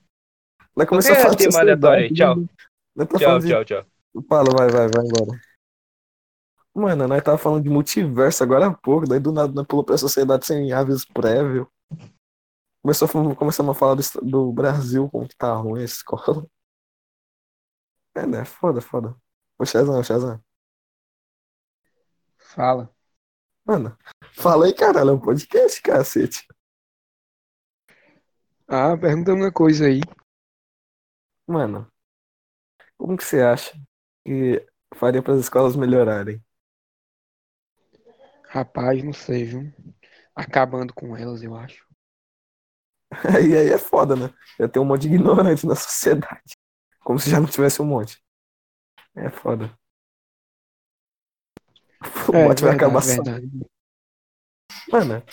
a 0.78 0.86
qualquer 0.86 1.16
falar 1.22 1.36
de 1.36 1.38
tema 1.38 1.60
aleatório 1.60 2.04
aí, 2.04 2.14
tchau. 2.14 2.36
Tava 2.96 3.20
Tchau, 3.20 3.40
tchau, 3.42 3.66
tchau. 3.66 3.86
Fala, 4.30 4.50
vai, 4.56 4.70
vai, 4.70 4.88
vai 4.88 5.06
embora. 5.06 5.42
Mano, 6.76 7.08
nós 7.08 7.24
tava 7.24 7.38
falando 7.38 7.64
de 7.64 7.70
multiverso 7.70 8.44
agora 8.44 8.68
há 8.68 8.74
pouco, 8.74 9.08
daí 9.08 9.20
do 9.20 9.32
nada 9.32 9.52
nós 9.54 9.66
pulou 9.66 9.84
pra 9.84 9.98
sociedade 9.98 10.46
sem 10.46 10.72
aviso 10.72 11.08
prévio. 11.14 11.70
Começou, 12.82 13.08
começamos 13.36 13.76
a 13.76 13.80
falar 13.80 13.96
do, 13.96 14.02
do 14.22 14.52
Brasil, 14.52 15.10
como 15.10 15.28
que 15.28 15.36
tá 15.36 15.54
ruim 15.56 15.82
a 15.82 15.86
escola. 15.86 16.46
É, 18.16 18.28
né? 18.28 18.46
Foda, 18.46 18.82
foda. 18.82 19.16
Ô, 19.58 19.66
Shazam, 19.66 20.00
ô, 20.00 20.04
Shazam. 20.04 20.44
Fala. 22.38 22.94
Mano, 23.66 23.98
fala 24.34 24.66
aí, 24.66 24.74
caralho, 24.74 25.12
é 25.12 25.14
um 25.14 25.20
podcast, 25.20 25.82
cacete. 25.82 26.46
Ah, 28.68 28.98
pergunta 28.98 29.34
uma 29.34 29.52
coisa 29.52 29.86
aí. 29.86 30.02
Mano, 31.48 31.88
como 32.98 33.18
que 33.18 33.24
você 33.24 33.42
acha 33.42 33.74
que 34.26 34.66
faria 34.96 35.22
para 35.22 35.34
as 35.34 35.42
escolas 35.42 35.76
melhorarem? 35.76 36.44
Rapaz, 38.50 39.04
não 39.04 39.14
sei, 39.14 39.46
viu? 39.46 39.74
Acabando 40.36 40.94
com 40.94 41.16
elas, 41.16 41.42
eu 41.42 41.56
acho. 41.56 41.88
Aí, 43.36 43.56
aí 43.58 43.70
é 43.70 43.78
foda, 43.78 44.16
né? 44.16 44.34
Já 44.60 44.68
tem 44.68 44.82
um 44.82 44.86
monte 44.86 45.08
de 45.08 45.16
ignorante 45.16 45.66
na 45.66 45.76
sociedade. 45.76 46.58
Como 47.00 47.20
se 47.20 47.30
já 47.30 47.40
não 47.40 47.48
tivesse 47.48 47.82
um 47.82 47.86
monte. 47.86 48.24
É 49.16 49.30
foda. 49.30 49.78
O 52.30 52.34
É, 52.36 52.48
bot 52.48 52.62
vai 52.62 52.76
acabar 52.76 53.02
verdade. 53.02 53.50
Mano, 54.92 55.24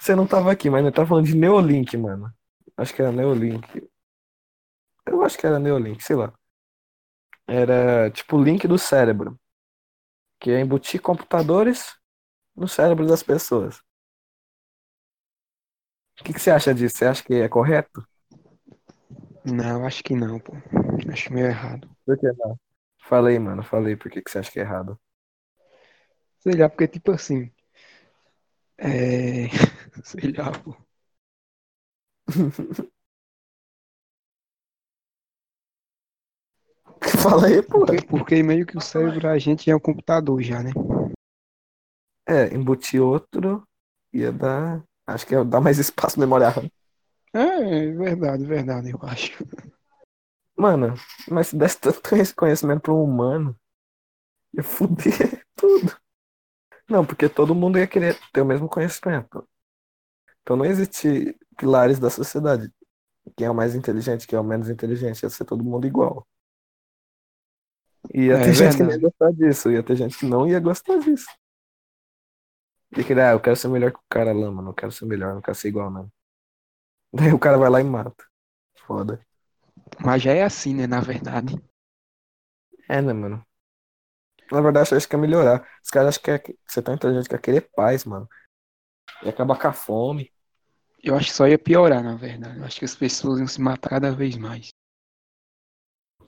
você 0.00 0.14
não 0.16 0.26
tava 0.26 0.52
aqui, 0.52 0.70
mas 0.70 0.84
nós 0.84 0.92
tava 0.94 1.08
falando 1.08 1.26
de 1.26 1.36
Neolink, 1.36 1.96
mano. 1.96 2.32
Acho 2.76 2.94
que 2.94 3.02
era 3.02 3.12
Neolink. 3.12 3.88
Eu 5.06 5.22
acho 5.22 5.36
que 5.38 5.46
era 5.46 5.58
Neolink, 5.58 6.02
sei 6.02 6.16
lá. 6.16 6.32
Era 7.46 8.10
tipo 8.10 8.36
o 8.38 8.42
link 8.42 8.66
do 8.66 8.78
cérebro. 8.78 9.38
Que 10.40 10.50
é 10.50 10.60
embutir 10.60 11.00
computadores 11.00 11.94
no 12.56 12.68
cérebro 12.68 13.06
das 13.06 13.22
pessoas. 13.22 13.80
O 16.20 16.24
que, 16.24 16.32
que 16.32 16.38
você 16.40 16.50
acha 16.52 16.72
disso? 16.74 16.98
Você 16.98 17.04
acha 17.06 17.22
que 17.24 17.34
é 17.34 17.48
correto? 17.48 18.06
Não, 19.44 19.86
acho 19.86 20.02
que 20.02 20.14
não, 20.14 20.38
pô. 20.38 20.52
Acho 21.12 21.32
meio 21.32 21.46
errado. 21.46 21.88
Por 22.04 22.18
que 22.18 22.26
não? 22.32 22.58
Falei, 23.08 23.38
mano, 23.38 23.62
falei 23.62 23.96
por 23.96 24.10
que, 24.10 24.22
que 24.22 24.30
você 24.30 24.38
acha 24.38 24.50
que 24.52 24.60
é 24.60 24.62
errado. 24.62 24.98
Sei 26.40 26.54
lá, 26.56 26.68
porque 26.68 26.88
tipo 26.88 27.12
assim. 27.12 27.50
É. 28.78 29.48
Sei 30.04 30.32
lá, 30.32 30.50
pô. 30.52 30.76
Fala 37.22 37.46
aí, 37.46 37.62
pô. 37.62 37.80
Porque, 37.84 38.02
porque 38.06 38.42
meio 38.42 38.64
que 38.64 38.76
o 38.76 38.80
cérebro 38.80 39.28
a 39.28 39.38
gente 39.38 39.70
é 39.70 39.76
um 39.76 39.80
computador 39.80 40.40
já, 40.42 40.62
né? 40.62 40.70
É, 42.28 42.54
embutir 42.54 43.00
outro 43.02 43.66
ia 44.12 44.32
dar. 44.32 44.82
Acho 45.06 45.26
que 45.26 45.34
ia 45.34 45.44
dar 45.44 45.60
mais 45.60 45.78
espaço 45.78 46.18
memória 46.20 46.48
RAM. 46.48 46.68
É, 47.34 47.92
verdade, 47.92 48.44
verdade, 48.46 48.90
eu 48.90 48.98
acho. 49.02 49.44
Mano, 50.56 50.94
mas 51.28 51.48
se 51.48 51.56
desse 51.56 51.80
tanto 51.80 52.00
conhecimento 52.36 52.92
um 52.92 53.02
humano, 53.02 53.56
ia 54.54 54.62
fuder 54.64 55.44
tudo. 55.56 55.99
Não, 56.90 57.06
porque 57.06 57.28
todo 57.28 57.54
mundo 57.54 57.78
ia 57.78 57.86
querer 57.86 58.18
ter 58.32 58.40
o 58.42 58.44
mesmo 58.46 58.68
conhecimento. 58.68 59.46
Então 60.42 60.56
não 60.56 60.64
existe 60.64 61.36
pilares 61.56 61.98
da 61.98 62.10
sociedade. 62.10 62.72
Quem 63.36 63.46
é 63.48 63.50
o 63.52 63.54
mais 63.54 63.74
inteligente, 63.74 64.26
quem 64.28 64.36
é 64.36 64.40
o 64.40 64.44
menos 64.44 64.70
inteligente, 64.70 65.22
ia 65.24 65.30
ser 65.30 65.44
todo 65.46 65.64
mundo 65.64 65.86
igual. 65.86 66.26
E 68.14 68.26
ia 68.26 68.38
É 68.38 68.38
ter 68.38 68.54
gente 68.54 68.76
que 68.76 68.82
não 68.82 68.90
ia 68.92 68.98
gostar 68.98 69.32
disso, 69.32 69.70
ia 69.70 69.82
ter 69.82 69.96
gente 69.96 70.16
que 70.18 70.26
não 70.26 70.46
ia 70.46 70.60
gostar 70.60 70.98
disso. 70.98 71.26
E 72.98 73.02
que, 73.06 73.12
ah, 73.14 73.32
eu 73.32 73.40
quero 73.40 73.56
ser 73.56 73.68
melhor 73.68 73.92
que 73.92 73.98
o 73.98 74.02
cara 74.08 74.32
lá, 74.32 74.46
mano. 74.50 74.62
Não 74.62 74.72
quero 74.74 74.92
ser 74.92 75.04
melhor, 75.06 75.34
não 75.34 75.42
quero 75.42 75.56
ser 75.56 75.68
igual, 75.68 75.90
não. 75.90 76.10
Daí 77.12 77.32
o 77.32 77.38
cara 77.38 77.58
vai 77.58 77.70
lá 77.70 77.80
e 77.80 77.84
mata. 77.84 78.24
Foda. 78.86 79.20
Mas 80.04 80.22
já 80.22 80.32
é 80.32 80.42
assim, 80.42 80.74
né? 80.74 80.86
Na 80.86 81.00
verdade. 81.00 81.54
É, 82.88 83.00
né, 83.02 83.12
mano? 83.12 83.46
Na 84.50 84.60
verdade, 84.60 84.90
eu 84.92 84.96
acho 84.98 85.08
que 85.08 85.14
é 85.14 85.18
melhorar. 85.18 85.66
Os 85.82 85.90
caras 85.90 86.08
acham 86.10 86.22
que, 86.22 86.30
é, 86.30 86.38
que 86.38 86.58
você 86.66 86.82
tão 86.82 86.94
inteligente 86.94 87.28
que 87.28 87.34
é 87.34 87.38
querer 87.38 87.70
paz, 87.74 88.04
mano. 88.04 88.28
E 89.22 89.28
acabar 89.28 89.58
com 89.58 89.68
a 89.68 89.72
fome. 89.72 90.32
Eu 91.02 91.14
acho 91.16 91.28
que 91.28 91.34
só 91.34 91.46
ia 91.46 91.58
piorar, 91.58 92.02
na 92.02 92.16
verdade. 92.16 92.58
Eu 92.58 92.64
acho 92.64 92.78
que 92.78 92.84
as 92.84 92.94
pessoas 92.94 93.38
iam 93.38 93.46
se 93.46 93.60
matar 93.60 93.90
cada 93.90 94.12
vez 94.12 94.36
mais. 94.36 94.68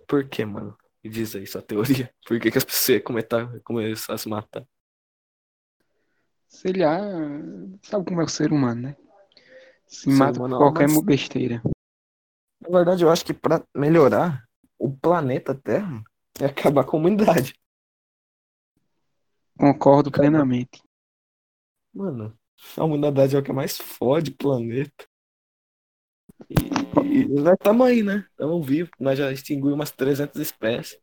Por 0.07 0.29
quê, 0.29 0.45
mano? 0.45 0.77
Me 1.03 1.11
diz 1.11 1.35
aí 1.35 1.47
sua 1.47 1.63
teoria. 1.63 2.13
Por 2.27 2.39
que, 2.41 2.51
que 2.51 2.59
as 2.59 2.65
pessoas 2.65 2.89
iam 2.91 3.01
começar, 3.03 3.61
começar 3.65 4.15
a 4.15 4.19
se 4.19 4.29
matar? 4.29 4.65
Sei 6.49 6.73
lá, 6.75 6.99
sabe 7.83 8.05
como 8.05 8.21
é 8.21 8.25
o 8.25 8.29
ser 8.29 8.53
humano, 8.53 8.83
né? 8.83 8.97
Se 9.87 10.09
O 10.09 10.13
mata 10.13 10.39
por 10.39 10.49
qualquer 10.51 10.89
uma- 10.89 11.03
besteira. 11.03 11.63
Na 12.61 12.69
verdade, 12.69 13.03
eu 13.03 13.11
acho 13.11 13.25
que 13.25 13.35
pra 13.35 13.65
melhorar 13.75 14.45
o 14.79 14.95
planeta 14.95 15.55
Terra 15.55 16.03
é 16.41 16.45
acabar 16.47 16.85
com 16.85 16.97
a 16.97 17.01
humanidade. 17.01 17.55
Concordo 19.59 20.11
Cara, 20.11 20.23
plenamente. 20.23 20.83
Mano, 21.95 22.37
a 22.77 22.85
humanidade 22.85 23.37
é 23.37 23.39
o 23.39 23.43
que 23.43 23.53
mais 23.53 23.79
fode 23.79 24.31
o 24.31 24.37
planeta. 24.37 25.05
E, 26.49 27.19
e 27.19 27.29
nós 27.29 27.55
estamos 27.55 27.87
aí, 27.87 28.03
né? 28.03 28.27
Estamos 28.31 28.67
vivos. 28.67 28.91
Nós 28.99 29.19
já 29.19 29.31
extinguimos 29.31 29.75
umas 29.75 29.91
300 29.91 30.41
espécies. 30.41 31.01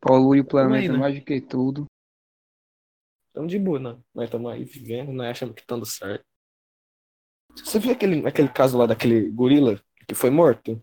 Polui 0.00 0.40
o 0.40 0.44
Tamo 0.44 0.60
aí, 0.60 0.68
planeta 0.68 0.92
né? 0.92 0.98
mais 0.98 1.14
do 1.18 1.24
que 1.24 1.40
tudo. 1.40 1.86
Estamos 3.28 3.50
de 3.50 3.58
boa, 3.58 3.78
né? 3.78 3.98
Nós 4.14 4.24
estamos 4.24 4.50
aí 4.50 4.64
vivendo, 4.64 5.12
nós 5.12 5.26
achamos 5.28 5.54
que 5.54 5.60
estamos 5.60 5.94
certo. 5.96 6.24
Você 7.54 7.78
viu 7.78 7.92
aquele, 7.92 8.26
aquele 8.26 8.48
caso 8.48 8.78
lá 8.78 8.86
daquele 8.86 9.30
gorila 9.30 9.80
que 10.06 10.14
foi 10.14 10.30
morto? 10.30 10.82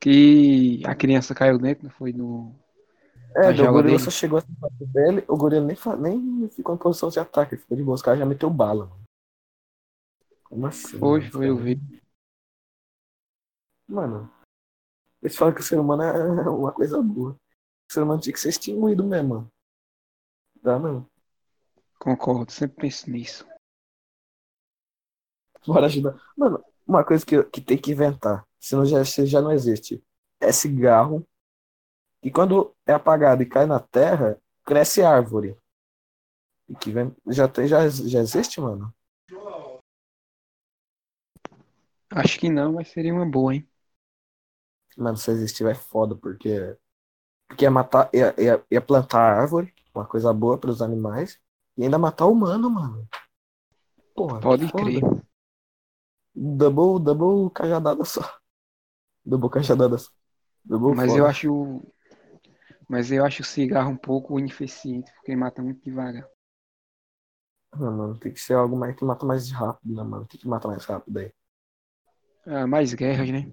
Que 0.00 0.82
a 0.84 0.94
criança 0.94 1.34
caiu 1.34 1.58
dentro, 1.58 1.84
não 1.84 1.90
foi 1.90 2.12
no. 2.12 2.54
É, 3.36 3.50
o 3.50 3.72
gorila 3.72 3.82
dele? 3.82 3.98
só 3.98 4.10
chegou 4.10 4.38
assim 4.38 4.54
perto 4.54 4.86
dele, 4.86 5.24
o 5.28 5.36
gorila 5.36 5.66
nem, 5.66 5.76
nem 6.18 6.48
ficou 6.48 6.74
em 6.74 6.78
posição 6.78 7.10
de 7.10 7.20
ataque, 7.20 7.54
ele 7.54 7.60
ficou 7.60 7.76
de 7.76 7.82
boa, 7.82 7.94
os 7.94 8.02
caras 8.02 8.18
já 8.18 8.24
meteu 8.24 8.48
bala, 8.48 8.86
mano. 8.86 9.04
Como 10.44 10.66
assim? 10.66 10.98
Foi, 10.98 11.20
mano? 11.20 11.32
foi, 11.32 11.48
eu 11.50 11.56
vi. 11.56 12.02
Mano, 13.86 14.32
eles 15.22 15.36
falam 15.36 15.54
que 15.54 15.60
o 15.60 15.64
ser 15.64 15.78
humano 15.78 16.02
é 16.02 16.12
uma 16.48 16.72
coisa 16.72 17.02
boa. 17.02 17.32
O 17.32 17.92
ser 17.92 18.02
humano 18.02 18.20
tinha 18.20 18.32
que 18.32 18.40
ser 18.40 18.48
extinguido 18.48 19.04
mesmo, 19.04 19.28
mano. 19.28 19.52
Dá 20.62 20.78
não. 20.78 21.08
Concordo, 21.98 22.50
sempre 22.50 22.76
penso 22.76 23.10
nisso. 23.10 23.46
Bora 25.66 25.86
ajudar. 25.86 26.14
Mano, 26.36 26.64
uma 26.86 27.04
coisa 27.04 27.26
que, 27.26 27.42
que 27.44 27.60
tem 27.60 27.76
que 27.76 27.90
inventar, 27.90 28.46
senão 28.60 28.86
já, 28.86 29.04
se 29.04 29.26
já 29.26 29.42
não 29.42 29.52
existe, 29.52 30.02
é 30.40 30.52
cigarro. 30.52 31.26
E 32.26 32.30
quando 32.32 32.74
é 32.84 32.92
apagado 32.92 33.40
e 33.40 33.46
cai 33.46 33.66
na 33.66 33.78
terra, 33.78 34.36
cresce 34.64 35.00
árvore. 35.00 35.56
E 36.68 36.74
que 36.74 36.90
vem, 36.90 37.14
já, 37.28 37.46
tem, 37.46 37.68
já, 37.68 37.88
já 37.88 38.18
existe, 38.18 38.60
mano? 38.60 38.92
Acho 42.10 42.40
que 42.40 42.50
não, 42.50 42.72
mas 42.72 42.88
seria 42.88 43.14
uma 43.14 43.24
boa, 43.24 43.54
hein? 43.54 43.70
Mano, 44.96 45.16
se 45.16 45.30
existir 45.30 45.64
é 45.68 45.74
foda, 45.76 46.16
porque, 46.16 46.76
porque 47.46 47.64
ia 47.64 47.70
matar, 47.70 48.10
ia, 48.12 48.34
ia, 48.36 48.66
ia 48.72 48.80
plantar 48.80 49.20
árvore, 49.20 49.72
uma 49.94 50.04
coisa 50.04 50.32
boa 50.32 50.58
para 50.58 50.70
os 50.70 50.82
animais, 50.82 51.40
e 51.78 51.84
ainda 51.84 51.96
matar 51.96 52.26
o 52.26 52.32
humano, 52.32 52.68
mano. 52.68 53.08
Porra, 54.16 54.40
Pode 54.40 54.66
foda. 54.66 54.84
crer. 54.84 55.00
Double, 56.34 56.98
double 57.04 57.52
cajadada 57.54 58.04
só. 58.04 58.36
Double 59.24 59.48
cajadada 59.48 59.96
só. 59.96 60.10
Double 60.64 60.96
Mas 60.96 61.10
foda. 61.10 61.20
eu 61.20 61.26
acho. 61.26 61.95
Mas 62.88 63.10
eu 63.10 63.24
acho 63.24 63.42
o 63.42 63.44
cigarro 63.44 63.90
um 63.90 63.96
pouco 63.96 64.38
ineficiente, 64.38 65.12
porque 65.14 65.34
mata 65.34 65.62
muito 65.62 65.82
devagar. 65.82 66.26
Ah, 67.72 67.78
mano, 67.90 68.18
tem 68.18 68.32
que 68.32 68.40
ser 68.40 68.54
algo 68.54 68.76
mais 68.76 68.94
que 68.96 69.04
mata 69.04 69.26
mais 69.26 69.50
rápido, 69.50 69.94
né, 69.94 70.02
mano? 70.02 70.24
Tem 70.26 70.40
que 70.40 70.48
matar 70.48 70.68
mais 70.68 70.84
rápido 70.84 71.18
aí. 71.18 71.32
Ah, 72.46 72.66
mais 72.66 72.94
guerras, 72.94 73.28
né? 73.28 73.50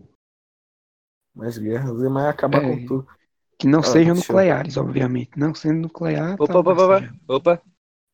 Mais 1.35 1.57
guerras 1.57 1.99
e 1.99 2.09
mais 2.09 2.27
acabar 2.27 2.63
É. 2.63 2.67
com 2.69 2.85
tudo. 2.85 3.07
Que 3.57 3.67
não 3.67 3.79
Ah, 3.79 3.83
sejam 3.83 4.13
deixa 4.13 4.31
eu- 4.31 4.35
nucleares, 4.35 4.77
obviamente. 4.77 5.31
Não 5.37 5.53
sendo 5.55 5.81
nuclear. 5.81 6.35
Opa, 6.39 6.47
tá- 6.53 6.59
opa, 6.59 6.71
opa, 6.73 6.99
certo. 6.99 7.15
opa. 7.27 7.61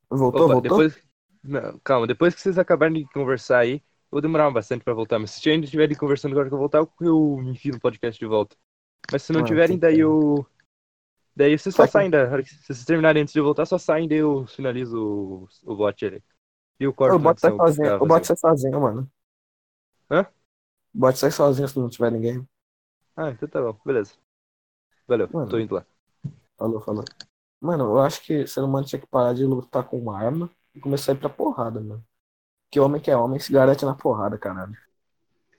Voltou, 0.10 0.46
Opa, 0.46 0.54
voltou? 0.54 0.62
depois. 0.62 1.04
Não, 1.44 1.80
calma, 1.84 2.08
depois 2.08 2.34
que 2.34 2.42
vocês 2.42 2.58
acabarem 2.58 3.04
de 3.04 3.10
conversar 3.12 3.60
aí, 3.60 3.74
eu 3.76 3.82
vou 4.12 4.22
demorar 4.22 4.50
bastante 4.52 4.84
pra 4.84 4.94
voltar. 4.94 5.20
Mas 5.20 5.32
se 5.32 5.50
ainda 5.50 5.66
estiverem 5.66 5.96
conversando 5.98 6.32
agora 6.32 6.48
que 6.48 6.54
eu 6.54 6.58
voltar, 6.60 6.80
eu- 6.80 6.92
eu 7.02 7.44
enfio 7.44 7.74
no 7.74 7.80
podcast 7.80 8.18
de 8.20 8.26
volta. 8.26 8.56
Mas 9.12 9.24
se 9.24 9.32
não 9.34 9.42
Ah, 9.42 9.44
tiverem, 9.44 9.78
daí 9.78 10.00
eu. 10.00 10.46
Daí 11.40 11.58
vocês 11.58 11.74
só 11.74 11.86
Tá 11.86 11.92
saem 11.94 12.10
da. 12.10 12.28
Se 12.44 12.58
vocês 12.66 12.84
terminarem 12.84 13.22
antes 13.22 13.32
de 13.34 13.40
eu 13.40 13.46
voltar, 13.46 13.66
só 13.66 13.78
saem, 13.78 14.10
daí 14.10 14.18
eu 14.18 14.46
finalizo 14.46 15.02
o, 15.02 15.48
o 15.72 15.76
bot 15.78 16.06
ali. 16.06 16.22
E 16.78 16.86
o 16.86 16.94
corte 16.94 17.16
O 17.16 17.20
bot 17.20 17.40
sai 17.40 17.56
sozinho, 17.56 17.96
o 17.96 18.06
bot 18.06 18.28
sai 18.28 18.36
sozinho, 18.36 18.82
mano. 18.82 19.10
Hã? 20.12 20.24
O 20.94 21.00
bot 21.00 21.18
sai 21.18 21.32
sozinho 21.32 21.66
se 21.70 21.80
não 21.80 21.88
tiver 21.90 22.12
ninguém. 22.12 22.46
Ah, 23.16 23.30
então 23.30 23.48
tá 23.48 23.62
bom, 23.62 23.80
beleza. 23.86 24.16
Valeu, 25.08 25.30
Mano. 25.32 25.50
tô 25.50 25.58
indo 25.58 25.76
lá. 25.76 25.86
Falou, 26.58 26.82
falou. 26.82 27.06
Mano, 27.62 27.86
eu 27.86 28.00
acho 28.00 28.22
que 28.22 28.42
o 28.44 28.48
ser 28.48 28.60
humano 28.60 28.86
tinha 28.86 29.00
que 29.00 29.08
parar 29.08 29.34
de 29.34 29.46
lutar 29.46 29.86
com 29.86 30.12
arma 30.12 30.50
e 30.76 30.82
começar 30.82 31.14
a 31.14 31.16
ir 31.16 31.20
pra 31.20 31.30
porrada, 31.30 31.80
mano. 31.80 32.04
Que 32.70 32.82
homem 32.82 33.02
que 33.02 33.10
é 33.10 33.16
homem 33.16 33.40
se 33.40 33.54
garante 33.54 33.86
na 33.86 33.96
porrada, 33.96 34.38
caralho. 34.38 34.78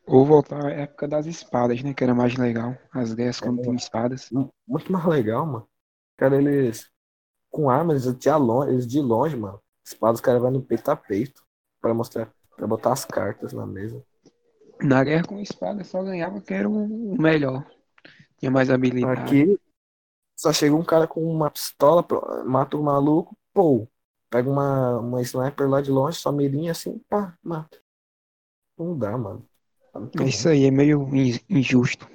Ou 0.07 0.27
voltar 0.27 0.67
à 0.67 0.71
época 0.71 1.09
das 1.09 1.25
espadas, 1.25 1.83
né? 1.83 1.95
Que 1.95 2.05
era 2.05 2.15
mais 2.15 2.37
legal. 2.37 2.77
As 2.93 3.15
guerras 3.15 3.41
quando 3.41 3.65
É. 3.65 3.75
espadas. 3.75 4.31
mu- 4.31 4.53
muito 4.69 4.93
mais 4.93 5.07
legal, 5.07 5.47
mano. 5.47 5.70
Cara, 6.21 6.37
eles 6.37 6.87
com 7.51 7.71
armas, 7.71 8.05
eles 8.05 8.19
de 8.19 8.31
longe, 8.31 8.71
eles 8.73 8.87
de 8.87 9.01
longe, 9.01 9.35
mano. 9.35 9.59
Espada, 9.83 10.13
os 10.13 10.21
caras 10.21 10.43
vão 10.43 10.51
no 10.51 10.61
peito 10.63 10.91
a 10.91 10.95
peito 10.95 11.43
pra 11.81 11.95
mostrar, 11.95 12.31
pra 12.55 12.67
botar 12.67 12.93
as 12.93 13.07
cartas 13.07 13.55
na 13.55 13.67
mesa. 13.67 14.05
Na 14.83 15.03
guerra 15.03 15.25
com 15.25 15.41
espada 15.41 15.83
só 15.83 16.03
ganhava 16.03 16.39
que 16.43 16.53
era 16.53 16.69
o 16.69 17.17
melhor. 17.19 17.67
Tinha 18.39 18.51
mais 18.51 18.69
habilidade. 18.69 19.23
Aqui 19.23 19.59
só 20.37 20.53
chega 20.53 20.75
um 20.77 20.85
cara 20.85 21.09
com 21.09 21.25
uma 21.25 21.51
pistola, 21.51 22.07
mata 22.45 22.77
o 22.77 22.83
maluco, 22.83 23.35
pô, 23.55 23.89
pega 24.29 24.51
uma, 24.51 24.99
uma 24.99 25.23
sniper 25.23 25.71
lá 25.71 25.81
de 25.81 25.91
longe, 25.91 26.19
só 26.19 26.31
mirinha 26.31 26.73
assim, 26.73 26.99
pá, 27.09 27.35
mata. 27.43 27.79
Não 28.79 28.97
dá, 28.97 29.17
mano. 29.17 29.49
Tá 29.91 30.23
É 30.23 30.29
Isso 30.29 30.51
aí 30.51 30.67
é 30.67 30.71
meio 30.71 31.03
in- 31.17 31.41
injusto. 31.49 32.07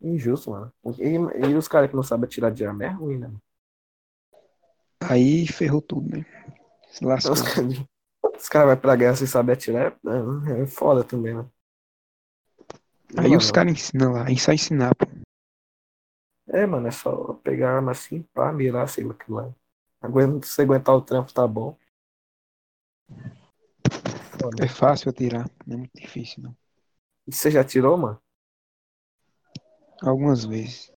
Injusto, 0.00 0.50
mano. 0.50 0.72
E, 0.98 1.48
e 1.48 1.54
os 1.54 1.68
caras 1.68 1.90
que 1.90 1.96
não 1.96 2.02
sabem 2.02 2.26
atirar 2.26 2.50
de 2.50 2.64
arma 2.64 2.84
é 2.84 2.88
ruim, 2.88 3.18
né? 3.18 3.30
Aí 5.00 5.46
ferrou 5.46 5.80
tudo, 5.80 6.16
né? 6.16 6.24
Se 6.88 7.04
lascou. 7.04 7.32
Os 7.32 7.42
caras 7.42 7.86
os 8.40 8.48
caras 8.48 8.68
vão 8.68 8.76
pra 8.78 8.96
guerra 8.96 9.16
sem 9.16 9.26
saber 9.26 9.52
atirar, 9.52 9.92
é, 10.06 10.62
é 10.62 10.66
foda 10.66 11.04
também, 11.04 11.34
né? 11.34 11.46
Aí 13.16 13.28
Mano, 13.28 13.38
os 13.38 13.50
caras 13.50 13.72
ensinam 13.72 14.12
lá, 14.12 14.30
é 14.30 14.36
só 14.36 14.52
ensinar, 14.52 14.94
pô. 14.94 15.06
É, 16.48 16.66
mano, 16.66 16.88
é 16.88 16.90
só 16.90 17.34
pegar 17.34 17.70
a 17.70 17.76
arma 17.76 17.92
assim, 17.92 18.22
pá, 18.34 18.52
mirar, 18.52 18.88
sei 18.88 19.04
lá 19.04 19.14
que 19.14 19.30
lá. 19.30 19.52
Aguenta, 20.00 20.46
se 20.46 20.62
aguentar 20.62 20.94
o 20.94 21.02
trampo, 21.02 21.32
tá 21.32 21.46
bom. 21.46 21.76
Foda. 24.40 24.64
É 24.64 24.68
fácil 24.68 25.10
atirar, 25.10 25.48
não 25.66 25.74
é 25.74 25.78
muito 25.78 25.92
difícil, 25.94 26.42
não. 26.42 26.56
E 27.26 27.32
você 27.34 27.50
já 27.50 27.62
tirou, 27.62 27.96
mano? 27.96 28.20
Algumas 30.02 30.44
vezes. 30.44 30.92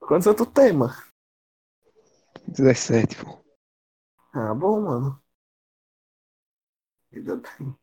Quantos 0.00 0.26
anos 0.26 0.38
tu 0.38 0.46
tem, 0.46 0.72
mano? 0.72 0.94
17, 2.48 3.16
pô. 3.24 3.38
Ah, 4.32 4.54
bom, 4.54 4.80
mano. 4.80 5.22
Ainda 7.12 7.36
bem. 7.36 7.76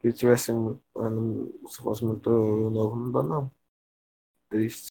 Se 0.00 0.08
eu 0.08 0.12
tivesse 0.12 0.52
um 0.52 0.80
ano, 0.96 1.52
se 1.68 1.82
fosse 1.82 2.04
muito 2.04 2.30
novo, 2.30 2.96
não 2.96 3.12
dá 3.12 3.22
não. 3.22 3.50
Triste. 4.48 4.88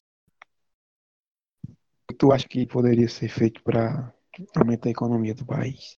Tu 2.18 2.32
acha 2.32 2.48
que 2.48 2.66
poderia 2.66 3.08
ser 3.08 3.28
feito 3.28 3.62
pra 3.62 4.14
aumentar 4.56 4.88
a 4.88 4.92
economia 4.92 5.34
do 5.34 5.46
país? 5.46 5.96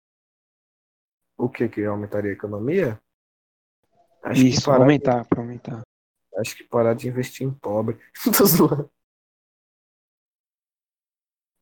O 1.38 1.50
que 1.50 1.70
que 1.70 1.86
aumentaria 1.86 2.32
a 2.32 2.34
economia? 2.34 3.02
Acho 4.22 4.46
Isso, 4.46 4.66
parar, 4.66 4.82
aumentar, 4.82 5.26
pra 5.26 5.42
aumentar. 5.42 5.82
acho 6.38 6.56
que 6.56 6.64
parar 6.64 6.94
de 6.94 7.08
investir 7.08 7.48
em 7.48 7.52
pobre. 7.52 7.98
Tô 8.38 8.46
zoando. 8.46 8.92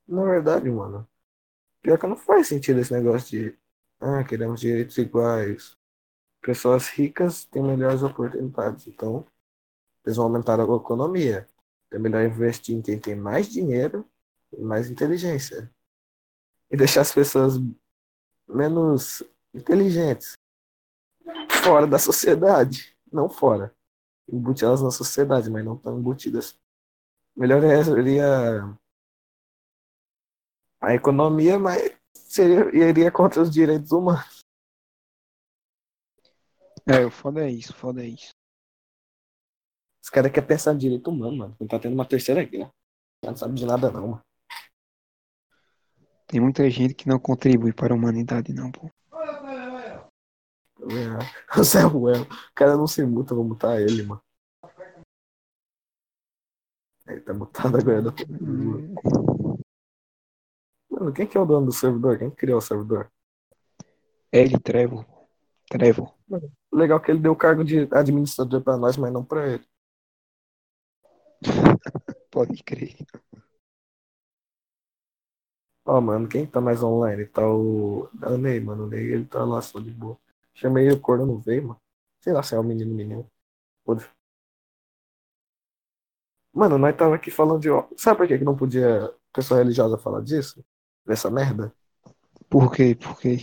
Na 0.07 0.23
verdade, 0.23 0.69
mano, 0.69 1.07
pior 1.81 1.99
que 1.99 2.07
não 2.07 2.15
faz 2.15 2.47
sentido 2.47 2.79
esse 2.79 2.93
negócio 2.93 3.29
de 3.29 3.57
ah, 3.99 4.23
queremos 4.23 4.59
direitos 4.59 4.97
iguais. 4.97 5.75
Pessoas 6.41 6.87
ricas 6.87 7.45
têm 7.45 7.61
melhores 7.61 8.03
oportunidades, 8.03 8.87
então 8.87 9.25
eles 10.05 10.15
vão 10.15 10.27
aumentar 10.27 10.59
a 10.59 10.63
economia. 10.63 11.47
É 11.91 11.99
melhor 11.99 12.23
investir 12.23 12.75
em 12.75 12.81
quem 12.81 12.99
tem 12.99 13.15
mais 13.15 13.49
dinheiro 13.49 14.05
e 14.53 14.61
mais 14.61 14.89
inteligência. 14.89 15.69
E 16.71 16.77
deixar 16.77 17.01
as 17.01 17.13
pessoas 17.13 17.53
menos 18.47 19.23
inteligentes 19.53 20.37
fora 21.63 21.87
da 21.87 21.99
sociedade. 21.99 22.95
Não 23.11 23.29
fora. 23.29 23.73
Embutir 24.31 24.65
elas 24.65 24.81
na 24.81 24.91
sociedade, 24.91 25.49
mas 25.49 25.63
não 25.63 25.77
tão 25.77 25.99
embutidas. 25.99 26.59
Melhor 27.35 27.63
é, 27.63 27.83
seria 27.83 28.77
a 30.81 30.93
economia, 30.93 31.57
mas 31.57 31.95
seria, 32.13 32.89
iria 32.89 33.11
contra 33.11 33.41
os 33.41 33.49
direitos 33.49 33.91
humanos. 33.91 34.43
É, 36.85 37.05
o 37.05 37.11
foda 37.11 37.45
é 37.45 37.51
isso, 37.51 37.73
o 37.73 37.75
foda 37.75 38.03
é 38.03 38.07
isso. 38.07 38.31
Os 40.01 40.09
caras 40.09 40.31
querem 40.31 40.47
pensar 40.47 40.73
em 40.73 40.77
direito 40.77 41.09
humano, 41.09 41.37
mano. 41.37 41.57
Não 41.59 41.67
tá 41.67 41.77
tendo 41.77 41.93
uma 41.93 42.07
terceira 42.07 42.43
guerra. 42.43 42.71
Não 43.23 43.35
sabe 43.35 43.55
de 43.55 43.65
nada, 43.65 43.91
não, 43.91 44.07
mano. 44.07 44.21
Tem 46.27 46.39
muita 46.39 46.69
gente 46.69 46.93
que 46.93 47.07
não 47.07 47.19
contribui 47.19 47.73
para 47.73 47.93
a 47.93 47.97
humanidade, 47.97 48.53
não, 48.53 48.71
pô. 48.71 48.89
O 51.57 51.63
Zé 51.63 51.81
Ruel. 51.81 52.23
O 52.23 52.53
cara 52.55 52.77
não 52.77 52.87
se 52.87 53.03
muta, 53.05 53.35
vou 53.35 53.43
mutar 53.43 53.81
ele, 53.81 54.03
mano. 54.03 54.21
Ele 57.07 57.21
tá 57.21 57.33
mutado 57.33 57.77
agora. 57.77 58.01
Da... 58.01 58.11
Hum, 58.29 58.93
Mano, 60.89 61.13
quem 61.13 61.27
que 61.27 61.37
é 61.37 61.41
o 61.41 61.45
dono 61.45 61.67
do 61.67 61.71
servidor? 61.71 62.17
Quem 62.17 62.31
criou 62.31 62.57
o 62.57 62.61
servidor? 62.61 63.11
Ele, 64.31 64.59
Trevor. 64.59 65.05
Trevor. 65.69 66.13
Legal 66.71 66.99
que 66.99 67.11
ele 67.11 67.19
deu 67.19 67.33
o 67.33 67.35
cargo 67.35 67.63
de 67.63 67.87
administrador 67.91 68.61
pra 68.61 68.77
nós, 68.77 68.97
mas 68.97 69.11
não 69.13 69.23
pra 69.23 69.47
ele. 69.47 69.65
Pode 72.31 72.63
crer. 72.63 72.97
Ó, 75.85 76.01
mano, 76.01 76.27
quem 76.27 76.45
tá 76.45 76.59
mais 76.59 76.83
online? 76.83 77.25
Tá 77.27 77.47
o. 77.47 78.09
É 78.21 78.29
o 78.29 78.37
Ney, 78.37 78.59
mano. 78.59 78.85
O 78.85 78.87
Ney, 78.87 79.13
ele 79.13 79.25
tá 79.25 79.43
lá 79.45 79.61
só 79.61 79.79
de 79.79 79.91
boa. 79.91 80.19
Chamei 80.57 80.89
o 80.89 80.99
Corno, 80.99 81.25
não 81.25 81.39
veio, 81.39 81.67
mano. 81.67 81.81
Sei 82.19 82.33
lá 82.33 82.41
se 82.41 82.55
é 82.55 82.59
o 82.59 82.63
menino, 82.63 82.93
menino. 82.93 83.31
Foda-se. 83.85 84.09
Mano, 86.51 86.79
nós 86.79 86.95
tava 86.95 87.15
aqui 87.15 87.29
falando 87.29 87.61
de. 87.61 87.69
Sabe 87.95 88.17
por 88.17 88.27
que 88.27 88.39
que 88.39 88.43
não 88.43 88.57
podia 88.57 89.13
pessoa 89.31 89.59
religiosa 89.59 89.99
falar 89.99 90.21
disso? 90.21 90.65
Dessa 91.05 91.29
merda? 91.29 91.71
Por 92.49 92.71
quê? 92.73 92.95
Por 92.95 93.19
quê? 93.19 93.37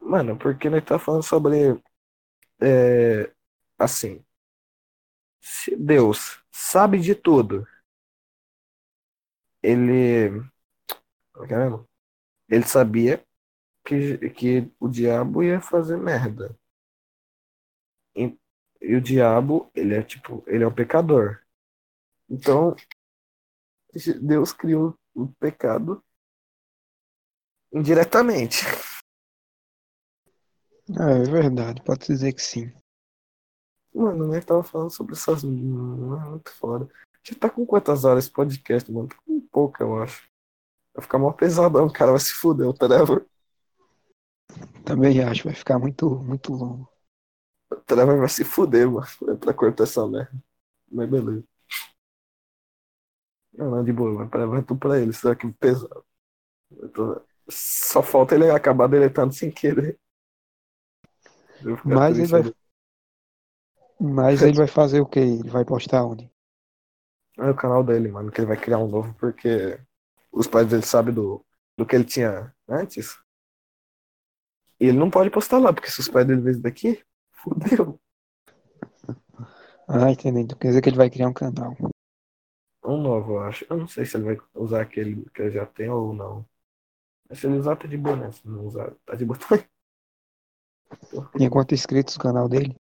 Mano, 0.00 0.38
porque 0.38 0.70
nós 0.70 0.82
tá 0.82 0.98
falando 0.98 1.22
sobre. 1.22 1.78
É, 2.62 3.30
assim. 3.78 4.24
Se 5.38 5.76
Deus 5.76 6.42
sabe 6.50 6.98
de 6.98 7.14
tudo, 7.14 7.66
ele. 9.62 10.30
como 11.32 11.44
é 11.44 11.48
que 11.48 11.54
é 11.54 11.58
mesmo? 11.58 11.86
Ele 12.48 12.64
sabia 12.66 13.22
que, 13.86 14.30
que 14.30 14.72
o 14.80 14.88
diabo 14.88 15.42
ia 15.42 15.60
fazer 15.60 15.96
merda. 15.96 16.58
E, 18.16 18.36
e 18.80 18.96
o 18.96 19.00
diabo, 19.00 19.70
ele 19.74 19.94
é 19.94 20.02
tipo, 20.02 20.42
ele 20.46 20.64
é 20.64 20.66
o 20.66 20.74
pecador. 20.74 21.40
Então, 22.28 22.74
Deus 24.20 24.52
criou 24.52 24.98
o 25.14 25.28
pecado 25.28 26.04
indiretamente. 27.72 28.64
Ah, 30.98 31.10
é 31.10 31.22
verdade, 31.22 31.82
pode 31.82 32.06
dizer 32.06 32.32
que 32.32 32.42
sim. 32.42 32.72
Mano, 33.94 34.26
nós 34.26 34.44
tava 34.44 34.62
falando 34.62 34.90
sobre 34.90 35.14
essas. 35.14 35.42
Mano, 35.42 36.16
é 36.16 36.30
muito 36.30 36.52
foda. 36.52 36.88
Já 37.22 37.34
tá 37.34 37.48
com 37.48 37.64
quantas 37.64 38.04
horas 38.04 38.24
esse 38.24 38.32
podcast, 38.32 38.90
mano? 38.90 39.08
Tá 39.08 39.16
com 39.24 39.40
pouca, 39.48 39.84
eu 39.84 40.00
acho. 40.02 40.28
Vai 40.94 41.02
ficar 41.02 41.18
mó 41.18 41.32
pesadão, 41.32 41.86
o 41.86 41.92
cara 41.92 42.12
vai 42.12 42.20
se 42.20 42.32
fuder, 42.32 42.68
o 42.68 42.74
Trevor. 42.74 43.26
Também 44.84 45.20
acho, 45.22 45.44
vai 45.44 45.54
ficar 45.54 45.78
muito, 45.78 46.08
muito 46.20 46.52
longo. 46.52 46.88
O 47.70 47.76
Trevor 47.76 48.18
vai 48.18 48.28
se 48.28 48.44
fuder, 48.44 48.90
mano. 48.90 49.06
É 49.30 49.34
pra 49.36 49.54
cortar 49.54 49.84
essa 49.84 50.06
merda. 50.06 50.32
Mas 50.90 51.08
beleza. 51.10 51.44
Não, 53.52 53.70
não, 53.70 53.84
de 53.84 53.92
boa, 53.92 54.12
mano. 54.12 54.30
Pra- 54.30 54.46
Vai 54.46 54.62
tudo 54.62 54.78
pra 54.78 54.98
ele, 55.00 55.10
isso 55.10 55.28
aqui 55.28 55.50
pesado. 55.52 56.04
Eu 56.72 56.90
tô- 56.90 57.22
Só 57.50 58.02
falta 58.02 58.34
ele 58.36 58.50
acabar 58.50 58.88
deletando 58.88 59.34
sem 59.34 59.50
querer. 59.52 59.98
Mas 61.84 62.18
ele 62.18 62.28
vai. 62.28 62.42
Mas 64.00 64.42
ele 64.42 64.56
vai 64.56 64.66
fazer 64.66 65.02
o 65.02 65.06
quê? 65.06 65.20
Ele 65.20 65.50
vai 65.50 65.62
postar 65.62 66.02
onde? 66.06 66.30
É 67.38 67.50
o 67.50 67.54
canal 67.56 67.82
dele, 67.84 68.08
mano, 68.10 68.30
que 68.30 68.40
ele 68.40 68.48
vai 68.48 68.56
criar 68.56 68.78
um 68.78 68.88
novo 68.88 69.14
porque 69.18 69.78
os 70.32 70.46
pais 70.46 70.68
dele 70.68 70.82
sabem 70.84 71.14
do, 71.14 71.44
do 71.76 71.86
que 71.86 71.96
ele 71.96 72.04
tinha 72.04 72.54
antes. 72.68 73.16
E 74.80 74.86
ele 74.86 74.98
não 74.98 75.10
pode 75.10 75.30
postar 75.30 75.58
lá, 75.58 75.72
porque 75.72 75.90
se 75.90 76.00
os 76.00 76.08
pais 76.08 76.26
dele 76.26 76.40
verem 76.40 76.60
daqui, 76.60 77.02
fudeu. 77.32 77.98
Ah, 79.88 80.10
entendendo. 80.10 80.56
Quer 80.56 80.68
dizer 80.68 80.82
que 80.82 80.88
ele 80.88 80.96
vai 80.96 81.08
criar 81.08 81.28
um 81.28 81.32
canal. 81.32 81.76
Um 82.84 82.96
novo, 83.00 83.34
eu 83.34 83.40
acho. 83.40 83.64
Eu 83.70 83.76
não 83.76 83.86
sei 83.86 84.04
se 84.04 84.16
ele 84.16 84.24
vai 84.24 84.38
usar 84.54 84.82
aquele 84.82 85.24
que 85.30 85.42
ele 85.42 85.52
já 85.52 85.64
tem 85.64 85.88
ou 85.88 86.12
não. 86.12 86.44
Mas 87.28 87.38
se 87.38 87.46
ele 87.46 87.58
usar, 87.58 87.76
tá 87.76 87.86
de 87.86 87.96
boa, 87.96 88.16
né? 88.16 88.32
Se 88.32 88.46
não 88.48 88.66
usar, 88.66 88.92
tá 89.04 89.14
de 89.14 89.24
boa 89.24 89.38
também. 89.38 89.64
Tem 91.38 91.48
quantos 91.48 91.78
inscritos 91.78 92.16
no 92.16 92.22
canal 92.22 92.48
dele? 92.48 92.74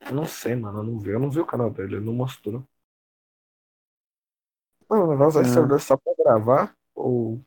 Eu 0.00 0.12
não 0.14 0.26
sei, 0.26 0.54
mano. 0.54 0.78
Eu 0.78 0.84
não 0.84 0.98
vi. 0.98 1.10
Eu 1.10 1.20
não 1.20 1.30
vi 1.30 1.40
o 1.40 1.46
canal 1.46 1.70
dele, 1.70 1.96
ele 1.96 2.04
não 2.04 2.14
mostrou. 2.14 2.66
Mano, 4.88 5.16
vai 5.16 5.26
usar 5.26 5.42
esse 5.42 5.52
servidor 5.52 5.80
só 5.80 5.96
pra 5.96 6.14
gravar? 6.18 6.76
Ou. 6.94 7.44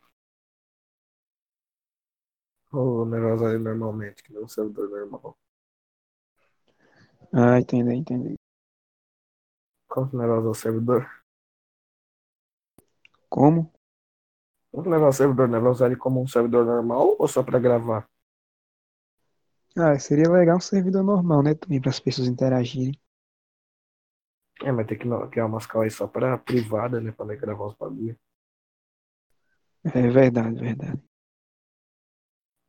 Ou 2.71 3.05
aí 3.47 3.57
normalmente, 3.57 4.23
que 4.23 4.33
não 4.33 4.41
é 4.41 4.45
um 4.45 4.47
servidor 4.47 4.89
normal. 4.89 5.37
Ah, 7.33 7.59
entendi, 7.59 7.93
entendi. 7.93 8.35
Qual 9.87 10.07
que 10.07 10.15
o 10.15 10.19
negócio 10.19 10.47
é 10.47 10.49
o 10.51 10.53
servidor? 10.53 11.09
Como? 13.29 13.71
É 14.73 14.77
o 14.77 14.81
é 14.93 15.09
o 15.09 15.11
servidor? 15.11 15.47
Né? 15.47 15.59
Vai 15.59 15.71
usar 15.71 15.87
ele 15.87 15.95
como 15.95 16.21
um 16.21 16.27
servidor 16.27 16.65
normal 16.65 17.15
ou 17.17 17.27
só 17.27 17.43
pra 17.43 17.59
gravar? 17.59 18.07
Ah, 19.77 19.97
seria 19.99 20.29
legal 20.29 20.57
um 20.57 20.59
servidor 20.59 21.03
normal, 21.03 21.43
né? 21.43 21.53
Também 21.53 21.79
para 21.79 21.89
as 21.91 21.99
pessoas 21.99 22.27
interagirem. 22.27 22.99
É, 24.63 24.71
mas 24.71 24.87
tem 24.87 24.97
que 24.97 25.07
criar 25.29 25.45
umas 25.45 25.67
calls 25.67 25.85
aí 25.85 25.91
só 25.91 26.07
pra 26.07 26.37
privada, 26.37 26.99
né? 26.99 27.11
Pra 27.11 27.25
gravar 27.35 27.67
os 27.67 27.75
bagulho. 27.75 28.17
É 29.83 30.09
verdade, 30.09 30.59
verdade. 30.59 31.06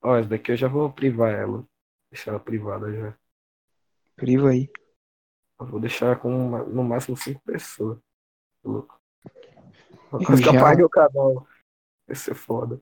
Ó, 0.03 0.17
essa 0.17 0.29
daqui 0.29 0.53
eu 0.53 0.57
já 0.57 0.69
vou 0.69 0.93
privar 0.93 1.33
ela. 1.33 1.65
Deixar 2.11 2.31
ela 2.33 2.41
privada 2.41 2.93
já. 2.93 3.19
Priva 4.17 4.51
aí. 4.51 4.71
Eu 5.61 5.67
vou 5.67 5.81
deixar 5.81 6.19
com 6.21 6.29
uma- 6.35 6.63
no 6.65 6.85
máximo 6.85 7.17
cinco 7.17 7.41
pessoas. 7.45 7.99
Tá 8.63 8.69
louco. 8.69 9.01
Quando 10.11 10.27
que 10.27 10.43
já- 10.45 10.61
apague 10.61 10.83
o 10.83 10.89
canal. 10.89 11.47
Vai 12.07 12.17
ser 12.17 12.35
foda. 12.35 12.81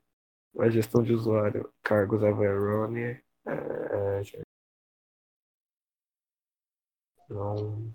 Vai 0.54 0.70
gestão 0.70 1.02
de 1.02 1.12
usuário. 1.12 1.72
Cargos 1.82 2.22
Averone. 2.22 3.00
É, 3.02 3.22
é. 3.46 4.42
Não. 7.28 7.92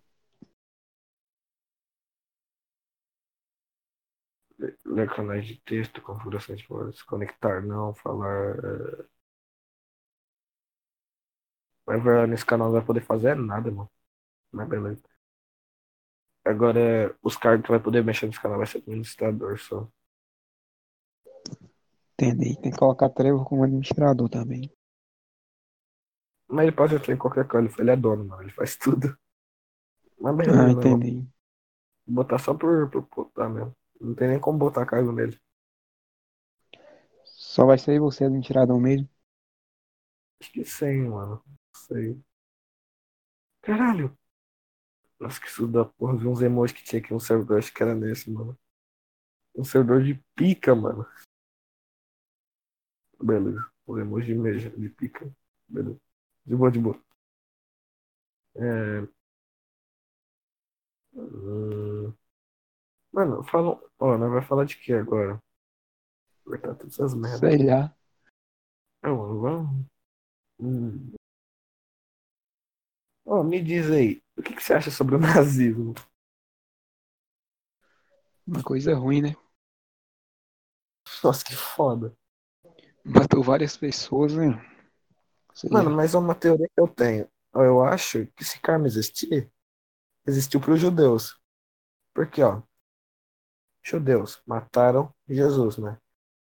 Ler 4.86 5.10
canais 5.10 5.46
de 5.48 5.58
texto, 5.62 6.02
configurações 6.02 6.60
de 6.60 6.68
voz, 6.68 7.02
conectar 7.04 7.62
não, 7.62 7.94
falar. 7.96 8.56
O 11.86 11.92
Averone 11.92 12.32
nesse 12.32 12.46
canal 12.46 12.68
não 12.68 12.74
vai 12.78 12.86
poder 12.86 13.02
fazer 13.02 13.36
nada, 13.36 13.70
mano. 13.72 13.90
Mas 14.52 14.68
beleza. 14.70 15.04
Agora, 16.46 17.16
os 17.24 17.36
cargos 17.36 17.66
que 17.66 17.72
vai 17.72 17.80
poder 17.80 18.04
mexer 18.04 18.28
nesse 18.28 18.40
canal 18.42 18.58
vai 18.60 18.68
ser 18.68 18.80
administrador 18.80 19.58
só. 19.60 19.88
Entendi. 22.14 22.56
Tem 22.62 22.72
que 22.72 22.78
colocar 22.78 23.10
Trevor 23.10 23.44
como 23.46 23.64
administrador 23.66 24.30
também. 24.30 24.72
Mas 26.48 26.68
ele 26.68 26.76
pode 26.76 26.94
entrar 26.96 27.14
em 27.14 27.18
qualquer 27.18 27.48
coisa, 27.48 27.74
ele 27.80 27.90
é 27.92 27.96
dono, 27.96 28.24
mano. 28.26 28.44
Ele 28.44 28.52
faz 28.52 28.76
tudo. 28.76 29.18
Mas 30.20 30.36
Ah, 30.48 30.70
beleza, 30.70 30.84
né? 30.86 31.00
entendi. 31.00 31.28
Vou 32.06 32.16
botar 32.24 32.38
só 32.40 32.54
por, 32.54 32.90
por 32.92 33.08
botar 33.16 33.50
mesmo. 33.50 33.76
Não 34.02 34.14
tem 34.14 34.28
nem 34.28 34.40
como 34.40 34.58
botar 34.58 34.86
cargo 34.86 35.14
nele. 35.14 35.40
Só 37.26 37.66
vai 37.66 37.80
ser 37.80 38.00
você 38.00 38.26
administrador 38.26 38.80
mesmo. 38.80 39.10
Acho 40.40 40.52
que 40.52 40.66
sim, 40.66 41.08
mano. 41.08 41.42
Não 41.46 41.56
sei. 41.74 42.22
Caralho. 43.62 44.16
Nossa, 45.20 45.40
que 45.40 45.48
isso 45.48 45.68
da 45.68 45.86
porra. 45.86 46.18
Vi 46.18 46.28
uns 46.28 46.42
emojis 46.42 46.76
que 46.76 46.84
tinha 46.84 47.00
aqui 47.02 47.14
no 47.14 47.20
servidor. 47.20 47.60
Acho 47.60 47.74
que 47.74 47.82
era 47.84 47.96
nesse, 47.96 48.30
mano. 48.30 48.58
Um 49.56 49.64
servidor 49.64 50.04
de 50.04 50.16
pica, 50.36 50.76
mano. 50.76 51.06
Beleza. 53.22 53.66
O 53.86 53.98
emoji 53.98 54.34
mesmo 54.36 54.78
de 54.78 54.90
pica. 54.90 55.32
Beleza. 55.68 56.00
De 56.46 56.56
boa, 56.56 56.72
de 56.72 56.80
boa. 56.80 57.00
É... 58.56 59.08
Hum... 61.14 62.14
Mano, 63.12 63.44
fala. 63.44 63.80
Ó, 64.00 64.18
nós 64.18 64.32
vai 64.32 64.42
falar 64.42 64.66
de 64.66 64.78
que 64.78 64.94
agora? 64.94 65.42
Cortar 66.46 66.76
todas 66.76 66.94
essas 66.94 67.14
merdas. 67.14 67.40
Sei 67.40 67.66
lá. 67.66 67.96
Não, 69.04 69.40
vamos. 69.40 69.86
Hum. 70.60 71.14
Ó, 73.26 73.44
me 73.44 73.62
diz 73.62 73.90
aí, 73.90 74.22
o 74.38 74.42
que, 74.42 74.56
que 74.56 74.64
você 74.64 74.74
acha 74.74 74.92
sobre 74.92 75.16
o 75.16 75.20
nazismo? 75.20 75.94
Uma 78.46 78.64
coisa 78.64 78.94
ruim, 78.96 79.22
né? 79.22 79.36
Nossa, 81.24 81.44
que 81.44 81.56
foda. 81.56 82.16
Matou 83.06 83.44
várias 83.44 83.78
pessoas, 83.78 84.34
né? 84.34 84.54
Sei 85.54 85.70
Mano, 85.70 85.90
lá. 85.90 85.96
mas 85.98 86.14
é 86.14 86.18
uma 86.18 86.36
teoria 86.36 86.68
que 86.68 86.80
eu 86.80 86.88
tenho. 86.88 87.28
Eu 87.54 87.84
acho 87.84 88.28
que 88.36 88.44
se 88.44 88.60
karma 88.60 88.88
existir, 88.88 89.52
existiu 90.26 90.60
para 90.60 90.74
os 90.74 90.80
judeus. 90.80 91.40
Porque, 92.14 92.42
ó, 92.42 92.62
judeus 93.82 94.42
mataram 94.46 95.14
Jesus, 95.28 95.78
né? 95.78 96.00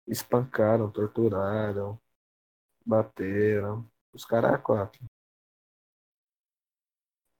Espancaram, 0.06 0.90
torturaram, 0.90 2.00
bateram. 2.84 3.88
Os 4.12 4.24
caras 4.24 4.54
é 4.54 4.58
quatro. 4.58 5.04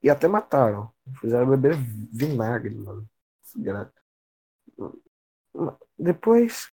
E 0.03 0.11
até 0.11 0.29
mataram. 0.29 0.93
Fizeram 1.21 1.49
beber 1.49 1.77
vinagre, 1.77 2.75
mano. 2.75 3.09
Depois, 5.99 6.71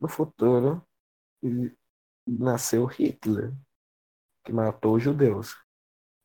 no 0.00 0.08
futuro, 0.08 0.82
nasceu 2.26 2.86
Hitler, 2.86 3.52
que 4.44 4.52
matou 4.52 4.96
os 4.96 5.02
judeus. 5.02 5.56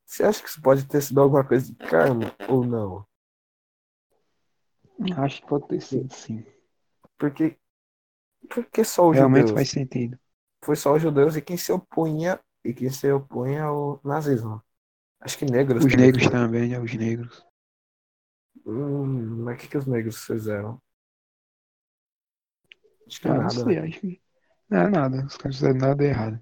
Você 0.05 0.23
acha 0.23 0.41
que 0.41 0.47
isso 0.47 0.61
pode 0.61 0.87
ter 0.87 1.01
sido 1.01 1.19
alguma 1.19 1.45
coisa 1.45 1.65
de 1.65 1.75
karma 1.75 2.33
ou 2.47 2.65
não? 2.65 3.05
Acho 5.17 5.41
que 5.41 5.47
pode 5.47 5.67
ter 5.69 5.81
sido, 5.81 6.13
sim. 6.13 6.43
Porque, 7.17 7.57
porque 8.49 8.83
só 8.85 9.09
os 9.09 9.17
Realmente 9.17 9.51
judeus? 9.51 9.51
faz 9.51 9.69
sentido. 9.71 10.19
Foi 10.63 10.75
só 10.75 10.95
os 10.95 11.01
judeus 11.01 11.35
e 11.35 11.41
quem 11.41 11.57
se 11.57 11.71
opunha 11.71 12.39
e 12.63 12.73
quem 12.73 12.89
se 12.89 13.11
opunha 13.11 13.63
ao 13.65 14.01
nazismo. 14.03 14.63
Acho 15.21 15.37
que 15.39 15.45
negros. 15.45 15.85
Os 15.85 15.95
também 15.95 15.95
negros 15.95 16.27
também, 16.27 16.67
né? 16.69 16.79
Os 16.81 16.93
negros. 16.93 17.45
Hum, 18.65 19.43
mas 19.43 19.55
o 19.57 19.59
que, 19.61 19.67
que 19.69 19.77
os 19.77 19.85
negros 19.87 20.23
fizeram? 20.25 20.79
Acho 23.07 23.19
que 23.21 23.29
Ah, 23.29 23.39
não 23.41 23.49
nada, 23.49 23.63
sei, 23.63 23.77
né? 23.77 23.79
acho 23.79 23.99
que. 23.99 24.21
Não 24.69 24.79
é 24.81 24.89
nada. 24.89 25.25
Os 25.25 25.37
caras 25.37 25.57
fizeram 25.57 25.79
nada 25.79 26.03
errado. 26.05 26.39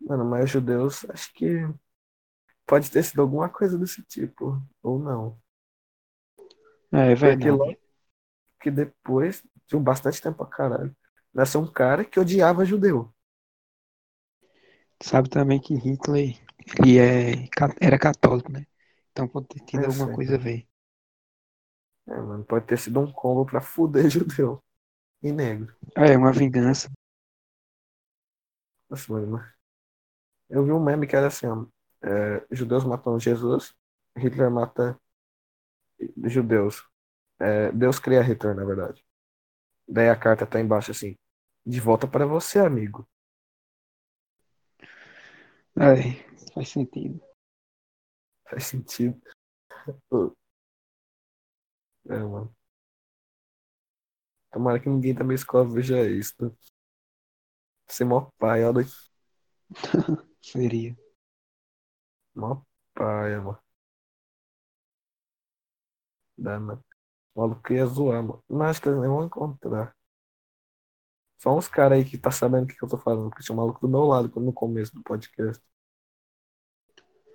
Mano, 0.00 0.24
mas 0.26 0.44
os 0.44 0.50
judeus, 0.50 1.04
acho 1.10 1.32
que 1.34 1.46
pode 2.66 2.90
ter 2.90 3.02
sido 3.02 3.20
alguma 3.22 3.48
coisa 3.50 3.78
desse 3.78 4.02
tipo, 4.04 4.62
ou 4.82 4.98
não. 4.98 5.40
É, 6.92 7.12
é 7.12 7.14
Porque 7.20 7.50
verdade. 7.50 7.50
logo 7.50 7.78
que 8.60 8.70
depois, 8.70 9.44
de 9.68 9.76
um 9.76 9.82
bastante 9.82 10.22
tempo 10.22 10.38
pra 10.38 10.46
caralho, 10.46 10.96
nasceu 11.34 11.60
um 11.62 11.66
cara 11.72 12.04
que 12.04 12.20
odiava 12.20 12.64
judeu. 12.66 13.12
Sabe 15.02 15.28
também 15.28 15.60
que 15.60 15.74
Hitler 15.74 16.36
ele 16.78 16.98
é, 16.98 17.48
era 17.80 17.98
católico, 17.98 18.50
né? 18.52 18.66
Então 19.10 19.26
pode 19.28 19.48
ter 19.48 19.60
tido 19.64 19.84
Eu 19.84 19.90
alguma 19.90 20.08
sei. 20.10 20.10
coisa 20.10 20.36
a 20.36 20.38
ver. 20.38 20.66
É, 22.08 22.14
mano, 22.20 22.44
pode 22.44 22.66
ter 22.66 22.78
sido 22.78 23.00
um 23.00 23.10
combo 23.12 23.46
pra 23.46 23.60
fuder 23.60 24.08
judeu 24.10 24.62
e 25.22 25.32
negro. 25.32 25.74
É, 25.96 26.16
uma 26.16 26.32
vingança. 26.32 26.90
Nossa, 28.88 29.12
mano. 29.12 29.42
Eu 30.48 30.64
vi 30.64 30.72
um 30.72 30.82
meme 30.82 31.06
que 31.06 31.16
era 31.16 31.28
assim, 31.28 31.46
ó, 31.46 31.66
é, 32.02 32.44
judeus 32.50 32.84
matam 32.84 33.18
Jesus, 33.18 33.74
Hitler 34.16 34.50
mata 34.50 34.98
judeus. 36.26 36.84
É, 37.40 37.72
Deus 37.72 37.98
cria 37.98 38.22
Hitler, 38.22 38.54
na 38.56 38.64
verdade. 38.64 39.04
Daí 39.88 40.08
a 40.10 40.16
carta 40.16 40.46
tá 40.46 40.60
embaixo 40.60 40.90
assim, 40.92 41.16
de 41.66 41.80
volta 41.80 42.08
para 42.08 42.26
você, 42.26 42.58
amigo. 42.60 43.08
É, 45.76 45.96
faz 46.54 46.68
sentido. 46.70 47.20
Faz 48.48 48.66
sentido. 48.66 49.18
É, 52.08 52.16
mano. 52.18 52.54
Tomara 54.52 54.78
que 54.78 54.88
ninguém 54.88 55.12
da 55.14 55.24
minha 55.24 55.34
escola 55.34 55.68
veja 55.68 56.08
isso. 56.08 56.34
né? 56.40 56.50
Ser 57.88 58.06
mó 58.06 58.30
pai, 58.38 58.64
olha. 58.64 58.86
Seria. 60.40 60.96
Mó 62.34 62.64
pai, 62.94 63.36
mano. 63.38 63.62
Dá, 66.40 66.58
mano. 66.58 66.82
O 67.34 67.40
maluco 67.40 67.72
ia 67.72 67.86
zoar, 67.86 68.22
mano. 68.22 68.42
Mas 68.48 68.70
acho 68.70 68.82
que 68.82 68.88
eles 68.88 69.00
nem 69.00 69.08
vão 69.08 69.24
encontrar. 69.24 69.94
Só 71.38 71.56
uns 71.56 71.68
caras 71.68 71.98
aí 71.98 72.04
que 72.04 72.18
tá 72.18 72.30
sabendo 72.30 72.64
o 72.64 72.66
que, 72.66 72.74
que 72.76 72.84
eu 72.84 72.88
tô 72.88 72.98
falando, 72.98 73.30
porque 73.30 73.42
tinha 73.42 73.54
um 73.54 73.58
maluco 73.58 73.80
do 73.80 73.88
meu 73.88 74.04
lado 74.04 74.40
no 74.40 74.52
começo 74.52 74.94
do 74.94 75.02
podcast. 75.02 75.62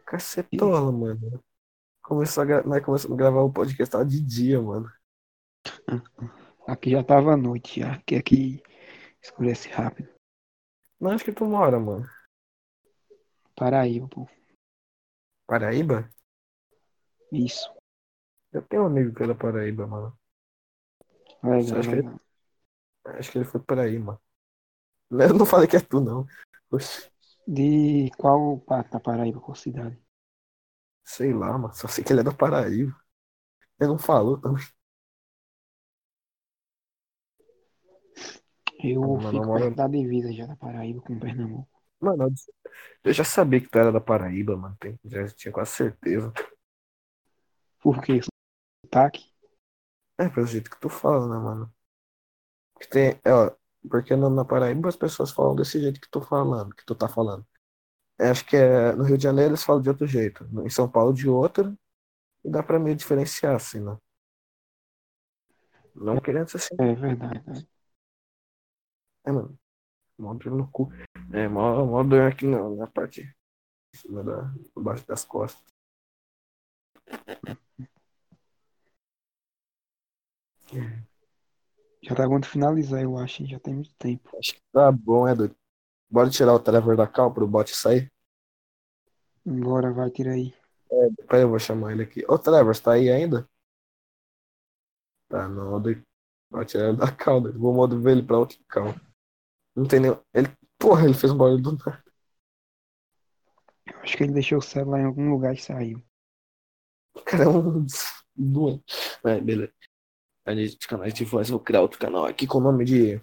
Cacetola, 0.06 0.91
mano. 0.91 1.44
Começou 2.03 2.44
a 2.44 2.45
gra... 2.45 2.64
Nós 2.64 2.84
começamos 2.84 3.15
a 3.15 3.18
gravar 3.18 3.41
o 3.41 3.52
podcast, 3.52 3.91
tava 3.91 4.06
de 4.06 4.22
dia, 4.22 4.61
mano. 4.61 4.91
Aqui 6.68 6.91
já 6.91 7.03
tava 7.03 7.38
noite, 7.38 7.80
já. 7.80 7.99
Que 8.02 8.15
aqui 8.15 8.64
escurece 9.22 9.69
rápido. 9.69 10.10
Não, 10.99 11.11
acho 11.11 11.26
que 11.26 11.32
tu 11.32 11.45
mora, 11.45 11.80
mano. 11.80 12.07
Paraíba, 13.56 14.07
pô. 14.07 14.27
Paraíba? 15.48 16.10
Isso. 17.32 17.74
Eu 18.56 18.61
tenho 18.61 18.84
um 18.84 18.86
amigo 18.86 19.14
que 19.14 19.22
é 19.22 19.27
da 19.27 19.36
Paraíba, 19.36 19.86
mano. 19.86 20.18
Acha 21.44 21.82
que- 21.82 21.95
legal. 21.98 22.19
Acho 23.03 23.32
que 23.32 23.38
ele 23.38 23.45
foi 23.45 23.60
por 23.60 23.77
aí, 23.77 23.99
mano. 23.99 24.19
Eu 25.11 25.34
não 25.34 25.45
falei 25.45 25.68
que 25.68 25.76
é 25.76 25.80
tu, 25.82 25.99
não. 25.99 26.26
Oxe, 26.72 27.11
De 27.45 28.10
qual 28.18 28.57
parte 28.61 28.91
da 28.91 28.99
Paraíba, 29.02 29.41
qual 29.41 29.56
cidade? 29.56 29.99
sei 31.03 31.34
lá, 31.34 31.57
mano. 31.57 31.73
Só 31.76 31.90
sei 31.90 32.02
que 32.02 32.14
ele 32.14 32.22
é 32.22 32.23
da 32.23 32.32
Paraíba. 32.34 32.95
Ele 33.77 33.90
não 33.90 33.99
falou 33.99 34.40
também. 34.40 34.64
Eu 38.82 39.02
mano, 39.02 39.32
fico 39.32 39.45
moro- 39.45 39.64
perto 39.64 39.76
da 39.76 39.88
divisa 39.88 40.32
já 40.32 40.45
da 40.45 40.56
Paraíba 40.56 41.02
com 41.02 41.19
Pernambuco. 41.19 41.69
Mano, 41.99 42.32
eu- 43.03 43.14
já 43.14 43.23
sabia 43.26 43.60
que 43.60 43.68
tu 43.68 43.77
era 43.77 43.91
da 43.91 43.99
Paraíba, 43.99 44.56
mano. 44.56 44.77
Já 45.03 45.27
tinha 45.27 45.52
quase 45.52 45.72
certeza. 45.72 46.32
Por 47.82 48.02
quê? 48.02 48.19
Sotaque? 48.95 49.26
É, 50.19 50.30
pelo 50.30 50.45
jeito 50.47 50.69
que 50.69 50.80
tu 50.80 50.89
fala, 50.89 51.27
né, 51.27 51.38
mano? 51.43 51.73
Que 52.80 52.88
tem, 52.89 53.19
é, 53.23 53.34
ó, 53.34 53.51
porque 53.89 54.15
na 54.15 54.45
Paraíba 54.45 54.89
as 54.89 54.95
pessoas 54.95 55.31
falam 55.31 55.55
desse 55.55 55.80
jeito 55.80 55.99
que 56.01 56.09
tu 56.09 56.22
falando, 56.22 56.76
que 56.76 56.85
tu 56.85 56.95
tá 56.95 57.07
falando. 57.07 57.45
Eu 58.19 58.31
acho 58.31 58.45
que 58.45 58.57
é, 58.57 58.93
no 58.95 59.03
Rio 59.05 59.17
de 59.17 59.23
Janeiro 59.23 59.51
eles 59.51 59.63
falam 59.63 59.81
de 59.81 59.89
outro 59.89 60.07
jeito. 60.07 60.45
Em 60.65 60.69
São 60.69 60.89
Paulo 60.89 61.13
de 61.13 61.30
outro. 61.30 61.77
E 62.45 62.49
dá 62.51 62.63
pra 62.63 62.80
meio 62.80 62.95
diferenciar, 62.95 63.55
assim, 63.55 63.81
né? 63.81 63.97
Não 65.95 66.19
querendo 66.19 66.49
ser 66.49 66.57
assim. 66.57 66.76
É 66.80 66.93
verdade. 66.95 67.41
né? 67.47 67.65
É, 69.26 69.31
mano. 69.31 69.57
Mó 70.19 70.34
dor 70.35 70.53
no 70.55 70.67
cu. 70.72 70.91
É, 71.34 71.47
mó, 71.49 71.85
mó 71.85 72.03
dor 72.03 72.23
aqui 72.31 72.45
na, 72.47 72.69
na 72.69 72.88
parte. 72.88 73.22
Em 73.93 73.97
cima 73.97 74.23
da, 74.23 74.53
das 75.07 75.26
costas. 75.26 75.63
Já 82.02 82.14
tá 82.14 82.27
quando 82.27 82.45
finalizar, 82.45 83.02
eu 83.02 83.18
acho. 83.18 83.45
Já 83.45 83.60
tem 83.60 83.73
muito 83.73 83.93
tempo. 83.95 84.30
Acho 84.38 84.53
que 84.53 84.61
tá 84.72 84.91
bom, 84.91 85.27
é, 85.27 85.34
doido. 85.34 85.56
Bora 86.10 86.30
tirar 86.30 86.53
o 86.53 86.60
Trevor 86.60 86.95
da 86.95 87.07
cal 87.07 87.34
pro 87.34 87.47
bot 87.47 87.76
sair? 87.76 88.11
Agora 89.45 89.91
vai, 89.91 90.10
tira 90.11 90.31
aí. 90.31 90.53
Peraí, 91.27 91.41
eu 91.41 91.49
vou 91.49 91.60
chamar 91.60 91.93
ele 91.93 92.03
aqui. 92.03 92.23
Ô, 92.27 92.38
Trevor, 92.38 92.76
você 92.76 92.81
tá 92.81 92.93
aí 92.93 93.10
ainda? 93.10 93.49
Tá, 95.27 95.47
não, 95.47 95.81
doido. 95.81 96.03
Vou 96.49 96.64
tirar 96.64 96.89
ele 96.89 96.97
da 96.97 97.11
cal, 97.11 97.41
doido. 97.41 97.60
Vou 97.60 97.73
mover 97.73 98.18
ele 98.18 98.23
pra 98.23 98.38
outro 98.38 98.57
cal. 98.68 98.93
Não 99.76 99.85
tem 99.85 99.99
nem. 99.99 100.18
Ele. 100.34 100.47
Porra, 100.77 101.06
ele 101.06 101.14
fez 101.14 101.31
um 101.31 101.38
barulho 101.38 101.61
do 101.61 101.72
nada. 101.72 102.03
Eu 103.88 103.99
acho 103.99 104.15
que 104.15 104.23
ele 104.23 104.34
deixou 104.34 104.60
o 104.60 104.61
celular 104.61 104.99
em 104.99 105.06
algum 105.06 105.30
lugar 105.31 105.53
e 105.53 105.57
saiu. 105.57 106.03
O 107.15 107.22
cara 107.26 107.43
é 107.43 107.47
um 107.47 107.85
doente. 108.35 108.95
É, 109.23 109.39
beleza. 109.41 109.73
A 110.45 110.53
gente, 110.53 110.88
canais 110.88 111.13
de 111.13 111.23
influência, 111.23 111.51
vou 111.51 111.59
criar 111.59 111.81
outro 111.81 111.99
canal 111.99 112.26
aqui 112.26 112.45
com 112.45 112.59
o 112.59 112.61
nome 112.61 112.85
de. 112.85 113.19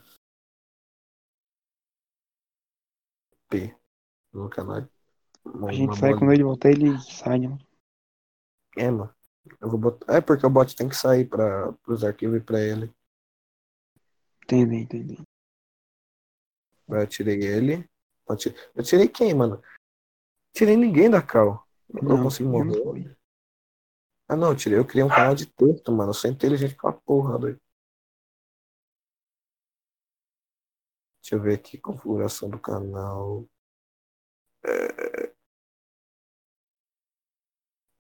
P. 3.49 3.75
No 4.33 4.49
canal. 4.51 4.89
Uma- 5.45 5.71
A 5.71 5.73
gente 5.73 5.97
sai 5.97 6.11
bola- 6.11 6.19
quando 6.19 6.33
ele 6.33 6.43
voltar, 6.43 6.71
ele 6.71 6.99
sai, 7.01 7.39
né? 7.39 7.59
É, 8.77 8.91
mano. 8.91 9.15
Eu 9.61 9.71
vou 9.71 9.79
botar. 9.79 10.15
É 10.15 10.21
porque 10.21 10.47
o 10.47 10.51
bot 10.51 10.75
tem 10.75 10.89
que 10.89 10.97
sair 10.97 11.29
para 11.29 11.75
os 11.87 12.03
arquivos 12.05 12.39
e 12.39 12.41
pra 12.41 12.61
ele. 12.61 12.93
Entendi, 14.45 14.77
entendi. 14.77 15.23
Eu 16.89 17.07
tirei 17.07 17.41
ele. 17.43 17.89
Eu 18.29 18.37
tirei, 18.37 18.59
eu 18.75 18.83
tirei 18.83 19.09
quem, 19.09 19.35
mano? 19.35 19.63
Tirei 20.55 20.77
ninguém 20.77 21.11
da 21.11 21.23
Cal. 21.23 21.67
Eu 21.95 22.03
Não, 22.03 22.17
não 22.17 22.31
morrer. 22.51 22.83
fui. 22.83 23.17
Ah, 24.33 24.37
não, 24.37 24.57
tirei. 24.57 24.79
Eu 24.79 24.87
criei 24.87 25.05
um 25.05 25.09
canal 25.09 25.35
de 25.35 25.45
texto, 25.47 25.93
mano. 25.93 26.11
Eu 26.11 26.15
sou 26.15 26.31
inteligente 26.31 26.75
pra 26.75 26.91
porra, 26.93 27.39
doido. 27.39 27.61
Deixa 31.21 31.35
eu 31.35 31.41
ver 31.43 31.55
aqui. 31.59 31.77
Configuração 31.79 32.49
do 32.49 32.59
canal. 32.59 33.47
É... 34.65 35.33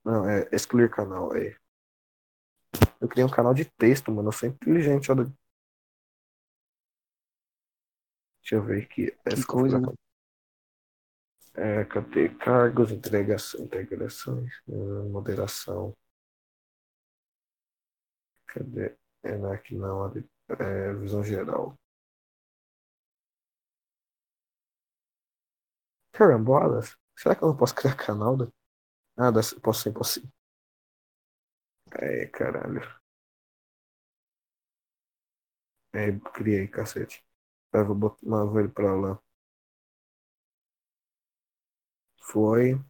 Não, 0.04 0.28
é 0.28 0.48
excluir 0.52 0.90
canal. 0.90 1.32
Aí. 1.32 1.54
Eu 3.00 3.08
criei 3.08 3.24
um 3.26 3.30
canal 3.30 3.52
de 3.52 3.64
texto, 3.66 4.10
mano. 4.10 4.28
Eu 4.28 4.32
sou 4.32 4.48
inteligente, 4.48 5.12
ó. 5.12 5.14
doido. 5.14 5.36
Deixa 8.40 8.54
eu 8.54 8.64
ver 8.64 8.84
aqui. 8.84 9.14
Essa 9.26 9.46
coisa. 9.46 9.78
É, 11.54 11.84
cadê? 11.84 12.30
Cargos, 12.30 12.90
entregação, 12.90 13.60
integrações, 13.60 14.50
moderação. 14.66 15.94
Cadê? 18.52 18.86
É, 19.24 19.30
é 19.32 19.52
aqui 19.52 19.74
não, 19.76 20.04
ali. 20.04 20.24
É, 20.60 20.92
visão 20.94 21.22
geral. 21.24 21.76
Carambolas? 26.12 26.96
Será 27.18 27.34
que 27.34 27.42
eu 27.44 27.48
não 27.48 27.56
posso 27.56 27.74
criar 27.74 27.94
canal? 27.96 28.36
né? 28.36 28.46
Ah, 29.18 29.30
dá- 29.32 29.40
posso 29.62 29.82
sim, 29.84 29.92
posso 29.92 30.20
sim. 30.20 30.30
É, 31.98 32.26
caralho. 32.26 32.82
É, 35.94 36.12
criei, 36.34 36.68
cacete. 36.68 37.22
Eu 37.72 37.86
vou 37.86 37.94
botar 37.96 38.18
vou 38.46 38.60
ele 38.60 38.68
pra 38.68 38.94
lá. 38.94 39.18
Foi. 42.28 42.80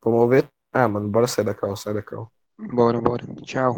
Promover. 0.00 0.48
Ah, 0.72 0.88
mano, 0.88 1.08
bora 1.08 1.26
sair 1.28 1.44
da 1.44 1.54
cal, 1.54 1.76
sai 1.76 1.94
da 1.94 2.02
cal. 2.02 2.32
Bora, 2.58 3.00
bora. 3.00 3.24
Tchau. 3.46 3.74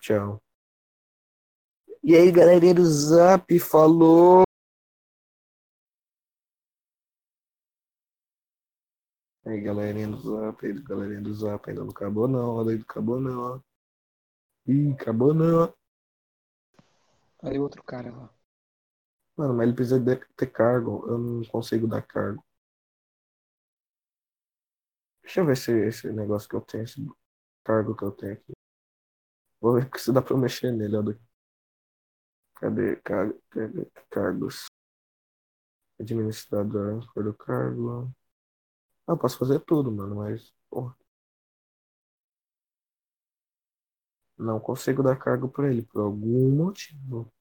Tchau. 0.00 0.42
E 2.02 2.16
aí, 2.16 2.32
galerinha 2.32 2.74
do 2.74 2.84
Zap, 2.84 3.58
falou! 3.60 4.42
E 9.44 9.50
aí, 9.50 9.60
galerinha 9.60 10.08
do 10.08 10.16
Zap, 10.18 10.64
aí, 10.66 10.72
galerinha 10.82 11.20
do 11.20 11.34
Zap, 11.34 11.68
ainda 11.68 11.82
não 11.82 11.90
acabou 11.90 12.26
não, 12.26 12.56
olha 12.56 12.70
aí, 12.70 12.76
não 12.76 12.84
acabou 12.84 13.20
não, 13.20 13.40
ó. 13.56 13.60
Ih, 14.66 14.92
acabou 14.92 15.34
não, 15.34 15.64
ó. 15.64 15.72
Olha 17.42 17.60
o 17.60 17.62
outro 17.62 17.82
cara 17.82 18.10
lá. 18.10 18.30
Mano, 19.36 19.54
mas 19.54 19.66
ele 19.66 19.76
precisa 19.76 20.00
de 20.00 20.16
ter 20.36 20.46
cargo, 20.50 21.04
eu 21.08 21.18
não 21.18 21.44
consigo 21.44 21.86
dar 21.86 22.02
cargo. 22.02 22.42
Deixa 25.22 25.40
eu 25.40 25.46
ver 25.46 25.56
se 25.56 25.72
esse 25.72 26.12
negócio 26.12 26.48
que 26.48 26.56
eu 26.56 26.60
tenho, 26.60 26.84
esse 26.84 27.06
cargo 27.64 27.94
que 27.96 28.04
eu 28.04 28.12
tenho 28.12 28.32
aqui. 28.34 28.59
Vou 29.60 29.74
ver 29.74 29.88
se 29.98 30.12
dá 30.12 30.20
pra 30.22 30.36
mexer 30.36 30.70
nele, 30.72 30.96
ó. 30.98 31.02
Cadê? 32.58 32.94
Car- 33.02 33.34
cadê? 33.50 33.90
Cargos. 34.08 34.66
Administrador, 36.00 37.06
cor 37.14 37.22
do 37.22 37.32
cargo. 37.32 38.12
Ah, 39.06 39.12
eu 39.12 39.18
posso 39.18 39.38
fazer 39.38 39.60
tudo, 39.60 39.92
mano, 39.92 40.16
mas. 40.16 40.52
Porra. 40.70 40.96
Não 44.36 44.58
consigo 44.58 45.04
dar 45.04 45.14
cargo 45.16 45.48
pra 45.48 45.70
ele 45.70 45.82
por 45.82 46.00
algum 46.02 46.50
motivo. 46.50 47.32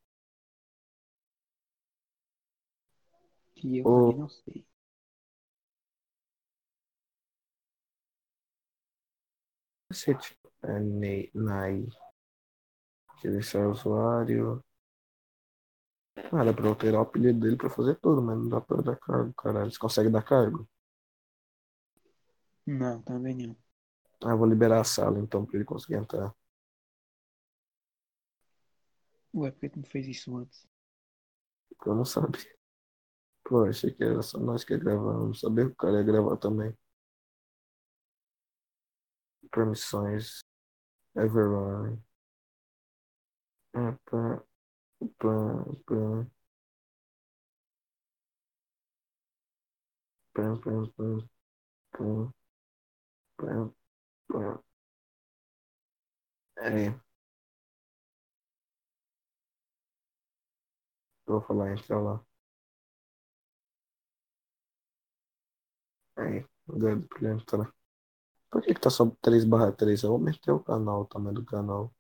Que 3.54 3.78
eu 3.78 4.14
não 4.18 4.28
sei. 4.28 4.66
Cacete. 9.88 10.36
É, 10.64 10.80
Nai. 11.36 11.86
O 13.24 13.70
usuário. 13.72 14.64
Ah, 16.32 16.44
dá 16.44 16.54
pra 16.54 16.68
alterar 16.70 17.02
o 17.02 17.04
apelido 17.04 17.40
dele 17.40 17.56
pra 17.58 17.70
fazer 17.70 17.96
tudo, 17.96 18.22
mas 18.22 18.38
não 18.38 18.50
dá 18.50 18.62
pra 18.62 18.82
dar 18.82 18.96
cargo, 18.98 19.34
caralho. 19.34 19.72
Você 19.72 19.80
consegue 19.80 20.10
dar 20.10 20.22
cargo? 20.24 20.68
Não, 22.66 23.02
também 23.02 23.36
não. 23.36 23.56
Ah, 24.24 24.32
eu 24.32 24.38
vou 24.38 24.48
liberar 24.48 24.82
a 24.82 24.84
sala 24.84 25.20
então 25.20 25.46
pra 25.46 25.56
ele 25.56 25.66
conseguir 25.66 25.96
entrar. 25.96 26.34
Ué, 29.34 29.52
por 29.52 29.60
que 29.60 29.70
tu 29.70 29.78
não 29.80 29.86
fez 29.86 30.08
isso 30.08 30.36
antes? 30.38 30.68
Porque 31.70 31.90
eu 31.90 31.96
não 31.96 32.06
sabia. 32.06 32.60
Pô, 33.44 33.64
achei 33.66 33.92
que 33.92 34.04
era 34.04 34.22
só 34.22 34.38
nós 34.40 34.64
que 34.64 34.74
ia 34.74 34.80
gravar. 34.80 35.14
Eu 35.14 35.28
não 35.28 35.34
sabia 35.34 35.66
que 35.66 35.72
o 35.72 35.76
cara 35.76 35.98
ia 35.98 36.04
gravar 36.04 36.38
também. 36.38 36.78
Permissões. 39.52 40.42
Everrun. 41.16 42.00
Ah, 43.80 43.94
pá, 44.06 44.22
pá, 45.20 45.30
pá. 45.88 45.98
Pá, 50.34 50.44
pá, 50.64 50.72
pá, 50.98 51.06
pá. 51.94 52.34
Pá, 53.38 53.48
pá. 54.30 54.64
É. 56.58 56.94
Vou 61.26 61.40
falar, 61.42 61.72
entra 61.72 61.98
lá. 61.98 62.22
Aí, 66.16 66.46
doido 66.68 67.08
pra 67.08 67.18
ele 67.20 67.30
entrar. 67.42 67.74
Por 68.52 68.62
que 68.64 68.74
que 68.76 68.82
tá 68.82 68.90
só 68.92 69.06
3 69.22 69.46
barra 69.46 69.72
3? 69.74 70.04
Eu 70.04 70.12
vou 70.12 70.20
meter 70.20 70.52
o 70.54 70.60
canal, 70.62 71.02
o 71.04 71.06
tamanho 71.06 71.36
do 71.36 71.46
canal. 71.46 71.94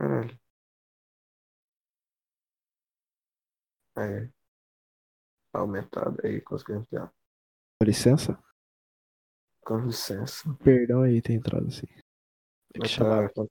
Caralho. 0.00 0.38
É. 3.98 4.30
Tá 5.52 5.60
aumentado 5.60 6.16
aí, 6.24 6.40
consegui 6.40 6.72
ampliar. 6.72 7.12
Com 7.78 7.84
licença? 7.84 8.42
Com 9.62 9.78
licença. 9.80 10.48
Perdão 10.64 11.02
aí 11.02 11.20
ter 11.20 11.34
entrado 11.34 11.66
assim. 11.66 11.86
Tem 11.86 12.00
que 12.72 12.78
Mas 12.80 12.90
chamar. 12.90 13.30
tá, 13.32 13.42
o 13.42 13.48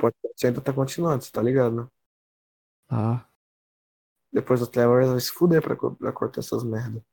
podcast 0.00 0.46
ainda 0.46 0.60
tá 0.60 0.72
continuando, 0.72 1.22
você 1.22 1.30
tá 1.30 1.42
ligado, 1.42 1.84
né? 1.84 1.88
Ah, 2.88 3.28
Depois 4.32 4.62
o 4.62 4.66
Trevor 4.70 5.04
vai 5.06 5.20
se 5.20 5.30
fuder 5.30 5.62
pra, 5.62 5.76
pra 5.76 6.12
cortar 6.12 6.40
essas 6.40 6.64
merda. 6.64 7.04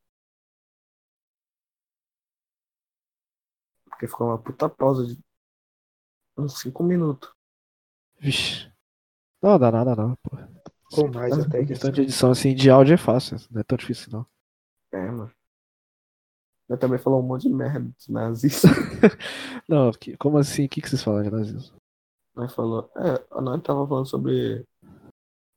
Porque 3.90 4.08
ficou 4.08 4.28
uma 4.28 4.42
puta 4.42 4.70
pausa 4.70 5.06
de 5.06 5.20
uns 6.38 6.60
5 6.60 6.84
minutos. 6.84 7.35
Vixe. 8.20 8.72
Não, 9.42 9.60
dá 9.60 9.72
nada 9.72 9.96
não, 9.96 10.16
pô. 10.18 10.38
Ou 10.98 11.12
mais 11.12 11.38
até 11.38 11.60
que 11.62 11.68
Questão 11.68 11.92
de 11.92 12.02
edição 12.02 12.32
assim 12.32 12.56
de 12.56 12.70
áudio 12.70 12.94
é 12.94 12.98
fácil, 12.98 13.38
não 13.52 13.62
é 13.62 13.64
tão 13.64 13.78
difícil 13.78 14.12
não. 14.12 14.26
É, 14.92 14.98
mano. 15.12 15.32
Eu 16.68 16.78
também 16.78 16.98
falou 16.98 17.22
um 17.22 17.28
monte 17.28 17.44
de 17.44 17.54
merda 17.54 17.80
dos 17.96 18.08
nazistas. 18.08 18.72
Não, 19.70 19.92
que- 19.92 20.18
como 20.18 20.40
assim? 20.40 20.66
O 20.66 20.70
que, 20.70 20.82
que 20.82 20.90
vocês 20.90 21.04
falam 21.04 21.22
de 21.22 21.30
nazismo? 21.30 21.76
Nós 22.36 22.54
falou. 22.54 22.92
É, 22.96 23.42
nós 23.42 23.62
tava 23.62 23.88
falando 23.88 24.08
sobre. 24.08 24.66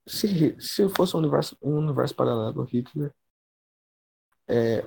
Se, 0.06 0.56
se 0.60 0.88
fosse 0.90 1.16
um 1.16 1.20
universo, 1.20 1.56
um 1.62 1.78
universo 1.78 2.14
paralelo, 2.14 2.64
Hitler. 2.64 3.12
É, 4.46 4.86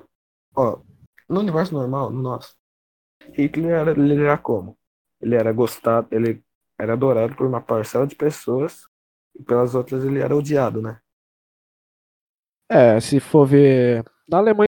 ó, 0.56 0.82
no 1.30 1.40
universo 1.40 1.74
normal, 1.74 2.12
no 2.12 2.22
nosso, 2.22 2.56
Hitler 3.34 3.72
era, 3.72 3.92
ele 3.92 4.16
era 4.24 4.38
como? 4.38 4.78
Ele 5.22 5.36
era 5.36 5.54
gostado, 5.54 6.08
ele 6.12 6.44
era 6.82 6.94
adorado 6.94 7.36
por 7.36 7.48
uma 7.48 7.62
parcela 7.62 8.08
de 8.08 8.16
pessoas 8.16 8.84
e 9.36 9.44
pelas 9.44 9.76
outras 9.76 10.04
ele 10.06 10.20
era 10.22 10.36
odiado, 10.36 10.82
né? 10.82 11.00
É, 12.70 13.00
se 13.00 13.20
for 13.20 13.46
ver. 13.46 14.04
Na 14.28 14.38
Alemanha 14.38 14.68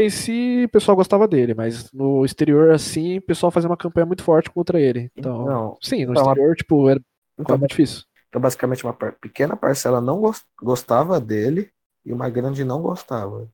em 0.00 0.10
si, 0.10 0.64
o 0.66 0.70
pessoal 0.70 0.96
gostava 0.96 1.28
dele, 1.28 1.54
mas 1.54 1.92
no 1.92 2.24
exterior, 2.24 2.72
assim, 2.72 3.18
o 3.18 3.22
pessoal 3.22 3.52
fazia 3.52 3.70
uma 3.70 3.76
campanha 3.76 4.06
muito 4.06 4.24
forte 4.24 4.50
contra 4.50 4.80
ele. 4.80 5.10
Então, 5.16 5.32
Não. 5.42 5.80
sim, 5.82 6.04
no 6.06 6.12
então, 6.12 6.14
exterior, 6.14 6.56
tipo, 6.56 6.88
era 6.90 7.00
Então, 7.38 7.58
muito 7.58 7.70
difícil. 7.70 8.04
então, 8.28 8.40
basicamente, 8.42 8.84
uma 8.84 8.94
pequena 8.94 9.56
parcela 9.56 10.00
não 10.00 10.20
gos- 10.20 10.44
gostava 10.62 11.20
dele 11.20 11.72
e 12.04 12.12
uma 12.12 12.30
grande 12.30 12.64
não 12.64 12.82
gostava. 12.82 13.50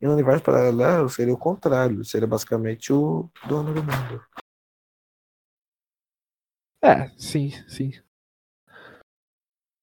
E 0.00 0.06
no 0.06 0.14
universo 0.14 0.42
paralelo 0.48 1.08
seria 1.10 1.34
o 1.34 1.38
contrário, 1.38 2.02
seria 2.04 2.26
basicamente 2.26 2.92
o 2.94 3.30
dono 3.48 3.74
do 3.74 3.82
mundo. 3.82 4.24
É, 6.86 7.10
sim, 7.18 7.50
sim. 7.66 7.90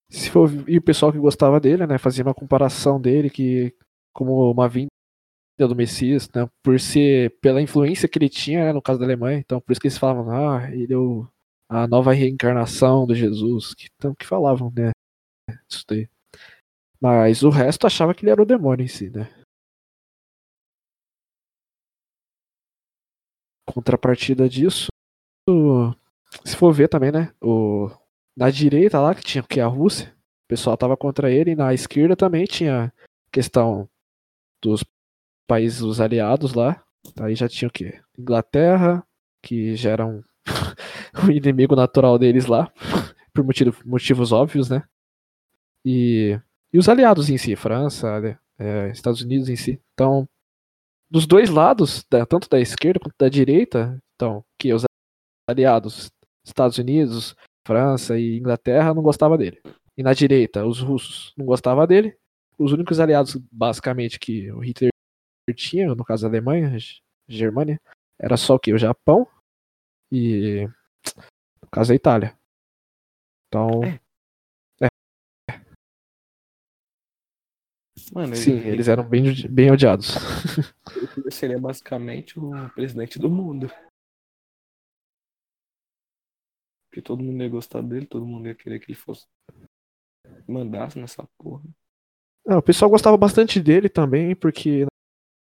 Se 0.09 0.29
for 0.29 0.49
e 0.69 0.77
o 0.77 0.81
pessoal 0.81 1.11
que 1.11 1.17
gostava 1.17 1.59
dele, 1.59 1.85
né, 1.87 1.97
fazia 1.97 2.23
uma 2.23 2.33
comparação 2.33 3.01
dele 3.01 3.29
que 3.29 3.75
como 4.13 4.51
uma 4.51 4.69
vinda 4.69 4.89
do 5.59 5.75
Messias, 5.75 6.29
né, 6.35 6.47
por 6.63 6.79
ser 6.79 7.37
pela 7.41 7.61
influência 7.61 8.07
que 8.07 8.17
ele 8.19 8.29
tinha, 8.29 8.65
né, 8.65 8.73
no 8.73 8.81
caso 8.81 8.99
da 8.99 9.05
Alemanha, 9.05 9.39
então 9.39 9.59
por 9.59 9.71
isso 9.71 9.81
que 9.81 9.87
eles 9.87 9.97
falavam, 9.97 10.29
ah, 10.31 10.71
ele 10.71 10.93
é 10.93 10.97
o 10.97 11.27
a 11.69 11.87
nova 11.87 12.13
reencarnação 12.13 13.07
de 13.07 13.15
Jesus, 13.15 13.73
que, 13.73 13.89
então, 13.95 14.13
que 14.13 14.27
falavam, 14.27 14.71
né? 14.75 14.91
Isso 15.69 15.83
daí. 15.87 16.07
Mas 17.01 17.43
o 17.43 17.49
resto 17.49 17.87
achava 17.87 18.13
que 18.13 18.23
ele 18.23 18.31
era 18.31 18.41
o 18.41 18.45
demônio 18.45 18.85
em 18.85 18.87
si, 18.87 19.09
né? 19.09 19.29
Contrapartida 23.65 24.47
disso, 24.47 24.87
se 26.43 26.55
for 26.55 26.73
ver 26.73 26.87
também, 26.89 27.11
né? 27.11 27.31
O, 27.41 27.89
na 28.35 28.49
direita 28.49 28.99
lá, 28.99 29.13
que 29.13 29.23
tinha 29.23 29.43
que 29.43 29.59
a 29.59 29.67
Rússia, 29.67 30.15
o 30.45 30.47
pessoal 30.47 30.77
tava 30.77 30.97
contra 30.97 31.31
ele, 31.31 31.51
e 31.51 31.55
na 31.55 31.73
esquerda 31.73 32.15
também 32.15 32.45
tinha 32.45 32.91
questão 33.31 33.89
dos 34.61 34.83
países 35.47 35.99
aliados 35.99 36.53
lá. 36.53 36.83
Aí 37.19 37.35
já 37.35 37.47
tinha 37.47 37.67
o 37.67 37.71
quê? 37.71 38.01
Inglaterra, 38.17 39.05
que 39.41 39.75
já 39.75 39.91
era 39.91 40.05
um, 40.05 40.23
um 41.27 41.31
inimigo 41.31 41.75
natural 41.75 42.17
deles 42.17 42.45
lá, 42.45 42.71
por 43.33 43.43
motivo, 43.43 43.77
motivos 43.85 44.31
óbvios, 44.31 44.69
né? 44.69 44.83
E, 45.85 46.39
e 46.71 46.77
os 46.77 46.87
aliados 46.87 47.29
em 47.29 47.37
si, 47.37 47.55
França, 47.55 48.19
né? 48.21 48.39
é, 48.57 48.89
Estados 48.91 49.21
Unidos 49.21 49.49
em 49.49 49.55
si. 49.55 49.79
Então, 49.93 50.27
dos 51.09 51.27
dois 51.27 51.49
lados, 51.49 52.03
tanto 52.29 52.49
da 52.49 52.59
esquerda 52.59 52.99
quanto 52.99 53.15
da 53.19 53.29
direita, 53.29 54.01
então, 54.15 54.43
que 54.57 54.73
os 54.73 54.83
aliados, 55.47 56.11
Estados 56.45 56.77
Unidos, 56.77 57.35
França 57.65 58.17
e 58.19 58.37
Inglaterra, 58.37 58.93
não 58.93 59.01
gostava 59.01 59.37
dele. 59.37 59.61
E 59.97 60.03
na 60.03 60.13
direita, 60.13 60.65
os 60.65 60.79
russos 60.79 61.33
não 61.37 61.45
gostavam 61.45 61.85
dele. 61.87 62.17
Os 62.57 62.71
únicos 62.71 62.99
aliados, 62.99 63.35
basicamente, 63.51 64.19
que 64.19 64.51
o 64.51 64.59
Hitler 64.59 64.91
tinha, 65.55 65.93
no 65.93 66.03
caso 66.03 66.25
a 66.25 66.29
Alemanha, 66.29 66.77
Germânia, 67.27 67.79
era 68.19 68.37
só 68.37 68.55
o 68.55 68.59
que? 68.59 68.73
O 68.73 68.77
Japão 68.77 69.27
e 70.11 70.67
no 71.61 71.69
caso 71.71 71.91
a 71.91 71.95
Itália. 71.95 72.37
Então. 73.47 73.83
É. 73.83 74.89
Mano, 78.13 78.35
Sim, 78.35 78.57
ele... 78.57 78.69
eles 78.69 78.87
eram 78.87 79.03
bem, 79.03 79.23
bem 79.49 79.71
odiados. 79.71 80.15
Ele 81.17 81.31
seria 81.31 81.59
basicamente 81.59 82.37
o 82.39 82.69
presidente 82.69 83.17
do 83.17 83.29
mundo. 83.29 83.71
Porque 86.93 87.01
todo 87.01 87.23
mundo 87.23 87.41
ia 87.41 87.49
gostar 87.49 87.81
dele, 87.81 88.05
todo 88.05 88.23
mundo 88.23 88.47
ia 88.47 88.53
querer 88.53 88.79
que 88.79 88.91
ele 88.91 88.95
fosse. 88.95 89.25
Mandasse 90.47 90.99
nessa 90.99 91.27
porra. 91.39 91.63
Não, 92.45 92.59
o 92.59 92.61
pessoal 92.61 92.91
gostava 92.91 93.17
bastante 93.17 93.59
dele 93.59 93.89
também, 93.89 94.35
porque 94.35 94.85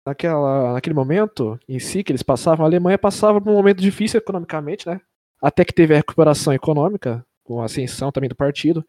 naquela, 0.08 0.72
naquele 0.72 0.96
momento 0.96 1.60
em 1.68 1.78
si 1.78 2.06
que 2.06 2.12
eles 2.14 2.24
passavam, 2.24 2.64
a 2.64 2.70
Alemanha 2.70 2.98
passava 2.98 3.42
por 3.42 3.50
um 3.50 3.56
momento 3.56 3.82
difícil 3.82 4.18
economicamente, 4.18 4.88
né? 4.88 5.02
Até 5.44 5.66
que 5.66 5.74
teve 5.74 5.94
a 5.94 5.98
recuperação 5.98 6.54
econômica, 6.54 7.22
com 7.44 7.62
a 7.62 7.66
ascensão 7.66 8.14
também 8.14 8.30
do 8.30 8.36
partido. 8.36 8.88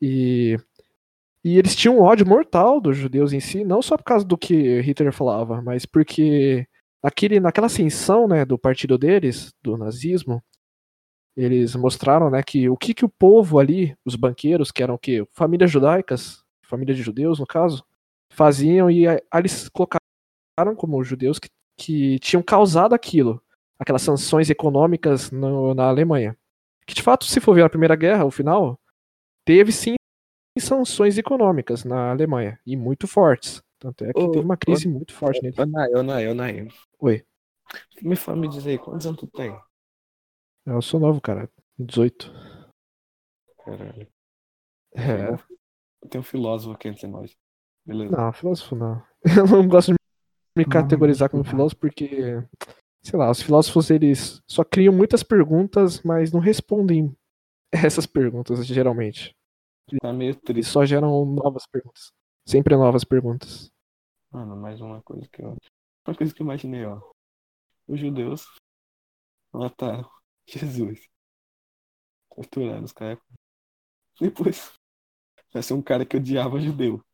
E, 0.00 0.58
e 1.44 1.56
eles 1.56 1.76
tinham 1.76 1.98
um 1.98 2.02
ódio 2.02 2.26
mortal 2.26 2.80
dos 2.80 2.96
judeus 2.96 3.32
em 3.32 3.38
si, 3.38 3.62
não 3.62 3.80
só 3.80 3.96
por 3.96 4.02
causa 4.02 4.24
do 4.24 4.36
que 4.36 4.80
Hitler 4.80 5.12
falava, 5.12 5.62
mas 5.62 5.86
porque 5.86 6.66
aquele, 7.00 7.38
naquela 7.38 7.68
ascensão 7.68 8.26
né, 8.26 8.44
do 8.44 8.58
partido 8.58 8.98
deles, 8.98 9.54
do 9.62 9.76
nazismo, 9.76 10.42
eles 11.36 11.74
mostraram 11.74 12.30
né, 12.30 12.42
que 12.42 12.68
o 12.68 12.76
que, 12.76 12.92
que 12.92 13.04
o 13.04 13.08
povo 13.08 13.58
ali, 13.58 13.96
os 14.04 14.16
banqueiros, 14.16 14.70
que 14.70 14.82
eram 14.82 14.94
o 14.94 14.98
quê? 14.98 15.26
Famílias 15.32 15.70
judaicas, 15.70 16.44
família 16.62 16.94
de 16.94 17.02
judeus 17.02 17.38
no 17.38 17.46
caso, 17.46 17.84
faziam 18.30 18.90
e 18.90 19.06
aí 19.06 19.18
eles 19.34 19.68
colocaram 19.68 20.00
como 20.76 21.02
judeus 21.02 21.38
que, 21.38 21.48
que 21.76 22.18
tinham 22.18 22.42
causado 22.42 22.94
aquilo, 22.94 23.42
aquelas 23.78 24.02
sanções 24.02 24.50
econômicas 24.50 25.30
no, 25.30 25.74
na 25.74 25.88
Alemanha. 25.88 26.36
Que 26.86 26.94
de 26.94 27.02
fato, 27.02 27.24
se 27.24 27.40
for 27.40 27.54
ver 27.54 27.64
a 27.64 27.70
Primeira 27.70 27.96
Guerra, 27.96 28.24
o 28.24 28.30
final, 28.30 28.78
teve 29.44 29.72
sim 29.72 29.94
sanções 30.58 31.16
econômicas 31.16 31.84
na 31.84 32.10
Alemanha, 32.10 32.58
e 32.66 32.76
muito 32.76 33.06
fortes. 33.06 33.62
Tanto 33.78 34.04
é 34.04 34.12
que 34.12 34.20
ô, 34.20 34.30
teve 34.30 34.44
uma 34.44 34.56
crise 34.56 34.86
ô, 34.86 34.90
muito 34.90 35.12
forte 35.12 35.42
nele. 35.42 35.56
Nael, 35.66 36.02
Nael, 36.02 36.34
Nael. 36.34 36.68
Oi. 37.00 37.24
Me 38.02 38.16
fala, 38.16 38.38
me 38.38 38.48
diz 38.48 38.66
aí, 38.66 38.78
quantos 38.78 39.06
anos 39.06 39.18
tu 39.18 39.26
tem? 39.26 39.56
Eu 40.64 40.80
sou 40.80 41.00
novo, 41.00 41.20
cara. 41.20 41.50
18. 41.78 42.32
Caralho. 43.64 44.08
É. 44.94 46.08
Tem 46.08 46.20
um 46.20 46.24
filósofo 46.24 46.74
aqui 46.74 46.88
entre 46.88 47.06
nós. 47.06 47.36
Beleza. 47.84 48.16
Não, 48.16 48.32
filósofo 48.32 48.76
não. 48.76 49.02
Eu 49.36 49.46
não 49.46 49.68
gosto 49.68 49.92
de 49.92 49.98
me 50.56 50.64
categorizar 50.64 51.30
como 51.30 51.44
filósofo 51.44 51.80
porque, 51.80 52.08
sei 53.02 53.18
lá, 53.18 53.30
os 53.30 53.42
filósofos 53.42 53.90
eles 53.90 54.40
só 54.48 54.64
criam 54.64 54.94
muitas 54.94 55.22
perguntas, 55.22 56.02
mas 56.02 56.32
não 56.32 56.40
respondem 56.40 57.16
essas 57.72 58.06
perguntas 58.06 58.64
geralmente. 58.66 59.34
Tá 60.00 60.12
meio 60.12 60.34
triste. 60.34 60.50
Eles 60.50 60.68
só 60.68 60.84
geram 60.84 61.24
novas 61.24 61.66
perguntas. 61.66 62.12
Sempre 62.46 62.76
novas 62.76 63.04
perguntas. 63.04 63.70
Mano, 64.30 64.56
mais 64.56 64.80
uma 64.80 65.02
coisa 65.02 65.28
que 65.28 65.42
eu. 65.42 65.56
Uma 66.06 66.16
coisa 66.16 66.34
que 66.34 66.42
eu 66.42 66.44
imaginei, 66.44 66.84
ó. 66.84 67.00
Os 67.88 67.98
judeus 67.98 68.46
mataram 69.52 70.08
Jesus. 70.46 71.08
Torturaram 72.34 72.84
os 72.84 72.92
caras. 72.92 73.18
Depois. 74.20 74.72
Vai 75.52 75.62
ser 75.62 75.74
um 75.74 75.82
cara 75.82 76.06
que 76.06 76.16
odiava 76.16 76.58
judeu. 76.58 77.04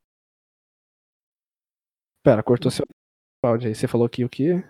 Pera, 2.22 2.42
cortou 2.42 2.70
seu 2.70 2.84
áudio 3.42 3.68
aí. 3.68 3.74
Você 3.74 3.88
falou 3.88 4.08
que 4.08 4.24
o 4.24 4.28
quê? 4.28 4.62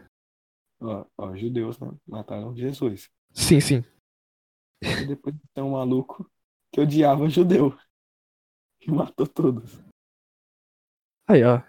Ó, 0.81 1.05
ó, 1.19 1.37
judeus 1.37 1.79
né? 1.81 1.89
mataram 2.07 2.57
Jesus. 2.57 3.11
Sim, 3.33 3.61
sim. 3.61 3.85
E 4.83 5.07
depois 5.07 5.35
tem 5.53 5.65
um 5.65 5.73
maluco 5.73 6.31
que 6.73 6.81
odiava 6.81 7.29
judeu. 7.29 7.77
E 8.81 8.91
matou 8.91 9.27
todos. 9.27 9.79
Aí, 11.29 11.43
ó. 11.45 11.63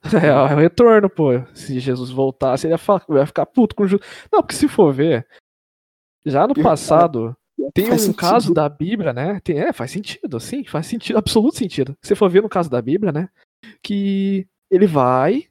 É, 0.22 0.30
ó, 0.32 0.46
é 0.46 0.54
o 0.54 0.58
retorno, 0.58 1.10
pô. 1.10 1.44
Se 1.56 1.80
Jesus 1.80 2.10
voltasse, 2.10 2.66
ele 2.66 2.74
ia, 2.74 2.78
falar, 2.78 3.04
ia 3.10 3.26
ficar 3.26 3.44
puto 3.46 3.74
com 3.74 3.82
o 3.82 3.88
judeu. 3.88 4.06
Não, 4.30 4.40
porque 4.40 4.54
se 4.54 4.68
for 4.68 4.92
ver, 4.92 5.28
já 6.28 6.46
no 6.46 6.54
passado, 6.54 7.36
tem 7.74 7.92
um 7.92 8.12
caso 8.12 8.54
da 8.54 8.68
Bíblia, 8.68 9.12
né? 9.12 9.40
Tem, 9.40 9.58
é, 9.58 9.72
faz 9.72 9.90
sentido, 9.90 10.38
sim, 10.38 10.64
faz 10.64 10.86
sentido, 10.86 11.18
absoluto 11.18 11.56
sentido. 11.56 11.96
Se 12.02 12.14
for 12.14 12.30
ver 12.30 12.42
no 12.42 12.48
caso 12.48 12.70
da 12.70 12.80
Bíblia, 12.80 13.12
né? 13.12 13.28
Que 13.82 14.46
ele 14.70 14.86
vai 14.86 15.48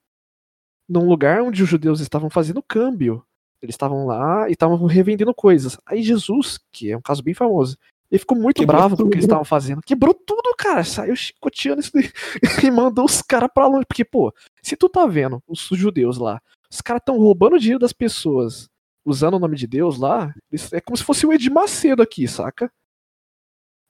num 0.88 1.08
lugar 1.08 1.42
onde 1.42 1.62
os 1.62 1.70
judeus 1.70 2.00
estavam 2.00 2.30
fazendo 2.30 2.64
câmbio. 2.64 3.24
Eles 3.62 3.74
estavam 3.74 4.06
lá 4.06 4.48
e 4.48 4.54
estavam 4.54 4.86
revendendo 4.86 5.34
coisas. 5.34 5.78
Aí 5.86 6.02
Jesus, 6.02 6.60
que 6.72 6.92
é 6.92 6.98
um 6.98 7.02
caso 7.02 7.24
bem 7.24 7.34
famoso, 7.34 7.78
ele 8.10 8.20
ficou 8.20 8.38
muito 8.38 8.62
Quebrou 8.62 8.78
bravo 8.78 8.96
tudo. 8.96 9.04
com 9.04 9.08
o 9.08 9.12
que 9.12 9.16
eles 9.18 9.26
estavam 9.26 9.44
fazendo. 9.44 9.82
Quebrou 9.82 10.14
tudo, 10.14 10.56
cara. 10.58 10.84
Saiu 10.84 11.16
chicoteando 11.16 11.82
isso 11.82 11.92
e 12.66 12.72
mandou 12.72 13.06
os 13.06 13.22
caras 13.22 13.50
pra 13.54 13.68
longe. 13.68 13.86
Porque, 13.86 14.06
pô, 14.06 14.34
se 14.62 14.78
tu 14.78 14.88
tá 14.88 15.06
vendo 15.06 15.42
os 15.48 15.68
judeus 15.74 16.18
lá, 16.18 16.42
os 16.72 16.82
caras 16.82 17.02
estão 17.02 17.18
roubando 17.18 17.56
o 17.56 17.60
dinheiro 17.60 17.80
das 17.80 17.94
pessoas, 17.94 18.70
usando 19.08 19.36
o 19.36 19.40
nome 19.40 19.56
de 19.56 19.66
Deus 19.66 19.98
lá, 19.98 20.34
é 20.74 20.82
como 20.82 20.98
se 20.98 21.04
fosse 21.04 21.26
o 21.26 21.32
Ed 21.32 21.50
Macedo 21.50 22.04
aqui, 22.04 22.28
saca? 22.28 22.70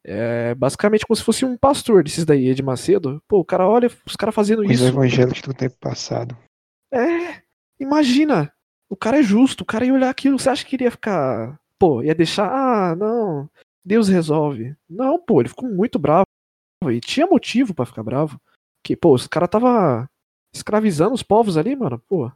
É 0.06 0.56
basicamente 0.56 1.06
como 1.06 1.18
se 1.18 1.23
fosse 1.23 1.44
um 1.44 1.57
pastor 1.57 2.03
desses 2.03 2.23
daí, 2.23 2.48
Ed 2.48 2.61
Macedo. 2.61 3.22
Pô, 3.27 3.39
o 3.39 3.45
cara 3.45 3.68
olha 3.68 3.89
os 4.06 4.15
caras 4.15 4.34
fazendo 4.34 4.61
Os 4.61 4.72
isso. 4.72 4.85
evangélicos 4.85 5.41
do 5.41 5.53
tempo 5.53 5.76
passado. 5.80 6.38
É, 6.94 7.41
imagina. 7.80 8.53
O 8.89 8.95
cara 8.95 9.19
é 9.19 9.23
justo, 9.23 9.61
o 9.61 9.65
cara 9.65 9.85
ia 9.85 9.94
olhar 9.94 10.10
aquilo, 10.10 10.39
você 10.39 10.49
acha 10.49 10.65
que 10.65 10.76
iria 10.76 10.91
ficar. 10.91 11.60
Pô, 11.77 12.02
ia 12.02 12.15
deixar. 12.15 12.49
Ah, 12.49 12.95
não. 12.95 13.49
Deus 13.84 14.07
resolve. 14.07 14.76
Não, 14.89 15.19
pô, 15.19 15.41
ele 15.41 15.49
ficou 15.49 15.68
muito 15.69 15.99
bravo. 15.99 16.26
E 16.89 17.02
tinha 17.02 17.27
motivo 17.27 17.73
para 17.73 17.85
ficar 17.85 18.03
bravo. 18.03 18.39
Que, 18.85 18.95
pô, 18.95 19.14
os 19.14 19.27
cara 19.27 19.48
tava 19.48 20.10
escravizando 20.56 21.14
os 21.14 21.23
povos 21.23 21.57
ali, 21.57 21.76
mano, 21.76 21.99
pô. 22.07 22.31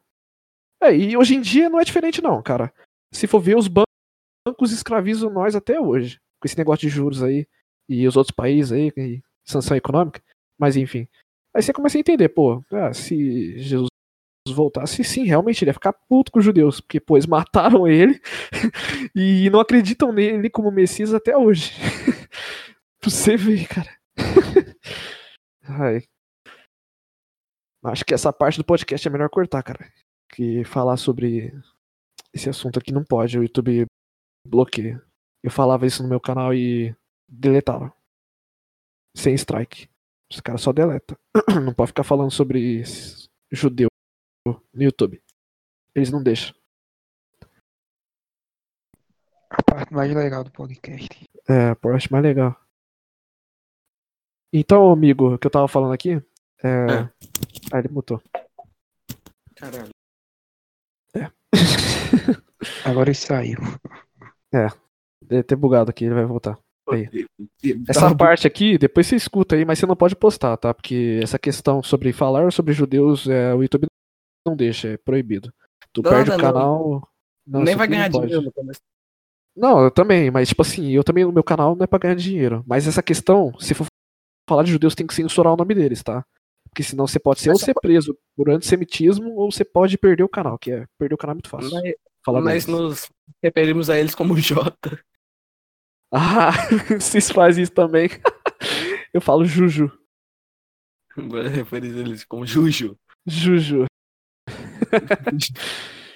É, 0.82 0.96
e 0.96 1.16
hoje 1.16 1.36
em 1.36 1.42
dia 1.42 1.70
não 1.70 1.80
é 1.80 1.84
diferente, 1.84 2.22
não, 2.22 2.42
cara. 2.42 2.74
Se 3.14 3.28
for 3.28 3.40
ver, 3.40 3.56
os 3.56 3.68
bancos 3.68 4.72
escravizam 4.72 5.30
nós 5.30 5.56
até 5.56 5.80
hoje. 5.80 6.20
Com 6.42 6.48
esse 6.48 6.58
negócio 6.58 6.88
de 6.88 6.94
juros 6.94 7.22
aí. 7.22 7.48
E 7.88 8.08
os 8.08 8.16
outros 8.16 8.34
países 8.36 8.72
aí, 8.72 8.92
e 8.98 9.22
sanção 9.46 9.78
econômica. 9.78 10.24
Mas 10.58 10.76
enfim. 10.78 11.08
Aí 11.54 11.62
você 11.62 11.74
começa 11.74 11.98
a 11.98 12.00
entender, 12.00 12.30
pô, 12.30 12.64
ah, 12.72 12.94
se 12.94 13.58
Jesus 13.60 13.90
voltasse, 14.50 15.04
sim, 15.04 15.26
realmente 15.26 15.64
ele 15.64 15.70
ia 15.70 15.74
ficar 15.74 15.94
puto 15.94 16.32
com 16.32 16.40
os 16.40 16.46
judeus, 16.46 16.82
porque, 16.82 17.00
pô, 17.00 17.16
eles 17.16 17.26
mataram 17.28 17.88
ele 17.88 18.20
e 19.16 19.50
não 19.50 19.60
acreditam 19.60 20.12
nele 20.12 20.50
como 20.50 20.72
Messias 20.72 21.14
até 21.14 21.38
hoje. 21.38 21.74
você 23.04 23.36
ver, 23.36 23.68
cara. 23.68 23.90
Ai. 25.64 26.04
Acho 27.84 28.06
que 28.06 28.14
essa 28.14 28.32
parte 28.32 28.58
do 28.58 28.64
podcast 28.64 29.08
é 29.08 29.12
melhor 29.12 29.30
cortar, 29.30 29.64
cara. 29.64 29.92
Que 30.34 30.64
falar 30.64 30.98
sobre 30.98 31.54
esse 32.34 32.50
assunto 32.50 32.80
aqui 32.80 32.92
não 32.92 33.04
pode, 33.04 33.38
o 33.38 33.44
YouTube 33.44 33.86
bloqueia. 34.48 35.04
Eu 35.44 35.52
falava 35.52 35.86
isso 35.86 36.02
no 36.04 36.10
meu 36.10 36.20
canal 36.20 36.54
e 36.54 36.96
deletava. 37.28 37.94
Sem 39.16 39.34
strike. 39.34 39.90
Os 40.32 40.40
caras 40.40 40.62
só 40.62 40.72
deleta. 40.72 41.20
Não 41.66 41.74
pode 41.74 41.90
ficar 41.90 42.06
falando 42.06 42.32
sobre 42.32 42.84
judeu 43.52 43.90
no 44.46 44.82
YouTube. 44.82 45.22
Eles 45.94 46.10
não 46.10 46.24
deixam. 46.24 46.56
A 49.50 49.62
parte 49.62 49.94
mais 49.94 50.14
legal 50.16 50.46
do 50.46 50.52
podcast. 50.52 51.26
É, 51.50 51.72
a 51.72 51.76
parte 51.76 52.10
mais 52.10 52.24
legal. 52.24 52.58
Então, 54.54 54.90
amigo, 54.90 55.36
o 55.36 55.38
que 55.38 55.48
eu 55.48 55.52
tava 55.52 55.68
falando 55.68 55.94
aqui. 55.94 56.12
É... 56.64 56.68
É. 56.68 57.14
Ah, 57.74 57.80
ele 57.80 57.90
mutou. 57.90 58.22
Caralho. 59.56 59.90
Agora 62.86 63.10
ele 63.10 63.16
saiu. 63.16 63.60
Deve 65.22 65.44
ter 65.44 65.56
bugado 65.56 65.90
aqui, 65.90 66.06
ele 66.06 66.14
vai 66.14 66.26
voltar. 66.26 66.58
Aí. 66.90 67.08
Essa 67.88 68.10
tá- 68.10 68.16
parte 68.16 68.46
aqui, 68.48 68.78
depois 68.78 69.08
você 69.08 69.16
escuta 69.16 69.56
aí, 69.56 69.64
mas 69.64 69.80
você 69.80 69.86
não 69.86 69.96
pode 69.96 70.16
postar, 70.16 70.58
tá? 70.58 70.74
Porque 70.74 71.20
essa 71.24 71.40
questão 71.40 71.82
sobre 71.82 72.12
falar 72.12 72.52
sobre 72.52 72.74
judeus, 72.74 73.28
é, 73.28 73.54
o 73.54 73.62
YouTube 73.62 73.86
não 74.46 74.56
deixa, 74.56 74.90
é 74.90 74.98
proibido. 74.98 75.54
Tu 75.94 76.02
Não, 76.02 76.12
perde 76.12 76.30
não, 76.30 76.38
o 76.38 76.40
canal. 76.40 77.10
Não, 77.46 77.64
Nem 77.64 77.76
vai 77.76 77.88
ganhar 77.88 78.10
dinheiro 78.10 78.52
começo. 78.52 78.80
Não, 79.56 79.84
eu 79.84 79.92
também, 79.92 80.32
mas 80.32 80.50
tipo 80.50 80.62
assim, 80.62 80.92
eu 80.92 81.04
também 81.04 81.26
no 81.26 81.32
meu 81.32 81.44
canal 81.44 81.76
não 81.76 81.84
é 81.84 81.88
pra 81.88 82.00
ganhar 82.00 82.16
dinheiro. 82.16 82.64
Mas 82.66 82.88
essa 82.88 83.04
questão, 83.04 83.54
se 83.60 83.74
for 83.74 83.86
falar 84.50 84.64
de 84.64 84.72
judeus, 84.72 84.96
tem 84.96 85.06
que 85.06 85.14
censurar 85.14 85.54
o 85.54 85.58
nome 85.58 85.76
deles, 85.76 86.02
tá? 86.02 86.26
Porque 86.74 86.84
senão 86.84 87.06
você 87.06 87.20
pode 87.20 87.42
ser 87.42 87.50
ou 87.50 87.54
Mas 87.54 87.62
só 87.62 87.66
ser 87.66 87.74
preso 87.74 88.18
por 88.36 88.50
antissemitismo 88.50 89.36
ou 89.36 89.52
você 89.52 89.66
pode 89.66 89.98
perder 89.98 90.24
o 90.24 90.30
canal, 90.30 90.58
que 90.58 90.72
é 90.72 90.88
perder 90.98 91.16
o 91.16 91.18
canal 91.18 91.34
é 91.34 91.36
muito 91.36 91.50
fácil. 91.50 91.70
Nós, 91.70 91.94
Falar 92.24 92.40
nós 92.42 92.66
deles. 92.66 92.68
nos 92.68 93.10
referimos 93.44 93.90
a 93.90 94.00
eles 94.00 94.16
como 94.16 94.36
Jota. 94.40 95.04
Ah, 96.14 96.52
vocês 97.00 97.30
fazem 97.30 97.64
isso 97.64 97.74
também. 97.74 98.10
eu 99.14 99.20
falo 99.20 99.44
Juju. 99.44 99.92
Agora 101.18 101.50
referimos 101.50 101.98
a 101.98 102.00
eles 102.00 102.24
como 102.24 102.46
Juju. 102.46 102.98
Juju. 103.26 103.86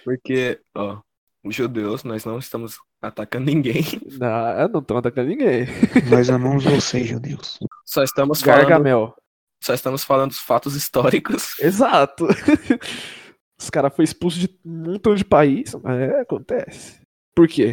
Porque, 0.05 0.61
ó, 0.73 1.01
os 1.43 1.53
judeus, 1.53 2.03
nós 2.03 2.23
não 2.23 2.39
estamos 2.39 2.77
atacando 3.01 3.45
ninguém. 3.45 3.83
Não, 4.19 4.69
não 4.69 4.81
tô 4.81 4.97
atacando 4.97 5.29
ninguém. 5.29 5.65
Nós 6.09 6.29
amamos 6.29 6.63
vocês, 6.63 7.07
judeus. 7.07 7.59
Só 7.85 8.03
estamos 8.03 8.41
falando, 8.41 8.61
Gargamel. 8.61 9.15
Só 9.63 9.73
estamos 9.73 10.03
falando 10.03 10.29
dos 10.29 10.39
fatos 10.39 10.75
históricos. 10.75 11.57
Exato. 11.61 12.27
Os 13.59 13.69
caras 13.69 13.93
foram 13.95 14.03
expulsos 14.03 14.39
de 14.41 14.59
um 14.65 14.91
montão 14.91 15.15
de 15.15 15.23
país. 15.23 15.73
mas 15.81 15.99
É, 15.99 16.19
acontece. 16.19 17.01
Por 17.33 17.47
quê? 17.47 17.71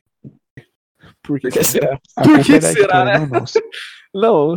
Por 1.22 1.38
que 1.40 1.48
Porque 1.48 1.64
será? 1.64 1.98
Por 2.14 2.44
que 2.44 2.54
é 2.54 2.60
será, 2.60 3.04
né? 3.04 3.18
não 3.18 3.26
nossa. 3.26 3.60
Não. 4.14 4.56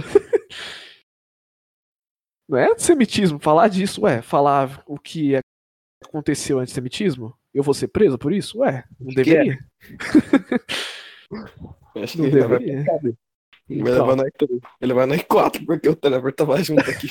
É 2.53 2.65
antissemitismo 2.71 3.39
falar 3.39 3.69
disso, 3.69 4.01
ué. 4.01 4.21
Falar 4.21 4.83
o 4.85 4.99
que 4.99 5.39
aconteceu 6.03 6.59
antissemitismo? 6.59 7.33
Eu 7.53 7.63
vou 7.63 7.73
ser 7.73 7.87
preso 7.87 8.17
por 8.17 8.33
isso? 8.33 8.59
Ué, 8.59 8.83
não 8.99 9.07
que 9.13 9.21
é. 9.21 9.23
deveria. 9.23 9.59
Acho 11.95 12.17
Não 12.17 12.29
que 12.29 12.37
vai, 12.37 12.59
deveria. 12.59 12.85
Ele 13.69 13.83
vai 13.83 13.93
levar 13.93 14.15
nós 14.15 14.31
três. 14.37 14.61
Ele 14.79 14.93
vai 14.93 15.05
nós 15.05 15.23
quatro, 15.23 15.65
porque 15.65 15.89
o 15.89 15.95
Trevor 15.95 16.31
tava 16.33 16.61
junto 16.63 16.89
aqui. 16.89 17.09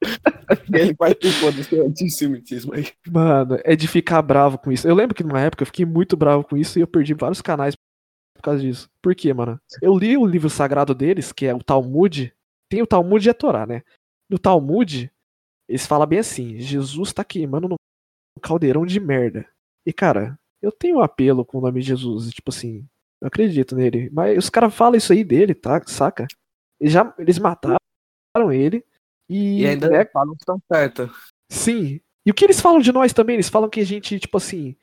Ele 0.72 0.94
participou 0.94 1.52
desse 1.52 1.78
antissemitismo 1.78 2.74
aí. 2.74 2.88
Mano, 3.06 3.58
é 3.64 3.76
de 3.76 3.86
ficar 3.86 4.22
bravo 4.22 4.58
com 4.58 4.72
isso. 4.72 4.88
Eu 4.88 4.94
lembro 4.94 5.14
que 5.14 5.22
numa 5.22 5.40
época 5.40 5.62
eu 5.62 5.66
fiquei 5.66 5.84
muito 5.84 6.16
bravo 6.16 6.42
com 6.42 6.56
isso 6.56 6.78
e 6.78 6.82
eu 6.82 6.86
perdi 6.86 7.14
vários 7.14 7.42
canais 7.42 7.76
por 8.34 8.42
causa 8.42 8.60
disso. 8.60 8.88
Por 9.02 9.14
quê, 9.14 9.32
mano? 9.34 9.60
Eu 9.82 9.96
li 9.96 10.16
o 10.16 10.26
livro 10.26 10.48
sagrado 10.48 10.94
deles, 10.94 11.32
que 11.32 11.46
é 11.46 11.54
o 11.54 11.62
Talmud. 11.62 12.32
Tem 12.68 12.80
o 12.80 12.86
Talmud 12.86 13.26
e 13.26 13.30
a 13.30 13.34
Torá, 13.34 13.66
né? 13.66 13.82
No 14.28 14.38
Talmud, 14.38 15.12
eles 15.68 15.86
falam 15.86 16.06
bem 16.06 16.20
assim: 16.20 16.58
Jesus 16.58 17.12
tá 17.12 17.22
queimando 17.22 17.68
no 17.68 17.76
caldeirão 18.40 18.86
de 18.86 18.98
merda. 18.98 19.46
E, 19.84 19.92
cara, 19.92 20.38
eu 20.62 20.72
tenho 20.72 20.96
um 20.96 21.00
apelo 21.00 21.44
com 21.44 21.58
o 21.58 21.60
nome 21.60 21.80
de 21.80 21.88
Jesus. 21.88 22.30
Tipo 22.30 22.50
assim, 22.50 22.86
eu 23.20 23.28
acredito 23.28 23.74
nele. 23.76 24.08
Mas 24.10 24.38
os 24.38 24.50
caras 24.50 24.74
falam 24.74 24.96
isso 24.96 25.12
aí 25.12 25.22
dele, 25.24 25.54
tá? 25.54 25.80
Saca? 25.86 26.26
Eles, 26.80 26.92
já, 26.92 27.14
eles 27.18 27.38
mataram 27.38 27.78
ele. 28.52 28.84
E, 29.28 29.60
E 29.62 29.66
ainda 29.66 29.88
né, 29.88 30.04
falam 30.06 30.34
que 30.34 30.42
estão 30.42 30.60
certo. 30.72 31.10
Sim. 31.50 32.00
E 32.26 32.30
o 32.30 32.34
que 32.34 32.44
eles 32.44 32.60
falam 32.60 32.80
de 32.80 32.92
nós 32.92 33.12
também? 33.12 33.34
Eles 33.34 33.48
falam 33.48 33.68
que 33.68 33.80
a 33.80 33.84
gente, 33.84 34.18
tipo 34.18 34.36
assim, 34.36 34.76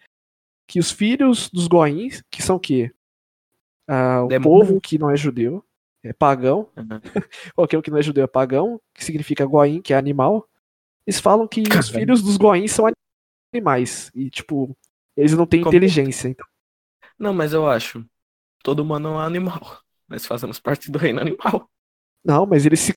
que 0.69 0.79
os 0.79 0.91
filhos 0.91 1.49
dos 1.49 1.67
goins, 1.67 2.21
que 2.31 2.41
são 2.41 2.55
o 2.55 2.59
quê? 2.59 2.93
Ah, 3.87 4.23
o 4.23 4.27
Demônio. 4.27 4.65
povo 4.67 4.81
que 4.81 4.97
não 4.97 5.09
é 5.09 5.15
judeu, 5.17 5.63
é 6.03 6.11
pagão. 6.13 6.69
Uhum. 6.75 6.99
Qualquer 7.55 7.77
um 7.77 7.81
que 7.81 7.91
não 7.91 7.97
é 7.97 8.01
judeu 8.01 8.23
é 8.23 8.27
pagão, 8.27 8.79
que 8.93 9.03
significa 9.03 9.45
goim, 9.45 9.81
que 9.81 9.93
é 9.93 9.97
animal. 9.97 10.47
Eles 11.05 11.19
falam 11.19 11.47
que 11.47 11.61
os 11.61 11.67
Caralho. 11.69 11.93
filhos 11.93 12.21
dos 12.21 12.37
goins 12.37 12.71
são 12.71 12.85
animais. 13.53 14.11
E, 14.13 14.29
tipo, 14.29 14.75
eles 15.15 15.33
não 15.33 15.45
têm 15.45 15.61
Como- 15.61 15.71
inteligência. 15.75 16.27
Então, 16.27 16.45
Não, 17.17 17.33
mas 17.33 17.53
eu 17.53 17.67
acho. 17.67 18.05
Todo 18.67 18.81
humano 18.81 19.07
é 19.07 19.11
um 19.13 19.19
animal. 19.19 19.79
Nós 20.09 20.25
fazemos 20.25 20.59
parte 20.59 20.91
do 20.91 20.99
reino 20.99 21.21
animal. 21.21 21.69
não, 22.21 22.45
mas 22.45 22.65
eles 22.65 22.81
se 22.81 22.91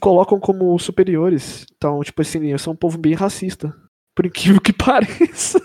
colocam 0.00 0.40
como 0.40 0.78
superiores. 0.78 1.66
Então, 1.76 2.00
tipo 2.02 2.22
assim, 2.22 2.46
eu 2.46 2.58
sou 2.58 2.72
um 2.72 2.76
povo 2.76 2.96
bem 2.96 3.12
racista. 3.12 3.78
Por 4.16 4.24
incrível 4.24 4.58
que 4.58 4.72
pareça. 4.72 5.60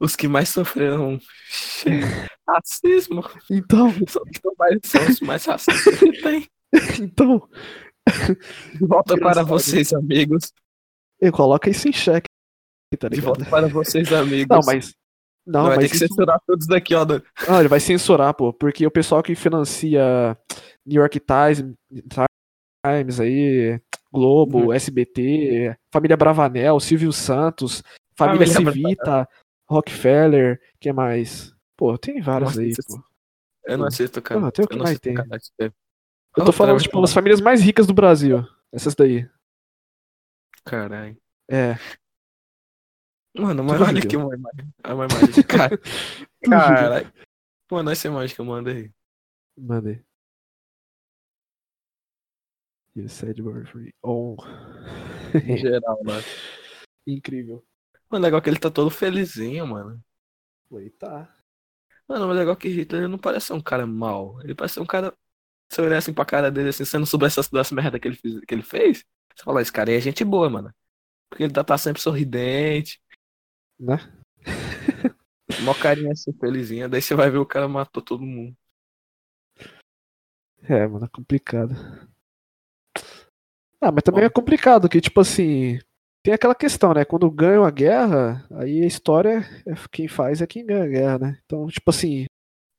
Os 0.00 0.16
que 0.16 0.26
mais 0.26 0.48
sofreram 0.48 1.20
racismo 2.48 3.22
Então, 3.50 3.92
são, 4.08 4.22
são 4.40 4.54
são 4.82 5.06
os 5.06 5.20
mais 5.20 5.44
racistas 5.44 5.98
que 5.98 6.22
tem. 6.22 6.48
então, 7.04 7.46
De 8.78 8.86
volta 8.86 9.14
para 9.18 9.42
vocês, 9.42 9.92
amigos. 9.92 10.50
Eu 11.20 11.32
coloco 11.32 11.68
isso 11.68 11.86
em 11.86 11.92
xeque, 11.92 12.28
tá 12.98 13.10
De 13.10 13.20
volta 13.20 13.44
para 13.44 13.68
vocês, 13.68 14.10
amigos. 14.10 14.48
Não, 14.48 14.60
mas. 14.64 14.94
Não, 15.46 15.64
vai 15.66 15.78
ter 15.78 15.88
que 15.88 15.96
isso... 15.96 16.06
censurar 16.06 16.40
todos 16.46 16.66
daqui, 16.66 16.94
ó. 16.94 17.04
não, 17.04 17.58
ele 17.58 17.68
vai 17.68 17.80
censurar, 17.80 18.34
pô, 18.34 18.52
porque 18.52 18.86
o 18.86 18.90
pessoal 18.90 19.22
que 19.22 19.34
financia 19.34 20.36
New 20.86 21.00
York 21.00 21.20
Times, 21.20 21.74
Times 22.84 23.20
aí, 23.20 23.80
Globo, 24.12 24.66
Uhum. 24.66 24.72
SBT, 24.72 25.76
Família 25.92 26.16
Bravanel, 26.16 26.78
Silvio 26.80 27.12
Santos, 27.12 27.82
Família 28.16 28.46
Família 28.46 28.72
Civita, 28.72 29.28
Rockefeller, 29.68 30.60
que 30.80 30.92
mais? 30.92 31.54
Pô, 31.76 31.96
tem 31.96 32.20
vários 32.20 32.58
aí, 32.58 32.72
pô. 32.86 33.02
Eu 33.64 33.78
não 33.78 33.86
assisto, 33.86 34.20
cara. 34.20 34.46
Ah, 34.46 34.50
tem 34.50 34.64
o 34.64 34.68
que 34.68 34.76
não 34.76 34.84
mais 34.84 34.98
tem. 34.98 35.14
TV. 35.14 35.72
Eu 36.36 36.44
tô 36.44 36.50
Oh, 36.50 36.52
falando, 36.52 36.80
tipo, 36.80 37.02
as 37.02 37.12
famílias 37.12 37.40
mais 37.40 37.60
ricas 37.60 37.86
do 37.86 37.94
Brasil. 37.94 38.44
Essas 38.72 38.94
daí. 38.94 39.28
Caralho. 40.64 41.16
É. 41.50 41.76
Mano, 43.36 43.62
mas 43.62 43.80
olha 43.80 44.02
aqui 44.02 44.16
uma 44.16 44.34
imagem. 44.34 44.74
Uma 44.84 45.06
imagem 45.06 45.30
de 45.30 45.44
cara. 45.44 45.78
Caralho. 46.42 47.12
Mano, 47.70 47.90
essa 47.90 48.08
imagem 48.08 48.34
que 48.34 48.40
eu 48.40 48.44
mando 48.44 48.70
aí. 48.70 48.90
Mandei. 49.56 50.02
You 52.96 53.08
said 53.08 53.40
were 53.40 53.64
free. 53.66 53.94
Oh. 54.02 54.36
Em 55.34 55.56
geral, 55.58 56.02
mano. 56.02 56.24
Incrível. 57.06 57.64
Mano, 58.10 58.24
legal 58.24 58.42
que 58.42 58.50
ele 58.50 58.58
tá 58.58 58.70
todo 58.70 58.90
felizinho, 58.90 59.66
mano. 59.66 60.02
Falei, 60.68 60.90
tá. 60.90 61.32
Mano, 62.08 62.26
mas 62.26 62.36
legal 62.36 62.56
que 62.56 62.68
Hitler 62.68 63.08
não 63.08 63.18
parece 63.18 63.46
ser 63.46 63.52
um 63.52 63.60
cara 63.60 63.86
mau. 63.86 64.40
Ele 64.42 64.54
parece 64.54 64.74
ser 64.74 64.80
um 64.80 64.86
cara. 64.86 65.16
Se 65.72 65.80
eu 65.80 65.84
olhar 65.84 65.98
assim 65.98 66.12
pra 66.12 66.24
cara 66.24 66.50
dele, 66.50 66.70
assim, 66.70 66.84
você 66.84 66.98
não 66.98 67.06
souber 67.06 67.28
essas 67.28 67.48
das 67.48 67.70
merda 67.70 68.00
que 68.00 68.08
ele, 68.08 68.16
fez, 68.16 68.40
que 68.40 68.54
ele 68.54 68.62
fez, 68.62 69.04
você 69.36 69.44
fala, 69.44 69.62
esse 69.62 69.72
cara 69.72 69.90
aí 69.90 69.96
é 69.96 70.00
gente 70.00 70.24
boa, 70.24 70.50
mano. 70.50 70.74
Porque 71.28 71.44
ele 71.44 71.52
tá, 71.52 71.62
tá 71.62 71.78
sempre 71.78 72.02
sorridente, 72.02 73.00
Né? 73.80 73.96
mó 75.64 75.74
carinha 75.74 76.12
assim, 76.12 76.32
felizinha. 76.34 76.88
Daí 76.88 77.00
você 77.00 77.14
vai 77.14 77.30
ver 77.30 77.38
o 77.38 77.46
cara 77.46 77.66
matou 77.66 78.02
todo 78.02 78.22
mundo. 78.22 78.54
É, 80.62 80.86
mano, 80.86 81.06
é 81.06 81.08
complicado. 81.08 81.74
Ah, 83.80 83.90
mas 83.90 84.02
também 84.04 84.24
é 84.24 84.28
complicado 84.30 84.88
que, 84.88 85.00
tipo 85.00 85.20
assim, 85.20 85.78
tem 86.22 86.34
aquela 86.34 86.54
questão, 86.54 86.92
né? 86.92 87.04
Quando 87.04 87.30
ganham 87.30 87.64
a 87.64 87.70
guerra, 87.70 88.46
aí 88.52 88.82
a 88.82 88.86
história, 88.86 89.38
é 89.66 89.72
quem 89.90 90.06
faz 90.06 90.42
é 90.42 90.46
quem 90.46 90.66
ganha 90.66 90.84
a 90.84 90.88
guerra, 90.88 91.18
né? 91.18 91.38
Então, 91.46 91.66
tipo 91.68 91.88
assim, 91.88 92.26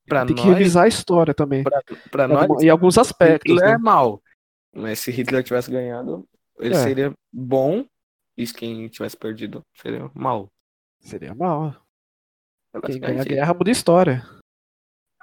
Pra 0.07 0.23
tem 0.25 0.35
que 0.35 0.43
nós, 0.45 0.53
revisar 0.53 0.83
a 0.83 0.87
história 0.87 1.33
também. 1.33 1.63
pra, 1.63 1.81
pra 2.11 2.25
Em 2.25 2.27
nós, 2.27 2.61
em 2.63 2.69
alguns 2.69 2.99
aspectos, 2.99 3.51
Hitler 3.51 3.69
né? 3.69 3.75
é 3.75 3.77
mal. 3.79 4.21
Mas 4.73 4.99
se 4.99 5.11
Hitler 5.11 5.43
tivesse 5.43 5.71
ganhado, 5.71 6.27
ele 6.59 6.75
É. 6.75 6.77
seria 6.77 7.13
bom. 7.33 7.83
E 8.37 8.45
se 8.47 8.53
quem 8.53 8.87
tivesse 8.87 9.17
perdido 9.17 9.61
seria 9.75 10.09
mal. 10.13 10.49
Seria 11.01 11.35
mal. 11.35 11.75
É 12.73 12.81
Quem 12.81 12.99
ganha 12.99 13.21
a 13.21 13.25
guerra 13.25 13.53
muda 13.53 13.69
a 13.69 13.73
história. 13.73 14.25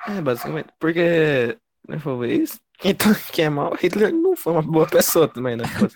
É, 0.06 0.20
basicamente. 0.20 0.68
Porque, 0.78 1.58
né, 1.88 1.98
for 1.98 2.18
ver 2.18 2.42
isso, 2.42 2.60
quem, 2.78 2.94
tá, 2.94 3.06
quem 3.32 3.46
é 3.46 3.50
mal, 3.50 3.74
Hitler 3.74 4.12
não 4.12 4.36
foi 4.36 4.52
uma 4.52 4.62
boa 4.62 4.86
pessoa 4.86 5.26
também, 5.26 5.56
né? 5.56 5.64
Tipo, 5.64 5.88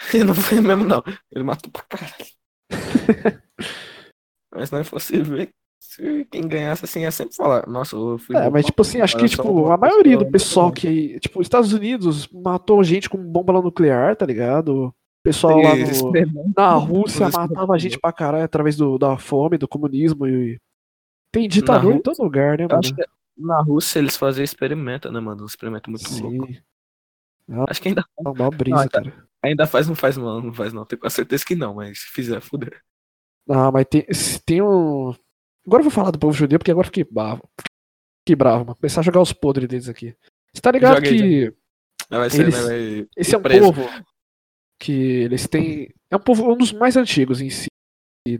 Ele 0.14 0.24
não 0.24 0.34
foi 0.34 0.60
mesmo, 0.60 0.84
não. 0.84 1.02
Ele 1.30 1.44
matou 1.44 1.70
pra 1.70 1.82
caralho. 1.82 2.26
Mas 4.52 4.70
não 4.70 4.80
é 4.80 4.84
fosse 4.84 5.20
ver, 5.22 5.50
se 5.80 6.24
quem 6.26 6.48
ganhasse 6.48 6.84
assim, 6.84 7.00
ia 7.00 7.10
sempre 7.10 7.36
falar, 7.36 7.66
nossa, 7.68 7.94
eu 7.94 8.18
fui 8.18 8.36
É, 8.36 8.50
mas 8.50 8.66
tipo 8.66 8.82
assim, 8.82 9.00
acho 9.00 9.16
que 9.16 9.28
tipo, 9.28 9.70
a 9.70 9.76
maioria 9.76 10.18
do 10.18 10.28
pessoal 10.28 10.66
muito 10.66 10.80
que, 10.80 11.20
tipo, 11.20 11.38
os 11.40 11.46
Estados 11.46 11.72
Unidos 11.72 12.26
matou 12.28 12.82
gente 12.82 13.08
com 13.08 13.16
bomba 13.16 13.52
nuclear, 13.52 14.16
tá 14.16 14.26
ligado? 14.26 14.92
Pessoal 15.22 15.58
lá 15.60 15.74
no, 15.76 16.52
na 16.56 16.74
Rússia 16.74 17.28
matava 17.28 17.78
gente 17.78 17.98
pra 17.98 18.12
caralho 18.12 18.44
através 18.44 18.76
do, 18.76 18.96
da 18.96 19.18
fome, 19.18 19.58
do 19.58 19.68
comunismo 19.68 20.26
e 20.26 20.58
tem 21.30 21.46
ditador 21.48 21.94
em 21.94 22.00
todo 22.00 22.22
lugar, 22.22 22.58
né, 22.58 22.64
mano? 22.66 22.80
acho, 22.80 22.94
que, 22.94 23.04
na 23.36 23.60
Rússia 23.60 23.98
eles 23.98 24.16
fazem 24.16 24.42
experimento, 24.42 25.10
né, 25.12 25.20
mano? 25.20 25.42
Um 25.42 25.46
experimento 25.46 25.90
muito 25.90 26.08
louco. 26.22 26.46
Sim. 26.46 26.58
Acho 27.68 27.82
que 27.82 27.88
ainda, 27.88 28.04
É 28.18 28.28
uma 28.28 28.50
brisa, 28.50 28.80
Ah, 28.82 28.88
tá. 28.88 29.02
cara. 29.02 29.26
ainda 29.42 29.66
faz, 29.66 29.86
não 29.88 29.94
faz, 29.94 30.16
não, 30.16 30.40
não 30.40 30.54
faz, 30.54 30.72
não. 30.72 30.84
Tenho 30.86 31.10
certeza 31.10 31.44
que 31.44 31.54
não, 31.54 31.74
mas 31.74 32.00
se 32.00 32.06
fizer, 32.06 32.40
fuder. 32.40 32.80
Ah, 33.48 33.70
mas 33.70 33.86
tem, 33.90 34.06
tem 34.46 34.62
um. 34.62 35.14
Agora 35.66 35.80
eu 35.80 35.84
vou 35.84 35.90
falar 35.90 36.10
do 36.12 36.18
povo 36.18 36.32
judeu, 36.32 36.58
porque 36.58 36.70
agora 36.70 36.86
eu 36.86 36.90
fiquei 36.90 37.04
bravo. 37.04 37.42
Fiquei 38.22 38.36
bravo, 38.36 38.64
mano. 38.64 38.76
Começar 38.76 39.00
a 39.00 39.04
jogar 39.04 39.20
os 39.20 39.32
podres 39.32 39.68
deles 39.68 39.88
aqui. 39.88 40.16
Você 40.54 40.60
tá 40.62 40.70
ligado 40.70 40.94
Joga 40.96 41.08
aí, 41.08 41.18
que 41.18 42.30
ser, 42.30 42.40
Eles- 42.42 42.60
vai... 42.62 43.06
esse 43.16 43.34
é 43.34 43.38
um 43.38 43.42
preso. 43.42 43.64
povo 43.72 43.88
que 44.80 44.92
eles 44.92 45.46
têm. 45.46 45.88
É 46.10 46.16
um 46.16 46.20
povo 46.20 46.50
um 46.52 46.56
dos 46.56 46.72
mais 46.72 46.96
antigos 46.96 47.40
em 47.40 47.50
si, 47.50 47.68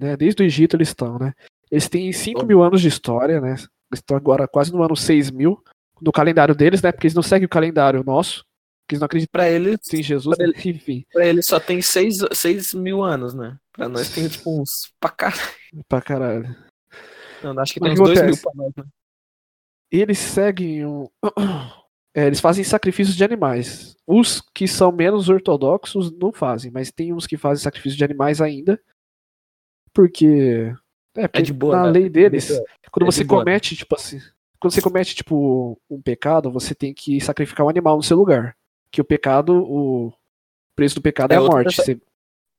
né? 0.01 0.17
Desde 0.17 0.43
o 0.43 0.45
Egito 0.47 0.75
eles 0.77 0.89
estão, 0.89 1.19
né? 1.19 1.33
Eles 1.71 1.89
têm 1.89 2.13
5 2.13 2.41
Oh. 2.43 2.47
mil 2.47 2.63
anos 2.63 2.81
de 2.81 2.89
história, 2.89 3.41
né? 3.41 3.51
Eles 3.51 3.69
estão 3.93 4.17
agora 4.17 4.49
quase 4.49 4.73
no 4.73 4.83
ano 4.83 4.97
6 4.97 5.31
mil 5.31 5.63
no 6.01 6.11
calendário 6.11 6.55
deles, 6.55 6.81
né? 6.83 6.91
Porque 6.91 7.07
eles 7.07 7.15
não 7.15 7.23
seguem 7.23 7.45
o 7.47 7.49
calendário 7.49 8.03
nosso, 8.03 8.39
porque 8.83 8.95
eles 8.95 9.01
não 9.01 9.07
acreditam 9.07 9.31
Pra 9.33 9.49
eles, 9.51 9.79
em 9.93 10.03
Jesus, 10.03 10.37
Pra 10.37 10.47
né? 10.47 10.53
enfim, 10.65 11.05
pra 11.13 11.27
eles 11.27 11.47
só 11.47 11.61
tem 11.61 11.83
6 11.83 12.17
seis, 12.19 12.29
seis 12.39 12.75
mil 12.75 13.03
anos, 13.03 13.35
né? 13.35 13.57
Pra 13.73 13.89
nós 13.89 14.09
tem 14.13 14.27
tipo 14.29 14.61
uns 14.61 14.91
pra 14.99 15.11
caralho. 15.11 15.41
pra 15.89 16.01
caralho. 16.01 16.57
Não, 17.43 17.59
acho 17.61 17.75
que 17.75 17.81
Mas 17.81 17.95
tem 17.95 18.03
uns 18.03 18.09
que 18.09 18.15
2 18.15 18.27
mil 18.27 18.43
pra 18.43 18.53
nós, 18.55 18.73
né? 18.77 18.85
eles 19.93 20.19
seguem 20.19 20.87
um. 20.87 21.07
É, 22.15 22.27
eles 22.27 22.41
fazem 22.41 22.65
sacrifícios 22.65 23.17
de 23.17 23.23
animais. 23.23 23.97
Os 24.07 24.41
que 24.55 24.67
são 24.67 24.91
menos 24.91 25.29
ortodoxos 25.29 26.11
não 26.11 26.33
fazem, 26.33 26.71
mas 26.71 26.91
tem 26.91 27.13
uns 27.13 27.27
que 27.27 27.37
fazem 27.37 27.63
sacrifício 27.63 27.97
de 27.97 28.05
animais 28.05 28.41
ainda. 28.41 28.81
Porque. 29.93 30.73
É, 31.17 31.27
porque 31.29 31.43
de 31.43 31.53
boa, 31.53 31.77
na 31.77 31.87
né? 31.87 31.91
lei 31.93 32.09
deles, 32.09 32.49
quando 32.91 33.07
é 33.07 33.09
de 33.11 33.15
você 33.17 33.25
boa, 33.25 33.41
comete, 33.43 33.77
tipo 33.77 33.95
assim. 33.95 34.21
Quando 34.61 34.73
você 34.75 34.83
comete, 34.83 35.15
tipo, 35.15 35.81
um 35.89 36.03
pecado, 36.03 36.51
você 36.51 36.75
tem 36.75 36.93
que 36.93 37.21
sacrificar 37.21 37.65
um 37.65 37.69
animal 37.69 37.97
no 37.97 38.03
seu 38.03 38.17
lugar. 38.17 38.57
Que 38.93 39.01
o 39.01 39.05
pecado, 39.05 39.55
o 39.57 40.13
preço 40.77 40.97
do 40.97 41.01
pecado 41.03 41.33
é, 41.33 41.37
É 41.37 41.39
a 41.39 41.43
morte. 41.43 41.77
pessoa- 41.77 41.85
Você- 41.87 42.01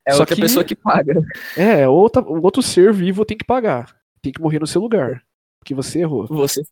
É 0.04 0.14
Só 0.14 0.22
outra 0.22 0.36
que- 0.36 0.42
pessoa 0.42 0.66
que 0.66 0.76
paga. 0.76 1.14
É, 1.56 1.88
outra, 1.88 2.24
o 2.24 2.42
outro 2.42 2.64
ser 2.64 2.92
vivo 2.92 3.24
tem 3.24 3.38
que 3.38 3.46
pagar. 3.46 3.96
Tem 4.20 4.32
que 4.32 4.42
morrer 4.42 4.58
no 4.58 4.66
seu 4.66 4.82
lugar. 4.82 5.24
Porque 5.60 5.76
você 5.76 6.00
errou. 6.00 6.26
Você, 6.26 6.64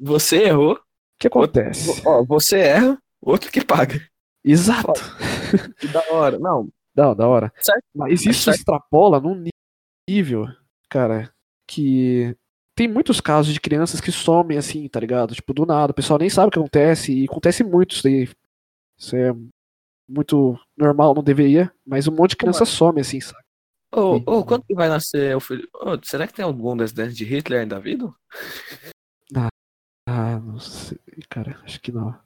você 0.00 0.42
errou, 0.46 0.80
que 1.22 1.28
acontece? 1.28 2.02
ó, 2.06 2.22
você 2.24 2.58
erra, 2.58 2.98
outro 3.20 3.50
que 3.50 3.64
paga. 3.64 4.00
Exato. 4.44 5.00
Que 5.78 5.88
da 5.88 6.02
hora. 6.12 6.38
Não, 6.38 6.68
Não, 6.94 7.14
da 7.14 7.26
hora. 7.28 7.52
Certo. 7.60 7.84
Mas 7.94 8.24
isso 8.26 8.44
Certo. 8.44 8.58
extrapola 8.58 9.20
num 9.20 9.44
nível, 10.08 10.46
cara, 10.90 11.32
que 11.66 12.36
tem 12.76 12.88
muitos 12.88 13.20
casos 13.20 13.52
de 13.54 13.60
crianças 13.60 14.00
que 14.00 14.10
somem 14.10 14.58
assim, 14.58 14.88
tá 14.88 14.98
ligado? 14.98 15.34
Tipo, 15.34 15.52
do 15.54 15.64
nada, 15.64 15.92
o 15.92 15.94
pessoal 15.94 16.18
nem 16.18 16.28
sabe 16.28 16.48
o 16.48 16.50
que 16.50 16.58
acontece, 16.58 17.12
e 17.12 17.24
acontece 17.24 17.62
muito 17.62 17.92
isso 17.92 18.02
daí. 18.02 18.28
Isso 18.98 19.14
é 19.16 19.32
muito 20.08 20.58
normal, 20.76 21.14
não 21.14 21.22
deveria, 21.22 21.72
mas 21.86 22.08
um 22.08 22.12
monte 22.12 22.30
de 22.30 22.36
criança 22.36 22.64
some 22.64 23.00
assim, 23.00 23.20
sabe? 23.20 23.42
Ô, 23.94 24.16
Sim. 24.16 24.24
ô, 24.26 24.44
quando 24.44 24.64
que 24.64 24.74
vai 24.74 24.88
nascer 24.88 25.36
o 25.36 25.40
filho? 25.40 25.68
Ô, 25.74 25.98
será 26.02 26.26
que 26.26 26.32
tem 26.34 26.44
algum 26.44 26.76
descendente 26.76 27.14
de 27.14 27.24
Hitler 27.24 27.60
ainda 27.60 27.78
vivo? 27.78 28.14
Ah, 30.06 30.38
não 30.40 30.58
sei, 30.58 30.98
cara, 31.28 31.60
acho 31.64 31.80
que 31.80 31.92
não. 31.92 32.18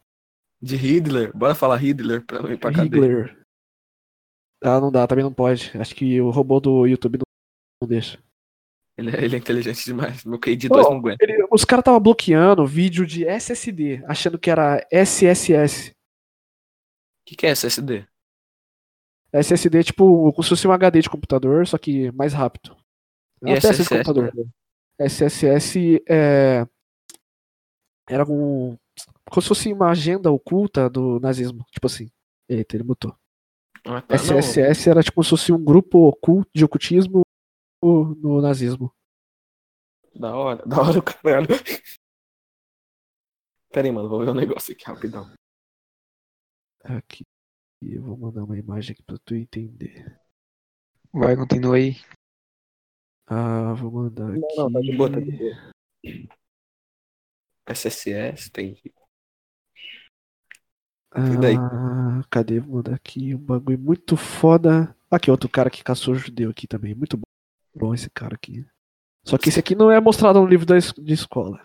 De 0.61 0.77
Hitler? 0.77 1.37
Bora 1.37 1.55
falar 1.55 1.77
Hitler 1.77 2.25
pra 2.25 2.43
não 2.43 2.51
ir 2.51 2.59
pra 2.59 2.73
cadeia. 2.73 2.85
Hitler. 3.03 3.43
Ah, 4.63 4.81
não 4.81 4.91
dá, 4.91 5.07
também 5.07 5.23
não 5.25 5.33
pode. 5.33 5.71
Acho 5.79 5.95
que 5.95 6.21
o 6.21 6.31
robô 6.31 6.59
do 6.59 6.87
YouTube 6.87 7.19
não, 7.19 7.89
deixa. 7.89 8.19
Ele, 8.97 9.15
é- 9.15 9.25
ele 9.25 9.37
é 9.37 9.39
inteligente 9.39 9.85
demais. 9.85 10.25
Meu 10.25 10.39
QI 10.41 10.57
2 10.57 10.87
Ô, 10.87 10.91
não 10.91 10.99
aguenta. 10.99 11.23
Ele- 11.23 11.47
os 11.53 11.65
caras 11.67 11.83
estavam 11.83 12.01
bloqueando 12.01 12.67
vídeo 12.67 13.07
de 13.07 13.27
SSD, 13.27 14.03
achando 14.07 14.39
que 14.39 14.51
era 14.51 14.87
SSS. 14.91 15.91
O 15.91 15.95
que, 17.29 17.37
que 17.37 17.47
é 17.47 17.51
SSD? 17.51 18.07
SSD 19.33 19.81
é 19.81 19.83
tipo 19.83 20.33
como 20.33 20.43
se 20.43 20.49
fosse 20.49 20.67
um 20.67 20.73
HD 20.73 21.03
de 21.03 21.11
computador, 21.11 21.67
só 21.67 21.77
que 21.77 22.11
mais 22.13 22.33
rápido. 22.33 22.75
É 23.45 23.51
E 23.51 23.55
peça 23.57 23.69
de 23.75 23.83
SSS? 23.83 23.89
computador. 23.91 24.33
SSS 24.99 26.03
é... 26.09 26.67
era 28.09 28.25
um. 28.25 28.77
Como 29.31 29.43
se 29.43 29.49
fosse 29.49 29.73
uma 29.73 29.91
agenda 29.91 30.31
oculta 30.31 30.89
do 30.89 31.19
nazismo. 31.21 31.65
Tipo 31.71 31.87
assim. 31.87 32.11
Eita, 32.49 32.77
ele 32.77 32.85
mutou. 32.85 33.17
Ah, 33.85 34.01
tá, 34.01 34.17
não. 34.17 34.39
SSS 34.39 34.91
era 34.91 35.03
tipo 35.03 35.17
como 35.17 35.25
se 35.25 35.31
fosse 35.31 35.53
um 35.53 35.63
grupo 35.63 36.09
oculto 36.09 36.51
de 36.55 36.65
ocultismo 36.65 37.23
no 37.83 38.41
nazismo. 38.41 38.93
Da 40.15 40.35
hora, 40.35 40.67
da 40.67 40.81
hora 40.81 40.99
o 40.99 41.03
caralho. 41.03 41.49
Pera 43.71 43.87
aí, 43.87 43.93
mano, 43.93 44.09
vou 44.09 44.21
ver 44.25 44.31
um 44.31 44.35
negócio 44.35 44.73
aqui 44.73 44.85
rapidão. 44.85 45.31
Aqui. 46.83 47.25
Eu 47.83 48.03
vou 48.03 48.17
mandar 48.17 48.45
uma 48.45 48.59
imagem 48.59 48.93
aqui 48.93 49.03
pra 49.03 49.19
tu 49.25 49.35
entender. 49.35 50.19
Vai, 51.13 51.37
continua 51.37 51.77
aí. 51.77 51.97
Ah, 53.27 53.75
vou 53.75 53.91
mandar 53.91 54.31
aqui. 54.31 54.41
Não, 54.57 54.71
não, 54.71 54.73
tá 54.73 54.81
de 54.81 54.97
boa, 54.97 55.13
tá 55.13 55.21
de 55.21 55.33
boa. 55.33 56.37
SSS, 57.67 58.51
tem. 58.51 58.81
E 61.17 61.37
daí? 61.41 61.57
Ah, 61.57 62.23
cadê? 62.31 62.61
Vou 62.61 62.77
mandar 62.77 62.95
aqui 62.95 63.35
um 63.35 63.39
bagulho 63.39 63.79
muito 63.79 64.17
foda. 64.17 64.95
Aqui, 65.11 65.31
outro 65.31 65.49
cara 65.49 65.71
que 65.71 65.83
caçou 65.83 66.15
judeu 66.15 66.51
aqui 66.51 66.67
também. 66.67 66.95
Muito 66.95 67.17
bom, 67.17 67.23
bom 67.75 67.95
esse 67.95 68.11
cara 68.11 68.35
aqui. 68.35 68.67
Só 69.25 69.39
que 69.39 69.49
esse 69.49 69.59
aqui 69.59 69.75
não 69.75 69.91
é 69.91 70.01
mostrado 70.01 70.41
no 70.41 70.47
livro 70.47 70.67
da 70.67 70.75
de 70.79 71.13
escola. 71.13 71.61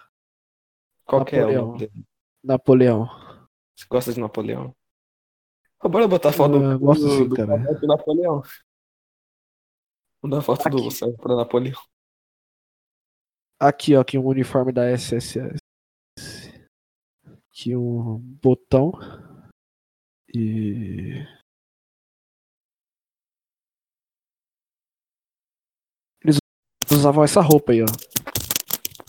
Qual 1.05 1.25
que 1.25 1.35
é 1.35 1.39
o 1.45 1.47
Napoleão. 1.47 1.65
nome 1.67 1.79
dele? 1.79 2.05
Napoleão. 2.43 3.05
Você 3.75 3.85
gosta 3.89 4.13
de 4.13 4.19
Napoleão? 4.19 4.75
Ô, 5.83 5.89
bora 5.89 6.07
botar 6.07 6.31
foto 6.31 6.55
Ah, 6.55 6.73
do, 6.73 6.79
gosto 6.79 7.03
do, 7.03 7.09
sim, 7.09 7.27
do, 7.27 7.35
cara. 7.35 7.57
do 7.57 7.87
Napoleão. 7.87 8.41
Vou 10.21 10.31
dar 10.31 10.41
foto 10.41 10.69
do 10.69 10.77
Aqui. 10.77 10.91
Sérgio 10.91 11.17
pra 11.17 11.35
Napoleão. 11.35 11.81
Aqui, 13.59 13.95
ó, 13.95 14.01
aqui 14.01 14.17
um 14.17 14.25
uniforme 14.25 14.71
da 14.71 14.85
SSS. 14.89 15.57
Aqui 17.53 17.75
um 17.75 18.17
botão. 18.41 18.93
E. 20.33 21.27
Eles 26.23 26.39
usavam 26.89 27.25
essa 27.25 27.41
roupa 27.41 27.73
aí, 27.73 27.81
ó. 27.81 27.85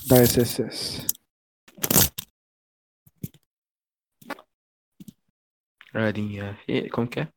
Da 0.09 0.17
SSS. 0.23 1.07
Carinha. 5.93 6.59
E, 6.67 6.91
como 6.91 7.07
que 7.07 7.21
é? 7.21 7.29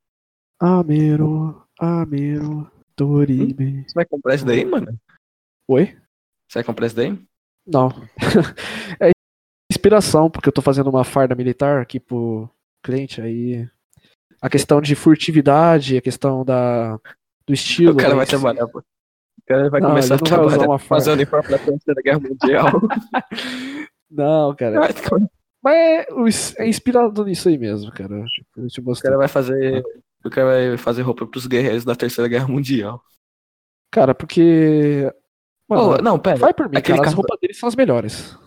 Amero, 0.59 1.67
Amero, 1.79 2.71
Dorime. 2.97 3.83
Você 3.87 3.93
vai 3.93 4.05
comprar 4.05 4.35
isso 4.35 4.45
daí, 4.45 4.65
mano? 4.65 4.99
Oi? 5.67 5.95
Você 6.47 6.55
vai 6.55 6.63
comprar 6.63 6.87
isso 6.87 6.95
daí? 6.95 7.11
Não. 7.67 7.89
é 8.99 9.14
inspiração, 9.85 10.29
porque 10.29 10.49
eu 10.49 10.53
tô 10.53 10.61
fazendo 10.61 10.89
uma 10.89 11.03
farda 11.03 11.35
militar 11.35 11.81
aqui 11.81 11.99
pro 11.99 12.49
cliente, 12.83 13.21
aí. 13.21 13.67
A 14.41 14.49
questão 14.49 14.81
de 14.81 14.95
furtividade, 14.95 15.97
a 15.97 16.01
questão 16.01 16.43
da, 16.43 16.97
do 17.47 17.53
estilo. 17.53 17.93
o 17.93 17.97
cara 17.97 18.09
né, 18.09 18.15
vai 18.15 18.25
trabalhar, 18.25 18.67
pô. 18.67 18.79
O 18.79 19.47
cara 19.47 19.69
vai 19.69 19.79
Não, 19.79 19.89
começar 19.89 20.15
a 20.15 20.19
trabalhar, 20.19 20.77
fazer 20.79 21.11
uniforme 21.11 21.47
pra 21.47 21.59
Terceira 21.59 22.01
Guerra 22.01 22.19
Mundial. 22.19 22.65
Não, 24.09 24.55
cara. 24.55 24.79
O 24.81 25.29
Mas 25.63 25.75
é, 25.75 26.07
o- 26.13 26.63
é 26.63 26.67
inspirado 26.67 27.23
nisso 27.25 27.47
aí 27.47 27.57
mesmo, 27.57 27.91
cara. 27.91 28.23
Tipo, 28.69 28.89
mostrei. 28.89 29.09
cara 29.09 29.17
vai 29.17 29.27
fazer. 29.27 29.83
O 30.23 30.29
cara 30.29 30.47
vai 30.47 30.77
fazer 30.77 31.03
roupa 31.03 31.27
pros 31.27 31.45
guerreiros 31.45 31.85
da 31.85 31.95
Terceira 31.95 32.27
Guerra 32.27 32.47
Mundial. 32.47 33.01
Cara, 33.91 34.13
porque. 34.15 35.11
Mano, 35.69 35.93
Ô, 35.93 35.97
não, 35.97 36.19
pera. 36.19 36.37
vai 36.37 36.53
por 36.53 36.69
mim, 36.69 36.77
aquele 36.77 36.97
cara. 36.97 37.09
As 37.09 37.15
roupas 37.15 37.39
deles 37.39 37.57
são 37.57 37.67
as 37.69 37.75
melhores. 37.75 38.37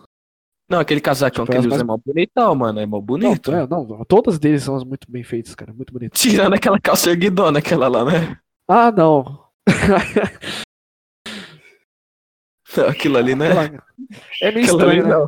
Não, 0.69 0.79
aquele 0.79 1.01
casacão 1.01 1.45
Tipo, 1.45 1.51
que 1.51 1.57
ele 1.57 1.67
as 1.67 1.73
usa 1.73 1.83
é 1.83 1.85
mais- 1.85 1.99
mó 1.99 2.03
bonitão, 2.05 2.55
mano. 2.55 2.79
É 2.79 2.85
mó 2.85 2.97
Não, 2.97 3.01
bonito. 3.05 3.51
é, 3.51 3.65
não, 3.67 4.05
todas 4.05 4.37
deles 4.37 4.63
são 4.63 4.77
muito 4.85 5.11
bem 5.11 5.23
feitas, 5.23 5.55
cara. 5.55 5.73
Muito 5.73 5.91
bonitas. 5.91 6.19
Tirando 6.19 6.53
aquela 6.53 6.79
calça 6.79 7.09
erguidona, 7.09 7.59
aquela 7.59 7.87
lá, 7.87 8.05
né? 8.05 8.39
Ah, 8.67 8.91
não. 8.91 9.49
Aquilo 12.87 13.17
ali, 13.17 13.35
né? 13.35 13.47
É 14.41 14.51
meio 14.51 14.65
Aquilo 14.65 14.81
ali 14.81 14.99
estranho, 14.99 15.03
né? 15.03 15.09
não. 15.09 15.27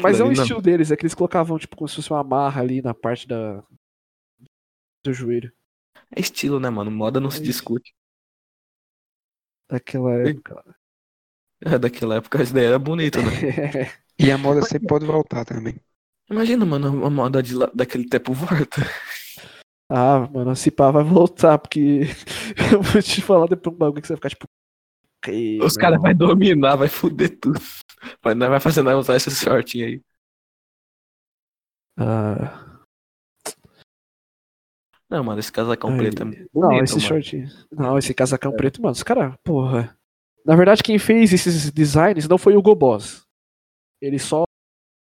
Mas 0.00 0.20
é 0.20 0.22
um 0.24 0.26
não. 0.28 0.32
estilo 0.32 0.62
deles, 0.62 0.90
é 0.90 0.96
que 0.96 1.02
eles 1.02 1.14
colocavam, 1.14 1.58
tipo, 1.58 1.76
como 1.76 1.88
se 1.88 1.96
fosse 1.96 2.10
uma 2.10 2.20
amarra 2.20 2.60
ali 2.62 2.80
na 2.80 2.94
parte 2.94 3.26
da. 3.28 3.62
do 5.04 5.12
joelho. 5.12 5.52
É 6.14 6.20
estilo, 6.20 6.58
né, 6.58 6.70
mano? 6.70 6.90
Moda 6.90 7.20
não 7.20 7.30
se 7.30 7.40
É 7.40 7.42
discute. 7.44 7.92
Daquela 9.68 10.14
época. 10.26 10.64
É, 11.60 11.76
daquela 11.78 12.14
época 12.16 12.42
isso 12.42 12.54
daí 12.54 12.64
era 12.64 12.78
bonito, 12.78 13.18
né? 13.20 13.24
E 14.18 14.30
a 14.30 14.38
moda 14.38 14.62
sempre 14.62 14.88
pode 14.88 15.06
voltar 15.06 15.44
também. 15.44 15.80
Imagina, 16.30 16.64
mano, 16.66 16.90
uma 16.92 17.10
moda 17.10 17.42
de 17.42 17.54
lá- 17.54 17.70
daquele 17.74 18.06
tempo 18.08 18.32
volta. 18.34 18.82
ah, 19.90 20.28
mano, 20.32 20.54
se 20.56 20.70
pá 20.70 20.90
vai 20.90 21.04
voltar, 21.04 21.58
porque 21.58 22.00
eu 22.72 22.82
vou 22.82 23.00
te 23.02 23.22
falar 23.22 23.46
depois 23.46 23.74
um 23.74 23.78
bagulho 23.78 24.02
que 24.02 24.06
você 24.08 24.14
vai 24.14 24.18
ficar 24.18 24.30
tipo. 24.30 24.46
"Ok, 25.22 25.60
Os 25.62 25.76
caras 25.76 25.96
irmão." 25.98 26.14
vão 26.16 26.28
dominar, 26.28 26.76
vai 26.76 26.88
foder 26.88 27.38
tudo. 27.40 27.60
Mas 28.24 28.36
não 28.36 28.48
vai 28.50 28.60
fazer 28.60 28.82
nada 28.82 28.98
usar 28.98 29.16
esse 29.16 29.30
shortinho 29.30 29.86
aí. 29.86 30.02
Ah, 31.96 32.64
Não, 35.10 35.24
mano, 35.24 35.40
esse 35.40 35.50
casacão 35.50 35.90
Ai, 35.90 35.96
preto 35.96 36.22
é 36.22 36.24
bonito, 36.26 36.50
não, 36.54 36.72
esse 36.82 36.96
mano. 36.96 37.06
short. 37.06 37.44
Não, 37.72 37.96
esse 37.98 38.12
casacão 38.12 38.52
preto, 38.52 38.82
mano. 38.82 38.92
Os 38.92 39.02
caras, 39.02 39.34
porra. 39.42 39.96
Na 40.44 40.54
verdade, 40.54 40.82
quem 40.82 40.98
fez 40.98 41.32
esses 41.32 41.70
designs 41.70 42.28
não 42.28 42.36
foi 42.36 42.54
o 42.54 42.58
Hugo 42.58 42.74
Boss. 42.74 43.26
Ele 44.00 44.18
só. 44.18 44.44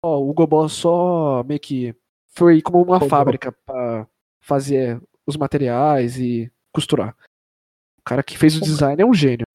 O 0.04 0.30
Hugo 0.30 0.46
Boss 0.46 0.74
só 0.74 1.44
meio 1.44 1.60
que 1.60 1.96
foi 2.30 2.62
como 2.62 2.78
uma 2.78 3.00
Comprou. 3.00 3.10
fábrica 3.10 3.52
pra 3.52 4.08
fazer 4.40 5.02
os 5.26 5.36
materiais 5.36 6.18
e 6.18 6.52
costurar. 6.72 7.16
O 8.00 8.04
cara 8.04 8.24
que 8.24 8.38
fez 8.38 8.56
o 8.56 8.62
design 8.62 9.02
é 9.02 9.06
um 9.06 9.14
gênio. 9.14 9.46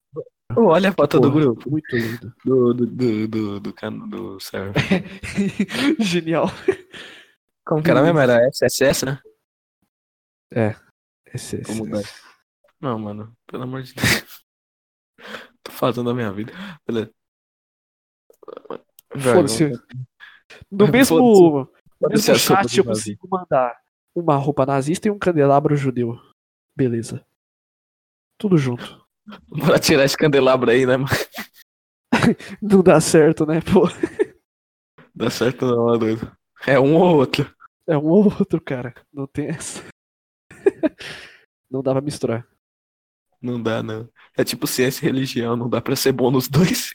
Olha 0.55 0.89
a 0.89 0.93
foto 0.93 1.19
do 1.19 1.31
grupo. 1.31 1.69
Muito 1.69 1.95
lindo. 1.95 2.35
Do, 2.45 2.73
do, 2.73 2.85
do, 2.85 3.27
do, 3.27 3.59
do, 3.59 4.07
do 4.07 4.39
server. 4.39 4.83
Genial. 5.99 6.47
Como 7.65 7.81
que 7.81 7.89
era 7.89 8.03
mesmo? 8.03 8.19
Era 8.19 8.47
SSS, 8.49 9.05
né? 9.05 9.19
Vou 11.65 11.77
mudar. 11.77 12.03
Não, 12.79 12.99
mano, 12.99 13.35
pelo 13.47 13.63
amor 13.63 13.81
de 13.81 13.93
Deus. 13.95 14.43
Tô 15.63 15.71
fazendo 15.71 16.09
a 16.09 16.13
minha 16.13 16.31
vida. 16.31 16.53
Beleza. 16.85 17.11
Foda-se. 19.19 19.71
No 20.71 20.87
mesmo, 20.87 21.69
no 22.01 22.09
mesmo 22.09 22.35
chat 22.35 22.77
eu 22.77 22.85
consigo 22.85 23.27
mandar 23.29 23.75
uma 24.15 24.35
roupa 24.35 24.65
nazista 24.65 25.07
e 25.07 25.11
um 25.11 25.17
candelabro 25.17 25.75
judeu. 25.75 26.19
Beleza. 26.75 27.25
Tudo 28.37 28.57
junto. 28.57 29.03
Bora 29.47 29.79
tirar 29.79 30.03
esse 30.03 30.17
candelabro 30.17 30.69
aí, 30.69 30.85
né, 30.85 30.97
mano? 30.97 31.09
Não 32.61 32.83
dá 32.83 32.99
certo, 32.99 33.45
né, 33.45 33.59
pô? 33.61 33.87
Dá 35.15 35.29
certo 35.29 35.65
não, 35.65 35.93
é 35.93 35.97
doido. 35.97 36.37
É 36.65 36.79
um 36.79 36.95
ou 36.95 37.17
outro. 37.17 37.53
É 37.87 37.97
um 37.97 38.05
ou 38.05 38.25
outro, 38.25 38.59
cara. 38.61 38.93
Não 39.11 39.27
tem 39.27 39.47
essa. 39.47 39.83
Não 41.69 41.83
dá 41.83 41.91
pra 41.91 42.01
misturar. 42.01 42.47
Não 43.41 43.61
dá, 43.61 43.83
não. 43.83 44.09
É 44.37 44.43
tipo 44.43 44.65
ciência 44.65 45.03
e 45.03 45.07
religião, 45.07 45.55
não 45.55 45.69
dá 45.69 45.81
pra 45.81 45.95
ser 45.95 46.13
bom 46.13 46.31
nos 46.31 46.47
dois. 46.47 46.93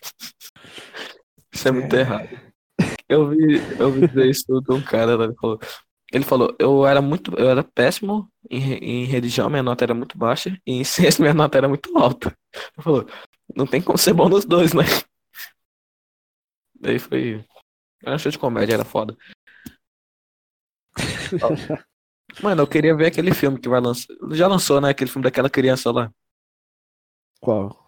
Isso 1.59 1.67
é 1.67 1.73
muito 1.73 1.97
É. 1.97 2.01
errado. 2.01 2.29
Eu 3.09 3.29
vi, 3.31 3.57
eu 3.81 3.91
vi 3.91 4.07
dizer 4.07 4.31
isso 4.31 4.61
de 4.61 4.73
um 4.73 4.81
cara, 4.81 5.17
né, 5.19 5.25
ele 5.25 5.35
falou, 5.35 5.59
ele 6.13 6.25
falou, 6.25 6.57
eu 6.59 6.87
era 6.87 7.03
muito, 7.03 7.35
eu 7.37 7.49
era 7.51 7.65
péssimo 7.65 8.31
em, 8.49 8.59
em 8.75 9.05
religião, 9.07 9.51
minha 9.51 9.63
nota 9.63 9.85
era 9.85 9.95
muito 9.95 10.17
baixa, 10.17 10.57
e 10.65 10.75
em 10.75 10.85
ciência 10.85 11.21
minha 11.21 11.35
nota 11.35 11.59
era 11.59 11.69
muito 11.69 11.97
alta. 11.99 12.29
Ele 12.55 12.83
falou, 12.85 13.07
não 13.57 13.67
tem 13.67 13.83
como 13.83 13.99
ser 13.99 14.13
bom 14.13 14.29
nos 14.29 14.45
dois, 14.45 14.73
né? 14.73 14.85
Daí 16.81 16.99
foi. 17.01 17.45
Era 18.05 18.15
um 18.15 18.19
show 18.19 18.31
de 18.31 18.39
comédia, 18.39 18.75
era 18.75 18.85
foda. 18.85 19.17
Mano, 22.43 22.63
eu 22.63 22.67
queria 22.69 22.95
ver 22.95 23.07
aquele 23.07 23.35
filme 23.35 23.59
que 23.59 23.69
vai 23.69 23.81
lançar. 23.81 24.07
Já 24.33 24.47
lançou, 24.47 24.81
né? 24.81 24.91
Aquele 24.91 25.11
filme 25.11 25.25
daquela 25.25 25.51
criança 25.51 25.91
lá. 25.91 26.13
Qual? 27.41 27.88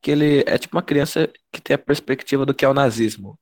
Que 0.00 0.10
ele 0.10 0.40
é 0.46 0.58
tipo 0.58 0.76
uma 0.76 0.82
criança 0.82 1.30
que 1.52 1.60
tem 1.60 1.74
a 1.74 1.78
perspectiva 1.78 2.46
do 2.46 2.54
que 2.54 2.64
é 2.64 2.68
o 2.68 2.74
nazismo. 2.74 3.38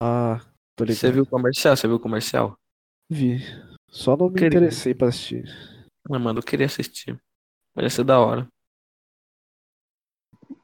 Ah, 0.00 0.40
tô 0.76 0.84
ligado. 0.84 1.00
Você 1.00 1.12
viu 1.12 1.22
o 1.22 1.26
comercial? 1.26 1.76
Você 1.76 1.86
viu 1.86 1.96
o 1.96 2.00
comercial? 2.00 2.58
Vi. 3.08 3.40
Só 3.90 4.16
não 4.16 4.28
me 4.28 4.34
Queria. 4.34 4.58
interessei 4.58 4.94
pra 4.94 5.08
assistir. 5.08 5.44
Ah, 6.10 6.18
mano, 6.18 6.40
eu 6.40 6.42
queria 6.42 6.66
assistir. 6.66 7.18
Ia 7.76 7.90
ser 7.90 8.04
da 8.04 8.18
hora. 8.18 8.48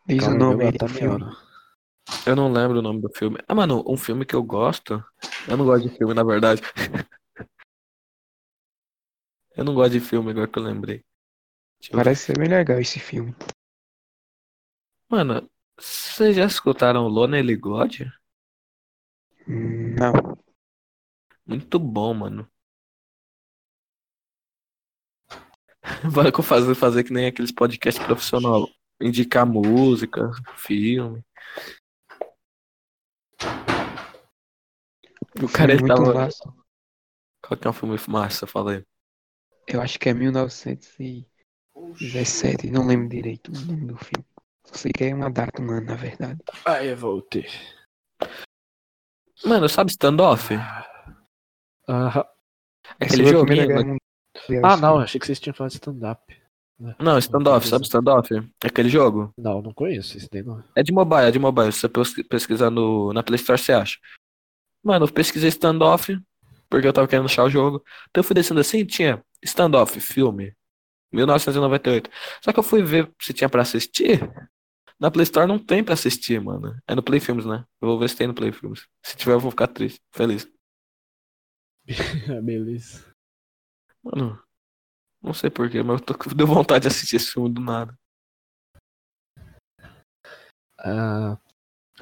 Diz 0.07 0.27
o 0.27 0.35
nome 0.35 0.65
eu 0.65 0.69
aí 0.69 1.09
hora. 1.09 1.37
Eu 2.27 2.35
não 2.35 2.53
lembro 2.53 2.81
o 2.81 2.83
nome 2.83 3.01
do 3.01 3.09
filme. 3.09 3.39
Ah, 3.47 3.55
mano, 3.55 3.85
um 3.87 3.97
filme 3.97 4.27
que 4.27 4.35
eu 4.35 4.43
gosto. 4.43 5.03
Eu 5.49 5.57
não 5.57 5.65
gosto 5.65 5.89
de 5.89 5.97
filme, 5.97 6.13
na 6.13 6.25
verdade. 6.25 6.61
eu 9.57 9.65
não 9.65 9.75
gosto 9.75 9.93
de 9.93 10.01
filme, 10.01 10.31
agora 10.31 10.49
que 10.49 10.59
eu 10.59 10.63
lembrei. 10.63 11.05
Deixa 11.81 11.95
eu. 11.95 11.97
Parece 11.97 12.25
ser 12.25 12.39
bem 12.39 12.49
legal 12.49 12.81
esse 12.81 12.99
filme. 12.99 13.35
Mano, 15.11 15.51
vocês 15.79 16.37
já 16.37 16.47
escutaram 16.47 17.07
Lonely 17.09 17.55
God? 17.57 18.01
Hum, 19.47 19.95
Não. 19.99 20.39
Muito 21.45 21.79
bom, 21.79 22.15
mano. 22.15 22.51
Bora 26.13 26.31
que 26.33 26.41
eu 26.41 26.45
fazer, 26.45 26.75
fazer 26.75 27.05
que 27.05 27.13
nem 27.13 27.27
aqueles 27.27 27.53
podcasts 27.53 28.05
profissional. 28.05 28.69
Indicar 29.01 29.47
música, 29.47 30.31
filme. 30.57 31.23
O 35.43 35.49
cara 35.49 35.73
ele 35.73 35.79
Filme 35.79 35.89
muito 35.89 36.03
tava. 36.03 36.15
massa. 36.15 36.53
Qual 37.43 37.59
que 37.61 37.67
é 37.67 37.71
um 37.71 37.75
filme 37.75 37.97
massa? 38.09 38.47
Fala 38.47 38.73
aí. 38.77 38.85
Eu 39.67 39.81
acho 39.81 39.99
que 39.99 40.09
é 40.11 40.15
1917. 40.15 42.71
Não 42.71 42.87
lembro 42.87 43.09
direito 43.09 43.51
o 43.53 43.61
nome 43.67 43.87
do 43.87 43.97
filme. 43.97 44.25
Só 44.71 44.75
sei 44.77 44.93
que 44.93 45.05
é 45.05 45.15
uma 45.15 45.29
data, 45.31 45.61
um 45.61 45.69
ano, 45.71 45.87
na 45.87 45.97
verdade. 45.97 46.41
Ah, 46.65 46.85
eu 46.85 46.97
voltei. 46.97 47.47
Mano, 49.45 49.69
sabe 49.69 49.91
standoff? 49.91 50.55
Aham. 51.89 52.25
Aquele 53.01 53.25
né? 53.25 53.83
Mundial, 53.83 54.65
Ah, 54.65 54.77
não, 54.77 54.99
achei 54.99 55.19
que 55.19 55.27
vocês 55.27 55.41
tinham 55.41 55.55
falado 55.55 55.71
de 55.71 55.77
stand-up. 55.77 56.41
Não, 56.99 57.19
standoff, 57.19 57.67
sabe 57.67 57.85
standoff? 57.85 58.29
Aquele 58.65 58.89
jogo? 58.89 59.35
Não, 59.37 59.61
não 59.61 59.73
conheço 59.75 60.17
esse 60.17 60.29
daí 60.31 60.43
não. 60.43 60.63
É 60.77 60.83
de 60.83 60.93
mobile, 60.93 61.27
é 61.27 61.31
de 61.31 61.39
mobile. 61.39 61.73
Se 61.73 61.81
você 61.81 61.89
pes- 61.89 62.29
pesquisar 62.29 62.71
no, 62.71 63.13
na 63.13 63.23
Play 63.23 63.37
Store, 63.37 63.59
você 63.61 63.73
acha. 63.73 63.99
Mano, 64.83 65.05
eu 65.07 65.13
pesquisei 65.13 65.49
standoff, 65.49 66.17
porque 66.71 66.87
eu 66.87 66.93
tava 66.93 67.09
querendo 67.09 67.27
achar 67.27 67.45
o 67.45 67.51
jogo. 67.51 67.85
Então 68.09 68.21
eu 68.21 68.25
fui 68.25 68.35
descendo 68.35 68.61
assim, 68.61 68.85
tinha 68.87 69.23
standoff, 69.43 70.01
filme, 70.01 70.55
1998. 71.13 72.09
Só 72.43 72.53
que 72.53 72.59
eu 72.59 72.63
fui 72.63 72.83
ver 72.83 73.13
se 73.21 73.33
tinha 73.33 73.49
pra 73.49 73.63
assistir. 73.63 74.21
Na 75.01 75.11
Play 75.11 75.23
Store 75.23 75.49
não 75.49 75.59
tem 75.59 75.83
pra 75.83 75.95
assistir, 75.95 76.39
mano. 76.39 76.79
É 76.87 76.95
no 76.95 77.03
Play 77.03 77.21
Filmes, 77.21 77.47
né? 77.47 77.65
Eu 77.81 77.89
vou 77.89 77.99
ver 77.99 78.11
se 78.11 78.17
tem 78.17 78.27
no 78.27 78.35
Play 78.35 78.53
Filmes. 78.53 78.87
Se 79.03 79.17
tiver, 79.17 79.33
eu 79.33 79.41
vou 79.41 79.51
ficar 79.51 79.69
triste, 79.69 79.99
feliz. 80.13 80.47
Beleza. 82.45 83.11
Mano, 84.03 84.39
não 85.23 85.33
sei 85.33 85.49
porquê, 85.49 85.83
mas 85.83 86.01
eu 86.01 86.07
tô 86.07 86.15
com 86.17 86.29
deu 86.35 86.47
vontade 86.47 86.83
de 86.83 86.89
assistir 86.89 87.17
esse 87.17 87.31
filme 87.31 87.49
do 87.49 87.63
nada. 87.63 87.99
Ah, 90.79 91.39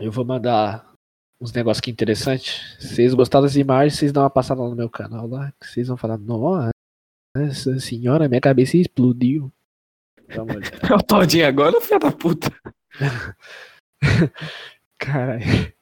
eu 0.01 0.11
vou 0.11 0.25
mandar 0.25 0.93
uns 1.41 1.53
negócios 1.53 1.79
aqui 1.79 1.93
interessantes. 1.93 2.77
Se 2.81 2.95
vocês 2.97 3.15
gostaram 3.15 3.45
das 3.45 3.55
imagens, 3.55 3.97
vocês 3.97 4.13
dão 4.13 4.25
uma 4.25 4.31
passada 4.31 4.61
lá 4.61 4.69
no 4.69 4.77
meu 4.77 4.91
canal 4.91 5.29
lá. 5.29 5.53
Que 5.61 5.69
vocês 5.69 5.87
vão 5.87 5.97
falar, 5.97 6.19
nossa 6.19 6.71
senhora, 7.81 8.29
minha 8.29 8.41
cabeça 8.41 8.77
explodiu. 8.77 9.53
Dá 10.35 10.43
uma 10.43 10.55
olhada. 10.57 10.79
É 10.93 10.95
o 10.95 11.03
Todinho 11.03 11.47
agora, 11.47 11.81
filho 11.81 12.01
da 12.01 12.11
puta. 12.11 12.51
Caralho. 14.99 15.73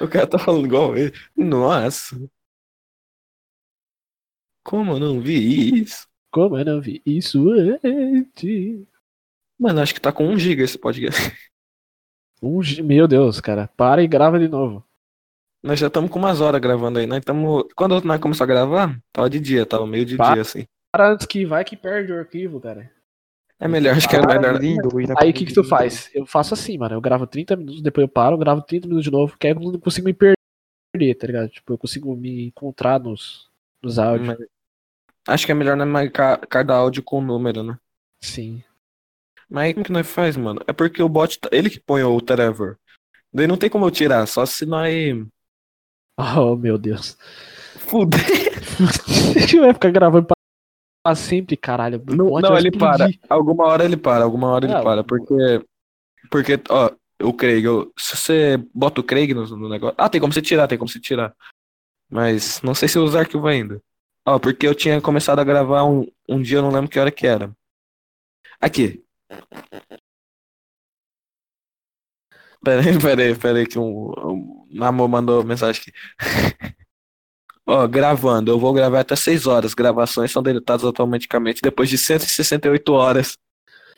O 0.00 0.08
cara 0.08 0.26
tá 0.26 0.38
falando 0.38 0.66
igual 0.66 0.96
ele. 0.96 1.12
Nossa. 1.36 2.16
Como 4.64 4.92
eu 4.92 5.00
não 5.00 5.20
vi 5.20 5.80
isso? 5.82 6.06
Como 6.30 6.58
eu 6.58 6.64
não 6.64 6.80
vi 6.80 7.00
isso 7.06 7.44
antes? 7.84 8.84
Mano, 9.58 9.80
acho 9.80 9.94
que 9.94 10.00
tá 10.00 10.12
com 10.12 10.26
1 10.28 10.38
GB 10.38 10.62
esse 10.62 10.78
podcast. 10.78 11.20
Um, 12.42 12.62
gi- 12.62 12.82
meu 12.82 13.08
Deus, 13.08 13.40
cara. 13.40 13.66
Para 13.78 14.02
e 14.02 14.06
grava 14.06 14.38
de 14.38 14.46
novo. 14.46 14.84
Nós 15.62 15.80
já 15.80 15.86
estamos 15.86 16.10
com 16.10 16.18
umas 16.18 16.38
horas 16.42 16.60
gravando 16.60 16.98
aí. 16.98 17.06
Nós 17.06 17.24
tamo... 17.24 17.66
Quando 17.74 17.92
nós 18.02 18.20
começamos 18.20 18.42
a 18.42 18.46
gravar, 18.46 19.00
tava 19.10 19.30
de 19.30 19.40
dia, 19.40 19.64
tava 19.64 19.86
meio 19.86 20.04
de 20.04 20.18
Para. 20.18 20.34
dia, 20.34 20.42
assim. 20.42 20.66
Para 20.92 21.12
antes 21.12 21.24
que 21.26 21.46
vai 21.46 21.64
que 21.64 21.74
perde 21.78 22.12
o 22.12 22.18
arquivo, 22.18 22.60
cara. 22.60 22.92
É 23.58 23.66
melhor, 23.66 23.96
acho 23.96 24.08
que 24.08 24.16
é 24.16 24.20
Para, 24.20 24.38
melhor. 24.40 24.60
Lindo, 24.60 24.88
Aí 25.18 25.30
o 25.30 25.34
que 25.34 25.46
que 25.46 25.54
tu 25.54 25.64
faz? 25.64 26.10
Eu 26.14 26.26
faço 26.26 26.52
assim, 26.54 26.76
mano. 26.76 26.94
Eu 26.94 27.00
gravo 27.00 27.26
30 27.26 27.56
minutos, 27.56 27.80
depois 27.82 28.02
eu 28.02 28.08
paro, 28.08 28.34
eu 28.34 28.38
gravo 28.38 28.60
30 28.62 28.86
minutos 28.86 29.04
de 29.04 29.10
novo, 29.10 29.36
que 29.38 29.46
aí 29.46 29.54
eu 29.54 29.60
não 29.60 29.78
consigo 29.80 30.06
me 30.06 30.12
perder, 30.14 31.14
tá 31.14 31.26
ligado? 31.26 31.48
Tipo, 31.48 31.72
eu 31.72 31.78
consigo 31.78 32.14
me 32.14 32.46
encontrar 32.48 33.00
nos, 33.00 33.48
nos 33.82 33.98
áudios. 33.98 34.28
Mas- 34.28 34.48
Acho 35.28 35.46
que 35.46 35.52
é 35.52 35.54
melhor 35.54 35.76
nós 35.76 35.88
marcar 35.88 36.38
cada 36.46 36.74
áudio 36.76 37.02
com 37.02 37.20
número, 37.20 37.62
né? 37.62 37.76
Sim. 38.22 38.62
Mas 39.48 39.64
aí 39.64 39.74
como 39.74 39.84
que 39.86 39.92
nós 39.92 40.06
faz, 40.06 40.36
mano? 40.36 40.60
É 40.66 40.72
porque 40.72 41.02
o 41.02 41.08
bot, 41.08 41.38
tá- 41.38 41.48
ele 41.50 41.70
que 41.70 41.80
põe 41.80 42.02
o 42.02 42.20
Trevor. 42.20 42.76
Daí 43.32 43.46
não 43.46 43.56
tem 43.56 43.68
como 43.70 43.86
eu 43.86 43.90
tirar, 43.90 44.26
só 44.26 44.44
se 44.44 44.66
nós. 44.66 44.90
Oh, 46.18 46.56
meu 46.56 46.78
Deus. 46.78 47.14
Fuder. 47.76 48.20
vai 49.60 49.74
ficar 49.74 49.90
gravando 49.90 50.26
pra 51.06 51.14
sempre, 51.14 51.56
caralho. 51.56 52.02
Não, 52.08 52.30
não 52.40 52.58
ele 52.58 52.70
para. 52.70 53.08
Alguma 53.28 53.64
hora 53.66 53.84
ele 53.84 53.96
para, 53.96 54.24
alguma 54.24 54.48
hora 54.48 54.66
ele 54.66 54.74
Ah, 54.74 54.82
para. 54.82 55.04
Porque. 55.04 55.34
Porque, 56.30 56.60
ó, 56.68 56.90
o 57.22 57.32
Craig, 57.32 57.64
eu- 57.64 57.92
se 57.98 58.16
você 58.16 58.56
bota 58.74 59.00
o 59.00 59.04
Craig 59.04 59.32
no, 59.32 59.46
no 59.56 59.68
negócio. 59.68 59.94
Ah, 59.98 60.08
tem 60.08 60.20
como 60.20 60.32
você 60.32 60.42
tirar, 60.42 60.66
tem 60.68 60.76
como 60.78 60.88
você 60.88 61.00
tirar. 61.00 61.34
Mas 62.10 62.60
não 62.62 62.74
sei 62.74 62.88
se 62.88 62.98
eu 62.98 63.04
uso 63.04 63.18
arquivo 63.18 63.46
ainda. 63.46 63.80
Ó, 64.24 64.38
porque 64.38 64.66
eu 64.66 64.74
tinha 64.74 65.00
começado 65.00 65.38
a 65.38 65.44
gravar 65.44 65.84
um, 65.84 66.06
um 66.28 66.42
dia, 66.42 66.58
eu 66.58 66.62
não 66.62 66.70
lembro 66.70 66.90
que 66.90 66.98
hora 66.98 67.10
que 67.12 67.26
era. 67.26 67.50
Aqui. 68.60 69.02
Pera 72.64 72.80
aí, 72.82 72.98
pera 73.00 73.22
aí, 73.22 73.34
pera 73.36 73.58
aí, 73.58 73.66
que 73.66 73.78
um, 73.78 74.10
um 74.16 74.66
Namor 74.72 75.08
mandou 75.08 75.44
mensagem 75.44 75.80
aqui. 75.80 75.92
Ó, 77.68 77.86
gravando, 77.88 78.52
eu 78.52 78.60
vou 78.60 78.72
gravar 78.72 79.00
até 79.00 79.16
6 79.16 79.46
horas. 79.46 79.74
Gravações 79.74 80.30
são 80.30 80.40
deletadas 80.40 80.84
automaticamente 80.84 81.60
depois 81.60 81.88
de 81.88 81.98
168 81.98 82.92
horas. 82.92 83.36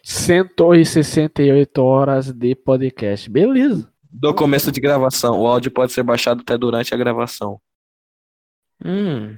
168 0.02 1.82
horas 1.82 2.32
de 2.32 2.54
podcast. 2.54 3.28
Beleza. 3.28 3.92
Do 4.10 4.32
começo 4.32 4.72
de 4.72 4.80
gravação. 4.80 5.38
O 5.38 5.46
áudio 5.46 5.70
pode 5.70 5.92
ser 5.92 6.02
baixado 6.02 6.40
até 6.40 6.56
durante 6.56 6.94
a 6.94 6.96
gravação. 6.96 7.60
Hum. 8.82 9.36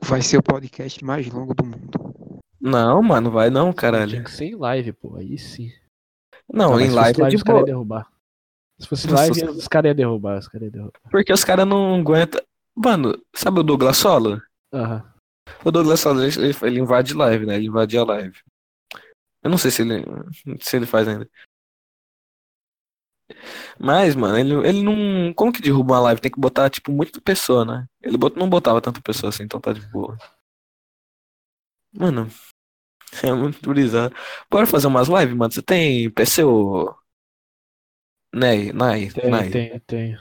Vai 0.00 0.22
ser 0.22 0.38
o 0.38 0.42
podcast 0.42 1.04
mais 1.04 1.28
longo 1.28 1.54
do 1.54 1.64
mundo. 1.64 2.40
Não, 2.60 3.02
mano, 3.02 3.30
vai 3.32 3.50
não, 3.50 3.64
Tinha 3.64 3.74
caralho. 3.74 4.24
que 4.24 4.30
ser 4.30 4.44
em 4.44 4.54
live, 4.54 4.92
pô. 4.92 5.16
Aí 5.16 5.36
sim. 5.38 5.70
Não, 6.52 6.72
mas 6.72 6.82
em 6.82 6.88
se 6.88 6.94
live 6.94 7.14
fosse 7.16 7.26
é 7.26 7.30
de 7.30 7.36
os 7.36 7.42
caras 7.42 7.64
derrubar. 7.64 8.06
Se 8.78 8.86
fosse 8.86 9.08
live, 9.08 9.44
os 9.50 9.66
caras 9.66 9.88
iam 9.88 9.96
derrubar. 9.96 10.38
Os 10.38 10.46
caras 10.46 10.66
iam 10.66 10.72
derrubar. 10.72 11.00
Porque 11.10 11.32
os 11.32 11.42
caras 11.42 11.66
não 11.66 11.96
aguentam. 11.96 12.40
Mano, 12.76 13.14
sabe 13.34 13.60
o 13.60 13.62
Douglas 13.62 13.96
Solo? 13.96 14.40
Aham. 14.72 15.12
O 15.64 15.70
Douglas 15.70 16.00
Solo, 16.00 16.22
ele, 16.24 16.54
ele- 16.62 16.80
invade 16.80 17.14
live, 17.14 17.46
né? 17.46 17.56
Ele 17.56 17.66
invade 17.66 17.96
a 17.96 18.04
live. 18.04 18.36
Eu 19.42 19.50
não 19.50 19.58
sei 19.58 19.70
se 19.70 19.82
ele, 19.82 20.02
se 20.60 20.76
ele 20.76 20.86
faz 20.86 21.06
ainda. 21.06 21.28
Mas, 23.78 24.14
mano, 24.14 24.38
ele, 24.38 24.54
ele 24.68 24.82
não. 24.82 25.32
Como 25.34 25.52
que 25.52 25.60
derruba 25.60 25.94
uma 25.94 26.00
live? 26.00 26.20
Tem 26.20 26.30
que 26.30 26.40
botar, 26.40 26.70
tipo, 26.70 26.90
muita 26.92 27.20
pessoa, 27.20 27.64
né? 27.64 27.86
Ele 28.02 28.16
bot, 28.16 28.36
não 28.36 28.48
botava 28.48 28.80
tanta 28.80 29.00
pessoa 29.00 29.30
assim, 29.30 29.42
então 29.44 29.60
tá 29.60 29.72
de 29.72 29.80
boa. 29.88 30.16
Mano, 31.92 32.28
é 33.22 33.32
muito 33.32 33.60
brisado. 33.68 34.14
Bora 34.50 34.66
fazer 34.66 34.86
umas 34.86 35.08
lives, 35.08 35.34
mano. 35.36 35.52
Você 35.52 35.62
tem 35.62 36.10
PC 36.10 36.44
ou. 36.44 36.94
Ney, 38.34 38.72
Nai, 38.72 39.10
Tem, 39.10 39.30
Nai. 39.30 39.50
tem, 39.50 39.78
tem. 39.80 40.18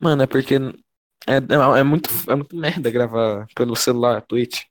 Mano, 0.00 0.22
é 0.22 0.26
porque 0.26 0.54
é, 1.26 1.34
é, 1.34 1.80
é 1.80 1.82
muito, 1.82 2.08
é 2.30 2.34
muito 2.34 2.56
merda 2.56 2.90
gravar 2.90 3.46
pelo 3.54 3.74
celular, 3.76 4.22
Twitch. 4.22 4.64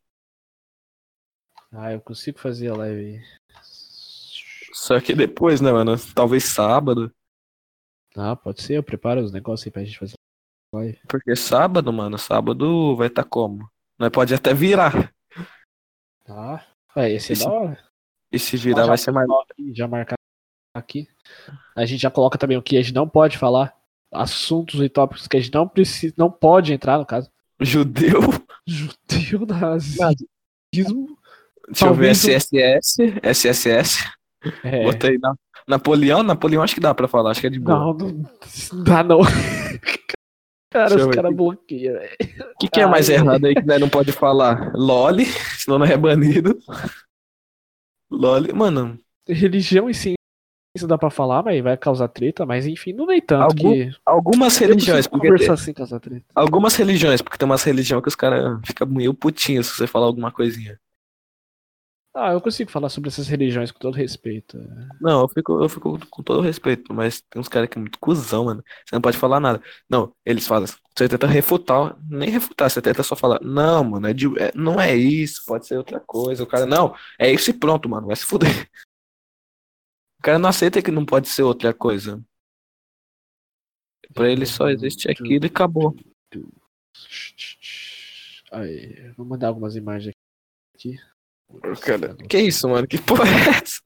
Ah, 1.72 1.92
eu 1.92 2.02
consigo 2.02 2.40
fazer 2.40 2.70
a 2.70 2.76
live. 2.76 3.22
Só 4.74 5.00
que 5.02 5.14
depois, 5.14 5.60
né, 5.60 5.72
mano? 5.72 5.96
Talvez 6.16 6.46
sábado. 6.46 7.14
Ah, 8.16 8.36
pode 8.36 8.62
ser. 8.62 8.78
Eu 8.78 8.84
preparo 8.84 9.22
os 9.22 9.32
negócios 9.32 9.66
aí 9.68 9.72
pra 9.72 9.84
gente 9.84 10.00
fazer 10.00 10.16
live. 10.74 11.00
Porque 11.08 11.36
sábado, 11.36 11.92
mano, 11.92 12.18
sábado 12.18 12.96
vai 12.96 13.08
estar 13.08 13.24
como? 13.24 13.70
Nós 14.00 14.10
pode 14.10 14.34
até 14.34 14.54
virar. 14.54 15.14
Tá. 16.24 16.66
É, 16.96 17.12
esse 17.12 17.32
é 17.32 17.34
Esse- 17.34 17.46
da 17.46 17.52
hora. 17.52 17.88
E 18.32 18.38
se 18.40 18.58
virar 18.58 18.82
já 18.82 18.88
vai 18.88 18.98
ser 18.98 19.12
mais. 19.12 19.28
Já 19.74 19.88
marcar 19.88 20.16
aqui. 20.76 21.08
A 21.76 21.86
gente 21.86 22.02
já 22.02 22.12
coloca 22.12 22.38
também 22.38 22.58
o 22.58 22.62
que 22.62 22.78
a 22.78 22.82
gente 22.82 22.94
não 22.94 23.08
pode 23.08 23.38
falar. 23.38 23.77
Assuntos 24.14 24.80
e 24.82 24.88
tópicos 24.90 25.28
que 25.28 25.38
a 25.38 25.40
gente 25.40 25.54
não 25.54 25.68
precisa, 25.68 26.14
não 26.18 26.32
pode 26.32 26.74
entrar, 26.74 26.98
no 26.98 27.06
caso. 27.06 27.30
Judeu. 27.60 28.22
Judeu 28.66 29.46
nazismo. 29.48 30.08
Deixa 30.74 31.86
eu 31.86 31.94
ver 31.94 32.14
Talvez 32.14 32.24
um- 32.26 32.30
SSS. 32.32 32.98
SSS. 33.24 34.12
É, 34.64 34.84
Botei 34.84 35.18
na... 35.18 35.34
Napoleão. 35.68 36.24
Napoleão 36.24 36.64
acho 36.64 36.74
que 36.76 36.80
dá 36.80 36.94
pra 36.94 37.08
falar, 37.08 37.32
acho 37.32 37.42
que 37.42 37.48
é 37.48 37.50
de 37.50 37.60
boa. 37.60 37.78
não, 37.78 37.94
não 38.74 38.84
dá 38.84 39.04
não. 39.04 39.20
Cara, 40.72 40.90
Deixa 40.90 41.08
os 41.10 41.16
caras 41.16 41.34
bloqueiam, 41.36 41.94
velho. 41.94 42.16
O 42.54 42.58
que, 42.60 42.68
que 42.70 42.80
é 42.82 42.86
mais 42.86 43.10
Ai. 43.10 43.16
errado 43.16 43.46
aí 43.46 43.56
que 43.56 43.66
nós 43.66 43.80
não 43.80 43.90
pode 43.90 44.12
falar? 44.12 44.72
Loli, 44.76 45.26
senão 45.26 45.80
não 45.80 45.86
é 45.86 45.98
banido. 45.98 46.58
Loli, 48.12 48.54
mano, 48.54 49.00
Religião 49.28 49.90
e 49.90 49.94
ciência 49.94 50.17
dá 50.86 50.98
pra 50.98 51.10
falar, 51.10 51.42
mas 51.44 51.64
vai 51.64 51.78
causar 51.78 52.08
treta, 52.10 52.46
mas 52.46 52.68
enfim, 52.68 52.92
não 52.94 53.06
nem 53.08 53.22
tanto 53.22 53.44
Algum- 53.44 53.74
que. 53.74 53.92
algumas 54.06 54.58
religiões, 54.58 55.08
porque 55.08 55.28
conversar 55.30 55.54
assim 55.54 55.74
causar 55.74 56.00
treta. 56.00 56.26
Algumas 56.36 56.76
religiões, 56.76 57.22
porque 57.22 57.38
tem 57.38 57.46
umas 57.46 57.64
religiões 57.64 58.02
que 58.04 58.10
os 58.10 58.16
caras 58.16 58.60
ficam 58.66 58.86
meio 58.88 59.14
putinhos 59.14 59.68
se 59.68 59.76
você 59.78 59.88
falar 59.88 60.06
alguma 60.06 60.32
coisinha. 60.32 60.78
Ah, 62.20 62.32
eu 62.34 62.42
consigo 62.42 62.72
falar 62.72 62.90
sobre 62.90 63.10
essas 63.10 63.28
religiões 63.28 63.70
com 63.72 63.78
todo 63.78 63.94
respeito. 63.94 64.58
Não, 65.00 65.22
eu 65.22 65.28
fico, 65.28 65.62
eu 65.62 65.70
fico 65.70 66.00
com 66.10 66.24
todo 66.24 66.42
respeito, 66.42 66.92
mas 66.92 67.22
tem 67.22 67.40
uns 67.40 67.48
caras 67.48 67.70
que 67.70 67.78
é 67.78 67.82
muito 67.82 68.00
cuzão, 68.00 68.46
mano. 68.46 68.64
Você 68.84 68.96
não 68.96 69.02
pode 69.02 69.16
falar 69.18 69.40
nada. 69.40 69.62
Não, 69.88 70.12
eles 70.26 70.48
falam, 70.48 70.66
você 70.66 71.08
tenta 71.08 71.28
refutar, 71.28 71.96
nem 72.10 72.28
refutar, 72.32 72.72
você 72.72 72.82
tenta 72.82 73.04
só 73.04 73.16
falar, 73.16 73.40
não, 73.44 73.84
mano, 73.84 74.08
é 74.08 74.14
de, 74.14 74.26
é- 74.42 74.52
não 74.56 74.82
é 74.82 74.96
isso, 74.96 75.44
pode 75.46 75.68
ser 75.68 75.78
outra 75.78 76.00
coisa. 76.00 76.42
O 76.42 76.48
cara, 76.48 76.66
não, 76.66 76.96
é 77.20 77.32
isso 77.32 77.52
e 77.52 77.54
pronto, 77.54 77.88
mano, 77.88 78.08
vai 78.08 78.16
se 78.16 78.26
fuder. 78.26 78.68
O 80.28 80.30
cara 80.30 80.40
não 80.40 80.50
aceita 80.50 80.82
que 80.82 80.92
não 80.92 81.06
pode 81.06 81.30
ser 81.30 81.44
outra 81.44 81.74
coisa. 81.74 82.22
Pra 84.14 84.30
ele 84.30 84.46
só 84.46 84.68
existe 84.68 85.10
aquilo 85.10 85.46
e 85.46 85.48
acabou. 85.48 85.96
Aí, 88.52 89.10
vou 89.16 89.26
mandar 89.26 89.48
algumas 89.48 89.78
imagens 89.78 90.14
aqui. 90.76 90.98
Cara, 91.82 92.14
que 92.28 92.40
isso, 92.40 92.68
mano? 92.68 92.86
Que 92.86 93.02
porra 93.02 93.24
é 93.24 93.58
essa? 93.64 93.82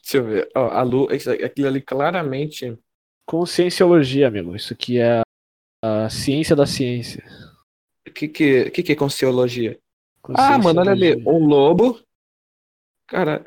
Deixa 0.00 0.16
eu 0.16 0.24
ver. 0.24 0.48
Ó, 0.56 0.70
a 0.70 0.82
Lu, 0.82 1.06
aquilo 1.10 1.68
ali 1.68 1.82
claramente. 1.82 2.74
Conscienciologia, 3.26 4.28
amigo. 4.28 4.56
Isso 4.56 4.72
aqui 4.72 4.96
é 4.96 5.20
a, 5.84 6.06
a 6.06 6.08
ciência 6.08 6.56
da 6.56 6.64
ciência. 6.64 7.22
O 8.08 8.10
que 8.10 8.26
que, 8.26 8.70
que 8.70 8.82
que 8.82 8.92
é 8.92 8.96
consciologia? 8.96 9.78
Ah, 10.30 10.58
mano, 10.58 10.80
olha 10.80 10.92
ali. 10.92 11.12
Conscienciologia. 11.12 11.30
Um 11.30 11.46
lobo. 11.46 12.00
Cara, 13.06 13.44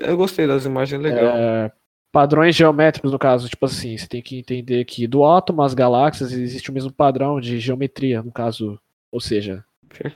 eu, 0.00 0.16
gostei 0.16 0.46
das 0.46 0.64
imagens, 0.64 1.00
legal. 1.00 1.24
É, 1.36 1.72
padrões 2.12 2.54
geométricos, 2.54 3.12
no 3.12 3.18
caso, 3.18 3.48
tipo 3.48 3.66
assim, 3.66 3.96
você 3.96 4.06
tem 4.06 4.22
que 4.22 4.38
entender 4.38 4.84
que 4.84 5.06
do 5.06 5.24
átomo 5.24 5.62
às 5.62 5.74
galáxias 5.74 6.32
existe 6.32 6.70
o 6.70 6.72
mesmo 6.72 6.92
padrão 6.92 7.40
de 7.40 7.58
geometria, 7.58 8.22
no 8.22 8.32
caso. 8.32 8.78
Ou 9.10 9.20
seja, 9.20 9.64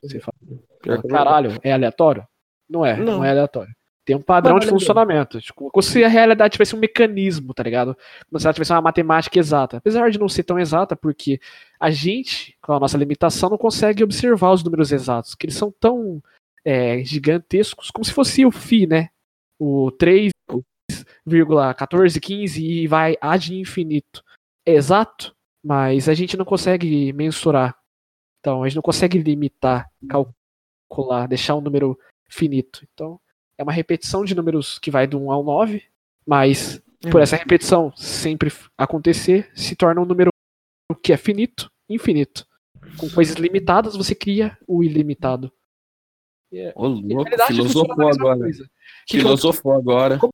você 0.02 0.20
fala, 0.20 1.02
caralho, 1.08 1.58
é 1.62 1.72
aleatório? 1.72 2.26
Não 2.68 2.84
é, 2.84 2.96
não, 2.96 3.18
Não. 3.18 3.24
é 3.24 3.30
aleatório. 3.30 3.74
Tem 4.04 4.16
um 4.16 4.22
padrão 4.22 4.58
de 4.58 4.66
funcionamento. 4.66 5.40
Tipo, 5.40 5.70
como 5.70 5.82
se 5.82 6.02
a 6.02 6.08
realidade 6.08 6.52
tivesse 6.52 6.74
um 6.74 6.78
mecanismo, 6.78 7.54
tá 7.54 7.62
ligado? 7.62 7.96
Como 8.28 8.40
se 8.40 8.46
ela 8.46 8.52
tivesse 8.52 8.72
uma 8.72 8.80
matemática 8.80 9.38
exata. 9.38 9.76
Apesar 9.76 10.10
de 10.10 10.18
não 10.18 10.28
ser 10.28 10.42
tão 10.42 10.58
exata, 10.58 10.96
porque 10.96 11.40
a 11.78 11.88
gente, 11.90 12.56
com 12.60 12.72
a 12.72 12.80
nossa 12.80 12.98
limitação, 12.98 13.50
não 13.50 13.58
consegue 13.58 14.02
observar 14.02 14.50
os 14.52 14.64
números 14.64 14.90
exatos, 14.90 15.36
que 15.36 15.46
eles 15.46 15.54
são 15.54 15.72
tão 15.78 16.20
é, 16.64 17.04
gigantescos, 17.04 17.90
como 17.90 18.04
se 18.04 18.12
fosse 18.12 18.44
o 18.44 18.50
Φ, 18.50 18.86
né? 18.86 19.10
O 19.64 19.92
3,1415 19.92 22.58
e 22.58 22.88
vai 22.88 23.16
ad 23.20 23.54
infinito. 23.54 24.24
É 24.66 24.72
exato, 24.72 25.36
mas 25.64 26.08
a 26.08 26.14
gente 26.14 26.36
não 26.36 26.44
consegue 26.44 27.12
mensurar. 27.12 27.78
Então, 28.40 28.64
a 28.64 28.68
gente 28.68 28.74
não 28.74 28.82
consegue 28.82 29.18
limitar, 29.18 29.88
calcular, 30.08 31.28
deixar 31.28 31.54
um 31.54 31.60
número 31.60 31.96
finito. 32.28 32.84
Então, 32.92 33.20
é 33.56 33.62
uma 33.62 33.70
repetição 33.70 34.24
de 34.24 34.34
números 34.34 34.80
que 34.80 34.90
vai 34.90 35.06
do 35.06 35.20
1 35.20 35.30
ao 35.30 35.44
9, 35.44 35.84
mas 36.26 36.82
por 37.08 37.20
essa 37.20 37.36
repetição 37.36 37.92
sempre 37.94 38.52
acontecer, 38.76 39.48
se 39.54 39.76
torna 39.76 40.00
um 40.00 40.04
número 40.04 40.30
que 41.04 41.12
é 41.12 41.16
finito, 41.16 41.70
infinito. 41.88 42.48
Com 42.96 43.08
coisas 43.08 43.36
limitadas, 43.36 43.96
você 43.96 44.12
cria 44.12 44.58
o 44.66 44.82
ilimitado. 44.82 45.52
Ô, 46.74 46.86
louco, 46.86 47.30
filosofou 47.46 48.08
agora. 48.08 48.50
Que 49.06 49.18
Filosofou 49.18 49.72
agora. 49.72 50.18
Como 50.18 50.32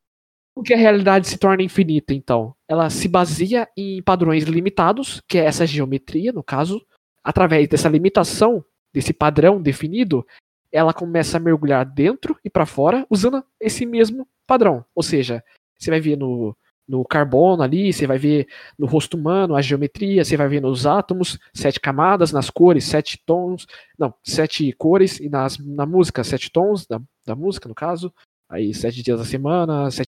que 0.64 0.74
a 0.74 0.76
realidade 0.76 1.28
se 1.28 1.38
torna 1.38 1.62
infinita, 1.62 2.12
então? 2.12 2.54
Ela 2.68 2.90
se 2.90 3.06
baseia 3.06 3.68
em 3.76 4.02
padrões 4.02 4.44
limitados, 4.44 5.22
que 5.28 5.38
é 5.38 5.44
essa 5.44 5.66
geometria, 5.66 6.32
no 6.32 6.42
caso. 6.42 6.84
Através 7.22 7.68
dessa 7.68 7.88
limitação, 7.88 8.64
desse 8.92 9.12
padrão 9.12 9.62
definido, 9.62 10.26
ela 10.72 10.92
começa 10.92 11.36
a 11.36 11.40
mergulhar 11.40 11.84
dentro 11.84 12.36
e 12.44 12.50
para 12.50 12.66
fora, 12.66 13.06
usando 13.08 13.44
esse 13.60 13.86
mesmo 13.86 14.26
padrão. 14.46 14.84
Ou 14.94 15.02
seja, 15.02 15.44
você 15.78 15.90
vai 15.90 16.00
ver 16.00 16.16
no, 16.16 16.56
no 16.88 17.04
carbono 17.04 17.62
ali, 17.62 17.92
você 17.92 18.06
vai 18.06 18.16
ver 18.16 18.48
no 18.78 18.86
rosto 18.86 19.16
humano 19.16 19.54
a 19.54 19.60
geometria, 19.60 20.24
você 20.24 20.36
vai 20.36 20.48
ver 20.48 20.62
nos 20.62 20.86
átomos, 20.86 21.38
sete 21.52 21.78
camadas, 21.78 22.32
nas 22.32 22.48
cores, 22.48 22.84
sete 22.84 23.20
tons, 23.26 23.66
não, 23.98 24.14
sete 24.24 24.72
cores, 24.72 25.20
e 25.20 25.28
nas, 25.28 25.58
na 25.58 25.84
música, 25.84 26.24
sete 26.24 26.50
tons 26.50 26.86
da, 26.86 26.98
da 27.26 27.36
música, 27.36 27.68
no 27.68 27.74
caso. 27.74 28.12
Aí, 28.48 28.72
sete 28.72 29.02
dias 29.02 29.18
da 29.18 29.24
semana, 29.26 29.90
sete 29.90 30.08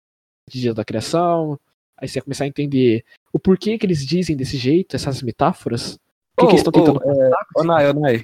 dias 0.49 0.73
da 0.73 0.85
criação. 0.85 1.59
Aí 1.97 2.07
você 2.07 2.19
vai 2.19 2.23
começar 2.23 2.45
a 2.45 2.47
entender 2.47 3.03
o 3.33 3.39
porquê 3.39 3.77
que 3.77 3.85
eles 3.85 4.05
dizem 4.05 4.37
desse 4.37 4.57
jeito, 4.57 4.95
essas 4.95 5.21
metáforas. 5.21 5.95
O 6.37 6.41
que, 6.41 6.47
que 6.47 6.51
eles 6.53 6.61
estão 6.61 6.71
tentando 6.71 7.01
Ô, 7.03 7.11
é, 7.11 7.31
ô, 7.57 7.63
Nai, 7.65 7.89
ô, 7.89 7.93
Nai. 7.93 8.23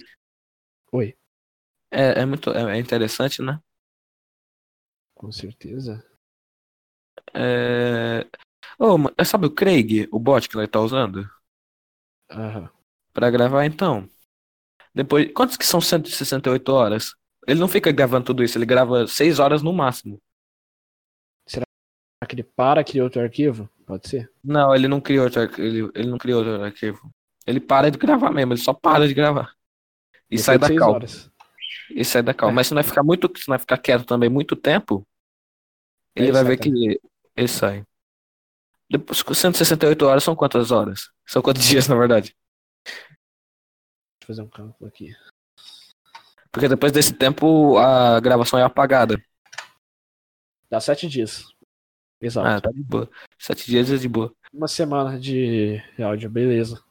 Oi. 0.94 1.14
É, 1.92 2.22
é 2.22 2.26
muito 2.26 2.52
é, 2.52 2.78
é 2.78 2.80
interessante, 2.80 3.42
né? 3.42 3.60
Com 5.14 5.30
certeza. 5.32 6.02
É... 7.34 8.26
Ma- 8.80 9.14
sabe 9.26 9.48
o 9.48 9.52
Craig, 9.52 10.08
o 10.12 10.20
bot 10.20 10.48
que 10.50 10.56
nós 10.56 10.68
tá 10.68 10.80
usando? 10.80 11.30
Aham. 12.30 12.70
Pra 13.14 13.30
gravar, 13.30 13.66
então. 13.66 14.10
Depois, 14.94 15.32
quantos 15.34 15.58
que 15.58 15.66
são 15.66 15.80
168 15.80 16.70
horas? 16.70 17.16
Ele 17.48 17.60
não 17.60 17.68
fica 17.68 17.92
gravando 17.92 18.26
tudo 18.26 18.44
isso, 18.44 18.58
ele 18.58 18.66
grava 18.66 19.08
6 19.08 19.40
horas 19.40 19.62
no 19.62 19.72
máximo. 19.72 20.20
Será 21.48 21.66
que 22.28 22.36
ele 22.36 22.44
para, 22.44 22.84
cria 22.84 23.04
outro 23.04 23.22
arquivo? 23.22 23.70
Pode 23.86 24.10
ser? 24.10 24.32
Não, 24.44 24.74
ele 24.74 24.88
não 24.88 25.00
criou 25.00 25.26
outro 25.26 25.42
arquivo. 25.42 25.62
Ele, 25.62 25.92
ele 25.94 26.10
não 26.10 26.18
criou 26.18 26.40
outro 26.44 26.64
arquivo. 26.64 27.12
Ele 27.46 27.60
para 27.60 27.92
de 27.92 27.98
gravar 27.98 28.32
mesmo, 28.32 28.54
ele 28.54 28.60
só 28.62 28.74
para 28.74 29.08
de 29.08 29.14
gravar. 29.14 29.54
E 30.30 30.38
sai 30.40 30.58
da 30.58 30.68
Seis 30.68 30.80
cal. 30.80 30.94
horas. 30.94 31.32
E 31.92 32.04
sai 32.04 32.24
da 32.24 32.34
cal. 32.34 32.52
Mas 32.52 32.68
se 32.68 32.74
não 32.74 32.84
ficar 32.84 33.04
muito, 33.04 33.32
se 33.38 33.48
não 33.48 33.60
ficar 33.60 33.78
quieto 33.78 34.06
também 34.06 34.30
muito 34.30 34.56
tempo, 34.56 35.08
ele 36.16 36.28
Ele 36.28 36.32
vai 36.32 36.44
ver 36.44 36.58
que 36.58 37.00
ele 37.36 37.48
sai. 37.48 37.86
Depois, 38.90 39.20
168 39.20 40.06
horas 40.06 40.24
são 40.24 40.36
quantas 40.36 40.72
horas? 40.72 41.10
São 41.26 41.42
quantos 41.42 41.64
dias, 41.66 41.88
na 41.88 41.96
verdade? 41.96 42.36
Deixa 42.86 44.22
eu 44.22 44.28
fazer 44.28 44.42
um 44.42 44.50
cálculo 44.50 44.88
aqui. 44.88 45.16
Porque 46.52 46.70
depois 46.70 46.92
desse 46.92 47.14
tempo 47.14 47.78
a 47.78 48.20
gravação 48.20 48.58
é 48.58 48.64
apagada. 48.64 49.22
Dá 50.70 50.80
sete 50.80 51.08
dias. 51.08 51.46
Exato. 52.22 52.48
Ah, 52.48 52.62
tá 52.62 52.72
de 52.72 52.82
boa. 52.82 53.10
Sete 53.38 53.66
dias 53.66 53.92
é 53.92 53.98
de 53.98 54.08
boa. 54.08 54.34
Uma 54.54 54.68
semana 54.68 55.20
de 55.20 55.82
áudio, 56.00 56.30
beleza. 56.30 56.82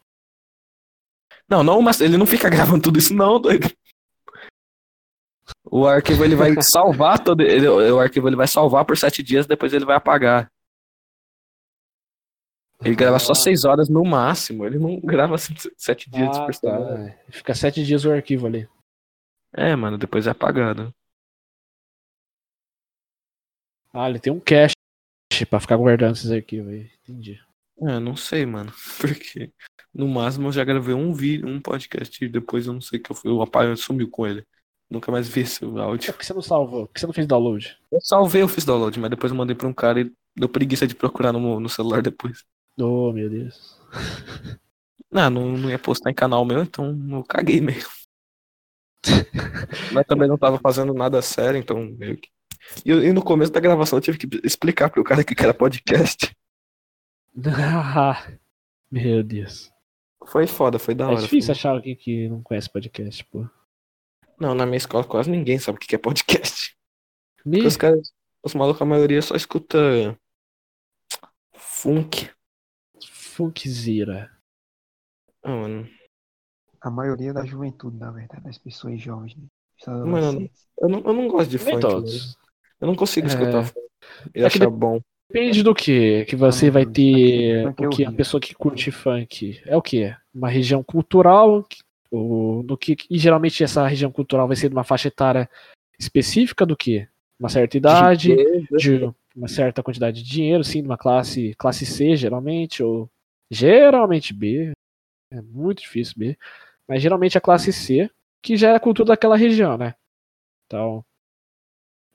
Não, 1.49 1.62
não, 1.62 1.81
mas 1.81 2.01
ele 2.01 2.16
não 2.16 2.27
fica 2.27 2.49
gravando 2.51 2.83
tudo 2.83 2.99
isso, 2.99 3.15
não, 3.15 3.41
doido. 3.41 3.71
O 5.65 5.87
arquivo 5.87 6.25
ele 6.25 6.35
vai 6.37 6.55
salvar 6.62 7.23
todo. 7.23 7.41
Ele, 7.43 7.66
o 7.69 7.99
arquivo 8.01 8.29
ele 8.29 8.37
vai 8.37 8.47
salvar 8.47 8.85
por 8.85 8.97
sete 8.97 9.23
dias, 9.23 9.47
depois 9.47 9.73
ele 9.73 9.85
vai 9.85 9.97
apagar. 9.97 10.51
Ele 12.85 12.95
grava 12.95 13.19
só 13.19 13.33
Ah. 13.33 13.37
seis 13.37 13.65
horas 13.65 13.89
no 13.89 14.05
máximo. 14.05 14.66
Ele 14.66 14.79
não 14.79 15.01
grava 15.01 15.37
sete 15.39 16.11
dias 16.11 16.37
Ah, 16.37 16.45
por 16.45 16.55
semana. 16.55 17.11
tá. 17.11 17.33
Fica 17.33 17.55
sete 17.55 17.85
dias 17.85 18.05
o 18.05 18.12
arquivo 18.12 18.47
ali. 18.47 18.69
É, 19.53 19.75
mano, 19.77 19.97
depois 19.97 20.27
é 20.27 20.31
apagado. 20.31 20.93
Ah, 23.93 24.09
ele 24.11 24.19
tem 24.19 24.33
um 24.33 24.41
cache 24.41 24.75
pra 25.49 25.61
ficar 25.61 25.77
guardando 25.77 26.15
esses 26.16 26.31
arquivos 26.31 26.73
aí. 26.73 26.91
Entendi. 27.03 27.41
É, 27.79 27.99
não 28.01 28.16
sei, 28.16 28.45
mano. 28.45 28.73
Porque 29.01 29.53
no 29.93 30.09
máximo 30.09 30.49
eu 30.49 30.53
já 30.53 30.65
gravei 30.65 30.95
um 30.95 31.12
vídeo, 31.12 31.49
um 31.49 31.61
podcast 31.61 32.23
e 32.25 32.29
depois 32.29 32.66
eu 32.66 32.73
não 32.73 32.81
sei 32.81 32.99
o 32.99 33.03
que 33.03 33.12
eu 33.12 33.16
fui. 33.16 33.31
O 33.31 33.39
rapaz 33.39 33.81
sumiu 33.81 34.11
com 34.11 34.27
ele. 34.27 34.45
Nunca 34.95 35.11
mais 35.12 35.29
vi 35.29 35.41
esse 35.41 35.61
Por 35.61 35.79
áudio. 35.81 36.15
que 36.15 36.25
você 36.25 36.33
não 36.33 36.43
salvou? 36.43 36.87
Por 36.87 36.95
que 36.95 37.01
você 37.01 37.07
não 37.07 37.12
fez 37.12 37.27
download? 37.27 37.77
Eu 37.91 38.01
salvei, 38.01 38.43
eu 38.43 38.49
fiz 38.49 38.65
download, 38.65 38.99
mas 39.01 39.11
depois 39.11 39.31
eu 39.33 39.37
mandei 39.37 39.55
pra 39.57 39.66
um 39.69 39.73
cara 39.75 40.01
e 40.01 40.12
deu 40.37 40.49
preguiça 40.49 40.87
de 40.87 40.95
procurar 40.95 41.33
no, 41.33 41.59
no 41.61 41.69
celular 41.69 42.01
depois. 42.03 42.45
Oh, 42.79 43.12
meu 43.12 43.29
Deus. 43.29 43.79
Não, 45.11 45.29
não, 45.31 45.57
não 45.59 45.71
ia 45.71 45.79
postar 45.79 46.11
em 46.11 46.15
canal 46.15 46.45
meu, 46.45 46.62
então 46.62 46.97
eu 47.11 47.25
caguei 47.25 47.61
mesmo. 47.61 47.91
Mas 49.93 50.07
também 50.07 50.29
não 50.29 50.39
tava 50.39 50.59
fazendo 50.59 50.95
nada 50.95 51.21
sério, 51.21 51.59
então 51.59 51.79
meio 51.99 52.16
que. 52.16 52.29
E, 52.85 52.91
e 52.91 53.12
no 53.12 53.23
começo 53.23 53.53
da 53.53 53.61
gravação 53.61 53.99
eu 53.99 54.03
tive 54.03 54.16
que 54.19 54.41
explicar 54.43 54.89
pro 54.91 55.05
cara 55.05 55.23
que 55.23 55.35
era 55.43 55.53
podcast. 55.53 56.35
meu 58.91 59.23
Deus. 59.23 59.71
Foi 60.27 60.47
foda, 60.47 60.79
foi 60.79 60.95
da 60.95 61.05
É 61.05 61.09
hora. 61.09 61.16
difícil 61.21 61.49
foi- 61.49 61.53
achar 61.53 61.71
alguém 61.71 61.95
que 61.95 62.29
não 62.29 62.43
conhece 62.43 62.71
podcast, 62.71 63.23
pô. 63.27 63.47
Não, 64.39 64.55
na 64.55 64.66
minha 64.66 64.77
escola 64.78 65.05
quase 65.05 65.31
ninguém 65.31 65.59
sabe 65.59 65.77
o 65.77 65.81
que 65.81 65.94
é 65.94 65.98
podcast. 65.98 66.77
Me... 67.44 67.65
Os 67.66 67.77
caras, 67.77 68.12
os 68.43 68.55
malucos, 68.55 68.82
a 68.82 68.86
maioria 68.86 69.20
só 69.23 69.35
escuta 69.36 69.78
funk. 71.56 72.31
Funkzira. 73.11 74.31
Ah, 75.43 75.51
mano, 75.51 75.89
A 76.81 76.90
maioria 76.90 77.32
da 77.32 77.44
juventude, 77.44 77.97
na 77.98 78.11
verdade, 78.11 78.44
das 78.44 78.59
pessoas 78.59 79.01
jovens. 79.01 79.35
Né? 79.36 79.44
Mano, 79.86 80.51
eu 80.81 80.89
não, 80.89 80.98
eu 81.01 81.12
não 81.12 81.28
gosto 81.28 81.51
de 81.51 81.59
Nem 81.59 81.74
funk. 81.74 81.81
todos. 81.81 82.36
Eu 82.81 82.86
não 82.86 82.94
consigo 82.94 83.27
É. 83.27 83.31
escutar 83.31 83.65
funk 83.65 83.86
e 84.35 84.43
É 84.43 84.47
achar 84.47 84.70
bom. 84.70 85.01
Depende 85.31 85.62
do 85.62 85.74
que 85.74 86.24
que 86.27 86.36
você 86.36 86.69
Ah, 86.69 86.70
vai 86.73 86.86
ter. 86.86 87.66
é 87.66 87.89
que 87.89 88.05
a 88.05 88.12
pessoa 88.12 88.40
que 88.40 88.55
curte 88.55 88.90
funk 88.90 89.61
é 89.65 89.77
o 89.77 89.82
que? 89.82 90.15
Uma 90.32 90.48
região 90.48 90.82
cultural, 90.82 91.66
ou 92.15 92.62
do 92.62 92.77
que 92.77 92.97
e 93.11 93.19
geralmente 93.19 93.65
essa 93.65 93.86
região 93.86 94.11
cultural 94.11 94.47
vai 94.47 94.57
ser 94.57 94.69
de 94.69 94.74
uma 94.74 94.85
faixa 94.85 95.09
etária 95.09 95.51
específica 95.99 96.65
do 96.65 96.77
que? 96.77 97.09
Uma 97.39 97.49
certa 97.49 97.77
idade, 97.77 98.36
de 98.70 99.12
uma 99.35 99.49
certa 99.49 99.82
quantidade 99.82 100.23
de 100.23 100.31
dinheiro, 100.31 100.62
sim, 100.62 100.81
de 100.81 100.89
uma 100.89 100.97
classe 100.97 101.55
classe 101.55 101.85
C 101.85 102.15
geralmente 102.16 102.82
ou 102.82 103.11
geralmente 103.51 104.32
B. 104.32 104.73
É 105.32 105.43
muito 105.43 105.81
difícil 105.81 106.15
B, 106.16 106.39
mas 106.86 107.03
geralmente 107.03 107.36
a 107.36 107.41
classe 107.41 107.73
C, 107.73 108.09
que 108.41 108.57
já 108.57 108.70
é 108.70 108.77
a 108.77 108.81
cultura 108.81 109.09
daquela 109.09 109.36
região, 109.36 109.77
né? 109.77 109.95
Então, 110.66 111.05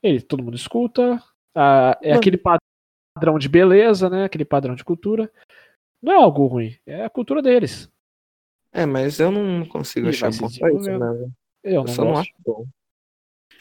ele 0.02 0.22
todo 0.22 0.42
mundo 0.42 0.56
escuta, 0.56 1.22
ah, 1.54 1.98
é 2.02 2.10
Mano. 2.10 2.20
aquele 2.20 2.38
padrão 2.38 3.38
de 3.38 3.50
beleza, 3.50 4.10
né? 4.10 4.24
Aquele 4.24 4.46
padrão 4.46 4.76
de 4.76 4.86
cultura. 4.86 5.30
Não 6.02 6.14
é 6.14 6.16
algo 6.16 6.46
ruim, 6.46 6.78
é 6.86 7.04
a 7.04 7.10
cultura 7.10 7.42
deles. 7.42 7.92
É, 8.72 8.86
mas 8.86 9.20
eu 9.20 9.32
não 9.32 9.66
consigo 9.68 10.08
E 10.08 10.10
achar 10.10 10.30
bom 10.32 10.50
só 10.50 10.68
isso, 10.70 10.92
né? 10.92 11.08
Eu 11.64 11.72
Eu 11.72 11.82
não 11.82 11.88
só 11.88 12.06
não 12.06 12.18
acho 12.18 12.32
bom. 12.46 12.66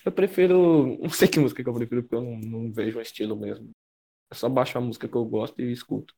Eu 0.05 0.13
prefiro. 0.13 0.99
Não 1.03 1.11
sei 1.11 1.29
que 1.29 1.39
música 1.41 1.63
que 1.63 1.69
eu 1.69 1.75
prefiro, 1.75 2.03
porque 2.03 2.15
eu 2.15 2.23
não, 2.23 2.39
não 2.39 2.73
vejo 2.73 2.99
um 2.99 3.03
estilo 3.03 3.37
mesmo. 3.37 3.71
Eu 4.31 4.37
só 4.37 4.49
baixo 4.49 4.79
a 4.79 4.81
música 4.81 5.09
que 5.09 5.17
eu 5.17 5.25
gosto 5.25 5.61
e 5.61 5.73
escuto. 5.73 6.15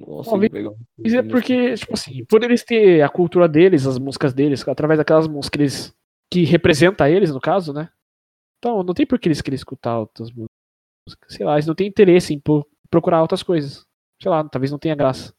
Consigo 0.00 0.30
Talvez- 0.30 0.52
é 1.14 1.22
porque, 1.22 1.74
tipo 1.74 1.94
assim, 1.94 2.24
por 2.26 2.44
eles 2.44 2.64
ter 2.64 3.02
a 3.02 3.08
cultura 3.08 3.48
deles, 3.48 3.86
as 3.86 3.98
músicas 3.98 4.32
deles, 4.32 4.66
através 4.68 4.98
daquelas 4.98 5.26
músicas 5.26 5.50
que 5.50 5.62
eles. 5.62 5.94
que 6.30 6.44
representa 6.44 7.10
eles, 7.10 7.32
no 7.32 7.40
caso, 7.40 7.72
né? 7.72 7.88
Então, 8.58 8.82
não 8.82 8.94
tem 8.94 9.06
por 9.06 9.18
que 9.18 9.28
eles 9.28 9.42
querem 9.42 9.56
escutar 9.56 9.98
outras 9.98 10.30
músicas. 10.30 11.34
Sei 11.34 11.46
lá, 11.46 11.54
eles 11.54 11.66
não 11.66 11.74
têm 11.74 11.88
interesse 11.88 12.34
em 12.34 12.40
pro- 12.40 12.66
procurar 12.90 13.22
outras 13.22 13.42
coisas. 13.42 13.86
Sei 14.22 14.30
lá, 14.30 14.48
talvez 14.48 14.70
não 14.72 14.78
tenha 14.78 14.94
graça. 14.96 15.34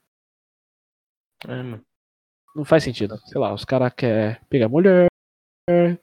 É. 1.48 1.80
Não 2.56 2.66
faz 2.66 2.84
sentido. 2.84 3.18
Sei 3.26 3.40
lá, 3.40 3.53
os 3.53 3.64
caras 3.66 3.94
querem 3.95 4.38
pegar 4.49 4.68
mulher, 4.70 5.07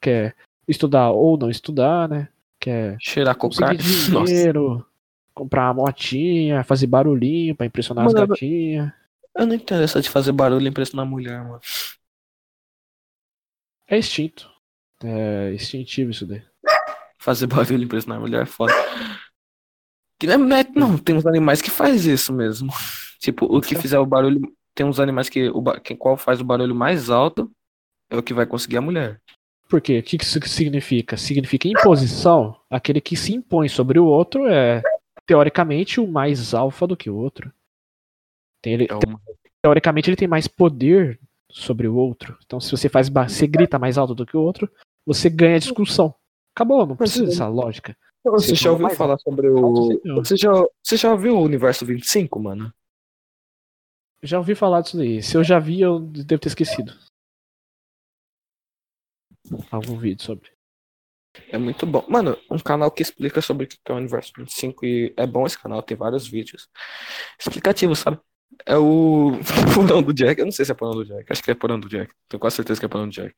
quer 0.00 0.34
estudar 0.66 1.10
ou 1.10 1.36
não 1.36 1.50
estudar, 1.50 2.08
né? 2.08 2.28
Quer 2.60 2.96
Cheirar 3.00 3.36
cocaína. 3.36 3.76
conseguir 3.76 4.10
Nossa. 4.12 4.26
dinheiro, 4.32 4.86
comprar 5.34 5.66
uma 5.72 5.84
motinha, 5.84 6.64
fazer 6.64 6.86
barulhinho 6.86 7.54
pra 7.54 7.66
impressionar 7.66 8.06
as 8.06 8.12
Mano, 8.12 8.24
eu- 8.24 8.28
gatinhas. 8.28 8.92
Eu 9.38 9.46
não 9.46 9.54
entendo 9.54 9.82
essa 9.82 10.00
de 10.00 10.08
fazer 10.08 10.32
barulho 10.32 10.64
e 10.64 10.68
impressionar 10.68 11.04
a 11.06 11.08
mulher, 11.08 11.42
mano. 11.44 11.60
É 13.88 13.98
instinto. 13.98 14.50
É 15.04 15.52
instintivo 15.52 16.10
isso 16.10 16.26
daí. 16.26 16.42
Fazer 17.18 17.46
barulho 17.46 17.82
e 17.82 17.84
impressionar 17.84 18.18
a 18.18 18.20
mulher 18.20 18.42
é 18.42 18.46
foda. 18.46 18.72
Que 20.18 20.26
não, 20.26 20.38
não, 20.38 20.56
é- 20.56 20.64
não, 20.74 20.96
tem 20.98 21.14
uns 21.14 21.26
animais 21.26 21.60
que 21.60 21.70
faz 21.70 22.06
isso 22.06 22.32
mesmo. 22.32 22.70
Tipo, 23.18 23.46
o 23.46 23.60
que 23.62 23.74
fizer 23.74 23.98
o 23.98 24.06
barulho. 24.06 24.40
Tem 24.77 24.85
uns 24.85 25.01
animais 25.01 25.31
que 25.31 25.48
o 25.48 25.62
quem 25.81 25.97
qual 25.97 26.16
faz 26.19 26.39
o 26.40 26.44
barulho 26.44 26.74
mais 26.74 27.09
alto 27.09 27.51
é 28.11 28.16
o 28.16 28.23
que 28.23 28.35
vai 28.35 28.44
conseguir 28.47 28.77
a 28.77 28.82
mulher. 28.82 29.20
Por 29.69 29.81
quê? 29.81 29.98
O 29.98 30.03
que 30.03 30.19
que 30.19 30.24
isso 30.24 30.39
significa? 30.47 31.16
Significa 31.16 31.66
imposição. 31.66 32.55
Aquele 32.70 33.01
que 33.01 33.16
se 33.16 33.35
impõe 33.35 33.69
sobre 33.69 33.98
o 33.98 34.05
outro 34.05 34.47
é, 34.47 34.82
teoricamente, 35.27 35.98
o 35.98 36.07
mais 36.07 36.53
alfa 36.55 36.86
do 36.86 36.97
que 36.97 37.09
o 37.09 37.16
outro. 37.16 37.51
Tem 38.62 38.74
ele, 38.74 38.86
É 38.89 38.94
uma- 38.94 39.20
teoricamente, 39.62 40.11
ele 40.11 40.16
tem 40.16 40.28
mais 40.28 40.47
poder 40.47 41.19
sobre 41.51 41.89
o 41.89 41.97
outro. 41.97 42.36
Então, 42.44 42.61
se 42.61 42.70
você 42.70 42.89
faz, 42.89 43.09
você 43.09 43.47
grita 43.47 43.78
mais 43.78 43.97
alto 43.97 44.15
do 44.15 44.27
que 44.27 44.36
o 44.36 44.43
outro, 44.43 44.70
você 45.07 45.31
ganha 45.31 45.57
a 45.57 45.61
discussão. 45.61 46.15
Acabou, 46.55 46.86
não 46.86 46.97
precisa 46.97 47.24
dessa 47.24 47.48
lógica. 47.48 47.97
Você 48.24 48.48
Você 48.51 48.55
já 48.57 48.70
ouviu 48.73 48.90
falar 48.90 49.19
sobre 49.19 49.48
o. 49.48 50.01
Você 50.16 50.36
já, 50.36 50.53
você 50.82 50.97
já 50.97 51.15
viu 51.15 51.36
o 51.36 51.43
Universo 51.43 51.86
25, 51.86 52.39
mano? 52.40 52.73
Já 54.27 54.39
ouvi 54.39 54.55
falar 54.55 54.81
disso 54.81 54.97
daí. 54.97 55.23
Se 55.23 55.36
eu 55.36 55.44
já 55.44 55.59
vi, 55.59 55.81
eu 55.81 56.01
devo 56.01 56.40
ter 56.40 56.48
esquecido. 56.48 56.93
Algum 59.70 59.97
vídeo 59.97 60.23
sobre. 60.24 60.51
É 61.51 61.59
muito 61.59 61.86
bom. 61.86 62.05
Mano, 62.09 62.36
um 62.51 62.59
canal 62.59 62.90
que 62.90 63.03
explica 63.03 63.40
sobre 63.40 63.65
o 63.66 63.69
que 63.69 63.78
é 63.86 63.93
o 63.93 63.97
Universo 63.97 64.32
25 64.36 64.85
e 64.85 65.15
é 65.16 65.27
bom 65.27 65.47
esse 65.47 65.59
canal, 65.59 65.82
tem 65.82 65.97
vários 65.97 66.27
vídeos 66.27 66.69
explicativos, 67.39 67.98
sabe? 68.01 68.19
É 68.65 68.77
o 68.77 69.32
Porão 69.74 70.03
do 70.03 70.12
Jack. 70.12 70.40
Eu 70.40 70.47
não 70.47 70.53
sei 70.53 70.65
se 70.65 70.73
é 70.73 70.74
Porão 70.74 70.94
do 70.94 71.05
Jack. 71.05 71.31
Acho 71.31 71.43
que 71.43 71.51
é 71.51 71.55
Porão 71.55 71.78
do 71.78 71.89
Jack. 71.89 72.12
Tenho 72.28 72.40
quase 72.40 72.57
certeza 72.57 72.81
que 72.81 72.86
é 72.86 72.89
Porão 72.89 73.09
do 73.09 73.12
Jack. 73.12 73.35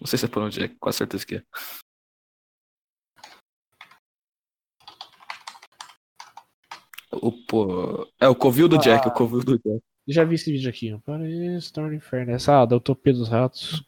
Não 0.00 0.06
sei 0.06 0.18
se 0.18 0.24
é 0.24 0.28
Porão 0.28 0.48
do 0.48 0.54
Jack, 0.54 0.76
quase 0.76 0.98
certeza 0.98 1.26
que 1.26 1.36
é. 1.36 1.42
O, 7.12 7.32
pô... 7.32 8.06
É 8.20 8.28
o 8.28 8.34
Covil 8.34 8.68
do 8.68 8.78
Jack, 8.78 9.08
o 9.08 9.10
Covil 9.10 9.40
do 9.40 9.58
Jack. 9.58 9.80
Já 10.06 10.24
vi 10.24 10.34
esse 10.36 10.50
vídeo 10.50 10.70
aqui. 10.70 10.92
ó. 10.92 10.98
Parece 11.04 11.72
Torno 11.72 11.94
Inferno. 11.94 12.32
Essa, 12.32 12.62
ah, 12.62 12.66
da 12.66 12.76
Utopia 12.76 13.12
dos 13.12 13.28
Ratos. 13.28 13.84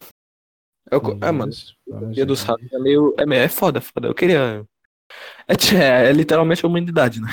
É, 0.91 0.97
o 0.97 1.19
é, 1.23 1.31
mano. 1.31 1.53
Dia 2.13 2.27
dos 2.27 2.43
Ratos 2.43 2.71
é 2.73 2.79
meio. 2.79 3.15
É, 3.19 3.25
meio- 3.27 3.43
é 3.43 3.49
foda, 3.49 3.81
foda. 3.81 4.09
Eu 4.09 4.15
queria. 4.15 4.67
É, 5.49 5.55
é, 5.77 6.09
é 6.11 6.13
literalmente 6.13 6.65
a 6.65 6.69
humanidade, 6.69 7.21
né? 7.21 7.29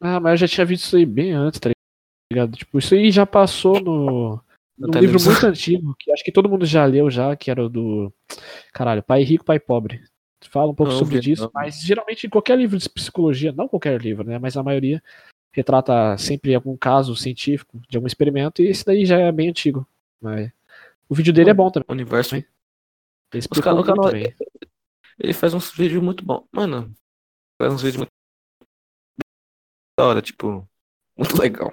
Ah, 0.00 0.18
mas 0.18 0.32
eu 0.32 0.46
já 0.46 0.54
tinha 0.54 0.66
visto 0.66 0.84
isso 0.86 0.96
aí 0.96 1.06
bem 1.06 1.32
antes, 1.32 1.60
tá 1.60 1.70
ligado? 2.32 2.56
Tipo, 2.56 2.78
isso 2.78 2.94
aí 2.94 3.10
já 3.10 3.24
passou 3.26 3.80
no. 3.80 4.40
Num 4.76 4.98
livro 4.98 5.22
muito 5.22 5.46
antigo, 5.46 5.94
que 5.98 6.10
acho 6.10 6.24
que 6.24 6.32
todo 6.32 6.48
mundo 6.48 6.64
já 6.66 6.84
leu 6.84 7.08
já, 7.08 7.36
que 7.36 7.50
era 7.50 7.64
o 7.64 7.68
do. 7.68 8.12
Caralho, 8.72 9.02
Pai 9.02 9.22
Rico, 9.22 9.44
Pai 9.44 9.60
Pobre. 9.60 10.02
Fala 10.50 10.70
um 10.70 10.74
pouco 10.74 10.92
Não 10.92 10.98
sobre 10.98 11.20
vi, 11.20 11.32
isso, 11.32 11.44
não. 11.44 11.50
mas 11.54 11.80
geralmente 11.80 12.26
em 12.26 12.30
qualquer 12.30 12.56
livro 12.58 12.76
de 12.78 12.88
psicologia, 12.88 13.52
não 13.52 13.68
qualquer 13.68 14.00
livro, 14.00 14.24
né? 14.24 14.38
Mas 14.38 14.56
a 14.56 14.62
maioria 14.62 15.02
retrata 15.52 16.16
sempre 16.18 16.54
algum 16.54 16.76
caso 16.76 17.14
científico 17.14 17.80
de 17.88 17.96
algum 17.96 18.06
experimento, 18.06 18.62
e 18.62 18.68
esse 18.68 18.84
daí 18.84 19.04
já 19.04 19.18
é 19.18 19.30
bem 19.30 19.48
antigo. 19.50 19.86
Mas 20.20 20.50
o 21.08 21.14
vídeo 21.14 21.32
dele 21.32 21.50
é 21.50 21.54
bom 21.54 21.70
também. 21.70 21.86
O 21.88 21.92
universo. 21.92 22.36
Ele 22.36 22.46
caras- 23.62 23.80
o 23.80 23.84
muito 23.84 23.86
canal- 23.86 24.12
bem. 24.12 24.34
Ele 25.18 25.32
faz 25.32 25.52
uns 25.54 25.70
vídeos 25.70 26.02
muito 26.02 26.24
bons. 26.24 26.44
Mano, 26.50 26.94
faz 27.60 27.72
uns 27.72 27.82
vídeos 27.82 27.98
muito 27.98 28.10
da 29.98 30.06
hora, 30.06 30.22
tipo, 30.22 30.66
muito 31.16 31.38
legal. 31.40 31.72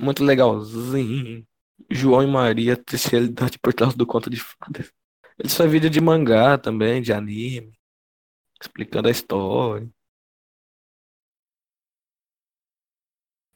Muito 0.00 0.24
legalzinho. 0.24 1.46
João 1.90 2.22
e 2.22 2.26
Maria, 2.26 2.76
realidade 3.08 3.58
por 3.58 3.72
trás 3.72 3.94
do 3.94 4.04
conto 4.06 4.28
de 4.28 4.40
fadas. 4.40 4.92
Ele 5.38 5.48
faz 5.48 5.70
vídeo 5.70 5.88
de 5.88 6.00
mangá 6.00 6.58
também, 6.58 7.00
de 7.00 7.12
anime. 7.12 7.78
Explicando 8.60 9.08
a 9.08 9.10
história. 9.10 9.88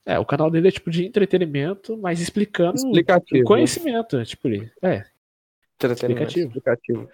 É, 0.05 0.19
o 0.19 0.27
canal 0.27 0.51
dele 0.51 0.69
é 0.69 0.71
tipo 0.73 0.91
de 0.91 1.05
entretenimento, 1.07 1.97
mas 1.97 2.21
explicando 2.21 2.77
Explicativo. 2.77 3.45
conhecimento. 3.45 4.25
Tipo, 4.25 4.49
ele. 4.49 4.73
É, 4.83 5.05
Explicativo. 5.81 6.47
explicativo. 6.49 7.11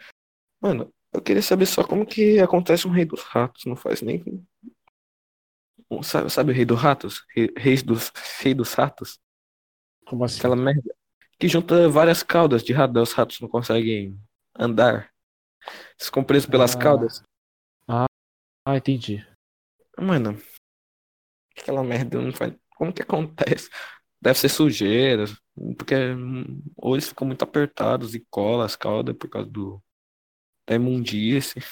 Mano, 0.60 0.92
eu 1.12 1.22
queria 1.22 1.42
saber 1.42 1.66
só 1.66 1.84
como 1.84 2.06
que 2.06 2.38
acontece 2.38 2.86
um 2.86 2.90
rei 2.90 3.04
dos 3.04 3.22
ratos. 3.22 3.64
Não 3.64 3.76
faz 3.76 4.02
nem. 4.02 4.22
Sabe, 6.02 6.30
sabe 6.30 6.52
o 6.52 6.54
rei 6.54 6.64
dos 6.66 6.78
ratos? 6.78 7.24
Rei, 7.34 7.76
dos, 7.82 8.12
rei 8.40 8.52
dos 8.54 8.74
ratos? 8.74 9.18
como 10.04 10.24
assim? 10.24 10.38
Aquela 10.38 10.56
merda. 10.56 10.94
Que 11.38 11.48
junta 11.48 11.88
várias 11.88 12.22
caudas 12.22 12.62
de 12.62 12.72
rato, 12.72 12.92
daí 12.92 13.02
os 13.02 13.12
ratos 13.12 13.40
não 13.40 13.48
conseguem 13.48 14.18
andar. 14.58 15.10
Eles 15.64 16.06
ficam 16.06 16.24
presos 16.24 16.48
pelas 16.48 16.74
Ah. 16.74 16.78
caudas. 16.78 17.22
Ah, 17.86 18.76
entendi. 18.76 19.26
Mano, 19.98 20.38
aquela 21.56 21.82
merda 21.82 22.20
não 22.20 22.32
faz. 22.32 22.54
Como 22.76 22.92
que 22.92 23.02
acontece? 23.02 23.70
Deve 24.20 24.38
ser 24.38 24.48
sujeira, 24.48 25.24
porque 25.76 25.94
hum, 25.94 26.62
ou 26.76 26.94
eles 26.94 27.08
ficam 27.08 27.26
muito 27.26 27.42
apertados 27.42 28.14
e 28.14 28.20
cola 28.30 28.64
as 28.66 28.76
caudas 28.76 29.16
por 29.16 29.28
causa 29.28 29.48
do 29.48 29.82
da 30.66 30.74
imundície. 30.74 31.62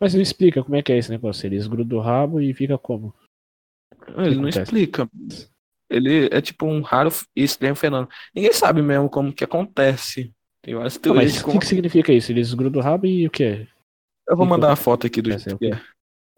Mas 0.00 0.12
ele 0.14 0.22
explica 0.22 0.62
como 0.62 0.76
é 0.76 0.82
que 0.82 0.92
é 0.92 0.98
esse 0.98 1.10
negócio. 1.10 1.46
Ele 1.46 1.56
esgruda 1.56 1.94
o 1.96 2.00
rabo 2.00 2.40
e 2.40 2.52
fica 2.52 2.76
como? 2.76 3.14
Ele 4.18 4.34
não 4.36 4.48
explica. 4.48 5.08
Ele 5.88 6.26
é 6.26 6.40
tipo 6.42 6.66
um 6.66 6.82
raro 6.82 7.10
e 7.36 7.42
estranho 7.44 7.76
fenômeno. 7.76 8.10
Ninguém 8.34 8.52
sabe 8.52 8.82
mesmo 8.82 9.08
como 9.08 9.32
que 9.32 9.44
acontece. 9.44 10.34
Tem 10.62 10.74
várias 10.74 10.94
Não, 10.94 11.02
teorias 11.02 11.34
mas 11.34 11.42
o 11.42 11.50
que, 11.50 11.58
que 11.58 11.66
significa 11.66 12.12
isso? 12.12 12.30
Ele 12.30 12.40
esgruda 12.40 12.78
o 12.78 12.82
rabo 12.82 13.06
e 13.06 13.26
o 13.26 13.30
quê? 13.30 13.66
Eu 14.28 14.36
vou 14.36 14.46
mandar 14.46 14.68
uma 14.68 14.76
foto 14.76 15.06
aqui 15.06 15.20
do 15.20 15.32
é 15.32 15.36
o 15.36 15.58
que 15.58 15.72
é. 15.72 15.82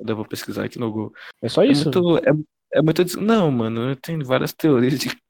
Eu 0.00 0.16
vou 0.16 0.24
pesquisar 0.24 0.64
aqui 0.64 0.78
no 0.78 0.90
Google. 0.90 1.14
É 1.42 1.48
só 1.48 1.62
É 1.62 1.66
isso? 1.66 1.84
muito, 1.84 2.18
é, 2.18 2.78
é 2.78 2.82
muito. 2.82 3.20
Não, 3.20 3.50
mano, 3.50 3.94
tem 3.96 4.18
várias 4.18 4.52
teorias 4.52 4.98
de. 4.98 5.08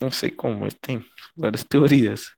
Não 0.00 0.10
sei 0.10 0.30
como, 0.30 0.60
mas 0.60 0.74
tem 0.74 1.02
várias 1.34 1.64
teorias. 1.64 2.34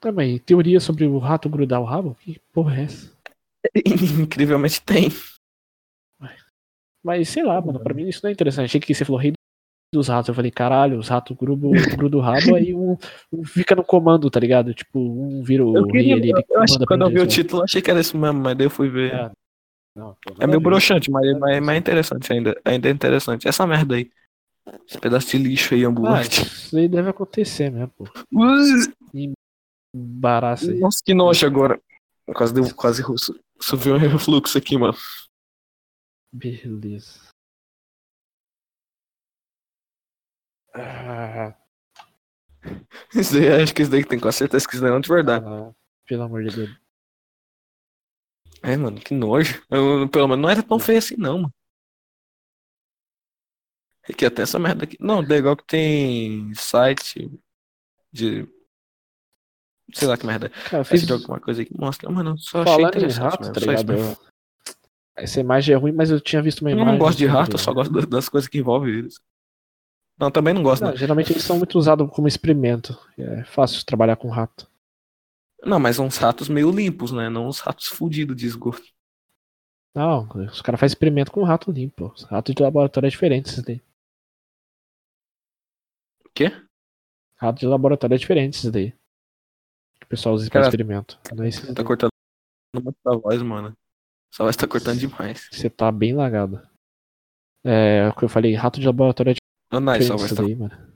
Também, 0.00 0.38
teoria 0.38 0.80
sobre 0.80 1.04
o 1.04 1.18
rato 1.18 1.48
grudar 1.48 1.80
o 1.80 1.84
rabo? 1.84 2.14
Que 2.20 2.40
porra 2.52 2.80
é 2.80 2.84
essa? 2.84 3.12
Incrivelmente 4.22 4.80
tem. 4.80 5.08
Mas 7.04 7.28
sei 7.28 7.44
lá, 7.44 7.60
mano, 7.60 7.78
pra 7.78 7.94
mim 7.94 8.08
isso 8.08 8.20
não 8.22 8.30
é 8.30 8.32
interessante. 8.32 8.66
Achei 8.66 8.80
que 8.80 8.92
você 8.92 9.04
falou 9.04 9.20
rei 9.20 9.32
dos 9.92 10.08
ratos. 10.08 10.28
Eu 10.28 10.34
falei, 10.34 10.50
caralho, 10.50 10.98
os 10.98 11.08
ratos 11.08 11.36
grudam, 11.36 11.72
grudam 11.96 12.20
o 12.20 12.22
rabo, 12.22 12.54
aí 12.54 12.74
um, 12.74 12.96
um 13.32 13.44
fica 13.44 13.74
no 13.74 13.84
comando, 13.84 14.30
tá 14.30 14.40
ligado? 14.40 14.74
Tipo, 14.74 14.98
um 14.98 15.42
vira 15.42 15.64
o 15.64 15.76
Eu, 15.76 15.86
queria, 15.86 16.14
ele 16.14 16.32
eu 16.50 16.62
acho 16.62 16.78
que 16.78 16.86
quando 16.86 17.02
eu 17.02 17.08
vi 17.10 17.18
o 17.20 17.22
pra 17.22 17.30
título, 17.30 17.60
eu 17.60 17.64
achei 17.64 17.82
que 17.82 17.90
era 17.90 18.00
isso 18.00 18.16
mesmo, 18.16 18.40
mas 18.40 18.56
daí 18.56 18.66
eu 18.66 18.70
fui 18.70 18.88
ver. 18.88 19.12
É, 19.12 19.30
Não, 19.94 20.16
É 20.40 20.46
meio 20.46 20.60
broxante, 20.60 21.10
mas, 21.10 21.38
mas, 21.38 21.60
mas 21.60 21.76
é 21.76 21.78
interessante 21.78 22.32
ainda. 22.32 22.60
Ainda 22.64 22.88
é 22.88 22.92
interessante. 22.92 23.48
Essa 23.48 23.66
merda 23.66 23.94
aí. 23.96 24.10
Esse 24.88 24.98
pedaço 24.98 25.30
de 25.30 25.38
lixo 25.38 25.74
aí 25.74 25.84
Ah, 25.84 25.88
ambulante. 25.88 26.42
isso 26.42 26.76
aí 26.76 26.88
deve 26.88 27.10
acontecer 27.10 27.70
mesmo, 27.70 27.88
pô. 27.96 28.04
Embaraço 29.94 30.70
aí. 30.70 30.80
Nossa, 30.80 30.98
que 31.04 31.14
nojo 31.14 31.46
agora. 31.46 31.80
Quase 32.34 32.52
deu, 32.52 32.74
quase 32.74 33.02
su- 33.16 33.38
subiu 33.60 33.94
um 33.94 33.98
refluxo 33.98 34.58
aqui, 34.58 34.76
mano. 34.76 34.94
Beleza. 36.32 37.25
Ah, 40.78 41.54
Isso 43.14 43.32
daí, 43.34 43.62
acho 43.62 43.74
que 43.74 43.82
isso 43.82 43.90
daí 43.90 44.04
tem 44.04 44.18
com 44.20 44.30
certeza 44.30 44.66
que 44.66 44.74
isso 44.74 44.82
daí 44.82 44.90
não 44.90 44.98
é 44.98 45.00
de 45.00 45.08
verdade. 45.08 45.44
ah, 45.46 45.72
pelo 46.06 46.22
amor 46.24 46.44
de 46.44 46.54
Deus. 46.54 46.70
É, 48.62 48.76
mano, 48.76 49.00
que 49.00 49.14
nojo. 49.14 49.62
Eu, 49.70 50.08
pelo 50.08 50.28
menos 50.28 50.42
não 50.42 50.50
era 50.50 50.62
tão 50.62 50.78
feio 50.78 50.98
assim, 50.98 51.16
não, 51.16 51.38
mano. 51.42 51.54
É 54.08 54.12
que 54.12 54.24
até 54.24 54.42
essa 54.42 54.58
merda 54.58 54.84
aqui. 54.84 54.96
Não, 55.00 55.20
legal 55.20 55.56
que 55.56 55.64
tem 55.64 56.52
site 56.54 57.30
de. 58.12 58.46
Sei 59.94 60.06
lá 60.06 60.16
que 60.16 60.26
merda. 60.26 60.48
Cara, 60.50 60.78
eu 60.80 60.84
Fiz 60.84 61.06
de 61.06 61.12
alguma 61.12 61.40
coisa 61.40 61.64
que 61.64 61.76
mostra. 61.78 62.10
Mano, 62.10 62.30
eu 62.30 62.38
só 62.38 62.62
achei 62.62 62.74
falando 62.74 62.84
em 62.84 62.96
interessante 62.98 63.22
rato, 63.22 63.52
tá 63.52 63.60
ligado? 63.60 63.92
Eu- 63.92 64.16
Essa 65.16 65.40
imagem 65.40 65.74
é 65.74 65.78
ruim, 65.78 65.92
mas 65.92 66.10
eu 66.10 66.20
tinha 66.20 66.42
visto 66.42 66.60
uma 66.60 66.70
Eu 66.70 66.76
imagem. 66.76 66.92
não 66.92 66.98
gosto 66.98 67.18
de 67.18 67.24
sobre- 67.24 67.38
rato, 67.38 67.52
eu 67.52 67.58
só 67.58 67.72
gosto 67.72 67.92
da- 67.92 68.00
das 68.06 68.28
coisas 68.28 68.48
que 68.48 68.58
envolvem 68.58 68.94
eles. 68.94 69.18
Não, 70.18 70.30
também 70.30 70.54
não 70.54 70.62
gosto, 70.62 70.82
Não, 70.82 70.90
não. 70.90 70.96
geralmente 70.96 71.32
eles 71.32 71.42
são 71.44 71.58
muito 71.58 71.78
usados 71.78 72.08
como 72.10 72.26
experimento. 72.28 72.98
É 73.18 73.44
fácil 73.44 73.84
trabalhar 73.84 74.16
com 74.16 74.28
rato. 74.30 74.68
Não, 75.62 75.78
mas 75.78 75.98
uns 75.98 76.16
ratos 76.16 76.48
meio 76.48 76.70
limpos, 76.70 77.12
né? 77.12 77.28
Não 77.28 77.46
uns 77.48 77.60
ratos 77.60 77.86
fudidos 77.88 78.36
de 78.36 78.46
esgoto. 78.46 78.82
Não, 79.94 80.28
os 80.46 80.60
caras 80.62 80.78
fazem 80.80 80.92
experimento 80.94 81.32
com 81.32 81.42
rato 81.42 81.70
limpo. 81.72 82.12
Os 82.14 82.22
ratos 82.24 82.54
de 82.54 82.62
laboratório 82.62 83.06
é 83.06 83.10
diferente 83.10 83.46
esses 83.50 83.62
daí. 83.62 83.82
O 86.24 86.30
quê? 86.34 86.50
Rato 87.36 87.60
de 87.60 87.66
laboratório 87.66 88.14
é 88.14 88.18
diferente 88.18 88.58
esses 88.58 88.70
daí. 88.70 88.92
Que 89.98 90.04
o 90.04 90.08
pessoal 90.08 90.34
usa 90.34 90.44
pra 90.50 90.60
Cara, 90.60 90.66
experimento. 90.68 91.18
Não 91.34 91.44
é 91.44 91.50
Tá 91.50 91.72
daí. 91.72 91.84
cortando 91.84 92.10
muito 92.74 92.96
a 93.06 93.16
voz, 93.16 93.42
mano. 93.42 93.76
Sua 94.32 94.44
voz 94.46 94.56
tá 94.56 94.66
cortando 94.66 94.98
demais. 94.98 95.48
Você 95.50 95.70
tá 95.70 95.90
bem 95.90 96.14
lagado. 96.14 96.60
É, 97.64 98.08
o 98.08 98.14
que 98.14 98.24
eu 98.24 98.28
falei, 98.28 98.54
rato 98.54 98.78
de 98.78 98.86
laboratório 98.86 99.34
esses 99.98 100.34
tá 100.34 100.42
daí, 100.42 100.54
mano. 100.56 100.94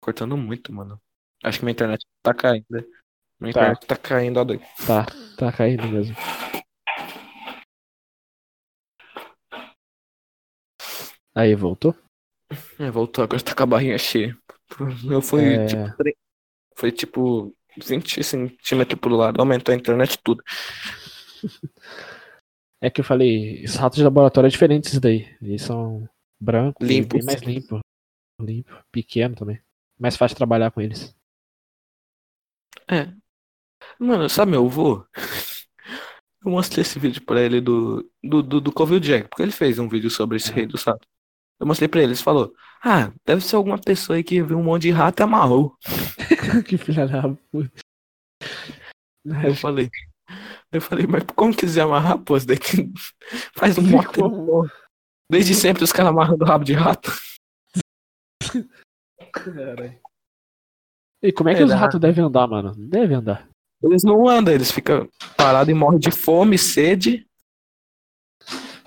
cortando 0.00 0.36
muito, 0.36 0.72
mano. 0.72 1.00
Acho 1.42 1.58
que 1.58 1.64
minha 1.64 1.72
internet 1.72 2.04
tá 2.22 2.32
caindo. 2.34 2.66
Minha 3.40 3.52
Tá. 3.52 3.60
internet 3.60 3.86
tá 3.86 3.96
caindo, 3.96 4.36
ó, 4.38 4.44
doido. 4.44 4.62
Tá, 4.86 5.06
tá 5.36 5.52
caindo 5.52 5.86
mesmo. 5.88 6.14
Aí, 11.34 11.54
voltou? 11.54 11.94
É, 12.78 12.90
voltou, 12.90 13.24
agora 13.24 13.42
tá 13.42 13.54
com 13.54 13.62
a 13.62 13.66
barrinha 13.66 13.96
cheia. 13.98 14.36
Eu 15.10 15.22
fui, 15.22 15.54
É. 15.54 15.66
tipo, 15.66 15.96
foi 16.76 16.92
tipo 16.92 17.56
20 17.82 18.22
centímetros 18.22 19.00
pro 19.00 19.14
lado, 19.16 19.40
aumentou 19.40 19.72
a 19.72 19.76
internet 19.76 20.18
tudo. 20.22 20.42
É 22.84 22.90
que 22.90 23.00
eu 23.00 23.04
falei, 23.04 23.62
esses 23.62 23.76
ratos 23.76 23.96
de 23.96 24.02
laboratório 24.02 24.48
é 24.48 24.50
diferente 24.50 24.88
esses 24.88 24.98
daí. 24.98 25.32
Eles 25.40 25.62
são 25.62 26.08
brancos, 26.40 26.84
Limpos. 26.84 27.16
bem 27.16 27.24
mais 27.24 27.40
limpo. 27.40 27.78
Limpo, 28.44 28.72
pequeno 28.90 29.34
também. 29.34 29.60
Mais 29.98 30.16
fácil 30.16 30.36
trabalhar 30.36 30.70
com 30.70 30.80
eles. 30.80 31.14
É. 32.90 33.12
Mano, 33.98 34.28
sabe 34.28 34.52
meu 34.52 34.66
avô? 34.66 35.04
Eu 36.44 36.50
mostrei 36.50 36.82
esse 36.82 36.98
vídeo 36.98 37.22
pra 37.24 37.40
ele 37.40 37.60
do, 37.60 38.08
do, 38.22 38.42
do, 38.42 38.60
do 38.60 38.72
Covil 38.72 39.00
Jack, 39.00 39.28
porque 39.28 39.42
ele 39.42 39.52
fez 39.52 39.78
um 39.78 39.88
vídeo 39.88 40.10
sobre 40.10 40.36
esse 40.36 40.50
Uhum. 40.50 40.54
rei 40.56 40.66
do 40.66 40.76
ratos. 40.76 41.08
Eu 41.60 41.66
mostrei 41.66 41.88
pra 41.88 42.00
ele, 42.02 42.12
ele 42.12 42.18
falou, 42.20 42.52
ah, 42.82 43.12
deve 43.24 43.42
ser 43.42 43.54
alguma 43.56 43.78
pessoa 43.78 44.16
aí 44.16 44.24
que 44.24 44.42
viu 44.42 44.58
um 44.58 44.62
monte 44.64 44.82
de 44.82 44.90
rato 44.90 45.20
e 45.20 45.22
amarrou. 45.22 45.76
que 46.66 46.76
filha 46.76 47.06
da 47.06 47.22
puta. 47.50 47.70
Eu 49.44 49.54
falei, 49.54 49.88
eu 50.72 50.80
falei, 50.80 51.06
mas 51.06 51.22
como 51.36 51.54
quiser 51.54 51.82
amarrar, 51.82 52.18
pô, 52.18 52.36
isso 52.36 52.46
daqui 52.46 52.90
faz 53.56 53.78
um 53.78 53.82
monte? 53.82 54.18
Desde 55.30 55.54
sempre 55.54 55.84
os 55.84 55.92
caras 55.92 56.10
amarrando 56.10 56.44
rabo 56.44 56.64
de 56.64 56.72
rato. 56.72 57.12
E 61.22 61.32
como 61.32 61.48
é 61.48 61.54
que 61.54 61.62
É, 61.62 61.64
os 61.64 61.72
ratos 61.72 62.00
devem 62.00 62.24
andar, 62.24 62.46
mano? 62.48 62.74
Não 62.76 62.88
Devem 62.88 63.16
andar. 63.16 63.48
Eles 63.82 64.02
não 64.04 64.28
andam, 64.28 64.54
eles 64.54 64.70
ficam 64.70 65.08
parados 65.36 65.70
e 65.70 65.74
morrem 65.74 65.98
de 65.98 66.10
fome, 66.10 66.56
sede. 66.56 67.26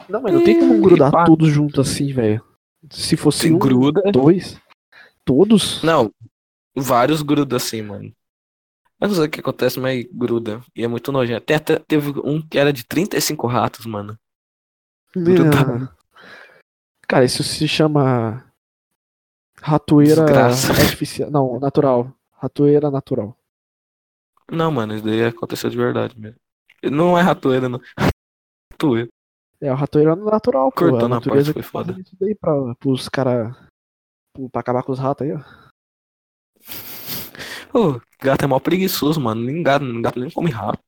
Não, 0.07 0.21
mas 0.21 0.33
não 0.33 0.43
tem 0.43 0.59
como 0.59 0.81
grudar 0.81 1.11
pá. 1.11 1.25
todos 1.25 1.49
juntos 1.49 1.89
assim, 1.89 2.13
velho. 2.13 2.41
Se 2.89 3.17
fosse 3.17 3.47
Se 3.47 3.51
um, 3.51 3.57
gruda. 3.57 4.01
dois, 4.11 4.59
todos? 5.25 5.81
Não, 5.83 6.11
vários 6.75 7.21
grudam 7.21 7.57
assim, 7.57 7.81
mano. 7.81 8.13
Eu 9.01 9.07
não 9.09 9.15
sei 9.15 9.25
o 9.25 9.29
que 9.29 9.39
acontece, 9.41 9.79
mas 9.79 10.05
gruda. 10.11 10.61
E 10.75 10.83
é 10.83 10.87
muito 10.87 11.11
nojento. 11.11 11.45
Tem 11.45 11.57
até, 11.57 11.77
teve 11.79 12.11
um 12.23 12.41
que 12.41 12.57
era 12.57 12.71
de 12.71 12.85
35 12.85 13.47
ratos, 13.47 13.85
mano. 13.85 14.17
grudado. 15.13 15.89
Cara, 17.07 17.25
isso 17.25 17.43
se 17.43 17.67
chama 17.67 18.44
ratoeira 19.65 20.23
Desgraça. 20.23 20.71
artificial. 20.71 21.31
Não, 21.31 21.59
natural. 21.59 22.13
Ratoeira 22.33 22.91
natural. 22.91 23.35
Não, 24.51 24.71
mano, 24.71 24.93
isso 24.93 25.03
daí 25.03 25.25
aconteceu 25.25 25.71
de 25.71 25.77
verdade 25.77 26.19
mesmo. 26.19 26.37
Não 26.83 27.17
é 27.17 27.21
ratoeira, 27.21 27.67
não. 27.67 27.81
Ratoeira. 28.71 29.09
É 29.59 29.71
o 29.71 29.75
ratoeiro 29.75 30.15
natural, 30.17 30.71
pô. 30.71 30.89
Cortando 30.91 31.15
a 31.15 31.17
a 31.17 31.21
parte 31.21 31.53
foi 31.53 31.61
foda. 31.63 31.99
isso 31.99 32.15
daí 32.19 32.35
pra, 32.35 32.75
pros 32.75 33.09
caras. 33.09 33.55
Pra 34.51 34.61
acabar 34.61 34.83
com 34.83 34.91
os 34.91 34.99
ratos 34.99 35.25
aí, 35.25 35.33
ó. 35.33 35.39
Ô, 37.73 37.99
gato 38.21 38.43
é 38.43 38.47
mó 38.47 38.59
preguiçoso, 38.59 39.19
mano. 39.19 39.41
Nem 39.41 39.63
gato, 39.63 39.85
gato 40.01 40.19
nem 40.19 40.29
come 40.29 40.51
rato. 40.51 40.79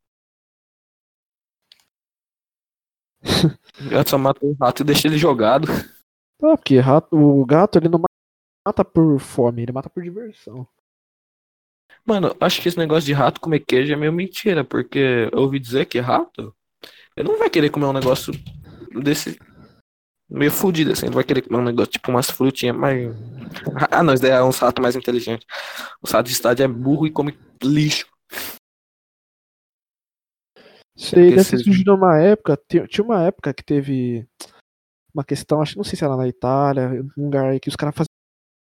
gato 3.90 4.10
só 4.10 4.18
mata 4.18 4.46
o 4.46 4.54
rato 4.54 4.84
e 4.84 4.86
deixa 4.86 5.08
ele 5.08 5.18
jogado. 5.18 5.68
Não, 6.40 6.56
porque 6.56 6.78
rato, 6.78 7.16
o 7.16 7.44
gato 7.46 7.80
ele 7.80 7.90
não 7.90 8.00
mata 8.68 8.84
por 8.84 9.18
fome, 9.20 9.62
ele 9.64 9.72
mata 9.72 9.90
por 9.90 10.04
diversão. 10.04 10.68
Mano, 12.06 12.36
acho 12.40 12.62
que 12.62 12.68
esse 12.68 12.78
negócio 12.78 13.06
de 13.06 13.14
rato 13.14 13.40
comer 13.40 13.62
queijo 13.62 13.94
é 13.94 13.96
meio 13.96 14.12
mentira, 14.12 14.64
porque 14.64 15.30
eu 15.32 15.40
ouvi 15.40 15.58
dizer 15.58 15.86
que 15.86 16.00
rato, 16.00 16.54
ele 17.16 17.30
não 17.30 17.40
vai 17.40 17.50
querer 17.50 17.70
comer 17.70 17.86
um 17.86 17.94
negócio 17.94 18.34
desse 19.02 19.40
meio 20.30 20.52
fudido 20.52 20.92
assim, 20.92 21.06
ele 21.06 21.16
vai 21.16 21.24
querer 21.24 21.44
comer 21.44 21.60
um 21.60 21.66
negócio 21.66 21.94
tipo 21.94 22.12
umas 22.12 22.30
frutinhas 22.30 22.76
mais. 22.76 23.08
Ah, 23.90 24.04
não, 24.04 24.14
isso 24.14 24.22
daí 24.22 24.32
é 24.32 24.44
uns 24.44 24.58
ratos 24.60 24.82
mais 24.82 24.96
inteligentes. 24.96 25.48
O 26.02 26.12
rato 26.12 26.28
de 26.28 26.34
estádio 26.34 26.64
é 26.64 26.68
burro 26.68 27.08
e 27.08 27.12
come 27.12 27.38
lixo. 27.64 28.06
Isso 30.98 31.18
aí 31.18 31.30
deve 31.30 31.50
ter 31.52 31.60
surgido 31.64 31.94
numa 31.94 32.20
época, 32.20 32.58
ti- 32.68 32.86
tinha 32.88 33.06
uma 33.06 33.24
época 33.24 33.54
que 33.54 33.64
teve 33.64 34.28
uma 35.14 35.24
questão, 35.24 35.62
acho 35.62 35.72
que 35.72 35.78
não 35.78 35.84
sei 35.84 35.98
se 35.98 36.04
era 36.04 36.18
na 36.18 36.28
Itália, 36.28 37.04
um 37.18 37.24
lugar 37.26 37.46
aí 37.46 37.60
que 37.60 37.70
os 37.70 37.76
caras 37.76 37.96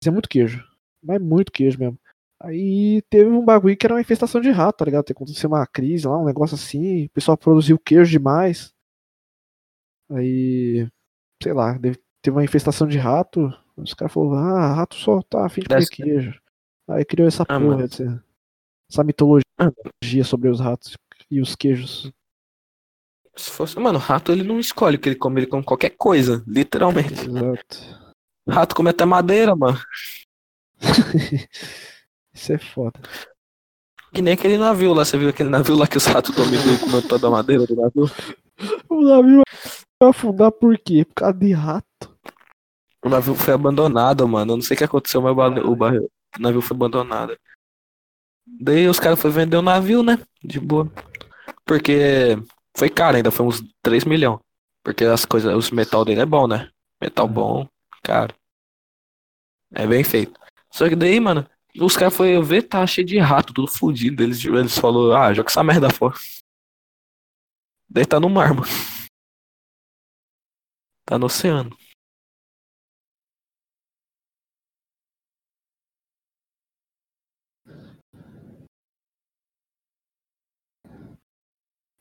faziam 0.04 0.14
muito 0.14 0.30
queijo. 0.30 0.64
Mas 1.02 1.22
muito 1.22 1.52
queijo 1.52 1.80
mesmo. 1.80 2.00
Aí 2.42 3.02
teve 3.10 3.30
um 3.30 3.44
bagulho 3.44 3.76
que 3.78 3.86
era 3.86 3.94
uma 3.94 4.02
infestação 4.02 4.42
de 4.42 4.50
rato, 4.52 4.78
tá 4.78 4.86
ligado? 4.86 5.10
Aconteceu 5.10 5.50
uma 5.50 5.66
crise 5.66 6.08
lá, 6.08 6.18
um 6.18 6.26
negócio 6.26 6.56
assim, 6.56 7.06
o 7.06 7.10
pessoal 7.12 7.38
produziu 7.38 7.80
queijo 7.80 8.12
demais. 8.12 8.74
Aí, 10.12 10.88
sei 11.42 11.54
lá, 11.54 11.80
teve 11.80 12.36
uma 12.38 12.44
infestação 12.44 12.88
de 12.88 12.98
rato. 12.98 13.52
Os 13.78 13.94
caras 13.94 14.14
falaram, 14.14 14.38
ah, 14.56 14.74
rato 14.76 14.96
só 14.96 15.22
tá 15.22 15.46
afim 15.46 15.62
de 15.62 15.68
comer 15.68 15.88
queijo. 15.88 16.42
Aí 16.90 17.06
criou 17.06 17.28
essa 17.28 17.44
Ah, 17.44 17.60
porra, 17.60 17.78
mano. 17.78 17.84
essa, 17.84 19.04
mitologia 19.04 19.44
Ah. 19.58 20.24
sobre 20.26 20.50
os 20.50 20.60
ratos 20.60 20.98
e 21.32 21.40
os 21.40 21.56
queijos. 21.56 22.12
Se 23.36 23.50
fosse, 23.50 23.80
mano, 23.80 23.98
rato 23.98 24.32
ele 24.32 24.44
não 24.44 24.60
escolhe 24.60 24.98
o 24.98 25.00
que 25.00 25.10
ele 25.10 25.16
come, 25.16 25.40
ele 25.40 25.48
come 25.48 25.64
qualquer 25.64 25.92
coisa, 25.92 26.44
literalmente. 26.46 27.26
Exato. 27.26 28.03
Rato 28.48 28.76
come 28.76 28.90
até 28.90 29.06
madeira, 29.06 29.56
mano. 29.56 29.80
Isso 32.34 32.54
é 32.54 32.58
foda. 32.58 33.00
Que 34.14 34.22
nem 34.22 34.34
aquele 34.34 34.58
navio 34.58 34.94
lá, 34.94 35.06
você 35.06 35.18
viu 35.18 35.30
aquele 35.30 35.50
navio 35.50 35.76
lá 35.76 35.88
que 35.88 35.98
os 35.98 36.06
ratos 36.06 36.36
dominam 36.36 36.78
comeu 36.78 37.08
toda 37.08 37.28
a 37.28 37.32
madeira 37.32 37.66
do 37.66 37.76
navio? 37.76 38.06
O 38.90 39.02
navio 39.02 39.42
vai 40.00 40.10
afundar 40.10 40.52
por 40.52 40.78
quê? 40.78 41.06
Por 41.06 41.16
causa 41.16 41.38
de 41.38 41.52
rato. 41.52 42.16
O 43.04 43.10
navio 43.10 43.34
foi 43.36 43.54
abandonado, 43.54 44.28
mano. 44.28 44.54
Eu 44.54 44.58
não 44.58 44.64
sei 44.64 44.76
o 44.76 44.78
que 44.78 44.84
aconteceu, 44.84 45.22
mas 45.22 45.36
o, 45.36 45.74
o 45.74 46.40
navio 46.40 46.62
foi 46.62 46.76
abandonado. 46.76 47.38
Daí 48.46 48.88
os 48.88 49.00
caras 49.00 49.20
foram 49.20 49.34
vender 49.34 49.58
o 49.58 49.62
navio, 49.62 50.04
né? 50.04 50.20
De 50.44 50.60
boa. 50.60 50.92
Porque 51.66 52.38
foi 52.78 52.90
caro 52.90 53.18
ainda, 53.18 53.32
foi 53.32 53.46
uns 53.46 53.64
3 53.82 54.06
milhões. 54.06 54.40
Porque 54.84 55.06
as 55.06 55.26
coisas, 55.26 55.56
os 55.56 55.72
metal 55.72 56.04
dele 56.06 56.22
é 56.22 56.26
bom, 56.26 56.48
né? 56.48 56.70
Metal 57.02 57.28
bom, 57.28 57.68
caro. 58.04 58.36
É 59.72 59.88
bem 59.88 60.04
feito. 60.04 60.40
Só 60.72 60.88
que 60.88 60.96
daí, 60.96 61.20
mano, 61.20 61.48
os 61.80 61.96
caras 61.98 62.16
foram 62.16 62.44
ver, 62.44 62.64
tá 62.64 62.86
cheio 62.86 63.08
de 63.08 63.18
rato, 63.18 63.54
tudo 63.54 63.68
fudido. 63.68 64.22
Eles, 64.22 64.44
eles 64.46 64.78
falaram, 64.78 65.16
ah, 65.16 65.34
joga 65.34 65.50
essa 65.50 65.64
merda 65.64 65.90
fora. 65.90 66.16
Daí 67.90 68.06
tá 68.06 68.20
no 68.20 68.30
mar, 68.30 68.54
mano. 68.54 68.68
Tá 71.06 71.18
no 71.18 71.26
oceano. 71.26 71.76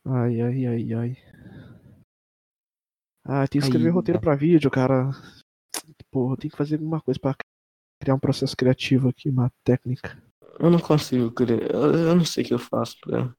Ai, 0.04 0.40
ai, 0.40 0.66
ai, 0.66 0.94
ai. 0.94 1.16
Ah, 3.24 3.46
tem 3.46 3.60
que 3.60 3.66
escrever 3.66 3.86
Aí, 3.86 3.92
roteiro 3.92 4.18
tá. 4.18 4.24
pra 4.24 4.34
vídeo, 4.34 4.70
cara. 4.70 5.10
Porra, 6.12 6.36
tem 6.36 6.50
que 6.50 6.56
fazer 6.56 6.76
alguma 6.76 7.00
coisa 7.00 7.18
pra 7.18 7.34
criar 7.98 8.14
um 8.14 8.20
processo 8.20 8.54
criativo 8.54 9.08
aqui, 9.08 9.30
uma 9.30 9.50
técnica. 9.64 10.22
Eu 10.60 10.70
não 10.70 10.78
consigo 10.78 11.30
criar. 11.30 11.62
Eu, 11.72 11.94
eu 11.94 12.14
não 12.14 12.24
sei 12.24 12.44
o 12.44 12.46
que 12.46 12.54
eu 12.54 12.58
faço. 12.58 12.98
Pra... 13.00 13.34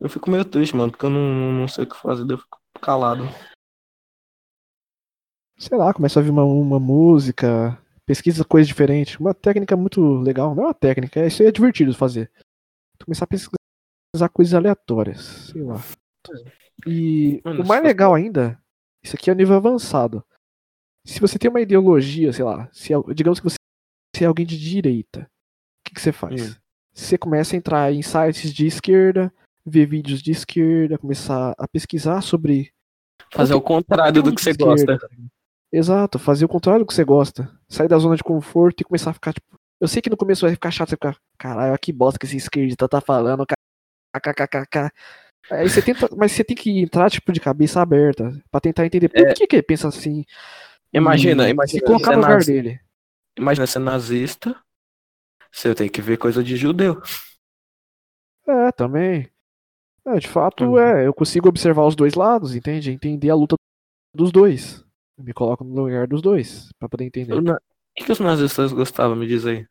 Eu 0.00 0.08
fico 0.08 0.28
meio 0.28 0.44
triste, 0.44 0.74
mano, 0.74 0.90
porque 0.90 1.06
eu 1.06 1.10
não, 1.10 1.52
não 1.52 1.68
sei 1.68 1.84
o 1.84 1.86
que 1.86 1.96
fazer, 1.96 2.28
eu 2.28 2.38
fico 2.38 2.58
calado. 2.82 3.24
Sei 5.56 5.78
lá, 5.78 5.94
começa 5.94 6.18
a 6.18 6.20
ouvir 6.20 6.30
uma, 6.30 6.44
uma 6.44 6.80
música, 6.80 7.80
pesquisa 8.04 8.44
coisa 8.44 8.66
diferente. 8.66 9.20
Uma 9.20 9.32
técnica 9.32 9.76
muito 9.76 10.02
legal. 10.18 10.54
Não 10.54 10.64
é 10.64 10.66
uma 10.66 10.74
técnica, 10.74 11.24
isso 11.24 11.42
aí 11.42 11.48
é 11.48 11.52
divertido 11.52 11.92
de 11.92 11.98
fazer. 11.98 12.30
Começar 13.04 13.24
a 13.24 13.28
pesquisar 13.28 14.28
coisas 14.32 14.52
aleatórias, 14.52 15.52
sei 15.52 15.62
lá. 15.62 15.76
E 16.84 17.40
Mano, 17.44 17.62
o 17.62 17.66
mais 17.66 17.82
legal 17.82 18.14
ainda, 18.14 18.60
isso 19.02 19.14
aqui 19.14 19.30
é 19.30 19.32
o 19.32 19.36
nível 19.36 19.54
avançado. 19.54 20.24
Se 21.06 21.20
você 21.20 21.38
tem 21.38 21.48
uma 21.48 21.60
ideologia, 21.60 22.32
sei 22.32 22.44
lá, 22.44 22.68
se, 22.72 22.92
é- 22.92 23.14
digamos 23.14 23.38
que 23.40 23.46
você 23.48 24.24
é 24.24 24.26
alguém 24.26 24.44
de 24.44 24.58
direita, 24.58 25.20
o 25.20 25.88
que, 25.88 25.94
que 25.94 26.00
você 26.00 26.12
faz? 26.12 26.50
Hum. 26.50 26.54
Você 26.92 27.16
começa 27.16 27.54
a 27.54 27.58
entrar 27.58 27.92
em 27.92 28.02
sites 28.02 28.52
de 28.52 28.66
esquerda, 28.66 29.32
ver 29.64 29.86
vídeos 29.86 30.20
de 30.22 30.32
esquerda, 30.32 30.98
começar 30.98 31.54
a 31.58 31.68
pesquisar 31.68 32.20
sobre 32.22 32.72
Fazer 33.32 33.54
o 33.54 33.60
contrário 33.60 34.22
do 34.22 34.34
que 34.34 34.40
você 34.40 34.52
gosta. 34.52 34.98
Exato, 35.72 36.18
fazer 36.18 36.44
o 36.44 36.48
contrário 36.48 36.84
do 36.84 36.86
que 36.86 36.94
você 36.94 37.04
gosta. 37.04 37.50
Sair 37.68 37.88
da 37.88 37.98
zona 37.98 38.16
de 38.16 38.22
conforto 38.22 38.80
e 38.80 38.84
começar 38.84 39.10
a 39.10 39.14
ficar, 39.14 39.32
tipo. 39.32 39.56
Eu 39.80 39.88
sei 39.88 40.00
que 40.00 40.08
no 40.08 40.16
começo 40.16 40.46
vai 40.46 40.52
ficar 40.54 40.70
chato, 40.70 40.88
você 40.88 40.96
ficar, 40.96 41.16
caralho, 41.36 41.78
que 41.78 41.92
bosta 41.92 42.18
que 42.18 42.24
esse 42.24 42.36
esquerdista 42.36 42.88
tá 42.88 43.00
falando, 43.00 43.44
kkkk. 44.14 44.90
Aí 45.50 45.68
você 45.68 45.82
tenta, 45.82 46.08
mas 46.16 46.32
você 46.32 46.42
tem 46.42 46.56
que 46.56 46.80
entrar, 46.80 47.10
tipo, 47.10 47.30
de 47.32 47.40
cabeça 47.40 47.80
aberta, 47.80 48.32
pra 48.50 48.60
tentar 48.60 48.86
entender 48.86 49.08
por 49.08 49.20
É. 49.20 49.34
que, 49.34 49.46
que 49.46 49.56
ele 49.56 49.62
pensa 49.62 49.88
assim. 49.88 50.24
Imagina, 50.96 51.48
e 51.48 51.50
imagina. 51.50 51.78
Se 51.80 51.84
colocar 51.84 52.12
no 52.12 52.22
lugar 52.22 52.44
dele. 52.44 52.80
Imagina 53.38 53.66
ser 53.66 53.78
nazista. 53.80 54.56
Você 55.52 55.74
tem 55.74 55.88
que 55.88 56.02
ver 56.02 56.18
coisa 56.18 56.42
de 56.44 56.56
judeu. 56.56 57.00
É, 58.46 58.70
também. 58.72 59.28
É, 60.06 60.18
de 60.18 60.28
fato, 60.28 60.64
Uhum. 60.64 60.78
é, 60.78 61.06
eu 61.06 61.14
consigo 61.14 61.48
observar 61.48 61.84
os 61.86 61.96
dois 61.96 62.14
lados, 62.14 62.54
entende? 62.54 62.90
Entender 62.92 63.30
a 63.30 63.34
luta 63.34 63.56
dos 64.14 64.32
dois. 64.32 64.84
Eu 65.18 65.24
me 65.24 65.32
coloco 65.32 65.64
no 65.64 65.74
lugar 65.84 66.06
dos 66.06 66.22
dois, 66.22 66.68
pra 66.78 66.88
poder 66.88 67.04
entender. 67.04 67.34
O 67.34 67.40
na- 67.40 67.60
que, 67.96 68.04
que 68.04 68.12
os 68.12 68.20
nazistas 68.20 68.72
gostavam? 68.72 69.16
Me 69.16 69.26
diz 69.26 69.46
aí. 69.46 69.66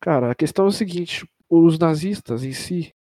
Cara, 0.00 0.32
a 0.32 0.34
questão 0.34 0.66
é 0.66 0.68
o 0.68 0.72
seguinte, 0.72 1.26
os 1.48 1.78
nazistas 1.78 2.44
em 2.44 2.52
si, 2.52 2.92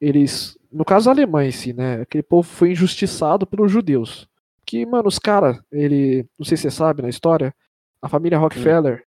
eles, 0.00 0.58
no 0.72 0.84
caso 0.84 1.10
alemã 1.10 1.44
em 1.44 1.50
si, 1.52 1.72
né, 1.72 2.02
aquele 2.02 2.22
povo 2.22 2.48
foi 2.48 2.72
injustiçado 2.72 3.46
pelos 3.46 3.70
judeus. 3.70 4.28
Que, 4.66 4.84
mano, 4.86 5.08
os 5.08 5.18
caras, 5.18 5.60
ele, 5.70 6.26
não 6.38 6.44
sei 6.44 6.56
se 6.56 6.62
você 6.62 6.70
sabe 6.70 7.02
na 7.02 7.08
história, 7.08 7.54
a 8.00 8.08
família 8.08 8.38
Rockefeller, 8.38 9.04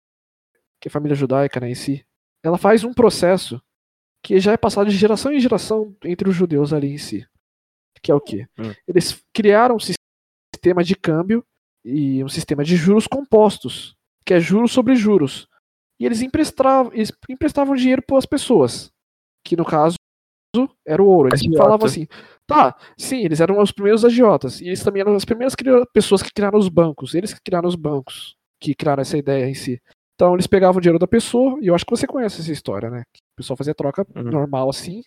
que 0.79 0.87
é 0.87 0.89
a 0.89 0.91
família 0.91 1.15
judaica, 1.15 1.59
né, 1.59 1.69
em 1.69 1.75
si, 1.75 2.05
ela 2.43 2.57
faz 2.57 2.83
um 2.83 2.93
processo 2.93 3.61
que 4.23 4.39
já 4.39 4.53
é 4.53 4.57
passado 4.57 4.89
de 4.89 4.97
geração 4.97 5.31
em 5.31 5.39
geração 5.39 5.95
entre 6.03 6.29
os 6.29 6.35
judeus 6.35 6.73
ali 6.73 6.91
em 6.91 6.97
si. 6.97 7.27
Que 8.01 8.11
é 8.11 8.15
o 8.15 8.21
quê? 8.21 8.47
Hum. 8.57 8.73
Eles 8.87 9.23
criaram 9.33 9.75
um 9.75 9.79
sistema 9.79 10.83
de 10.83 10.95
câmbio 10.95 11.43
e 11.83 12.23
um 12.23 12.29
sistema 12.29 12.63
de 12.63 12.75
juros 12.75 13.07
compostos, 13.07 13.95
que 14.25 14.33
é 14.33 14.39
juros 14.39 14.71
sobre 14.71 14.95
juros. 14.95 15.47
E 15.99 16.05
eles 16.05 16.21
emprestavam, 16.21 16.91
eles 16.93 17.11
emprestavam 17.29 17.75
dinheiro 17.75 18.01
para 18.01 18.17
as 18.17 18.25
pessoas, 18.25 18.91
que 19.43 19.55
no 19.55 19.63
caso 19.63 19.95
era 20.85 21.01
o 21.01 21.05
ouro. 21.05 21.29
Eles 21.29 21.41
Agiota. 21.41 21.57
falavam 21.57 21.85
assim, 21.85 22.07
tá, 22.47 22.75
sim, 22.97 23.23
eles 23.23 23.39
eram 23.41 23.59
os 23.61 23.71
primeiros 23.71 24.05
agiotas, 24.05 24.61
e 24.61 24.65
eles 24.67 24.83
também 24.83 25.01
eram 25.01 25.15
as 25.15 25.25
primeiras 25.25 25.55
pessoas 25.93 26.21
que 26.21 26.31
criaram 26.33 26.59
os 26.59 26.69
bancos, 26.69 27.15
eles 27.15 27.33
que 27.33 27.39
criaram 27.43 27.67
os 27.67 27.75
bancos, 27.75 28.35
que 28.61 28.73
criaram 28.75 29.01
essa 29.01 29.17
ideia 29.17 29.47
em 29.49 29.53
si. 29.53 29.81
Então 30.15 30.33
eles 30.33 30.47
pegavam 30.47 30.77
o 30.77 30.81
dinheiro 30.81 30.99
da 30.99 31.07
pessoa, 31.07 31.57
e 31.61 31.67
eu 31.67 31.75
acho 31.75 31.85
que 31.85 31.91
você 31.91 32.07
conhece 32.07 32.41
essa 32.41 32.51
história, 32.51 32.89
né? 32.89 33.01
O 33.33 33.35
pessoal 33.37 33.57
fazia 33.57 33.75
troca 33.75 34.05
Uhum. 34.15 34.23
normal 34.23 34.69
assim, 34.69 35.01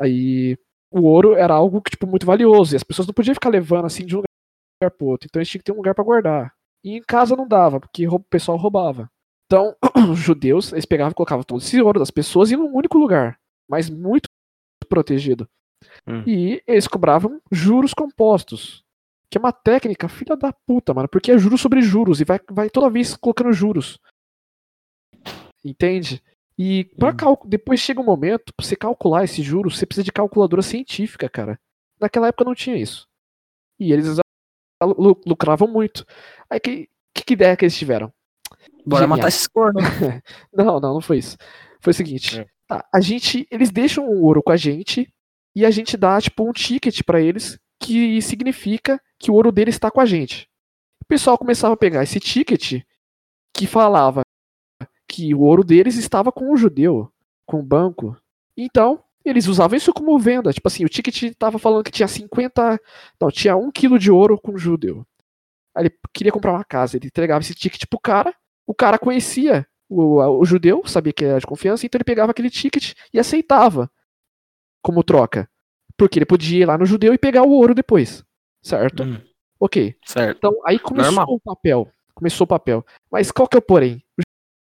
aí 0.00 0.56
o 0.90 1.02
ouro 1.02 1.34
era 1.34 1.54
algo 1.54 1.80
que, 1.80 1.90
tipo, 1.92 2.06
muito 2.06 2.26
valioso, 2.26 2.74
e 2.74 2.76
as 2.76 2.82
pessoas 2.84 3.06
não 3.06 3.14
podiam 3.14 3.34
ficar 3.34 3.50
levando 3.50 3.86
assim 3.86 4.04
de 4.04 4.14
um 4.16 4.18
lugar 4.18 4.90
pro 4.96 5.06
outro, 5.06 5.26
então 5.30 5.40
eles 5.40 5.48
tinham 5.48 5.60
que 5.60 5.64
ter 5.64 5.72
um 5.72 5.76
lugar 5.76 5.94
para 5.94 6.04
guardar. 6.04 6.52
E 6.84 6.96
em 6.96 7.02
casa 7.02 7.36
não 7.36 7.46
dava, 7.46 7.78
porque 7.80 8.06
o 8.08 8.18
pessoal 8.18 8.58
roubava. 8.58 9.08
Então, 9.46 9.76
os 10.12 10.18
judeus, 10.18 10.72
eles 10.72 10.84
pegavam 10.86 11.12
e 11.12 11.14
colocavam 11.14 11.44
todo 11.44 11.60
esse 11.60 11.80
ouro 11.80 12.00
das 12.00 12.10
pessoas 12.10 12.50
em 12.50 12.56
um 12.56 12.74
único 12.74 12.98
lugar, 12.98 13.38
mas 13.70 13.88
muito 13.88 14.28
protegido. 14.88 15.48
Hum. 16.06 16.22
E 16.26 16.62
eles 16.66 16.86
cobravam 16.88 17.40
juros 17.50 17.92
compostos, 17.94 18.84
que 19.30 19.38
é 19.38 19.40
uma 19.40 19.52
técnica 19.52 20.08
filha 20.08 20.36
da 20.36 20.52
puta, 20.52 20.92
mano, 20.94 21.08
porque 21.08 21.32
é 21.32 21.38
juros 21.38 21.60
sobre 21.60 21.80
juros 21.82 22.20
e 22.20 22.24
vai, 22.24 22.40
vai 22.50 22.68
toda 22.70 22.90
vez 22.90 23.16
colocando 23.16 23.52
juros. 23.52 23.98
Entende? 25.64 26.22
E 26.58 26.84
pra 26.98 27.10
Hum. 27.10 27.16
cal- 27.16 27.42
depois 27.46 27.80
chega 27.80 28.00
um 28.00 28.04
momento, 28.04 28.52
pra 28.54 28.64
você 28.66 28.76
calcular 28.76 29.24
esses 29.24 29.44
juros, 29.44 29.76
você 29.78 29.86
precisa 29.86 30.04
de 30.04 30.12
calculadora 30.12 30.62
científica, 30.62 31.28
cara. 31.28 31.58
Naquela 32.00 32.28
época 32.28 32.44
não 32.44 32.54
tinha 32.54 32.76
isso. 32.76 33.06
E 33.78 33.92
eles 33.92 34.16
lu- 34.82 35.20
lucravam 35.26 35.68
muito. 35.68 36.04
Aí 36.50 36.58
que, 36.60 36.88
que, 37.14 37.24
que 37.24 37.32
ideia 37.34 37.56
que 37.56 37.64
eles 37.64 37.76
tiveram? 37.76 38.12
Bora 38.84 39.02
Genial. 39.02 39.08
matar 39.16 39.28
esses 39.28 39.46
cornos. 39.46 39.82
Não, 40.52 40.80
não, 40.80 40.94
não 40.94 41.00
foi 41.00 41.18
isso. 41.18 41.36
Foi 41.80 41.92
o 41.92 41.94
seguinte: 41.94 42.40
É. 42.40 42.46
tá, 42.66 42.84
a 42.92 43.00
gente, 43.00 43.46
eles 43.50 43.70
deixam 43.70 44.08
o 44.08 44.22
ouro 44.24 44.42
com 44.42 44.50
a 44.52 44.56
gente 44.56 45.08
e 45.54 45.66
a 45.66 45.70
gente 45.70 45.96
dá 45.96 46.20
tipo 46.20 46.48
um 46.48 46.52
ticket 46.52 47.02
pra 47.04 47.20
eles 47.20 47.58
que 47.78 48.20
significa 48.22 49.00
que 49.18 49.30
o 49.30 49.34
ouro 49.34 49.52
deles 49.52 49.74
está 49.74 49.90
com 49.90 50.00
a 50.00 50.06
gente. 50.06 50.48
O 51.00 51.04
pessoal 51.04 51.36
começava 51.36 51.74
a 51.74 51.76
pegar 51.76 52.02
esse 52.02 52.18
ticket 52.20 52.82
que 53.52 53.66
falava 53.66 54.22
que 55.08 55.34
o 55.34 55.40
ouro 55.40 55.62
deles 55.62 55.96
estava 55.96 56.32
com 56.32 56.50
o 56.52 56.56
judeu, 56.56 57.12
com 57.44 57.60
o 57.60 57.62
banco. 57.62 58.16
Então, 58.56 59.02
eles 59.24 59.46
usavam 59.46 59.76
isso 59.76 59.92
como 59.92 60.18
venda. 60.18 60.52
Tipo 60.52 60.68
assim, 60.68 60.84
o 60.84 60.88
ticket 60.88 61.22
estava 61.24 61.58
falando 61.58 61.84
que 61.84 61.90
tinha 61.90 62.08
50. 62.08 62.80
Não, 63.20 63.30
tinha 63.30 63.56
um 63.56 63.70
quilo 63.70 63.98
de 63.98 64.10
ouro 64.10 64.40
com 64.40 64.52
o 64.52 64.58
judeu. 64.58 65.06
Aí 65.74 65.84
ele 65.84 65.94
queria 66.12 66.32
comprar 66.32 66.52
uma 66.52 66.64
casa, 66.64 66.96
ele 66.96 67.06
entregava 67.06 67.40
esse 67.40 67.54
ticket 67.54 67.84
pro 67.86 67.98
cara, 67.98 68.34
o 68.66 68.74
cara 68.74 68.98
conhecia 68.98 69.66
o, 69.88 70.20
o 70.20 70.44
judeu, 70.44 70.82
sabia 70.86 71.12
que 71.12 71.24
era 71.24 71.40
de 71.40 71.46
confiança, 71.46 71.86
então 71.86 71.98
ele 71.98 72.04
pegava 72.04 72.30
aquele 72.30 72.50
ticket 72.50 72.92
e 73.12 73.18
aceitava 73.18 73.90
como 74.82 75.02
troca. 75.02 75.48
Porque 75.96 76.18
ele 76.18 76.26
podia 76.26 76.62
ir 76.62 76.66
lá 76.66 76.76
no 76.76 76.86
judeu 76.86 77.14
e 77.14 77.18
pegar 77.18 77.42
o 77.44 77.50
ouro 77.50 77.74
depois. 77.74 78.24
Certo? 78.62 79.02
Hum, 79.02 79.20
Ok. 79.60 79.94
certo. 80.04 80.36
Então 80.38 80.60
aí 80.66 80.78
começou 80.78 81.12
Normal. 81.12 81.34
o 81.34 81.40
papel. 81.40 81.88
Começou 82.14 82.44
o 82.44 82.48
papel. 82.48 82.84
Mas 83.10 83.30
qual 83.30 83.46
que 83.48 83.56
é 83.56 83.58
o 83.58 83.62
porém? 83.62 84.02
O 84.18 84.22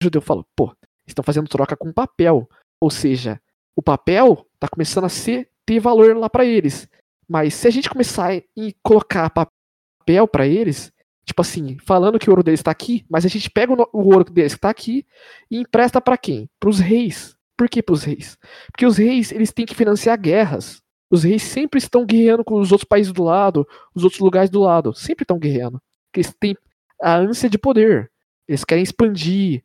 judeu 0.05 0.21
falou, 0.21 0.47
pô, 0.57 0.75
estão 1.07 1.23
fazendo 1.23 1.49
troca 1.49 1.77
com 1.77 1.93
papel. 1.93 2.49
Ou 2.81 2.91
seja, 2.91 3.41
o 3.77 3.83
papel 3.83 4.47
tá 4.59 4.69
começando 4.69 5.05
a 5.05 5.09
ser, 5.09 5.49
ter 5.65 5.79
valor 5.79 6.17
lá 6.17 6.29
pra 6.29 6.45
eles. 6.45 6.89
Mas 7.29 7.55
se 7.55 7.69
a 7.69 7.71
gente 7.71 7.89
começar 7.89 8.35
e 8.57 8.75
colocar 8.83 9.31
papel 9.31 10.27
pra 10.29 10.47
eles, 10.47 10.93
tipo 11.25 11.41
assim, 11.41 11.79
falando 11.87 12.19
que 12.19 12.29
o 12.29 12.33
ouro 12.33 12.43
deles 12.43 12.63
tá 12.63 12.71
aqui, 12.71 13.05
mas 13.09 13.25
a 13.25 13.29
gente 13.29 13.49
pega 13.49 13.73
o, 13.73 13.89
o 13.93 14.13
ouro 14.13 14.25
deles 14.25 14.55
que 14.55 14.61
tá 14.61 14.71
aqui 14.71 15.07
e 15.51 15.59
empresta 15.59 16.01
pra 16.01 16.19
quem? 16.19 16.49
Pros 16.59 16.81
reis. 16.81 17.37
Por 17.57 17.69
que 17.69 17.83
pros 17.83 18.03
reis? 18.03 18.39
Porque 18.71 18.87
os 18.87 18.97
reis, 18.97 19.33
eles 19.33 19.53
têm 19.53 19.67
que 19.67 19.75
financiar 19.75 20.19
guerras. 20.19 20.83
Os 21.11 21.25
reis 21.25 21.43
sempre 21.43 21.79
estão 21.79 22.07
guerreando 22.07 22.45
com 22.45 22.59
os 22.59 22.73
outros 22.73 22.89
países 22.89 23.13
do 23.13 23.23
lado, 23.23 23.67
os 23.95 24.03
outros 24.03 24.21
lugares 24.21 24.51
do 24.51 24.61
lado. 24.61 24.95
Sempre 24.95 25.25
estão 25.25 25.39
guerreando. 25.39 25.81
Porque 26.07 26.21
eles 26.21 26.35
têm 26.39 26.57
a 27.03 27.17
ânsia 27.17 27.51
de 27.51 27.59
poder. 27.59 28.11
Eles 28.49 28.65
querem 28.65 28.83
expandir, 28.83 29.63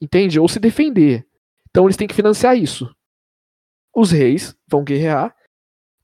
entende? 0.00 0.38
Ou 0.38 0.48
se 0.48 0.60
defender. 0.60 1.26
Então 1.68 1.84
eles 1.84 1.96
têm 1.96 2.06
que 2.06 2.14
financiar 2.14 2.56
isso. 2.56 2.94
Os 3.94 4.10
reis 4.10 4.56
vão 4.68 4.84
guerrear 4.84 5.34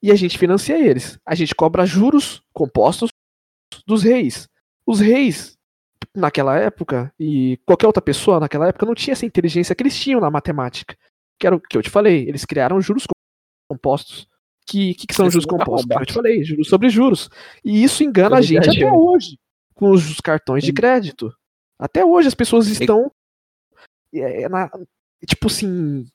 e 0.02 0.10
a 0.10 0.16
gente 0.16 0.36
financia 0.36 0.78
eles. 0.78 1.18
A 1.24 1.34
gente 1.34 1.54
cobra 1.54 1.86
juros 1.86 2.42
compostos 2.52 3.10
dos 3.86 4.02
reis. 4.02 4.48
Os 4.84 4.98
reis, 4.98 5.56
naquela 6.14 6.58
época, 6.58 7.12
e 7.18 7.56
qualquer 7.64 7.86
outra 7.86 8.02
pessoa 8.02 8.40
naquela 8.40 8.68
época, 8.68 8.84
não 8.84 8.94
tinha 8.94 9.12
essa 9.12 9.24
inteligência 9.26 9.74
que 9.74 9.82
eles 9.82 9.98
tinham 9.98 10.20
na 10.20 10.30
matemática. 10.30 10.96
Que 11.38 11.46
era 11.46 11.56
o 11.56 11.60
que 11.60 11.76
eu 11.76 11.82
te 11.82 11.90
falei. 11.90 12.28
Eles 12.28 12.44
criaram 12.44 12.80
juros 12.80 13.04
compostos. 13.70 14.28
Que, 14.66 14.94
que, 14.94 15.06
que 15.08 15.14
são 15.14 15.26
juros 15.32 15.44
compostos? 15.46 15.88
Eu 16.00 16.06
te 16.06 16.12
falei, 16.12 16.44
juros 16.44 16.68
sobre 16.68 16.88
juros. 16.88 17.28
E 17.64 17.82
isso 17.82 18.04
engana 18.04 18.36
a 18.36 18.40
gente 18.46 18.68
até 18.70 18.92
hoje 18.92 19.38
com 19.74 19.90
os 19.90 20.20
cartões 20.20 20.62
de 20.62 20.72
crédito. 20.72 21.34
Até 21.78 22.04
hoje 22.04 22.28
as 22.28 22.34
pessoas 22.34 22.68
estão 22.68 23.10
é, 24.14 24.48
na- 24.48 24.70
tipo 25.26 25.48
assim, 25.48 26.06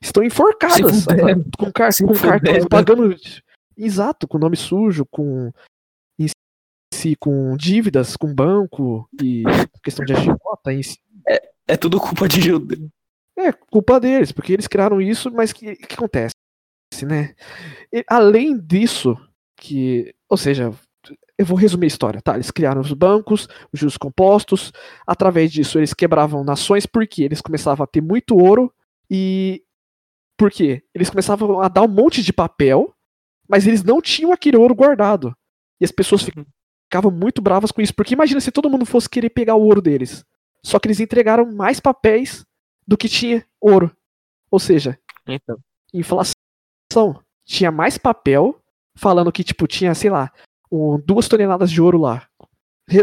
estão 0.00 0.22
enforcadas 0.22 0.76
com, 1.58 1.72
car 1.72 1.90
com 2.06 2.12
cartões 2.28 2.64
pagando 2.68 3.16
exato, 3.76 4.28
com 4.28 4.38
nome 4.38 4.56
sujo, 4.56 5.04
com 5.10 5.50
si, 6.94 7.16
com 7.16 7.56
dívidas 7.56 8.16
com 8.16 8.32
banco 8.32 9.08
e 9.20 9.42
questão 9.82 10.04
de 10.04 10.12
agiota 10.12 10.72
em 10.72 10.82
si. 10.84 11.00
É 11.66 11.76
tudo 11.76 11.98
culpa 11.98 12.28
de 12.28 12.40
judeu. 12.40 12.88
É 13.36 13.52
culpa 13.52 13.98
deles, 13.98 14.30
porque 14.32 14.52
eles 14.52 14.68
criaram 14.68 15.00
isso, 15.00 15.30
mas 15.30 15.50
o 15.50 15.54
que, 15.54 15.74
que 15.76 15.94
acontece, 15.94 16.34
né? 17.06 17.34
E, 17.92 18.04
além 18.08 18.58
disso, 18.58 19.16
que, 19.56 20.14
ou 20.28 20.36
seja, 20.36 20.70
eu 21.38 21.46
vou 21.46 21.56
resumir 21.56 21.86
a 21.86 21.88
história, 21.88 22.20
tá? 22.20 22.34
Eles 22.34 22.50
criaram 22.50 22.80
os 22.80 22.92
bancos, 22.92 23.48
os 23.72 23.80
juros 23.80 23.96
compostos, 23.96 24.72
através 25.06 25.50
disso 25.50 25.78
eles 25.78 25.94
quebravam 25.94 26.44
nações 26.44 26.84
porque 26.86 27.22
eles 27.22 27.40
começavam 27.40 27.84
a 27.84 27.86
ter 27.86 28.00
muito 28.02 28.36
ouro 28.36 28.72
e 29.10 29.62
por 30.36 30.50
quê? 30.50 30.82
Eles 30.94 31.08
começavam 31.10 31.60
a 31.60 31.68
dar 31.68 31.82
um 31.82 31.88
monte 31.88 32.22
de 32.22 32.32
papel, 32.32 32.94
mas 33.48 33.66
eles 33.66 33.82
não 33.82 34.00
tinham 34.00 34.32
aquele 34.32 34.56
ouro 34.56 34.74
guardado. 34.74 35.34
E 35.80 35.84
as 35.84 35.92
pessoas 35.92 36.22
fi- 36.22 36.32
ficavam 36.84 37.10
muito 37.10 37.40
bravas 37.40 37.70
com 37.72 37.80
isso, 37.80 37.94
porque 37.94 38.14
imagina 38.14 38.40
se 38.40 38.50
todo 38.52 38.68
mundo 38.70 38.84
fosse 38.84 39.08
querer 39.08 39.30
pegar 39.30 39.54
o 39.54 39.62
ouro 39.62 39.80
deles. 39.80 40.24
Só 40.64 40.78
que 40.78 40.86
eles 40.88 41.00
entregaram 41.00 41.50
mais 41.52 41.80
papéis 41.80 42.44
do 42.92 42.98
que 42.98 43.08
tinha 43.08 43.42
ouro. 43.58 43.90
Ou 44.50 44.58
seja, 44.58 44.98
Então. 45.26 45.56
inflação. 45.94 46.34
Tinha 47.46 47.72
mais 47.72 47.96
papel 47.96 48.60
falando 48.94 49.32
que, 49.32 49.42
tipo, 49.42 49.66
tinha, 49.66 49.94
sei 49.94 50.10
lá, 50.10 50.30
um, 50.70 50.98
duas 51.00 51.26
toneladas 51.26 51.70
de 51.70 51.80
ouro 51.80 51.98
lá. 51.98 52.28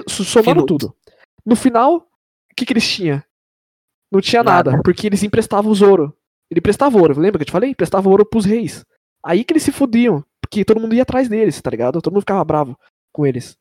Somando 0.08 0.66
tudo. 0.66 0.96
No 1.44 1.56
final, 1.56 1.96
o 2.52 2.56
que, 2.56 2.66
que 2.66 2.74
eles 2.74 2.88
tinham? 2.88 3.22
Não 4.12 4.22
tinha 4.22 4.44
Nada. 4.44 4.72
nada, 4.72 4.84
porque 4.84 5.08
eles 5.08 5.24
emprestavam 5.24 5.72
os 5.72 5.82
ouro. 5.82 6.16
Ele 6.52 6.60
emprestava 6.60 6.98
ouro, 6.98 7.20
lembra 7.20 7.40
que 7.40 7.44
eu 7.44 7.48
te 7.48 7.52
falei? 7.52 7.72
Emprestava 7.72 8.10
ouro 8.10 8.26
pros 8.26 8.46
reis. 8.46 8.86
Aí 9.24 9.44
que 9.44 9.54
eles 9.54 9.64
se 9.64 9.72
fudiam, 9.72 10.24
porque 10.42 10.64
todo 10.64 10.80
mundo 10.80 10.94
ia 10.96 11.02
atrás 11.04 11.28
deles, 11.28 11.60
tá 11.62 11.70
ligado? 11.72 12.00
Todo 12.02 12.14
mundo 12.14 12.22
ficava 12.22 12.44
bravo 12.46 12.78
com 13.12 13.26
eles. 13.26 13.58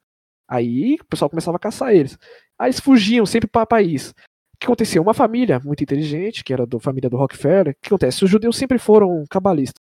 Aí 0.46 0.96
o 1.00 1.05
pessoal 1.06 1.28
começava 1.30 1.56
a 1.56 1.60
caçar 1.60 1.94
eles. 1.94 2.18
Aí 2.59 2.66
eles 2.68 2.80
fugiam 2.80 3.24
sempre 3.26 3.48
para 3.48 3.66
país. 3.66 4.14
O 4.59 4.60
que 4.60 4.66
aconteceu? 4.66 5.01
Uma 5.01 5.14
família 5.14 5.60
muito 5.60 5.85
inteligente, 5.85 6.43
que 6.43 6.52
era 6.52 6.66
da 6.66 6.80
família 6.80 7.09
do 7.09 7.16
Rockefeller, 7.16 7.74
o 7.74 7.76
que 7.80 7.89
acontece? 7.89 8.24
Os 8.24 8.30
judeus 8.30 8.56
sempre 8.56 8.76
foram 8.76 9.24
cabalistas. 9.30 9.80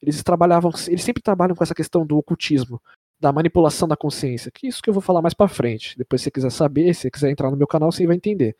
Eles 0.00 0.22
trabalhavam, 0.22 0.70
eles 0.86 1.02
sempre 1.02 1.20
trabalham 1.20 1.56
com 1.56 1.64
essa 1.64 1.74
questão 1.74 2.06
do 2.06 2.16
ocultismo, 2.16 2.80
da 3.20 3.32
manipulação 3.32 3.88
da 3.88 3.96
consciência, 3.96 4.50
que 4.52 4.66
é 4.66 4.68
isso 4.68 4.80
que 4.80 4.88
eu 4.88 4.94
vou 4.94 5.02
falar 5.02 5.20
mais 5.20 5.34
pra 5.34 5.48
frente. 5.48 5.98
Depois 5.98 6.20
se 6.20 6.26
você 6.26 6.30
quiser 6.30 6.50
saber, 6.50 6.94
se 6.94 7.02
você 7.02 7.10
quiser 7.10 7.30
entrar 7.30 7.50
no 7.50 7.56
meu 7.56 7.66
canal, 7.66 7.90
você 7.90 8.06
vai 8.06 8.14
entender. 8.14 8.56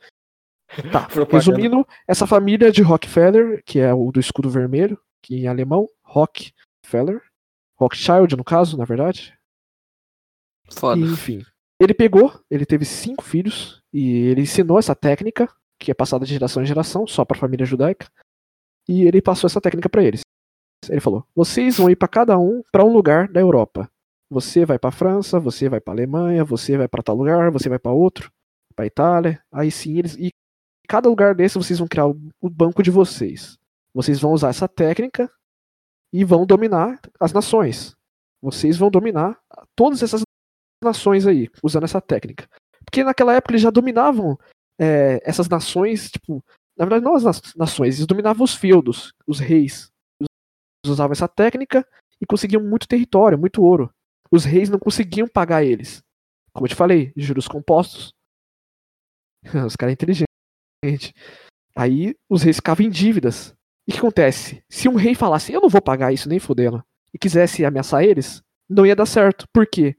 Tá, 0.91 1.07
resumindo, 1.31 1.86
essa 2.09 2.27
família 2.27 2.73
de 2.73 2.82
Rockefeller, 2.82 3.62
que 3.65 3.78
é 3.78 3.95
o 3.95 4.11
do 4.11 4.19
escudo 4.19 4.51
vermelho, 4.51 4.99
que 5.23 5.36
em 5.36 5.47
alemão, 5.47 5.89
Rockefeller, 6.03 7.23
Rothschild 7.77 8.36
no 8.36 8.43
caso, 8.43 8.77
na 8.77 8.85
verdade, 8.85 9.39
Foda. 10.70 11.01
e, 11.01 11.05
enfim, 11.05 11.45
ele 11.80 11.94
pegou, 11.94 12.32
ele 12.51 12.64
teve 12.64 12.84
cinco 12.84 13.22
filhos 13.22 13.82
e 13.92 14.26
ele 14.28 14.42
ensinou 14.42 14.78
essa 14.78 14.94
técnica, 14.94 15.48
que 15.78 15.90
é 15.90 15.94
passada 15.94 16.24
de 16.24 16.32
geração 16.32 16.62
em 16.62 16.66
geração, 16.66 17.06
só 17.06 17.24
para 17.24 17.36
a 17.36 17.40
família 17.40 17.66
judaica, 17.66 18.09
e 18.88 19.02
ele 19.02 19.20
passou 19.20 19.48
essa 19.48 19.60
técnica 19.60 19.88
para 19.88 20.05
eles. 20.05 20.20
Ele 20.88 21.01
falou: 21.01 21.26
"Vocês 21.34 21.78
vão 21.78 21.90
ir 21.90 21.96
para 21.96 22.09
cada 22.09 22.38
um 22.38 22.62
para 22.70 22.84
um 22.84 22.92
lugar 22.92 23.28
da 23.28 23.40
Europa. 23.40 23.90
Você 24.30 24.64
vai 24.64 24.78
para 24.78 24.90
França, 24.90 25.38
você 25.38 25.68
vai 25.68 25.80
para 25.80 25.94
Alemanha, 25.94 26.44
você 26.44 26.76
vai 26.76 26.88
para 26.88 27.02
tal 27.02 27.16
lugar, 27.16 27.51
você 27.51 27.68
vai 27.68 27.78
para 27.78 27.92
outro, 27.92 28.30
para 28.74 28.86
Itália. 28.86 29.42
Aí 29.52 29.70
sim 29.70 29.98
eles 29.98 30.16
e 30.16 30.30
cada 30.88 31.09
lugar 31.09 31.34
desse 31.34 31.59
vocês 31.59 31.78
vão 31.78 31.88
criar 31.88 32.06
o, 32.06 32.51
banco 32.51 32.82
de 32.82 32.90
vocês. 32.90 33.59
Vocês 33.92 34.20
vão 34.20 34.32
usar 34.32 34.48
essa 34.48 34.68
técnica 34.68 35.30
e 36.12 36.24
vão 36.24 36.46
dominar 36.46 37.01
as 37.20 37.32
nações. 37.32 37.94
Vocês 38.42 38.76
vão 38.76 38.90
dominar 38.90 39.38
todas 39.74 40.02
essas 40.02 40.22
nações 40.85 41.27
aí, 41.27 41.48
usando 41.62 41.85
essa 41.85 42.01
técnica. 42.01 42.48
Porque 42.85 43.02
naquela 43.02 43.35
época 43.35 43.52
eles 43.52 43.62
já 43.62 43.70
dominavam 43.70 44.39
é, 44.78 45.20
essas 45.24 45.48
nações, 45.48 46.11
tipo, 46.11 46.44
na 46.77 46.85
verdade 46.85 47.05
não 47.05 47.16
as 47.16 47.24
na- 47.24 47.32
nações, 47.56 47.97
eles 47.97 48.06
dominavam 48.06 48.44
os 48.44 48.55
feudos, 48.55 49.12
os 49.27 49.40
reis. 49.40 49.90
Eles 50.20 50.28
usavam 50.93 51.12
essa 51.12 51.27
técnica 51.28 51.86
e 52.20 52.27
conseguiam 52.27 52.62
muito 52.62 52.86
território, 52.86 53.39
muito 53.39 53.62
ouro. 53.62 53.90
Os 54.31 54.44
reis 54.44 54.69
não 54.69 54.78
conseguiam 54.78 55.27
pagar 55.27 55.65
eles. 55.65 56.02
Como 56.52 56.66
eu 56.66 56.69
te 56.69 56.74
falei, 56.74 57.12
juros 57.16 57.48
compostos. 57.48 58.12
Os 59.66 59.77
caras 59.77 59.93
inteligentes. 59.93 60.27
Aí 61.77 62.15
os 62.31 62.43
reis 62.43 62.56
ficavam 62.56 62.86
em 62.86 62.90
dívidas. 62.90 63.55
E 63.86 63.90
o 63.90 63.94
que 63.94 63.98
acontece? 63.98 64.62
Se 64.70 64.89
um 64.89 64.94
rei 64.94 65.15
falasse, 65.15 65.52
eu 65.52 65.61
não 65.61 65.69
vou 65.69 65.82
pagar 65.82 66.12
isso 66.12 66.28
nem 66.28 66.39
fudendo, 66.39 66.82
e 67.12 67.19
quisesse 67.19 67.65
ameaçar 67.65 68.02
eles, 68.05 68.43
não 68.69 68.86
ia 68.86 68.97
dar 68.97 69.06
certo. 69.06 69.47
Por 69.52 69.66
quê? 69.66 69.97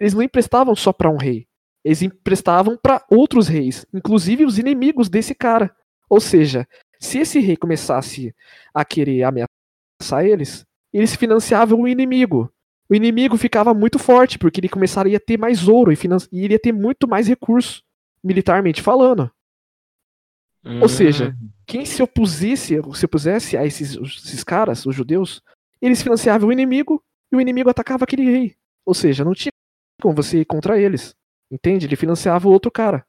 Eles 0.00 0.14
não 0.14 0.22
emprestavam 0.22 0.74
só 0.74 0.92
para 0.92 1.10
um 1.10 1.18
rei. 1.18 1.46
Eles 1.84 2.02
emprestavam 2.02 2.76
para 2.76 3.04
outros 3.10 3.46
reis, 3.46 3.86
inclusive 3.92 4.44
os 4.44 4.58
inimigos 4.58 5.08
desse 5.08 5.34
cara. 5.34 5.74
Ou 6.08 6.20
seja, 6.20 6.66
se 6.98 7.18
esse 7.18 7.38
rei 7.38 7.56
começasse 7.56 8.34
a 8.74 8.84
querer 8.84 9.22
ameaçar 9.22 10.24
eles, 10.24 10.64
eles 10.92 11.14
financiavam 11.14 11.80
o 11.80 11.88
inimigo. 11.88 12.52
O 12.88 12.94
inimigo 12.94 13.36
ficava 13.36 13.72
muito 13.72 13.98
forte, 13.98 14.38
porque 14.38 14.58
ele 14.58 14.68
começaria 14.68 15.16
a 15.16 15.20
ter 15.20 15.38
mais 15.38 15.68
ouro 15.68 15.92
e, 15.92 15.98
e 16.32 16.44
iria 16.44 16.58
ter 16.58 16.72
muito 16.72 17.06
mais 17.06 17.28
recurso, 17.28 17.82
militarmente 18.22 18.82
falando. 18.82 19.30
Ou 20.82 20.88
seja, 20.88 21.34
quem 21.66 21.86
se 21.86 22.02
opusesse, 22.02 22.78
se 22.94 23.06
opusesse 23.06 23.56
a 23.56 23.64
esses, 23.64 23.96
esses 23.96 24.44
caras, 24.44 24.84
os 24.84 24.94
judeus, 24.94 25.40
eles 25.80 26.02
financiavam 26.02 26.48
o 26.48 26.52
inimigo 26.52 27.02
e 27.32 27.36
o 27.36 27.40
inimigo 27.40 27.70
atacava 27.70 28.04
aquele 28.04 28.24
rei. 28.24 28.56
Ou 28.84 28.92
seja, 28.92 29.24
não 29.24 29.32
tinha 29.32 29.52
você 30.14 30.40
ir 30.40 30.44
contra 30.44 30.80
eles. 30.80 31.14
Entende? 31.50 31.86
Ele 31.86 31.96
financiava 31.96 32.48
o 32.48 32.52
outro 32.52 32.70
cara. 32.70 33.04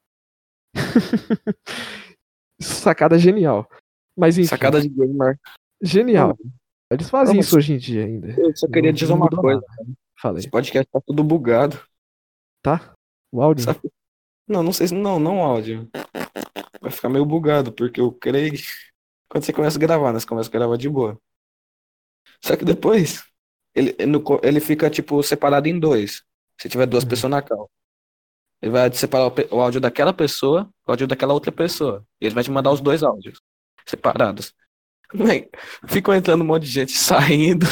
Sacada 2.61 3.17
genial. 3.17 3.69
Mas 4.17 4.37
enfim, 4.37 4.47
Sacada 4.47 4.81
de 4.81 4.89
gamer. 4.89 5.39
genial. 5.81 6.37
Eles 6.91 7.09
fazem 7.09 7.39
isso 7.39 7.57
hoje 7.57 7.73
em 7.73 7.77
dia 7.77 8.05
ainda. 8.05 8.29
Eu 8.39 8.55
só 8.55 8.67
queria 8.67 8.91
Não- 8.91 8.95
dizer 8.95 9.13
uma 9.13 9.29
coisa. 9.29 9.63
Falei, 10.19 10.39
Esse 10.39 10.49
podcast 10.49 10.89
tá 10.91 11.01
tudo 11.05 11.23
bugado. 11.23 11.79
tá? 12.61 12.93
O 13.31 13.41
áudio? 13.41 13.63
Sabe? 13.63 13.79
Não, 14.47 14.61
não 14.61 14.73
sei 14.73 14.87
se. 14.89 14.93
Não, 14.93 15.17
não 15.19 15.39
áudio. 15.41 15.89
Vai 16.81 16.91
ficar 16.91 17.09
meio 17.09 17.25
bugado, 17.25 17.71
porque 17.71 18.01
o 18.01 18.11
Craig. 18.11 18.61
Quando 19.29 19.45
você 19.45 19.53
começa 19.53 19.77
a 19.77 19.79
gravar, 19.79 20.11
né? 20.11 20.19
Você 20.19 20.27
começa 20.27 20.49
a 20.49 20.51
gravar 20.51 20.75
de 20.77 20.89
boa. 20.89 21.17
Só 22.43 22.55
que 22.57 22.65
depois. 22.65 23.23
Ele, 23.73 23.95
ele 24.43 24.59
fica, 24.59 24.89
tipo, 24.89 25.23
separado 25.23 25.69
em 25.69 25.79
dois. 25.79 26.23
Se 26.59 26.69
tiver 26.69 26.85
duas 26.85 27.03
Uhum. 27.03 27.09
pessoas 27.09 27.31
na 27.31 27.41
cal. 27.41 27.69
Ele 28.61 28.71
vai 28.71 28.91
separar 28.93 29.31
o, 29.51 29.59
áudio 29.59 29.81
daquela 29.81 30.13
pessoa, 30.13 30.69
o 30.85 30.91
áudio 30.91 31.07
daquela 31.07 31.33
outra 31.33 31.51
pessoa. 31.51 32.05
E 32.19 32.25
ele 32.25 32.35
vai 32.35 32.43
te 32.43 32.51
mandar 32.51 32.71
os 32.71 32.79
dois 32.81 33.01
áudios. 33.03 33.41
Separados. 33.85 34.53
Moleque, 35.13 35.49
Ficam 35.87 36.13
entrando 36.13 36.41
um 36.43 36.45
monte 36.47 36.63
de 36.63 36.69
gente 36.71 36.91
saindo. 36.93 37.65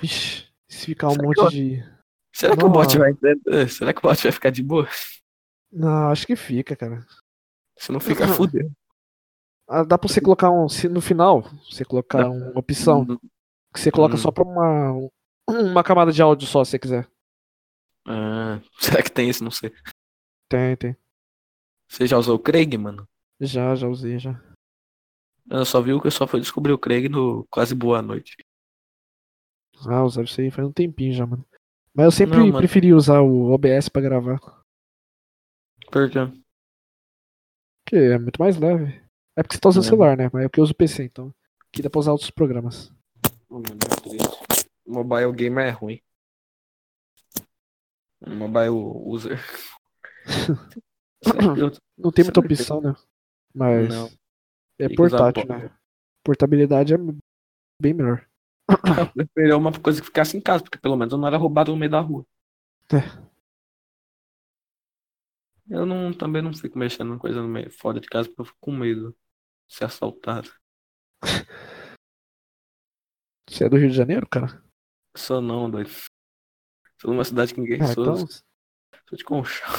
Vixe, 0.00 0.46
se 0.68 0.86
ficar 0.86 1.08
um 1.08 1.12
Será 1.12 1.22
monte 1.24 1.38
eu- 1.38 1.48
de. 1.50 1.84
Será 2.32 2.56
que 2.56 2.64
o 2.64 2.68
bot 2.70 2.96
vai 2.98 3.10
entender? 3.10 3.68
Será 3.68 3.92
que 3.92 3.98
o 3.98 4.02
bot 4.02 4.22
vai 4.22 4.32
ficar 4.32 4.50
de 4.50 4.62
boa? 4.62 4.88
Não, 5.72 6.10
acho 6.10 6.26
que 6.26 6.36
fica, 6.36 6.74
cara. 6.76 7.04
Se 7.76 7.90
não 7.92 8.00
ficar 8.00 8.26
Não. 8.28 8.34
fudeu. 8.34 8.70
Ah, 9.68 9.82
dá 9.84 9.98
pra 9.98 10.08
você 10.08 10.20
colocar 10.20 10.50
um. 10.50 10.68
Se 10.68 10.88
no 10.88 11.00
final, 11.00 11.42
você 11.70 11.84
colocar 11.84 12.22
Dá. 12.22 12.30
uma 12.30 12.58
opção 12.58 13.04
que 13.74 13.80
você 13.80 13.90
coloca 13.90 14.14
Hum. 14.14 14.18
só 14.18 14.30
pra 14.30 14.44
uma. 14.44 15.10
Uma 15.48 15.82
camada 15.82 16.12
de 16.12 16.22
áudio 16.22 16.46
só, 16.46 16.64
se 16.64 16.70
você 16.72 16.78
quiser. 16.78 17.08
Ah, 18.06 18.60
será 18.80 19.02
que 19.02 19.10
tem 19.10 19.28
isso? 19.28 19.42
Não 19.44 19.50
sei. 19.50 19.72
Tem, 20.48 20.76
tem. 20.76 20.96
Você 21.88 22.06
já 22.06 22.16
usou 22.18 22.36
o 22.36 22.38
Craig, 22.38 22.76
mano? 22.76 23.06
Já, 23.40 23.74
já 23.74 23.88
usei, 23.88 24.18
já. 24.18 24.40
Eu 25.48 25.64
só 25.64 25.80
vi 25.80 25.92
o 25.92 26.00
que 26.00 26.06
eu 26.06 26.10
só 26.12 26.26
fui 26.26 26.40
descobrir 26.40 26.72
o 26.72 26.78
Craig 26.78 27.08
no 27.08 27.44
Quase 27.50 27.74
Boa 27.74 28.00
Noite. 28.02 28.36
Ah, 29.88 30.04
usava 30.04 30.24
isso 30.26 30.40
aí 30.40 30.50
faz 30.50 30.68
um 30.68 30.72
tempinho 30.72 31.12
já, 31.14 31.26
mano. 31.26 31.44
Mas 31.94 32.04
eu 32.04 32.12
sempre 32.12 32.36
Não, 32.38 32.46
mano. 32.46 32.58
preferi 32.58 32.92
usar 32.94 33.20
o 33.20 33.50
OBS 33.50 33.88
pra 33.88 34.02
gravar. 34.02 34.38
Por 35.90 36.08
quê? 36.10 36.18
Porque 37.84 37.96
é 37.96 38.18
muito 38.18 38.40
mais 38.40 38.56
leve. 38.56 39.02
É 39.36 39.42
porque 39.42 39.56
você 39.56 39.60
tá 39.60 39.68
usando 39.70 39.84
É. 39.84 39.88
celular, 39.88 40.16
né? 40.16 40.30
Mas 40.32 40.44
eu 40.44 40.50
que 40.50 40.60
uso 40.60 40.72
o 40.72 40.76
PC, 40.76 41.04
então. 41.04 41.34
Aqui 41.68 41.82
dá 41.82 41.90
pra 41.90 41.98
usar 41.98 42.12
outros 42.12 42.30
programas. 42.30 42.92
Oh, 43.48 43.58
é. 43.60 44.70
Mobile 44.86 45.32
gamer 45.32 45.66
é 45.66 45.70
ruim. 45.70 46.00
Mobile 48.26 48.70
user. 48.70 49.40
Eu- 51.56 51.70
Não 51.98 52.10
tem 52.10 52.24
muita 52.24 52.40
opção, 52.40 52.80
né? 52.80 52.94
Mas 53.54 53.88
Não. 53.88 54.10
é 54.78 54.88
portátil, 54.94 55.46
né? 55.46 55.70
Portabilidade 56.24 56.94
é 56.94 56.98
bem 57.80 57.94
melhor. 57.94 58.26
Eu 58.68 59.12
preferia 59.12 59.56
uma 59.56 59.72
coisa 59.72 60.00
que 60.00 60.06
ficasse 60.06 60.36
em 60.36 60.40
casa, 60.40 60.62
porque 60.62 60.78
pelo 60.78 60.96
menos 60.96 61.12
eu 61.12 61.18
não 61.18 61.26
era 61.26 61.36
roubado 61.36 61.72
no 61.72 61.78
meio 61.78 61.90
da 61.90 62.00
rua. 62.00 62.24
É. 62.92 63.30
Eu 65.68 65.86
não, 65.86 66.12
também 66.12 66.42
não 66.42 66.52
fico 66.52 66.78
mexendo 66.78 67.14
em 67.14 67.18
coisa 67.18 67.40
no 67.40 67.48
meio, 67.48 67.70
fora 67.70 68.00
de 68.00 68.08
casa 68.08 68.28
porque 68.28 68.40
eu 68.40 68.44
fico 68.44 68.58
com 68.60 68.72
medo 68.72 69.16
de 69.68 69.74
ser 69.76 69.84
assaltado. 69.84 70.50
Você 73.48 73.64
é 73.64 73.68
do 73.68 73.76
Rio 73.76 73.90
de 73.90 73.96
Janeiro, 73.96 74.28
cara? 74.28 74.62
Sou 75.16 75.40
não, 75.40 75.70
doido. 75.70 75.90
Sou 77.00 77.10
numa 77.10 77.24
cidade 77.24 77.54
que 77.54 77.60
ninguém 77.60 77.80
Ah, 77.80 77.86
sou. 77.94 78.02
então. 78.04 78.26
Sou 78.26 79.16
de 79.18 79.24
Conchal. 79.24 79.74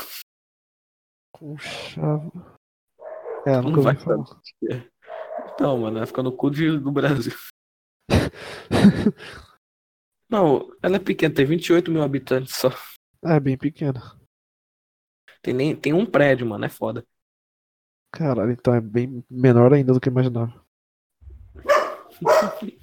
Conchavo. 1.34 2.31
É, 3.45 3.61
Não 3.61 3.81
vai 3.81 3.95
falar. 3.95 4.26
Então, 5.53 5.77
mano, 5.80 5.98
ela 5.98 6.07
fica 6.07 6.23
no 6.23 6.31
cu 6.35 6.49
de- 6.49 6.80
do 6.80 6.91
Brasil. 6.91 7.34
Não, 10.30 10.72
ela 10.81 10.95
é 10.95 10.99
pequena, 10.99 11.34
tem 11.35 11.45
28 11.45 11.91
mil 11.91 12.02
habitantes 12.03 12.56
só. 12.56 12.69
É, 13.23 13.39
bem 13.39 13.57
pequeno. 13.57 13.99
Tem, 15.41 15.53
nem, 15.53 15.76
tem 15.76 15.93
um 15.93 16.06
prédio, 16.06 16.48
mano, 16.48 16.64
é 16.65 16.69
foda. 16.69 17.06
Caralho, 18.14 18.52
então 18.52 18.73
é 18.73 18.81
bem 18.81 19.23
menor 19.30 19.73
ainda 19.73 19.93
do 19.93 19.99
que 19.99 20.07
eu 20.10 20.11
imaginava. 20.11 20.64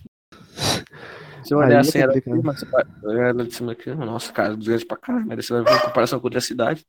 Se 1.49 1.55
eu 1.55 1.59
olhar 1.61 1.77
é 1.77 1.79
assim, 1.79 1.99
ela 1.99 2.13
de 2.13 2.21
cima, 2.21 2.53
você 2.53 2.67
ela 3.07 3.45
de 3.47 3.55
cima 3.55 3.73
aqui, 3.73 3.95
nossa, 3.95 4.31
cara, 4.31 4.55
grande 4.55 4.85
pra 4.85 4.99
caralho, 4.99 5.27
mas 5.27 5.47
você 5.47 5.55
vai 5.55 5.65
ver 5.65 5.79
a 5.81 5.87
comparação 5.87 6.21
com 6.21 6.27
outra 6.27 6.43
cidade. 6.43 6.87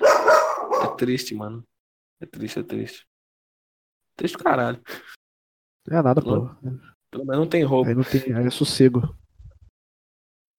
É 0.00 0.96
triste, 0.96 1.34
mano. 1.34 1.66
É 2.20 2.26
triste, 2.26 2.60
é 2.60 2.62
triste. 2.62 3.04
Triste 4.14 4.38
do 4.38 4.44
caralho. 4.44 4.80
É 5.90 6.00
nada, 6.00 6.22
pô. 6.22 6.48
Pelo 7.10 7.24
menos 7.24 7.40
não 7.40 7.48
tem 7.48 7.64
roubo. 7.64 7.88
Aí 7.88 7.96
não 7.96 8.04
tem. 8.04 8.32
Aí 8.32 8.46
é 8.46 8.50
sossego. 8.50 9.00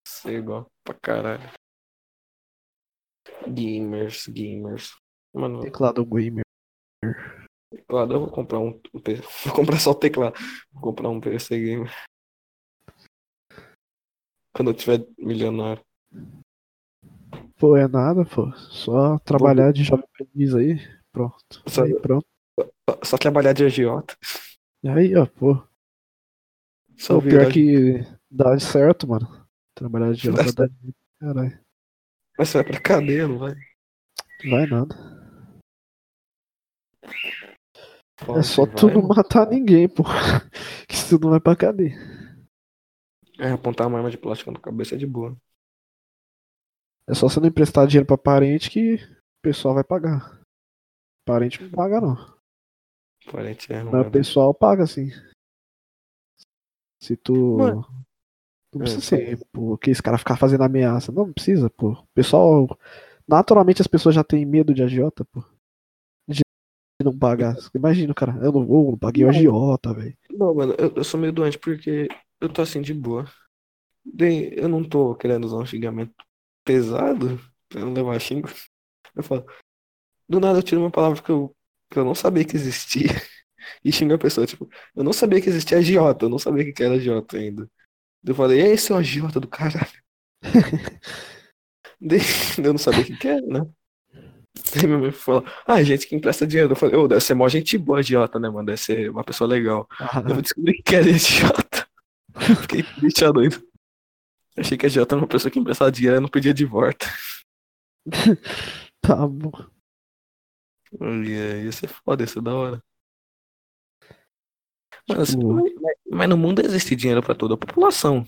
Ser 0.06 0.40
igual 0.40 0.68
pra 0.84 0.94
caralho. 1.02 1.50
Gamers, 3.48 4.28
gamers. 4.28 4.94
Mano, 5.34 5.62
Teclado 5.62 6.06
gamer. 6.06 6.44
teclado, 7.72 8.14
eu 8.14 8.20
vou 8.20 8.30
comprar 8.30 8.60
um, 8.60 8.72
um. 8.94 9.02
Vou 9.46 9.56
comprar 9.56 9.80
só 9.80 9.92
o 9.92 9.96
teclado. 9.96 10.36
Vou 10.74 10.82
comprar 10.82 11.08
um 11.08 11.22
PC 11.22 11.58
gamer. 11.58 12.11
Quando 14.54 14.72
eu 14.72 14.74
tiver 14.76 15.06
milionário. 15.18 15.84
Pô, 17.58 17.78
é 17.78 17.88
nada, 17.88 18.26
pô. 18.26 18.52
Só 18.54 19.18
trabalhar 19.20 19.72
de 19.72 19.84
jovem 19.84 20.06
aprendiz 20.06 20.54
aí. 20.56 20.78
Pronto. 21.12 21.62
Só- 21.68 21.84
Aí, 21.84 21.94
pronto. 22.00 22.26
Só, 22.60 23.00
só 23.04 23.18
trabalhar 23.18 23.54
de 23.54 23.64
agiota. 23.66 24.16
Aí, 24.86 25.16
ó, 25.16 25.26
pô. 25.26 25.62
Só 26.98 27.18
o 27.18 27.22
pior 27.22 27.52
que 27.52 28.00
dá 28.30 28.60
certo, 28.60 29.08
mano. 29.08 29.28
Trabalhar 29.76 30.14
de 30.14 30.30
Dá 30.32 30.44
jovem 30.44 30.54
dá 30.54 30.70
Caralho. 31.20 31.60
Mas 32.38 32.50
você 32.50 32.64
vai 32.64 32.72
pra 32.72 32.82
cadeia, 32.82 33.28
não 33.28 33.38
vai? 33.38 33.56
Vai 34.50 34.66
nada. 34.66 34.96
Pode, 38.18 38.40
é 38.40 38.44
só 38.44 38.66
vai, 38.66 38.76
tu 38.76 38.88
não 38.88 39.02
mano. 39.02 39.08
matar 39.16 39.48
ninguém, 39.48 39.88
pô. 39.88 40.04
Que 40.88 40.96
se 40.96 41.10
tu 41.18 41.22
não 41.24 41.30
vai 41.32 41.40
pra 41.40 41.56
cadeia. 41.56 41.96
É, 43.42 43.52
apontar 43.52 43.88
uma 43.88 43.98
arma 43.98 44.12
de 44.12 44.18
plástico 44.20 44.52
na 44.52 44.60
cabeça 44.60 44.94
é 44.96 44.98
de 44.98 45.08
boa. 45.08 45.36
É 47.10 47.14
só 47.14 47.28
você 47.28 47.40
não 47.40 47.48
emprestar 47.48 47.88
dinheiro 47.88 48.06
pra 48.06 48.18
parente 48.18 48.70
que 48.70 48.96
o 48.96 49.42
pessoal 49.42 49.74
vai 49.74 49.84
pagar. 49.84 50.40
Parente 51.26 51.62
não 51.62 51.72
paga, 51.72 52.00
não. 52.00 52.16
Parente 53.32 53.74
é, 53.74 53.84
não 53.84 53.92
Mas 53.92 54.02
vai 54.02 54.10
o 54.10 54.12
pessoal 54.12 54.54
paga, 54.54 54.86
sim. 54.86 55.10
Se 57.02 57.18
tu. 57.18 57.58
Mano. 57.58 57.86
Não 58.74 58.82
É, 58.82 58.84
precisa 58.84 59.02
ser, 59.02 59.40
pô, 59.52 59.78
que 59.78 59.90
esse 59.92 60.02
cara 60.02 60.18
ficar 60.18 60.38
fazendo 60.38 60.64
ameaça. 60.64 61.12
Não, 61.12 61.26
não 61.26 61.34
precisa, 61.34 61.70
pô. 61.70 61.92
O 61.92 62.08
pessoal. 62.14 62.68
Naturalmente 63.28 63.82
as 63.82 63.88
pessoas 63.88 64.16
já 64.16 64.24
têm 64.24 64.46
medo 64.46 64.74
de 64.74 64.84
agiota, 64.84 65.26
pô. 65.26 65.44
De 66.30 66.42
não 67.04 67.18
pagar. 67.18 67.56
Imagina, 67.74 68.14
cara. 68.14 68.38
Eu 68.44 68.52
não 68.52 68.66
vou, 68.66 68.92
não 68.92 68.98
paguei 68.98 69.26
o 69.26 69.30
agiota, 69.30 69.94
velho. 69.94 70.16
Não, 70.32 70.54
mano, 70.54 70.76
eu, 70.78 70.94
eu 70.96 71.04
sou 71.04 71.20
meio 71.20 71.34
doente 71.34 71.58
porque 71.60 72.08
eu 72.42 72.50
tô 72.50 72.62
assim 72.62 72.82
de 72.82 72.94
boa. 72.94 73.26
Eu 74.56 74.68
não 74.68 74.84
tô 74.88 75.16
querendo 75.16 75.46
usar 75.46 75.58
um 75.58 75.66
xingamento 75.66 76.14
pesado 76.64 77.40
pra 77.70 77.82
não 77.82 77.94
levar 77.94 78.20
xingo. 78.20 78.50
Eu 79.16 79.24
falo, 79.24 79.46
do 80.30 80.40
nada 80.40 80.60
eu 80.60 80.64
tiro 80.64 80.82
uma 80.82 80.92
palavra 80.92 81.22
que 81.22 81.32
eu, 81.32 81.56
que 81.90 82.00
eu 82.00 82.06
não 82.06 82.16
sabia 82.16 82.46
que 82.46 82.56
existia 82.58 83.10
e 83.86 83.92
xingo 83.92 84.16
a 84.16 84.20
pessoa. 84.20 84.48
Tipo, 84.48 84.70
eu 84.96 85.04
não 85.04 85.14
sabia 85.14 85.42
que 85.42 85.50
existia 85.50 85.80
agiota, 85.80 86.26
eu 86.26 86.30
não 86.30 86.40
sabia 86.40 86.70
o 86.70 86.74
que 86.74 86.84
era 86.84 86.96
agiota 86.96 87.38
ainda. 87.38 87.70
Eu 88.26 88.36
falei, 88.36 88.62
e 88.62 88.64
aí, 88.66 88.78
seu 88.78 88.98
agiota 88.98 89.40
do 89.40 89.48
caralho? 89.48 89.92
Daí, 92.00 92.20
eu 92.64 92.74
não 92.74 92.78
sabia 92.78 93.02
o 93.02 93.06
que 93.06 93.18
que 93.18 93.28
era, 93.28 93.42
né? 93.46 93.62
Daí 94.76 94.86
minha 94.86 94.98
mãe 95.00 95.12
falou, 95.12 95.46
ah, 95.66 95.82
gente 95.84 96.08
que 96.08 96.16
empresta 96.16 96.46
dinheiro. 96.46 96.72
Eu 96.72 96.76
falei, 96.76 96.96
ô, 96.96 97.08
deve 97.08 97.22
ser 97.22 97.34
mó 97.34 97.48
gente 97.48 97.78
boa 97.78 98.00
agiota, 98.00 98.40
né, 98.40 98.50
mano? 98.50 98.66
Deve 98.66 98.80
ser 98.80 99.10
uma 99.10 99.24
pessoa 99.24 99.48
legal. 99.50 99.88
Ah, 100.00 100.24
Eu 100.28 100.42
descobri 100.42 100.82
que 100.84 100.96
era 100.96 101.10
idiota. 101.10 101.71
Fiquei 102.62 102.84
triste 102.84 103.24
a 103.26 103.32
doido. 103.32 103.62
Achei 104.58 104.78
que 104.78 104.86
a 104.86 104.90
idiota 104.90 105.16
era 105.16 105.22
uma 105.22 105.28
pessoa 105.28 105.52
que 105.52 105.60
emprestava 105.60 105.92
dinheiro 105.92 106.18
e 106.18 106.20
não 106.20 106.28
pedia 106.30 106.54
de 106.54 106.66
volta. 106.66 107.06
tá 109.02 109.28
bom. 109.28 109.52
Ia, 111.00 111.64
ia 111.64 111.72
ser 111.72 111.88
foda, 111.88 112.24
ia 112.24 112.28
ser 112.28 112.42
da 112.42 112.54
hora. 112.54 112.84
Mas, 115.08 115.30
Tipo- 115.30 115.54
mas, 115.54 115.96
mas 116.10 116.30
no 116.30 116.38
mundo 116.38 116.60
existe 116.62 116.96
dinheiro 116.96 117.24
pra 117.24 117.34
toda 117.36 117.54
a 117.54 117.58
população. 117.58 118.26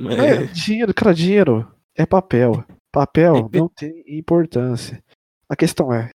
É, 0.00 0.44
É, 0.44 0.46
dinheiro, 0.46 0.94
cara, 0.94 1.14
dinheiro 1.14 1.74
é 1.96 2.06
papel. 2.06 2.64
Papel 2.92 3.36
É. 3.36 3.40
não 3.58 3.68
tem 3.68 4.04
importância. 4.06 5.02
A 5.48 5.56
questão 5.56 5.92
é, 5.92 6.10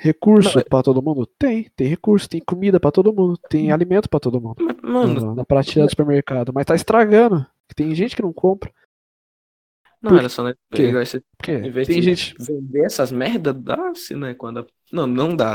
recurso 0.00 0.58
é- 0.58 0.64
pra 0.64 0.82
todo 0.82 1.02
mundo? 1.02 1.26
Tem, 1.26 1.64
tem 1.76 1.86
recurso, 1.86 2.28
tem 2.28 2.40
comida 2.40 2.80
pra 2.80 2.90
todo 2.90 3.12
mundo, 3.12 3.36
tem 3.48 3.70
alimento 3.70 4.08
pra 4.08 4.18
todo 4.20 4.40
mundo. 4.40 4.56
mano, 4.82 5.26
na, 5.26 5.34
na 5.36 5.44
prateleira 5.44 5.86
do 5.86 5.90
supermercado, 5.90 6.52
mas 6.54 6.64
tá 6.66 6.74
estragando. 6.74 7.46
Tem 7.76 7.94
gente 7.94 8.16
que 8.16 8.22
não 8.22 8.32
compra. 8.32 8.72
Não, 10.02 10.12
Por 10.12 10.18
era 10.18 10.28
só 10.30 10.42
né, 10.42 10.54
pegar 10.70 11.02
esse 11.02 11.22
tem 11.86 12.00
gente. 12.00 12.34
vender 12.40 12.86
essas 12.86 13.12
merda, 13.12 13.52
dá-se, 13.52 14.14
né? 14.16 14.32
Quando 14.34 14.60
a- 14.60 14.66
Não, 14.90 15.06
não 15.06 15.36
dá. 15.36 15.54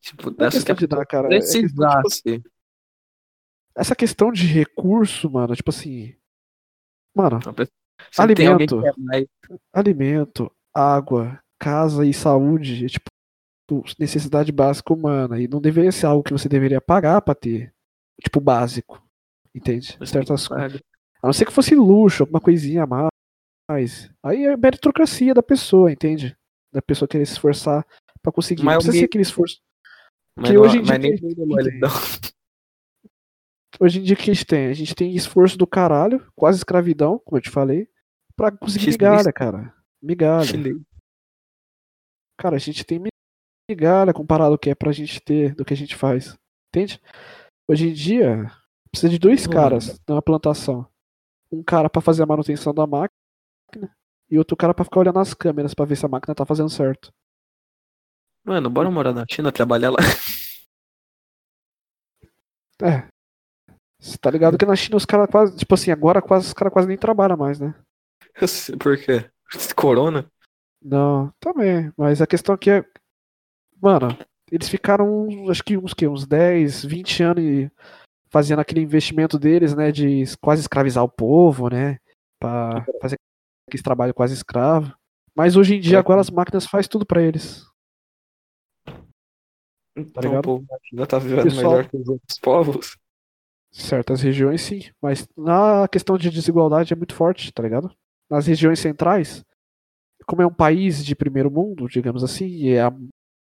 Tipo, 0.00 0.30
é 0.30 0.32
dá-se 0.32 0.64
que 0.64 0.72
de 0.74 0.86
dar, 0.86 1.04
cara. 1.04 1.26
é 1.26 1.38
precisa 1.38 1.66
de 1.68 1.74
questão- 1.74 2.02
você. 2.02 2.42
essa 3.76 3.94
questão 3.94 4.32
de 4.32 4.46
recurso, 4.46 5.30
mano, 5.30 5.54
tipo 5.54 5.68
assim. 5.70 6.14
Mano, 7.14 7.40
Se 7.42 8.16
que 8.16 8.20
Alimento. 8.22 8.80
mais, 8.96 9.26
alimento, 9.72 10.50
água, 10.74 11.38
casa 11.58 12.06
e 12.06 12.14
saúde, 12.14 12.86
tipo, 12.86 13.10
necessidade 13.98 14.50
básica 14.52 14.92
humana. 14.92 15.40
E 15.40 15.46
não 15.48 15.60
deveria 15.60 15.92
ser 15.92 16.06
algo 16.06 16.22
que 16.22 16.32
você 16.32 16.48
deveria 16.48 16.80
pagar 16.80 17.20
pra 17.22 17.34
ter. 17.34 17.72
Tipo, 18.22 18.40
básico. 18.40 19.02
Entende? 19.54 19.96
você 19.98 20.12
Certas 20.12 20.46
coisas. 20.48 20.80
A 21.22 21.26
não 21.26 21.32
ser 21.32 21.44
que 21.46 21.52
fosse 21.52 21.74
luxo, 21.74 22.22
alguma 22.22 22.40
coisinha 22.40 22.84
a 22.84 22.86
mais. 22.86 24.10
Aí 24.22 24.44
é 24.44 24.56
meritocracia 24.56 25.34
da 25.34 25.42
pessoa, 25.42 25.90
entende? 25.92 26.36
Da 26.72 26.80
pessoa 26.80 27.08
querer 27.08 27.26
se 27.26 27.32
esforçar 27.32 27.84
pra 28.22 28.30
conseguir. 28.32 28.62
Mas 28.62 28.74
não 28.74 28.78
precisa 28.78 28.90
alguém- 28.90 29.00
ser 29.00 29.04
aquele 29.06 29.22
esforço. 29.22 29.60
Mas, 30.36 30.48
Que 30.48 30.54
não- 30.54 30.62
hoje 30.62 30.78
em 30.78 30.82
dia 30.82 30.92
mas 30.98 31.02
nem 31.02 31.46
molidão. 31.46 31.90
Hoje 33.80 34.00
em 34.00 34.02
dia 34.02 34.14
o 34.14 34.18
que 34.18 34.30
a 34.30 34.34
gente 34.34 34.44
tem? 34.46 34.66
A 34.66 34.72
gente 34.72 34.94
tem 34.94 35.14
esforço 35.14 35.56
do 35.56 35.66
caralho, 35.66 36.26
quase 36.34 36.58
escravidão, 36.58 37.20
como 37.24 37.38
eu 37.38 37.42
te 37.42 37.50
falei, 37.50 37.88
pra 38.36 38.50
conseguir 38.50 38.90
migalha, 38.90 39.32
cara. 39.32 39.72
Migalha. 40.02 40.44
Chinês. 40.44 40.76
Cara, 42.36 42.56
a 42.56 42.58
gente 42.58 42.84
tem 42.84 42.98
migalha 43.68 44.14
comparado 44.14 44.52
ao 44.52 44.58
que 44.58 44.70
é 44.70 44.74
pra 44.74 44.92
gente 44.92 45.20
ter, 45.20 45.54
do 45.54 45.64
que 45.64 45.74
a 45.74 45.76
gente 45.76 45.94
faz. 45.94 46.36
Entende? 46.68 47.00
Hoje 47.68 47.88
em 47.88 47.92
dia, 47.92 48.50
precisa 48.90 49.10
de 49.10 49.18
dois 49.18 49.46
Ô, 49.46 49.50
caras 49.50 50.00
numa 50.08 50.22
plantação. 50.22 50.86
Um 51.52 51.62
cara 51.62 51.88
pra 51.90 52.02
fazer 52.02 52.22
a 52.22 52.26
manutenção 52.26 52.74
da 52.74 52.86
máquina 52.86 53.14
e 54.30 54.38
outro 54.38 54.56
cara 54.56 54.74
pra 54.74 54.84
ficar 54.84 55.00
olhando 55.00 55.18
as 55.18 55.34
câmeras 55.34 55.74
pra 55.74 55.84
ver 55.84 55.96
se 55.96 56.04
a 56.04 56.08
máquina 56.08 56.34
tá 56.34 56.44
fazendo 56.44 56.68
certo. 56.70 57.10
Mano, 58.44 58.70
bora 58.70 58.90
morar 58.90 59.12
na 59.12 59.24
China, 59.30 59.52
trabalhar 59.52 59.90
lá. 59.90 59.98
É. 62.80 63.08
Você 64.00 64.16
tá 64.16 64.30
ligado 64.30 64.56
que 64.56 64.64
na 64.64 64.76
China 64.76 64.96
os 64.96 65.04
caras 65.04 65.28
quase. 65.28 65.56
Tipo 65.56 65.74
assim, 65.74 65.90
agora 65.90 66.22
quase, 66.22 66.46
os 66.46 66.52
caras 66.52 66.72
quase 66.72 66.86
nem 66.86 66.96
trabalham 66.96 67.36
mais, 67.36 67.58
né? 67.58 67.74
Eu 68.40 68.46
sei 68.46 68.76
Por 68.76 68.96
quê? 68.96 69.28
Corona? 69.74 70.30
Não, 70.80 71.32
também. 71.40 71.92
Mas 71.96 72.22
a 72.22 72.26
questão 72.26 72.54
aqui 72.54 72.70
é. 72.70 72.84
Mano, 73.80 74.08
eles 74.50 74.68
ficaram, 74.68 75.28
acho 75.50 75.62
que 75.62 75.76
uns, 75.76 75.94
que, 75.94 76.06
uns 76.08 76.26
10, 76.26 76.84
20 76.84 77.22
anos 77.22 77.70
fazendo 78.30 78.58
aquele 78.60 78.80
investimento 78.80 79.38
deles, 79.38 79.74
né? 79.74 79.90
De 79.92 80.24
quase 80.40 80.60
escravizar 80.62 81.02
o 81.04 81.08
povo, 81.08 81.68
né? 81.68 81.98
Pra 82.40 82.84
fazer 83.00 83.16
aquele 83.68 83.82
trabalho 83.82 84.14
quase 84.14 84.34
escravo. 84.34 84.92
Mas 85.34 85.56
hoje 85.56 85.76
em 85.76 85.80
dia, 85.80 85.96
É. 85.96 86.00
agora 86.00 86.20
as 86.20 86.30
máquinas 86.30 86.66
fazem 86.66 86.88
tudo 86.90 87.06
pra 87.06 87.22
eles. 87.22 87.64
Então 89.96 90.22
ligado? 90.22 90.38
o 90.38 90.42
povo 90.42 90.66
da 90.66 90.76
China 90.84 91.06
tá 91.06 91.18
vivendo 91.18 91.42
Pessoal- 91.44 91.72
melhor 91.72 91.88
que 91.88 91.96
os 91.96 92.08
outros 92.08 92.38
povos. 92.40 92.96
Certas 93.72 94.22
regiões, 94.22 94.62
sim. 94.62 94.80
Mas 95.02 95.26
na 95.36 95.86
questão 95.88 96.16
de 96.16 96.30
desigualdade 96.30 96.92
é 96.92 96.96
muito 96.96 97.14
forte, 97.14 97.52
tá 97.52 97.62
ligado? 97.62 97.90
Nas 98.30 98.46
regiões 98.46 98.78
centrais, 98.78 99.44
como 100.26 100.42
é 100.42 100.46
um 100.46 100.52
país 100.52 101.04
de 101.04 101.14
primeiro 101.14 101.50
mundo, 101.50 101.88
digamos 101.88 102.22
assim, 102.24 102.46
e 102.46 102.70
é 102.70 102.82
a, 102.82 102.92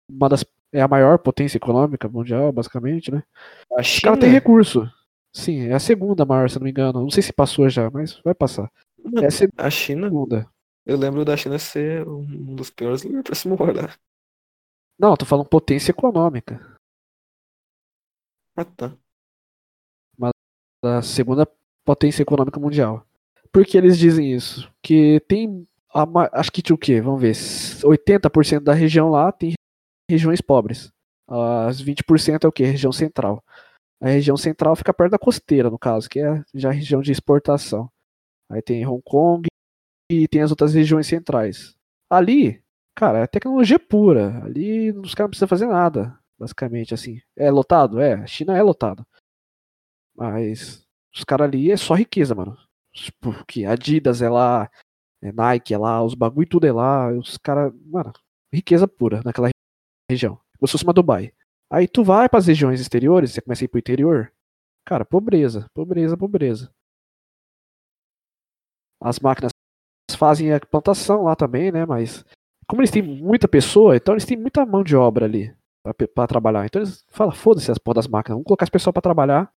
uma 0.10 0.28
das, 0.30 0.44
é 0.72 0.82
a 0.82 0.88
maior 0.88 1.20
potência 1.20 1.58
econômica 1.58 2.10
mundial, 2.10 2.52
basicamente, 2.52 3.12
né? 3.12 3.24
A 3.72 3.82
Os 3.82 3.88
China, 3.88 4.02
caras 4.12 4.20
têm 4.20 4.30
recurso. 4.30 4.92
Sim, 5.32 5.68
é 5.68 5.74
a 5.74 5.80
segunda 5.80 6.26
maior, 6.26 6.50
se 6.50 6.58
não 6.58 6.64
me 6.66 6.72
engano. 6.72 7.02
Não 7.02 7.12
sei 7.12 7.22
se 7.22 7.32
passou 7.32 7.70
já, 7.70 7.90
mas 7.90 8.20
vai 8.24 8.34
passar. 8.34 8.72
É 9.22 9.64
a 9.64 9.68
a 9.68 9.70
China, 9.70 10.10
eu 10.86 10.98
lembro 10.98 11.24
da 11.24 11.38
China 11.38 11.60
ser 11.60 12.08
um 12.08 12.56
dos 12.56 12.70
piores 12.70 13.04
lugares 13.04 13.24
pra 13.24 13.36
se 13.36 13.48
morar. 13.48 13.98
Não, 14.98 15.16
tô 15.16 15.26
falando 15.26 15.48
potência 15.48 15.92
econômica. 15.92 16.60
Ah, 18.56 18.66
tá. 18.66 18.98
Da 20.84 21.02
segunda 21.02 21.48
potência 21.86 22.22
econômica 22.22 22.60
mundial. 22.60 23.06
Por 23.52 23.66
que 23.66 23.78
eles 23.78 23.98
dizem 23.98 24.34
isso? 24.34 24.72
Que 24.82 25.20
tem. 25.28 25.68
a 25.94 26.06
acho 26.40 26.52
que 26.52 26.62
tinha 26.62 26.76
o 26.76 26.80
quê? 26.80 27.02
Vamos 27.02 27.22
ver. 27.22 27.34
80% 27.34 28.62
da 28.62 28.74
região 28.74 29.10
lá 29.10 29.32
tem 29.32 29.54
regiões 30.10 30.42
pobres. 30.42 30.92
As 31.28 31.82
20% 31.82 32.44
é 32.44 32.48
o 32.48 32.52
quê? 32.52 32.66
Região 32.66 32.92
central. 32.92 33.44
A 34.02 34.08
região 34.08 34.36
central 34.36 34.76
fica 34.76 34.94
perto 34.94 35.12
da 35.12 35.20
costeira, 35.20 35.70
no 35.70 35.78
caso, 35.78 36.10
que 36.10 36.20
é 36.20 36.44
já 36.54 36.70
a 36.70 36.74
região 36.74 37.02
de 37.02 37.12
exportação. 37.12 37.92
Aí 38.50 38.62
tem 38.62 38.86
Hong 38.88 39.02
Kong 39.04 39.48
e 40.10 40.28
tem 40.28 40.42
as 40.42 40.50
outras 40.50 40.74
regiões 40.74 41.06
centrais. 41.06 41.76
Ali, 42.10 42.64
cara, 42.96 43.20
é 43.20 43.28
tecnologia 43.28 43.78
pura. 43.78 44.44
Ali 44.44 44.92
os 44.92 45.14
caras 45.14 45.28
não 45.28 45.30
precisam 45.30 45.48
fazer 45.48 45.68
nada, 45.68 46.18
basicamente, 46.40 46.94
assim. 46.94 47.22
É 47.38 47.52
lotado? 47.52 48.00
É, 48.00 48.14
a 48.14 48.26
China 48.26 48.58
é 48.58 48.64
lotado. 48.64 49.06
Mas 50.16 50.84
os 51.14 51.24
caras 51.24 51.48
ali 51.48 51.72
é 51.72 51.78
só 51.78 51.94
riqueza, 51.94 52.34
mano. 52.34 52.58
Tipo, 52.94 53.46
que 53.46 53.66
Adidas 53.66 54.22
é 54.22 54.30
lá, 54.30 54.70
é 55.22 55.32
Nike 55.32 55.74
é 55.74 55.78
lá, 55.78 56.04
os 56.04 56.16
bagulho 56.16 56.48
tudo 56.48 56.66
é 56.66 56.72
lá. 56.72 57.12
Os 57.12 57.38
caras, 57.38 57.74
mano, 57.86 58.12
riqueza 58.52 58.88
pura 58.88 59.22
naquela 59.24 59.50
região. 60.10 60.36
Como 60.58 60.68
se 60.68 60.72
fosse 60.74 60.84
uma 60.84 60.94
Dubai. 60.94 61.34
Aí 61.72 61.88
tu 61.88 62.04
vai 62.04 62.28
pras 62.28 62.48
regiões 62.48 62.82
exteriores, 62.82 63.32
você 63.32 63.42
começa 63.42 63.64
a 63.64 63.66
ir 63.66 63.68
pro 63.68 63.80
interior. 63.80 64.34
Cara, 64.86 65.06
pobreza, 65.06 65.70
pobreza, 65.74 66.18
pobreza. 66.18 66.74
As 69.02 69.20
máquinas 69.20 69.52
fazem 70.18 70.52
a 70.52 70.60
plantação 70.60 71.24
lá 71.24 71.36
também, 71.36 71.72
né? 71.72 71.86
Mas 71.86 72.26
como 72.68 72.82
eles 72.82 72.92
têm 72.92 73.02
muita 73.02 73.48
pessoa, 73.48 73.96
então 73.96 74.14
eles 74.14 74.26
têm 74.26 74.38
muita 74.38 74.66
mão 74.66 74.84
de 74.84 74.96
obra 74.96 75.26
ali 75.26 75.56
pra 76.14 76.28
trabalhar. 76.28 76.66
Então 76.66 76.82
eles 76.82 77.06
falam, 77.10 77.34
foda-se 77.34 77.72
as 77.72 77.78
porra 77.78 77.96
das 77.96 78.08
máquinas, 78.08 78.36
vamos 78.36 78.46
colocar 78.46 78.66
as 78.66 78.70
pessoas 78.70 78.94
pra 78.94 79.02
trabalhar. 79.02 79.54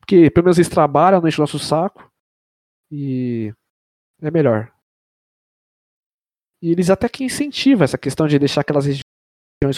Porque 0.00 0.30
pelo 0.30 0.44
menos 0.44 0.58
eles 0.58 0.68
trabalham, 0.68 1.20
não 1.20 1.28
enchem 1.28 1.40
o 1.40 1.42
nosso 1.42 1.58
saco. 1.58 2.10
E 2.90 3.54
é 4.20 4.30
melhor. 4.30 4.72
E 6.62 6.70
eles 6.72 6.90
até 6.90 7.08
que 7.08 7.24
incentivam 7.24 7.84
essa 7.84 7.96
questão 7.96 8.26
de 8.26 8.38
deixar 8.38 8.62
aquelas 8.62 8.84
regiões 8.86 9.09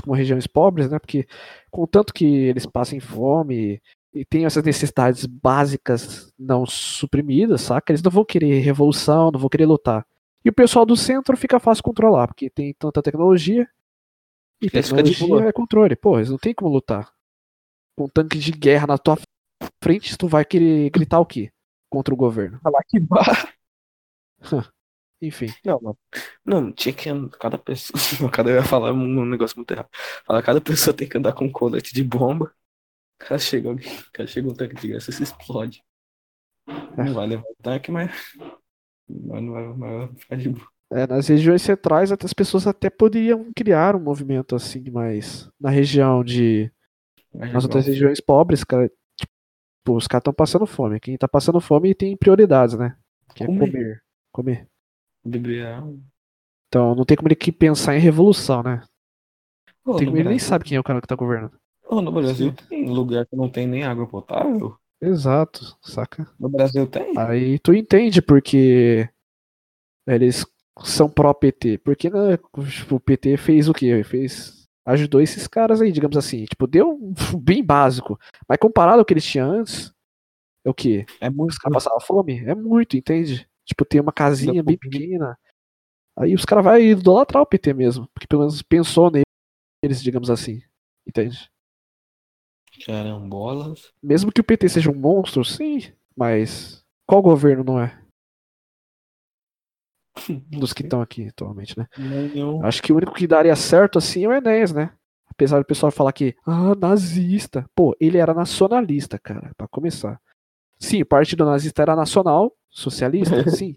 como 0.03 0.17
regiões 0.17 0.47
pobres, 0.47 0.91
né? 0.91 0.99
Porque 0.99 1.27
contanto 1.71 2.13
que 2.13 2.25
eles 2.25 2.67
passem 2.67 3.01
fome 3.01 3.81
e 4.15 4.25
tenham 4.25 4.47
essas 4.47 4.63
necessidades 4.63 5.27
básicas 5.27 6.33
não 6.39 6.67
suprimidas, 6.67 7.63
saca? 7.63 7.93
Eles 7.93 8.03
não 8.03 8.11
vão 8.11 8.25
querer 8.25 8.61
revolução, 8.61 9.31
não 9.31 9.41
vão 9.41 9.49
querer 9.49 9.67
lutar. 9.67 10.07
E 10.45 10.49
o 10.49 10.53
pessoal 10.53 10.85
do 10.85 10.97
centro 10.97 11.37
fica 11.37 11.59
fácil 11.59 11.85
controlar, 11.85 12.27
porque 12.27 12.51
tem 12.51 12.75
tanta 12.75 13.03
tecnologia. 13.03 13.69
E 14.61 14.67
Eles 14.73 14.89
tecnologia 14.91 15.49
é 15.49 15.53
controle. 15.53 15.97
Pô, 15.97 16.19
eles 16.19 16.31
não 16.31 16.39
tem 16.39 16.55
como 16.55 16.73
lutar. 16.73 17.13
Com 17.97 18.05
um 18.05 18.09
tanque 18.09 18.39
de 18.39 18.53
guerra 18.53 18.87
na 18.87 18.99
tua 18.99 19.19
frente, 19.83 20.17
tu 20.17 20.29
vai 20.29 20.45
querer 20.45 20.91
gritar 20.91 21.21
o 21.21 21.27
quê? 21.27 21.51
Contra 21.91 22.13
o 22.13 22.17
governo. 22.17 22.59
Falar 22.61 22.83
que 22.89 22.99
barra. 22.99 23.49
Enfim. 25.23 25.47
Não, 25.65 25.81
não. 25.81 25.99
Não, 26.45 26.73
tinha 26.73 26.93
que 26.93 27.09
andar. 27.09 27.39
Cada 27.39 27.57
pessoa. 27.57 27.97
Cada 28.33 28.51
eu 28.51 28.57
ia 28.57 28.65
falar 28.65 28.93
um 28.93 29.25
negócio 29.25 29.57
muito 29.57 29.71
errado. 29.71 29.89
Falar, 30.27 30.43
cada 30.43 30.61
pessoa 30.61 30.95
tem 30.95 31.09
que 31.09 31.17
andar 31.17 31.33
com 31.33 31.45
um 31.45 31.53
colete 31.53 31.95
de 31.95 32.03
bomba. 32.03 32.53
Cara, 33.19 33.39
chega 33.39 33.69
alguém. 33.69 33.89
Cara, 34.13 34.27
chega 34.27 34.49
um 34.49 34.55
tanque 34.55 34.75
de 34.75 34.89
guerra, 34.89 35.01
você 35.01 35.13
se 35.13 35.23
explode. 35.23 35.81
Não 36.67 37.15
vai 37.15 37.27
levar 37.29 37.45
o 37.45 37.57
tanque, 37.63 37.93
mas. 37.93 38.11
Mas 39.09 39.43
não 39.43 39.53
vai, 39.53 39.73
vai 39.75 40.15
ficar 40.17 40.37
de 40.37 40.49
boa. 40.49 40.67
É, 40.91 41.07
nas 41.07 41.29
regiões 41.29 41.63
centrais, 41.63 42.13
as 42.13 42.33
pessoas 42.35 42.67
até 42.67 42.91
poderiam 42.91 43.51
criar 43.57 43.97
um 43.97 44.01
movimento 44.01 44.55
assim, 44.57 44.91
mas 44.91 45.49
na 45.59 45.71
região 45.71 46.25
de. 46.25 46.71
Mas 47.33 47.53
Nas 47.53 47.65
outras 47.65 47.87
regiões 47.87 48.21
pobres, 48.21 48.65
cara, 48.65 48.91
tipo, 49.17 49.97
os 49.97 50.07
caras 50.07 50.23
estão 50.23 50.35
passando 50.35 50.67
fome. 50.67 51.01
Quem 51.01 51.17
tá 51.17 51.29
passando 51.29 51.61
fome 51.61 51.95
tem 51.95 52.17
prioridades, 52.17 52.77
né? 52.77 52.97
Que 53.35 53.45
é 53.45 53.47
Comer. 53.47 54.03
comer. 54.31 54.69
Então 55.25 56.95
não 56.95 57.05
tem 57.05 57.17
como 57.17 57.29
ele 57.29 57.37
que 57.37 57.53
pensar 57.53 57.97
em 57.97 58.01
revolução, 58.01 58.63
né? 58.63 58.83
Ô, 59.85 59.95
Tem 59.97 60.07
ele 60.09 60.15
nem 60.17 60.25
Brasil- 60.25 60.41
sabe 60.49 60.65
quem 60.65 60.77
é 60.77 60.81
o 60.81 60.85
cara 60.85 61.01
que 61.01 61.07
tá 61.07 61.15
governando. 61.17 61.59
Ô, 61.89 62.01
no 62.01 62.13
Brasil 62.13 62.53
tem 62.69 62.89
lugar 62.89 63.27
que 63.27 63.37
não 63.37 63.49
tem 63.51 63.67
nem 63.67 63.85
água 63.85 64.07
potável? 64.07 64.77
Exato, 65.01 65.77
saca? 65.83 66.31
No 66.39 66.49
Brasil 66.49 66.87
tem? 66.87 67.19
Aí 67.19 67.59
tu 67.59 67.75
entende 67.75 68.23
porque 68.23 69.09
eles 70.07 70.47
são 70.85 71.11
pró-PT. 71.11 71.79
Porque 71.79 72.09
né, 72.09 72.39
tipo, 72.71 72.97
o 72.97 73.01
PT 73.01 73.37
fez 73.37 73.69
o 73.69 73.73
quê? 73.75 74.03
Fez. 74.05 74.63
Ajudou 74.87 75.21
esses 75.21 75.47
caras 75.47 75.81
aí, 75.81 75.93
digamos 75.93 76.17
assim. 76.17 76.45
Tipo, 76.45 76.67
deu 76.67 76.91
um 76.93 77.13
bem 77.39 77.65
básico. 77.65 78.19
Mas 78.49 78.59
comparado 78.59 79.01
ao 79.01 79.05
que 79.05 79.13
eles 79.13 79.25
tinham 79.25 79.51
antes, 79.51 79.93
é 80.65 80.71
o 80.71 80.75
quê? 80.75 81.05
É 81.21 81.29
muito. 81.29 81.51
Os 81.51 81.59
caras 81.59 81.75
passavam 81.75 82.01
fome? 82.01 82.39
É 82.47 82.55
muito, 82.55 82.97
entende? 82.97 83.49
Tipo, 83.65 83.85
tem 83.85 84.01
uma 84.01 84.13
casinha 84.13 84.63
bem 84.63 84.77
pequena. 84.77 85.39
Aí 86.17 86.35
os 86.35 86.45
caras 86.45 86.65
vão 86.65 86.79
idolatrar 86.79 87.43
o 87.43 87.47
PT 87.47 87.73
mesmo. 87.75 88.09
Porque 88.13 88.27
pelo 88.27 88.43
menos 88.43 88.63
pensou 88.63 89.11
neles, 89.11 90.03
digamos 90.03 90.31
assim. 90.31 90.63
Entende? 91.07 91.51
Carambolas. 92.85 93.93
Mesmo 94.03 94.33
que 94.33 94.41
o 94.41 94.45
PT 94.45 94.69
seja 94.69 94.91
um 94.91 94.95
monstro, 94.95 95.45
sim. 95.45 95.93
Mas 96.17 96.85
qual 97.07 97.23
governo 97.23 97.65
não 97.65 97.81
é? 97.81 98.03
Dos 100.51 100.73
que 100.73 100.83
estão 100.83 101.01
aqui 101.01 101.29
atualmente, 101.29 101.79
né? 101.79 101.87
Nenhum. 101.97 102.65
Acho 102.65 102.83
que 102.83 102.93
o 102.93 102.97
único 102.97 103.15
que 103.15 103.27
daria 103.27 103.57
certo 103.57 103.99
assim 103.99 104.25
é 104.25 104.29
o 104.29 104.33
Enéas, 104.33 104.73
né? 104.73 104.95
Apesar 105.27 105.59
do 105.59 105.65
pessoal 105.65 105.91
falar 105.91 106.13
que, 106.13 106.37
ah, 106.47 106.75
nazista. 106.75 107.69
Pô, 107.75 107.97
ele 107.99 108.19
era 108.19 108.35
nacionalista, 108.35 109.19
cara, 109.19 109.53
pra 109.57 109.67
começar. 109.67 110.21
Sim, 110.83 111.03
o 111.03 111.07
partido 111.07 111.45
nazista 111.45 111.81
era 111.81 111.95
nacional, 111.95 112.53
socialista, 112.69 113.49
sim. 113.49 113.77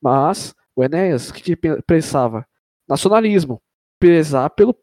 Mas 0.00 0.54
o 0.76 0.84
Enéas, 0.84 1.28
o 1.28 1.34
que, 1.34 1.56
que 1.56 1.82
pensava? 1.82 2.46
Nacionalismo. 2.88 3.60
Prezar 3.98 4.50
pelo 4.50 4.74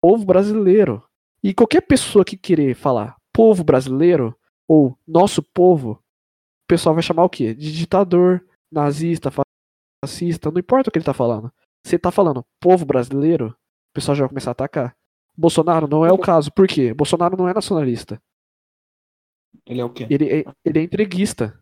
povo 0.00 0.24
brasileiro. 0.24 1.02
E 1.42 1.52
qualquer 1.52 1.80
pessoa 1.80 2.24
que 2.24 2.36
querer 2.36 2.74
falar 2.76 3.16
povo 3.32 3.64
brasileiro 3.64 4.36
ou 4.68 4.96
nosso 5.06 5.42
povo, 5.42 5.92
o 5.92 6.66
pessoal 6.68 6.94
vai 6.94 7.02
chamar 7.02 7.24
o 7.24 7.30
quê? 7.30 7.52
De 7.52 7.72
ditador, 7.72 8.44
nazista, 8.70 9.32
fascista, 10.04 10.50
não 10.52 10.60
importa 10.60 10.88
o 10.88 10.92
que 10.92 10.98
ele 10.98 11.04
tá 11.04 11.14
falando. 11.14 11.52
Se 11.84 11.96
ele 11.96 12.02
tá 12.02 12.12
falando 12.12 12.46
povo 12.60 12.84
brasileiro, 12.84 13.48
o 13.48 13.92
pessoal 13.92 14.14
já 14.14 14.22
vai 14.22 14.28
começar 14.28 14.50
a 14.50 14.52
atacar. 14.52 14.96
Bolsonaro 15.36 15.88
não 15.88 16.06
é 16.06 16.12
o 16.12 16.18
caso. 16.18 16.52
Por 16.52 16.68
quê? 16.68 16.94
Bolsonaro 16.94 17.36
não 17.36 17.48
é 17.48 17.54
nacionalista. 17.54 18.22
Ele 19.66 19.80
é 19.80 19.84
o 19.84 19.90
quê? 19.90 20.06
Ele 20.10 20.28
é, 20.28 20.44
ele 20.64 20.78
é 20.78 20.82
entreguista. 20.82 21.58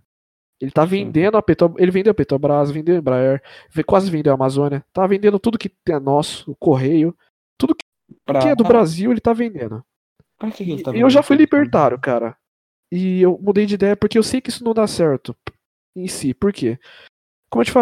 Ele 0.61 0.71
tá 0.71 0.85
vendendo 0.85 1.37
a 1.37 1.43
Petrobras. 1.43 1.83
Ele 1.83 1.91
vendeu 1.91 2.11
a 2.11 2.15
Petrobras, 2.15 2.71
vendeu 2.71 2.97
a 2.97 2.99
Embraer, 2.99 3.43
quase 3.87 4.11
vendeu 4.11 4.33
a 4.33 4.35
Amazônia. 4.35 4.85
Tá 4.93 5.07
vendendo 5.07 5.39
tudo 5.39 5.59
que 5.59 5.73
é 5.89 5.99
nosso, 5.99 6.51
o 6.51 6.57
Correio. 6.57 7.17
Tudo 7.59 7.75
que 7.75 7.85
Pra... 8.25 8.41
é 8.41 8.55
do 8.55 8.65
Brasil, 8.65 9.11
ele 9.11 9.21
tá 9.21 9.33
vendendo. 9.33 9.83
Pra 10.39 10.51
que 10.51 10.65
que 10.65 10.71
ele 10.73 10.83
tá 10.83 10.93
eu 10.93 11.09
já 11.09 11.23
fui 11.23 11.37
vendendo? 11.37 11.47
libertário, 11.55 11.99
cara. 11.99 12.37
E 12.93 13.23
eu 13.23 13.39
mudei 13.41 13.67
de 13.67 13.75
ideia 13.75 13.97
porque 13.97 14.19
eu 14.19 14.23
sei 14.23 14.41
que 14.41 14.51
isso 14.51 14.65
não 14.65 14.75
dá 14.75 14.87
certo 14.87 15.35
em 15.97 16.09
si. 16.09 16.35
Por 16.35 16.53
quê? 16.53 16.79
Como 17.51 17.63
eu 17.63 17.67
te 17.67 17.73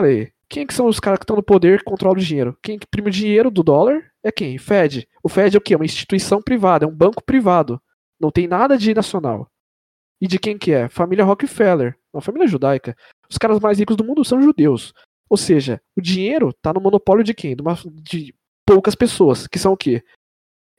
falei, 0.00 0.32
quem 0.48 0.66
que 0.66 0.74
são 0.74 0.86
os 0.86 0.98
caras 0.98 1.18
que 1.18 1.24
estão 1.24 1.36
no 1.36 1.42
poder 1.42 1.78
que 1.78 1.84
controlam 1.84 2.16
o 2.16 2.24
dinheiro? 2.24 2.58
Quem 2.62 2.78
que 2.78 2.86
imprime 2.86 3.08
o 3.08 3.12
dinheiro 3.12 3.50
do 3.50 3.62
dólar 3.62 4.10
é 4.24 4.32
quem? 4.32 4.56
Fed. 4.58 5.06
O 5.22 5.28
Fed 5.28 5.54
é 5.54 5.58
o 5.58 5.60
quê? 5.60 5.76
Uma 5.76 5.84
instituição 5.84 6.40
privada, 6.40 6.84
é 6.84 6.88
um 6.88 6.94
banco 6.94 7.22
privado. 7.22 7.80
Não 8.20 8.30
tem 8.30 8.46
nada 8.48 8.76
de 8.76 8.92
nacional. 8.94 9.50
E 10.20 10.26
de 10.26 10.38
quem 10.38 10.58
que 10.58 10.72
é? 10.72 10.88
Família 10.88 11.24
Rockefeller, 11.24 11.96
uma 12.12 12.20
família 12.20 12.48
judaica. 12.48 12.96
Os 13.30 13.38
caras 13.38 13.60
mais 13.60 13.78
ricos 13.78 13.96
do 13.96 14.04
mundo 14.04 14.24
são 14.24 14.42
judeus. 14.42 14.92
Ou 15.30 15.36
seja, 15.36 15.80
o 15.96 16.00
dinheiro 16.00 16.52
tá 16.54 16.72
no 16.72 16.80
monopólio 16.80 17.22
de 17.22 17.34
quem? 17.34 17.54
De, 17.54 17.62
uma- 17.62 17.76
de 18.02 18.34
poucas 18.66 18.94
pessoas, 18.94 19.46
que 19.46 19.58
são 19.58 19.72
o 19.72 19.76
quê? 19.76 20.02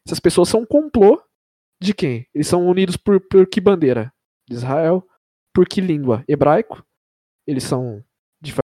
Essas 0.06 0.20
pessoas 0.20 0.50
são 0.50 0.62
um 0.62 0.66
complô 0.66 1.22
de 1.82 1.94
quem? 1.94 2.28
Eles 2.34 2.48
são 2.48 2.68
unidos 2.68 2.98
por, 2.98 3.22
por 3.22 3.48
que 3.48 3.62
bandeira? 3.62 4.12
De 4.50 4.56
Israel. 4.56 5.08
Por 5.54 5.68
que 5.68 5.80
língua? 5.80 6.24
Hebraico. 6.28 6.84
Eles 7.48 7.64
são 7.64 8.04
de 8.42 8.52
fa- 8.52 8.62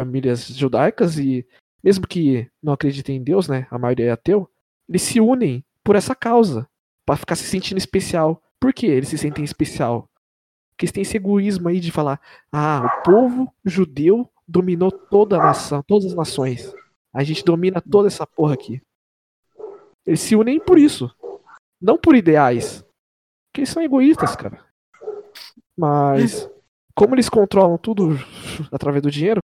famílias 0.00 0.48
judaicas 0.48 1.18
e, 1.18 1.46
mesmo 1.84 2.06
que 2.06 2.50
não 2.62 2.72
acreditem 2.72 3.16
em 3.16 3.22
Deus, 3.22 3.48
né? 3.48 3.66
A 3.70 3.78
maioria 3.78 4.06
é 4.06 4.10
ateu. 4.10 4.50
Eles 4.88 5.02
se 5.02 5.20
unem 5.20 5.64
por 5.84 5.94
essa 5.94 6.14
causa. 6.14 6.68
Pra 7.08 7.16
ficar 7.16 7.36
se 7.36 7.44
sentindo 7.44 7.78
especial. 7.78 8.42
Por 8.60 8.70
que 8.70 8.84
eles 8.84 9.08
se 9.08 9.16
sentem 9.16 9.42
especial? 9.42 10.10
Porque 10.68 10.84
eles 10.84 10.92
têm 10.92 11.00
esse 11.00 11.16
egoísmo 11.16 11.70
aí 11.70 11.80
de 11.80 11.90
falar: 11.90 12.20
ah, 12.52 12.82
o 12.84 13.02
povo 13.02 13.54
judeu 13.64 14.30
dominou 14.46 14.92
toda 14.92 15.36
a 15.36 15.42
nação, 15.42 15.82
todas 15.82 16.04
as 16.04 16.14
nações. 16.14 16.70
A 17.10 17.24
gente 17.24 17.42
domina 17.42 17.80
toda 17.80 18.08
essa 18.08 18.26
porra 18.26 18.52
aqui. 18.52 18.82
Eles 20.06 20.20
se 20.20 20.36
unem 20.36 20.60
por 20.60 20.78
isso. 20.78 21.10
Não 21.80 21.96
por 21.96 22.14
ideais. 22.14 22.84
Porque 23.46 23.60
eles 23.60 23.70
são 23.70 23.82
egoístas, 23.82 24.36
cara. 24.36 24.62
Mas, 25.74 26.46
como 26.94 27.14
eles 27.14 27.30
controlam 27.30 27.78
tudo 27.78 28.18
através 28.70 29.02
do 29.02 29.10
dinheiro, 29.10 29.40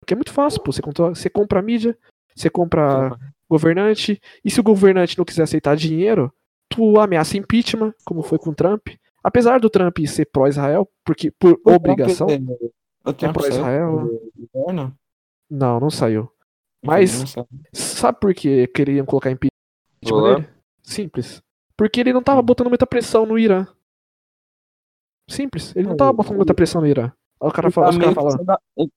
porque 0.00 0.14
é 0.14 0.16
muito 0.16 0.32
fácil, 0.32 0.62
pô. 0.62 0.72
Você, 0.72 0.80
controla, 0.80 1.14
você 1.14 1.28
compra 1.28 1.58
a 1.58 1.62
mídia, 1.62 1.94
você 2.34 2.48
compra 2.48 3.18
governante, 3.50 4.18
e 4.42 4.50
se 4.50 4.60
o 4.60 4.64
governante 4.64 5.18
não 5.18 5.26
quiser 5.26 5.42
aceitar 5.42 5.76
dinheiro, 5.76 6.32
tu 6.74 6.98
ameaça 7.00 7.36
impeachment, 7.36 7.94
como 8.04 8.22
foi 8.22 8.38
com 8.38 8.50
o 8.50 8.54
Trump. 8.54 8.88
Apesar 9.22 9.60
do 9.60 9.70
Trump 9.70 9.98
ser 10.06 10.26
pró-Israel, 10.26 10.88
porque 11.04 11.30
por 11.30 11.60
O 11.64 11.72
obrigação, 11.72 12.26
Trump, 12.26 12.50
é, 12.50 13.08
O 13.08 13.12
Trump 13.12 13.32
pra 13.34 13.42
saiu 13.42 13.52
Israel. 13.52 13.96
do 14.34 14.48
governo? 14.52 14.98
não, 15.50 15.78
não 15.80 15.90
saiu. 15.90 16.28
Mas 16.84 17.34
Não 17.36 17.46
sabe 17.72 18.18
por 18.18 18.34
que 18.34 18.66
queriam 18.68 19.06
colocar 19.06 19.30
impeachment 19.30 19.52
Olá. 20.10 20.34
nele? 20.40 20.48
Simples. 20.82 21.40
Porque 21.76 22.00
ele 22.00 22.12
não 22.12 22.22
tava 22.22 22.40
Hum. 22.40 22.44
botando 22.44 22.68
muita 22.68 22.86
pressão 22.86 23.24
no 23.24 23.38
Irã. 23.38 23.66
Simples. 25.30 25.74
Ele 25.76 25.86
não 25.88 25.96
tava 25.96 26.12
botando 26.12 26.36
muita 26.36 26.54
pressão 26.54 26.80
no 26.80 26.86
Irã. 26.86 27.12
Aí 27.40 27.48
o 27.48 27.52
cara 27.52 27.68
Ele 27.68 27.72
fala, 27.72 27.86
tá 27.86 27.92
os 27.92 27.98
caras 27.98 28.14
falam, 28.14 28.30
sendo 28.32 28.92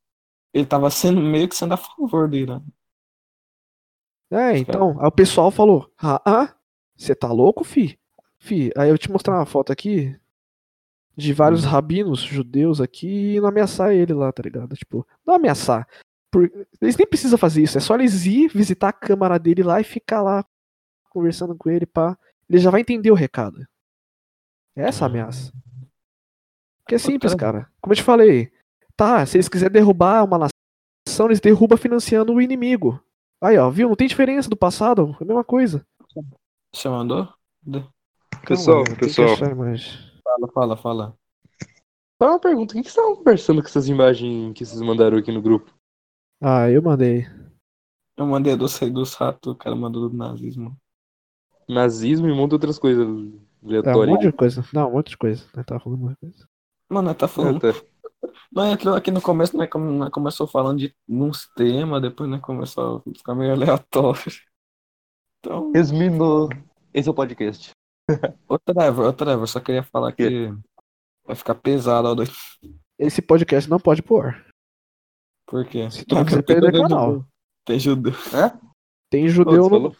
Ele 0.54 0.66
tava 0.66 0.90
sendo 0.90 1.22
meio 1.22 1.48
que 1.48 1.56
sendo 1.56 1.74
a 1.74 1.78
favor 1.78 2.28
do 2.28 2.36
Irã. 2.36 2.62
é, 4.32 4.58
então. 4.58 5.00
Aí 5.00 5.08
o 5.08 5.12
pessoal 5.12 5.52
falou, 5.52 5.92
ah, 6.02 6.22
ah, 6.26 6.56
você 6.96 7.14
tá 7.16 7.32
louco, 7.32 7.64
fi? 7.64 8.00
Fi, 8.40 8.72
aí 8.78 8.90
eu 8.90 8.98
te 8.98 9.12
mostrar 9.12 9.36
uma 9.36 9.46
foto 9.46 9.72
aqui 9.72 10.16
de 11.18 11.34
vários 11.34 11.64
Hum. 11.66 11.70
rabinos 11.70 12.20
judeus 12.20 12.80
aqui 12.82 13.36
e 13.36 13.40
não 13.40 13.48
ameaçar 13.48 13.94
ele 13.94 14.14
lá, 14.14 14.32
tá 14.32 14.44
ligado? 14.44 14.76
Tipo, 14.76 15.08
não 15.26 15.36
ameaçar. 15.36 15.88
Por- 16.32 16.52
Eles 16.82 16.98
nem 16.98 17.08
precisam 17.08 17.38
fazer 17.38 17.64
isso, 17.64 17.78
é 17.78 17.82
só 17.82 17.96
eles 17.96 18.26
ir 18.26 18.50
visitar 18.50 18.90
a 18.90 18.94
câmara 18.94 19.40
dele 19.40 19.64
lá 19.64 19.80
e 19.80 19.84
ficar 19.84 20.22
lá 20.22 20.46
conversando 21.10 21.56
com 21.56 21.70
ele, 21.70 21.86
pá. 21.86 22.18
Ele 22.50 22.60
já 22.60 22.70
vai 22.70 22.82
entender 22.82 23.10
o 23.10 23.16
recado. 23.16 23.66
É 24.76 24.84
essa 24.84 25.06
a 25.06 25.08
ameaça. 25.08 25.52
Porque 26.84 26.96
é 26.96 27.00
simples, 27.00 27.34
cara. 27.34 27.70
Como 27.82 27.94
eu 27.94 27.96
te 27.98 28.04
falei, 28.04 28.52
tá, 28.96 29.26
se 29.26 29.38
eles 29.38 29.48
quiserem 29.50 29.74
derrubar 29.74 30.24
uma 30.26 30.38
nação, 30.38 31.26
eles 31.28 31.40
derrubam 31.40 31.78
financiando 31.78 32.34
o 32.34 32.42
inimigo. 32.42 33.02
Aí, 33.42 33.58
ó, 33.58 33.70
viu? 33.70 33.88
Não 33.90 33.96
tem 33.96 34.08
diferença 34.08 34.50
do 34.50 34.58
passado, 34.58 35.16
é 35.20 35.24
a 35.24 35.26
mesma 35.26 35.44
coisa. 35.44 35.86
Você 36.76 36.90
mandou? 36.90 37.28
Pessoal, 38.46 38.84
Calma, 38.84 39.00
pessoal. 39.00 39.34
achar 39.34 39.48
a 39.48 39.52
imagem. 39.52 39.92
Fala, 40.24 40.48
fala, 40.54 40.78
fala. 40.78 41.18
Só 42.22 42.30
uma 42.30 42.40
pergunta, 42.40 42.74
o 42.74 42.78
que 42.78 42.84
que 42.84 42.90
vocês 42.90 42.98
estavam 42.98 43.16
conversando 43.16 43.62
com 43.62 43.68
essas 43.68 43.88
imagens 43.88 44.54
que 44.54 44.66
vocês 44.66 44.82
mandaram 44.82 45.18
aqui 45.18 45.32
no 45.32 45.42
grupo? 45.42 45.74
Ah, 46.42 46.70
eu 46.70 46.82
mandei. 46.82 47.26
Eu 48.18 48.26
mandei 48.26 48.56
do 48.56 48.68
sei 48.68 48.90
dos 48.90 49.14
ratos, 49.14 49.54
o 49.54 49.56
cara 49.56 49.76
mandou 49.76 50.10
do 50.10 50.16
nazismo. 50.18 50.78
Nazismo 51.68 52.28
e 52.28 52.32
um 52.32 52.36
monte 52.36 52.50
de 52.52 52.56
outras 52.56 52.78
coisas 52.78 53.06
É 53.08 53.10
um 53.10 53.40
aleatórias. 53.66 54.08
monte 54.16 54.22
de 54.28 54.32
coisa. 54.34 54.66
Não, 54.74 54.90
um 54.90 54.94
monte 54.94 55.10
de 55.12 55.18
coisa. 55.18 55.46
Eu 55.56 55.64
tava 55.64 55.80
falando 55.80 56.00
muita 56.00 56.20
coisa. 56.20 56.48
Mano, 56.90 57.08
nós 57.08 57.18
tá 57.18 57.28
falando. 57.28 57.60
tá. 57.60 57.68
Nós 58.52 58.74
entrou 58.74 58.96
aqui 58.96 59.12
no 59.12 59.22
começo, 59.22 59.56
nós, 59.58 59.70
come- 59.70 59.98
nós 59.98 60.10
começou 60.10 60.46
falando 60.48 60.80
de 60.80 60.94
uns 61.08 61.48
temas, 61.56 62.02
depois 62.02 62.30
nós 62.30 62.42
começou 62.42 62.98
a 63.06 63.14
ficar 63.18 63.34
meio 63.36 63.54
aleatório. 63.54 64.22
Então, 65.46 65.72
Resumindo, 65.72 66.50
esse 66.92 67.08
é 67.08 67.12
o 67.12 67.14
podcast. 67.14 67.70
ô 68.50 68.58
Trevor, 68.58 69.06
ô 69.10 69.14
Trevor, 69.14 69.48
só 69.48 69.60
queria 69.60 69.84
falar 69.84 70.12
que 70.12 70.50
vai 71.24 71.36
ficar 71.36 71.54
pesado. 71.54 72.24
Esse 72.98 73.22
podcast 73.22 73.70
não 73.70 73.80
pode 73.80 74.02
pôr. 74.02 74.44
Por 75.48 75.64
quê? 75.68 75.88
Se 75.92 76.04
tu 76.04 76.16
não 76.16 76.26
quiser 76.26 76.44
perder 76.44 76.72
tem 76.72 76.82
canal. 76.82 77.12
judeu. 77.12 77.26
Tem 77.64 77.80
judeu. 77.80 78.14
Tem 79.12 79.26
Ô, 79.26 79.30
judeu 79.30 79.70
você 79.70 79.80
no. 79.80 79.96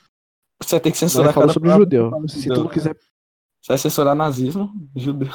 Você 0.64 0.80
tem 0.80 0.92
que 0.92 0.98
censurar 0.98 1.32
cada 1.32 1.54
sobre 1.54 1.70
palavra 1.70 1.86
que 1.86 1.96
judeu. 1.96 2.28
Se 2.28 2.50
tu 2.50 2.64
não 2.64 2.68
quiser. 2.70 2.96
Você 2.96 3.68
vai 3.68 3.78
censurar 3.78 4.16
nazismo, 4.16 4.72
judeu. 4.96 5.30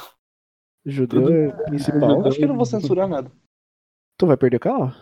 Judeu 0.84 1.22
Tudo- 1.22 1.32
é 1.32 1.52
principal. 1.66 2.26
Acho 2.26 2.36
que 2.36 2.44
eu 2.44 2.48
não 2.48 2.56
vou 2.56 2.66
censurar 2.66 3.06
nada. 3.06 3.30
Tu 4.18 4.26
vai 4.26 4.36
perder 4.36 4.58
canal? 4.58 4.92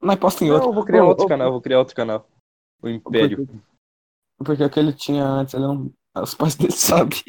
Nós 0.00 0.16
posta 0.20 0.44
em 0.44 0.48
Não, 0.48 0.54
outro. 0.54 0.70
eu 0.70 0.74
vou 0.74 0.84
criar 0.84 1.04
outro 1.04 1.26
canal, 1.26 1.50
vou 1.50 1.60
criar 1.60 1.78
outro 1.80 1.96
canal. 1.96 2.28
O 2.80 2.88
Império. 2.88 3.48
Porque 4.44 4.62
o 4.64 4.70
que 4.70 4.78
ele 4.78 4.92
tinha 4.92 5.24
antes, 5.24 5.54
ele 5.54 5.66
não. 5.66 5.92
Os 6.16 6.34
pais 6.34 6.54
dele 6.54 6.72
sabem. 6.76 7.20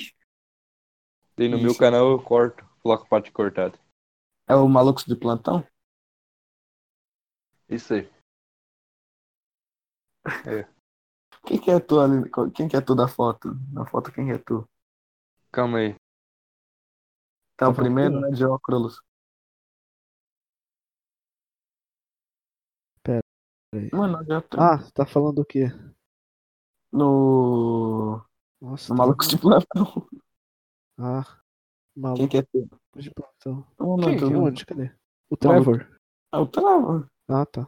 Tem 1.36 1.50
no 1.50 1.58
meu 1.58 1.72
Isso. 1.72 1.80
canal 1.80 2.12
eu 2.12 2.22
corto, 2.22 2.64
coloco 2.82 3.08
parte 3.08 3.32
cortada. 3.32 3.78
É 4.48 4.56
o 4.56 4.68
Malucos 4.68 5.06
de 5.06 5.16
Plantão? 5.16 5.66
Isso 7.70 7.94
aí. 7.96 8.10
Quem 11.46 11.60
que 11.60 11.72
é 11.72 11.80
tu 11.80 12.00
ali? 12.00 12.30
Quem 12.54 12.68
que 12.68 12.76
é 12.78 12.82
tu 12.82 12.96
da 12.96 13.08
foto? 13.08 13.54
Na 13.72 13.86
foto, 13.86 14.12
quem 14.12 14.32
é 14.32 14.38
tu? 14.38 14.68
Calma 15.52 15.80
aí. 15.80 15.96
Tá 17.58 17.68
o 17.68 17.72
Tá 17.72 17.74
falando 17.74 17.76
primeiro, 17.76 18.20
né? 18.22 18.30
De 18.32 18.46
óculos. 18.46 19.02
Pera 23.04 23.22
aí. 23.74 23.90
Mano, 23.92 24.24
já 24.26 24.42
tô 24.42 24.58
Ah, 24.60 24.80
tá 24.94 25.06
falando 25.06 25.36
do 25.36 25.46
quê? 25.46 25.66
No. 26.94 28.22
Nossa. 28.62 28.94
No 28.94 28.98
Malucos 28.98 29.28
de 29.28 29.38
Plantão. 29.38 30.08
Ah, 30.98 31.24
Quem 31.96 32.02
maluco 32.04 32.28
que 32.30 32.38
é 32.38 32.42
tu? 32.44 32.70
de 32.96 33.12
plantão. 33.12 33.66
Não, 33.80 33.98
não, 33.98 34.04
Quem? 34.08 34.18
Quem? 34.20 34.30
não- 34.30 34.44
Onde? 34.44 34.66
Cadê? 34.66 34.84
O 35.30 35.38
Maluco. 35.44 35.72
Trevor. 35.72 36.00
Ah, 36.32 36.42
o 36.42 36.48
Trevor. 36.48 37.10
Ah, 37.28 37.46
tá. 37.46 37.68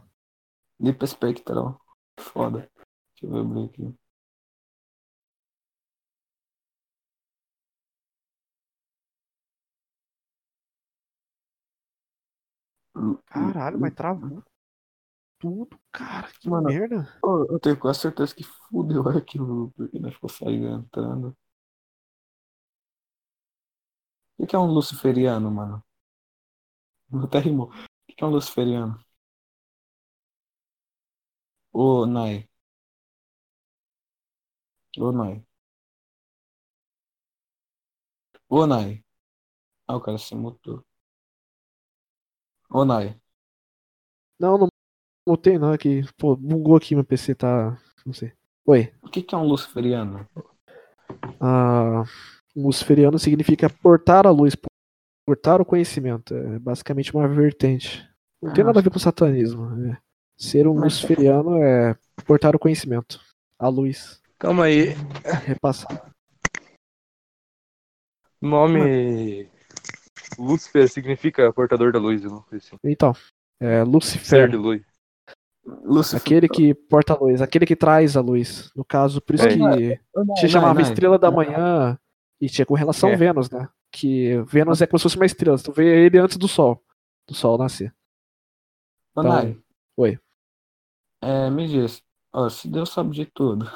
Deep 0.78 1.06
Spectral. 1.06 1.80
Foda. 2.18 2.70
Deixa 3.20 3.26
eu 3.34 3.36
abrir 3.40 3.64
aqui. 3.66 3.94
Caralho, 13.26 13.78
mas 13.78 13.94
travou. 13.94 14.42
Tudo, 15.38 15.78
cara. 15.92 16.28
Que 16.40 16.48
Mano, 16.48 16.68
merda. 16.68 17.08
Eu 17.50 17.58
tenho 17.60 17.78
quase 17.78 18.00
certeza 18.00 18.34
que 18.34 18.44
fudeu 18.44 19.02
o 19.04 19.08
arquivo, 19.08 19.72
porque 19.76 19.98
nós 19.98 20.14
ficou 20.14 20.30
saindo 20.30 20.68
entrando. 20.68 21.28
O 21.28 21.36
que 24.38 24.46
que 24.46 24.56
é 24.56 24.58
um 24.58 24.72
luciferiano, 24.72 25.50
mano? 25.50 25.84
Até 27.24 27.38
rimou. 27.40 27.68
O 27.68 27.72
que 28.08 28.14
que 28.16 28.24
é 28.24 28.26
um 28.26 28.30
luciferiano? 28.30 28.98
Ô, 31.72 32.06
Nai. 32.06 32.48
Ô, 34.98 35.12
Nai. 35.12 35.44
Ô, 38.48 38.66
Nai. 38.66 39.04
Ah, 39.88 39.96
o 39.96 40.00
cara 40.02 40.18
se 40.18 40.34
mutou. 40.36 40.84
Ô, 42.70 42.84
Nai. 42.84 43.20
Não, 44.38 44.56
não 44.58 44.68
mutei 45.26 45.58
não, 45.58 45.72
é 45.72 45.78
que, 45.78 46.02
pô, 46.16 46.36
bugou 46.36 46.76
aqui, 46.76 46.94
meu 46.94 47.04
PC 47.04 47.34
tá, 47.34 47.76
não 48.04 48.12
sei. 48.12 48.32
Oi, 48.66 48.92
O 49.02 49.08
que 49.08 49.22
que 49.22 49.34
é 49.34 49.38
um 49.38 49.44
luciferiano? 49.44 50.26
ah, 51.40 52.02
luciferiano 52.54 53.18
significa 53.18 53.68
portar 53.70 54.26
a 54.26 54.30
luz, 54.30 54.56
portar 55.26 55.60
o 55.60 55.64
conhecimento, 55.64 56.34
é 56.34 56.58
basicamente 56.58 57.14
uma 57.14 57.26
vertente. 57.28 58.08
Não 58.42 58.52
tem 58.52 58.62
Ah. 58.62 58.68
nada 58.68 58.80
a 58.80 58.82
ver 58.82 58.90
com 58.90 58.98
satanismo, 58.98 59.66
é. 59.90 59.98
Ser 60.38 60.66
um 60.68 60.74
Mas- 60.74 60.94
luciferiano 60.94 61.62
é 61.62 61.96
portar 62.26 62.54
o 62.54 62.58
conhecimento, 62.58 63.20
a 63.58 63.68
luz, 63.68 64.20
Calma 64.38 64.64
aí. 64.64 64.94
repassar. 65.44 66.12
O 68.42 68.46
nome 68.48 69.48
Lúcifer 70.38 70.88
significa 70.90 71.50
portador 71.52 71.90
da 71.92 71.98
luz, 71.98 72.22
não. 72.22 72.44
Então, 72.84 73.12
é 73.58 73.78
Ser 73.78 73.84
Lucifer, 73.84 74.50
de 74.50 74.56
luz. 74.56 74.82
Lucifer... 75.66 76.20
aquele 76.20 76.48
que 76.48 76.74
porta 76.74 77.12
a 77.14 77.18
luz, 77.18 77.42
aquele 77.42 77.66
que 77.66 77.74
traz 77.76 78.16
a 78.16 78.20
luz. 78.20 78.70
No 78.76 78.84
caso, 78.84 79.20
por 79.20 79.34
isso 79.34 79.46
É. 79.46 79.48
que 79.48 79.56
Nai, 79.56 80.00
se 80.38 80.48
chamava 80.48 80.74
Nai. 80.74 80.82
Estrela 80.84 81.18
da 81.18 81.30
Manhã 81.30 81.98
e 82.40 82.48
tinha 82.48 82.64
com 82.64 82.74
relação 82.74 83.08
É. 83.10 83.14
a 83.14 83.16
Vênus, 83.16 83.50
né? 83.50 83.68
Que 83.90 84.38
Vênus 84.44 84.80
é 84.82 84.86
como 84.86 84.98
se 84.98 85.04
fosse 85.04 85.16
uma 85.16 85.26
estrela, 85.26 85.58
tu 85.58 85.72
vê 85.72 86.06
ele 86.06 86.18
antes 86.18 86.36
do 86.36 86.46
Sol, 86.48 86.82
do 87.26 87.34
Sol 87.34 87.58
nascer. 87.58 87.94
Ô, 89.14 89.20
Então, 89.20 89.62
oi. 89.96 90.18
É, 91.22 91.50
me 91.50 91.66
diz. 91.66 92.02
Ó, 92.32 92.48
se 92.48 92.68
Deus 92.68 92.90
sabe 92.90 93.10
de 93.10 93.26
tudo. 93.26 93.66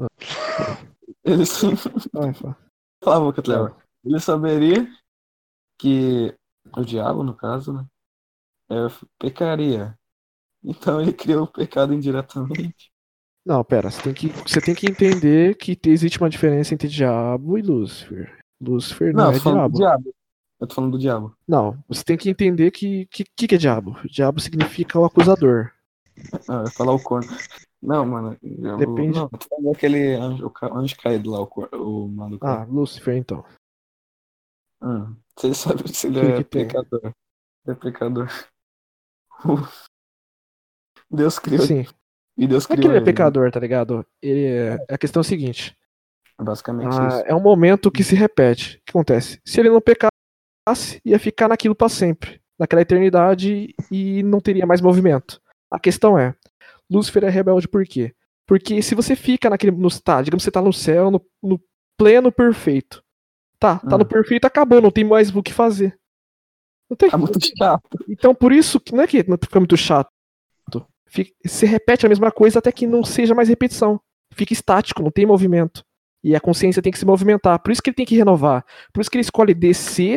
Ah. 0.00 0.06
Ele 1.24 1.44
sim. 1.44 1.74
Fala. 1.76 2.56
Cala 3.02 3.16
a 3.16 3.20
boca, 3.20 3.42
Trevor. 3.42 3.76
Ele 4.04 4.18
saberia 4.20 4.86
que 5.78 6.34
o 6.76 6.84
diabo, 6.84 7.22
no 7.22 7.34
caso, 7.34 7.72
né? 7.72 7.84
É, 8.70 8.76
pecaria. 9.18 9.98
Então 10.66 11.00
ele 11.00 11.12
criou 11.12 11.44
o 11.44 11.46
pecado 11.52 11.94
indiretamente. 11.94 12.90
Não, 13.46 13.62
pera, 13.62 13.88
você 13.90 14.02
tem, 14.02 14.12
que, 14.12 14.26
você 14.28 14.60
tem 14.60 14.74
que 14.74 14.86
entender 14.90 15.56
que 15.56 15.76
te- 15.76 15.90
existe 15.90 16.18
uma 16.20 16.28
diferença 16.28 16.74
entre 16.74 16.88
diabo 16.88 17.56
e 17.56 17.62
Lúcifer. 17.62 18.36
Lúcifer 18.60 19.14
não, 19.14 19.26
Não, 19.26 19.30
é 19.30 19.38
diabo. 19.38 19.76
diabo. 19.76 20.14
Eu 20.58 20.66
tô 20.66 20.74
falando 20.74 20.92
do 20.92 20.98
diabo. 20.98 21.36
Não, 21.46 21.78
você 21.86 22.02
tem 22.02 22.16
que 22.16 22.28
entender 22.28 22.72
que 22.72 23.06
que, 23.06 23.24
que 23.36 23.46
que 23.46 23.54
é 23.54 23.58
diabo. 23.58 23.96
Diabo 24.10 24.40
significa 24.40 24.98
o 24.98 25.04
acusador. 25.04 25.70
Ah, 26.48 26.54
eu 26.60 26.64
ia 26.64 26.70
falar 26.72 26.92
o 26.92 27.00
corno. 27.02 27.30
Não, 27.80 28.04
mano. 28.04 28.36
eu- 28.42 28.76
Depende. 28.78 29.18
Não, 29.18 29.28
falando 29.48 29.70
aquele 29.72 30.14
anjo, 30.14 30.46
o 30.50 30.74
anjo 30.78 30.96
caído 30.96 31.30
lá, 31.30 31.40
o, 31.40 31.46
cor- 31.46 31.68
o 31.74 32.08
maluco. 32.08 32.44
Ah, 32.44 32.64
Lúcifer 32.64 33.16
então. 33.16 33.44
Hum. 34.82 35.14
Ele 35.44 35.54
sabe 35.54 35.88
se 35.94 36.06
ele 36.08 36.20
Que 36.20 36.26
é 36.26 36.36
que 36.38 36.44
pecador. 36.44 37.12
É 37.66 37.74
pecador. 37.74 38.28
Deus 41.10 41.38
criou. 41.38 41.62
Sim. 41.66 41.86
E 42.38 42.46
Deus 42.46 42.68
Não 42.68 42.74
é 42.74 42.76
criou 42.76 42.80
que 42.82 42.86
ele 42.88 42.94
é 42.94 42.96
ele, 42.98 43.00
né? 43.00 43.12
pecador, 43.12 43.50
tá 43.50 43.58
ligado? 43.60 44.04
Ele 44.22 44.44
é... 44.46 44.78
A 44.90 44.98
questão 44.98 45.20
é 45.20 45.22
a 45.22 45.24
seguinte. 45.24 45.76
Basicamente 46.40 46.94
Ah, 46.98 47.08
isso. 47.08 47.22
é 47.26 47.34
um 47.34 47.40
momento 47.40 47.90
que 47.90 48.04
se 48.04 48.14
repete. 48.14 48.76
O 48.76 48.84
que 48.84 48.90
acontece? 48.90 49.40
Se 49.44 49.58
ele 49.60 49.70
não 49.70 49.80
pecasse, 49.80 51.00
ia 51.04 51.18
ficar 51.18 51.48
naquilo 51.48 51.74
pra 51.74 51.88
sempre, 51.88 52.40
naquela 52.58 52.82
eternidade 52.82 53.74
e 53.90 54.22
não 54.22 54.40
teria 54.40 54.66
mais 54.66 54.80
movimento. 54.82 55.40
A 55.70 55.78
questão 55.80 56.18
é, 56.18 56.34
Lúcifer 56.90 57.24
é 57.24 57.30
rebelde 57.30 57.66
por 57.66 57.84
quê? 57.86 58.14
Porque 58.46 58.82
se 58.82 58.94
você 58.94 59.16
fica 59.16 59.48
naquele 59.50 59.72
no 59.72 59.88
tá, 60.00 60.20
digamos 60.22 60.42
que 60.42 60.44
você 60.44 60.50
tá 60.52 60.60
no 60.62 60.72
céu, 60.72 61.10
no, 61.10 61.24
no 61.42 61.60
pleno 61.98 62.30
perfeito. 62.30 63.02
Tá, 63.58 63.78
tá 63.78 63.96
Hum. 63.96 63.98
no 64.00 64.04
perfeito, 64.06 64.44
acabou, 64.44 64.80
não 64.82 64.90
tem 64.90 65.04
mais 65.04 65.34
o 65.34 65.42
que 65.42 65.52
fazer. 65.54 65.98
Não 66.90 66.96
tem. 66.96 67.10
Tá 67.10 67.16
muito 67.18 67.38
chato. 67.58 67.98
Então 68.08 68.34
por 68.34 68.52
isso 68.52 68.80
não 68.92 69.00
é 69.02 69.06
que 69.06 69.26
não 69.28 69.38
fica 69.42 69.58
muito 69.58 69.76
chato. 69.76 70.10
Fica- 71.16 71.32
se 71.46 71.64
repete 71.64 72.04
a 72.04 72.08
mesma 72.08 72.30
coisa 72.30 72.58
até 72.58 72.70
que 72.70 72.86
não 72.86 73.02
seja 73.02 73.34
mais 73.34 73.48
repetição. 73.48 73.98
Fica 74.34 74.52
estático, 74.52 75.02
não 75.02 75.10
tem 75.10 75.24
movimento. 75.24 75.82
E 76.22 76.36
a 76.36 76.40
consciência 76.40 76.82
tem 76.82 76.92
que 76.92 76.98
se 76.98 77.06
movimentar. 77.06 77.58
Por 77.60 77.72
isso 77.72 77.82
que 77.82 77.88
ele 77.88 77.94
tem 77.96 78.04
que 78.04 78.16
renovar. 78.16 78.64
Por 78.92 79.00
isso 79.00 79.10
que 79.10 79.16
ele 79.16 79.22
escolhe 79.22 79.54
descer 79.54 80.16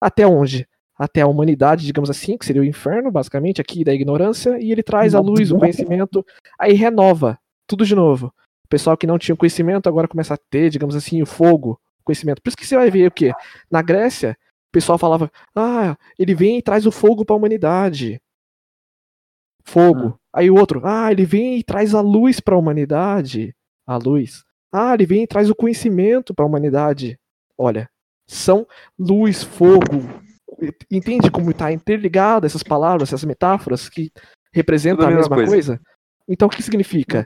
até 0.00 0.26
onde? 0.26 0.66
Até 0.98 1.20
a 1.20 1.26
humanidade, 1.26 1.84
digamos 1.84 2.08
assim, 2.10 2.36
que 2.38 2.46
seria 2.46 2.62
o 2.62 2.64
inferno, 2.64 3.10
basicamente, 3.10 3.60
aqui 3.60 3.84
da 3.84 3.92
ignorância, 3.94 4.58
e 4.60 4.72
ele 4.72 4.82
traz 4.82 5.14
a 5.14 5.20
luz, 5.20 5.50
o 5.50 5.54
conhecimento, 5.60 6.26
aí 6.58 6.72
renova 6.72 7.38
tudo 7.68 7.84
de 7.84 7.94
novo. 7.94 8.32
O 8.64 8.68
pessoal 8.68 8.96
que 8.96 9.06
não 9.06 9.18
tinha 9.18 9.36
conhecimento 9.36 9.88
agora 9.88 10.08
começa 10.08 10.34
a 10.34 10.38
ter, 10.50 10.70
digamos 10.70 10.96
assim, 10.96 11.20
o 11.22 11.26
fogo, 11.26 11.80
o 12.00 12.04
conhecimento. 12.04 12.40
Por 12.42 12.48
isso 12.48 12.56
que 12.56 12.66
você 12.66 12.76
vai 12.76 12.90
ver 12.90 13.08
o 13.08 13.10
quê? 13.12 13.32
Na 13.70 13.82
Grécia, 13.82 14.36
o 14.68 14.72
pessoal 14.72 14.98
falava: 14.98 15.30
"Ah, 15.54 15.96
ele 16.18 16.34
vem 16.34 16.58
e 16.58 16.62
traz 16.62 16.86
o 16.86 16.90
fogo 16.92 17.24
para 17.24 17.34
a 17.34 17.38
humanidade". 17.38 18.20
Fogo. 19.68 20.06
Hum. 20.06 20.14
Aí 20.34 20.50
o 20.50 20.56
outro: 20.56 20.80
"Ah, 20.84 21.12
ele 21.12 21.26
vem 21.26 21.58
e 21.58 21.62
traz 21.62 21.94
a 21.94 22.00
luz 22.00 22.40
para 22.40 22.54
a 22.54 22.58
humanidade". 22.58 23.54
A 23.86 23.96
luz. 23.96 24.42
Ah, 24.72 24.94
ele 24.94 25.06
vem 25.06 25.22
e 25.24 25.26
traz 25.26 25.50
o 25.50 25.54
conhecimento 25.54 26.34
para 26.34 26.44
a 26.44 26.48
humanidade. 26.48 27.18
Olha, 27.56 27.88
são 28.26 28.66
luz, 28.98 29.42
fogo. 29.42 30.02
Entende 30.90 31.30
como 31.30 31.50
está 31.50 31.72
interligado 31.72 32.46
essas 32.46 32.62
palavras, 32.62 33.08
essas 33.08 33.24
metáforas 33.24 33.88
que 33.88 34.10
representam 34.52 35.06
a 35.06 35.10
mesma 35.10 35.36
mesma 35.36 35.50
coisa? 35.50 35.80
Então 36.28 36.48
o 36.48 36.50
que 36.50 36.62
significa? 36.62 37.24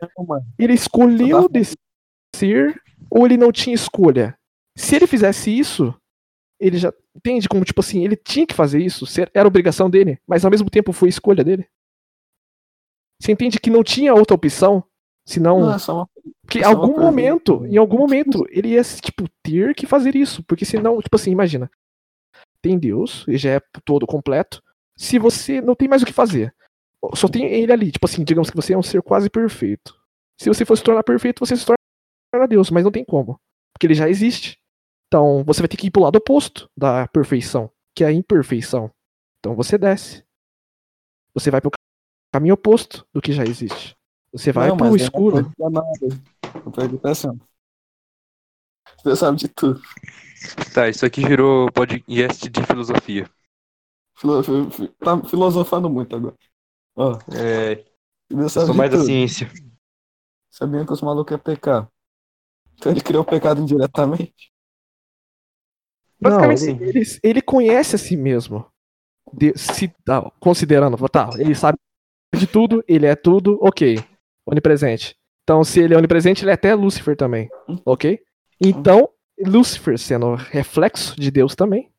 Ele 0.59 0.75
escolheu 0.75 1.49
descer 1.49 2.81
ou 3.11 3.27
ele 3.27 3.37
não 3.37 3.51
tinha 3.51 3.75
escolha? 3.75 4.35
Se 4.77 4.97
ele 4.97 5.07
fizesse 5.07 5.57
isso, 5.57 5.95
ele 6.61 6.79
já 6.79 6.93
entende 7.17 7.49
como 7.49 7.65
tipo 7.65 7.81
assim, 7.81 8.05
ele 8.05 8.17
tinha 8.17 8.47
que 8.47 8.55
fazer 8.55 8.81
isso, 8.81 9.05
era 9.35 9.49
obrigação 9.49 9.91
dele, 9.91 10.19
mas 10.27 10.45
ao 10.45 10.51
mesmo 10.51 10.71
tempo 10.71 10.93
foi 10.93 11.09
escolha 11.09 11.43
dele. 11.43 11.67
Você 13.23 13.31
entende 13.31 13.61
que 13.61 13.71
não 13.71 13.85
tinha 13.85 14.13
outra 14.13 14.35
opção, 14.35 14.83
senão 15.25 15.61
Não, 15.61 15.75
é 15.75 15.79
só 15.79 15.95
uma... 15.95 16.09
que 16.49 16.59
em 16.59 16.63
uma 16.63 16.71
algum 16.71 16.87
pergunta. 16.89 17.05
momento, 17.05 17.67
em 17.67 17.77
algum 17.77 17.97
momento, 17.97 18.45
ele 18.51 18.71
ia 18.71 18.83
tipo 18.83 19.29
ter 19.45 19.77
que 19.77 19.87
fazer 19.87 20.17
isso, 20.17 20.43
porque 20.43 20.65
senão, 20.65 21.01
tipo 21.01 21.15
assim, 21.15 21.31
imagina, 21.31 21.71
tem 22.61 22.77
Deus, 22.77 23.25
ele 23.29 23.39
já 23.39 23.51
é 23.51 23.61
todo 23.85 24.09
completo. 24.09 24.61
Se 24.97 25.21
você 25.21 25.61
não 25.61 25.77
tem 25.77 25.87
mais 25.87 26.03
o 26.03 26.05
que 26.05 26.13
fazer, 26.13 26.53
só 27.15 27.29
tem 27.29 27.45
ele 27.47 27.73
ali, 27.73 27.93
tipo 27.93 28.05
assim, 28.05 28.25
digamos 28.25 28.51
que 28.51 28.57
você 28.57 28.73
é 28.73 28.79
um 28.79 28.83
ser 28.83 29.01
quase 29.03 29.31
perfeito. 29.31 29.97
Se 30.37 30.49
você 30.49 30.65
for 30.65 30.77
se 30.77 30.83
tornar 30.83 31.05
perfeito, 31.05 31.47
você 31.47 31.57
se 31.57 31.65
torna 31.65 32.49
Deus, 32.49 32.71
mas 32.71 32.83
não 32.83 32.91
tem 32.91 33.05
como, 33.05 33.41
porque 33.73 33.87
ele 33.87 33.95
já 33.95 34.09
existe. 34.09 34.59
Então, 35.07 35.45
você 35.45 35.61
vai 35.63 35.69
ter 35.69 35.77
que 35.77 35.87
ir 35.87 35.91
pro 35.93 36.03
lado 36.03 36.17
oposto 36.17 36.69
da 36.77 37.07
perfeição, 37.07 37.71
que 37.95 38.03
é 38.03 38.09
a 38.09 38.13
imperfeição. 38.13 38.91
Então, 39.39 39.55
você 39.55 39.79
desce. 39.79 40.25
Você 41.35 41.49
vai 41.49 41.61
pro 41.61 41.71
caminho 42.33 42.55
oposto 42.55 43.07
do 43.13 43.21
que 43.21 43.33
já 43.33 43.45
existe. 43.45 43.95
Você 44.33 44.51
vai 44.51 44.69
não, 44.69 44.77
pro 44.77 44.87
eu 44.87 44.97
escuro. 44.97 45.53
Não 45.59 45.71
nada. 45.71 45.87
Eu 46.65 46.73
pergunto 46.73 47.07
assim. 47.07 47.39
Deus 49.05 49.19
sabe 49.19 49.39
de 49.39 49.49
tudo. 49.49 49.81
Tá, 50.75 50.89
isso 50.89 51.05
aqui 51.05 51.25
virou 51.25 51.71
podcast 51.71 52.49
de 52.49 52.63
filosofia. 52.65 53.31
Filo- 54.17 54.43
fi- 54.43 54.71
fi- 54.71 54.89
Tá 54.99 55.23
filosofando 55.25 55.89
muito 55.91 56.17
agora. 56.17 56.35
Ó, 56.97 57.19
É, 57.35 57.85
sou 58.49 58.75
mais 58.75 58.91
da 58.91 58.97
tudo. 58.97 59.07
ciência. 59.07 59.51
Sabiam 60.51 60.85
que 60.87 60.93
os 60.93 61.01
malucos 61.03 61.31
iam 61.33 61.41
pecar. 61.41 61.89
Então 62.75 62.91
ele 62.93 63.01
criou 63.01 63.23
o 63.23 63.27
pecado 63.27 63.61
indiretamente. 63.61 64.53
Não, 66.21 66.31
Basicamente 66.31 66.83
ele, 66.85 67.05
sim. 67.05 67.19
ele, 67.23 67.31
ele 67.31 67.43
conhece 67.43 67.97
a 67.97 67.99
si 67.99 68.17
mesmo. 68.17 68.67
De- 69.33 69.57
se, 69.57 69.89
tá, 70.05 70.31
considerando, 70.41 70.97
tá, 71.09 71.31
ele 71.39 71.55
sabe 71.55 71.79
de 72.35 72.47
tudo, 72.47 72.83
ele 72.89 73.07
é 73.07 73.15
tudo, 73.15 73.59
ok. 73.63 73.99
Onipresente. 74.47 75.17
Então, 75.45 75.63
se 75.65 75.81
ele 75.81 75.95
é 75.95 75.99
onipresente, 75.99 76.45
ele 76.45 76.51
é 76.51 76.55
até 76.55 76.75
Lúcifer 76.75 77.17
também, 77.17 77.49
ok? 77.85 78.21
Então, 78.61 79.09
Lúcifer 79.45 79.99
sendo 79.99 80.35
reflexo 80.35 81.19
de 81.21 81.31
Deus 81.31 81.55
também, 81.57 81.91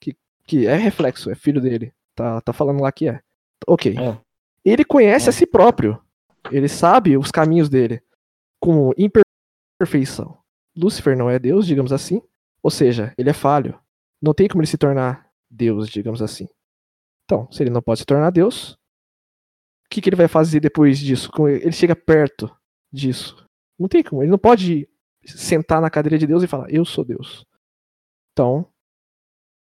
que, 0.00 0.16
que 0.44 0.66
é 0.66 0.74
reflexo, 0.76 1.30
é 1.30 1.34
filho 1.34 1.60
dele, 1.60 1.92
tá, 2.14 2.40
tá 2.40 2.52
falando 2.52 2.82
lá 2.82 2.90
que 2.90 3.08
é. 3.08 3.20
Ok. 3.66 3.96
É. 3.96 4.18
Ele 4.64 4.84
conhece 4.84 5.26
É. 5.26 5.30
a 5.30 5.32
si 5.32 5.46
próprio. 5.46 6.00
Ele 6.50 6.68
sabe 6.68 7.16
os 7.16 7.30
caminhos 7.30 7.68
dele 7.68 8.02
com 8.60 8.90
imperfeição. 8.96 10.38
Lúcifer 10.76 11.16
não 11.16 11.28
é 11.30 11.38
Deus, 11.38 11.66
digamos 11.66 11.92
assim. 11.92 12.22
Ou 12.62 12.70
seja, 12.70 13.14
ele 13.16 13.30
é 13.30 13.34
falho. 13.34 13.78
Não 14.20 14.34
tem 14.34 14.48
como 14.48 14.60
ele 14.62 14.66
se 14.68 14.78
tornar 14.78 15.30
Deus, 15.50 15.88
digamos 15.88 16.20
assim. 16.22 16.48
Então, 17.24 17.50
se 17.52 17.62
ele 17.62 17.70
não 17.70 17.80
pode 17.82 18.00
se 18.00 18.06
tornar 18.06 18.30
Deus, 18.30 18.78
que, 19.90 20.00
que 20.00 20.08
ele 20.08 20.16
vai 20.16 20.28
fazer 20.28 20.60
depois 20.60 20.98
disso? 20.98 21.30
Ele 21.48 21.72
chega 21.72 21.96
perto 21.96 22.50
disso. 22.92 23.44
Não 23.78 23.88
tem 23.88 24.02
como. 24.02 24.22
Ele 24.22 24.30
não 24.30 24.38
pode 24.38 24.88
sentar 25.24 25.80
na 25.82 25.90
cadeira 25.90 26.16
de 26.16 26.26
Deus 26.26 26.42
e 26.42 26.46
falar, 26.46 26.70
eu 26.70 26.84
sou 26.84 27.04
Deus. 27.04 27.44
Então, 28.32 28.60
o 28.60 28.66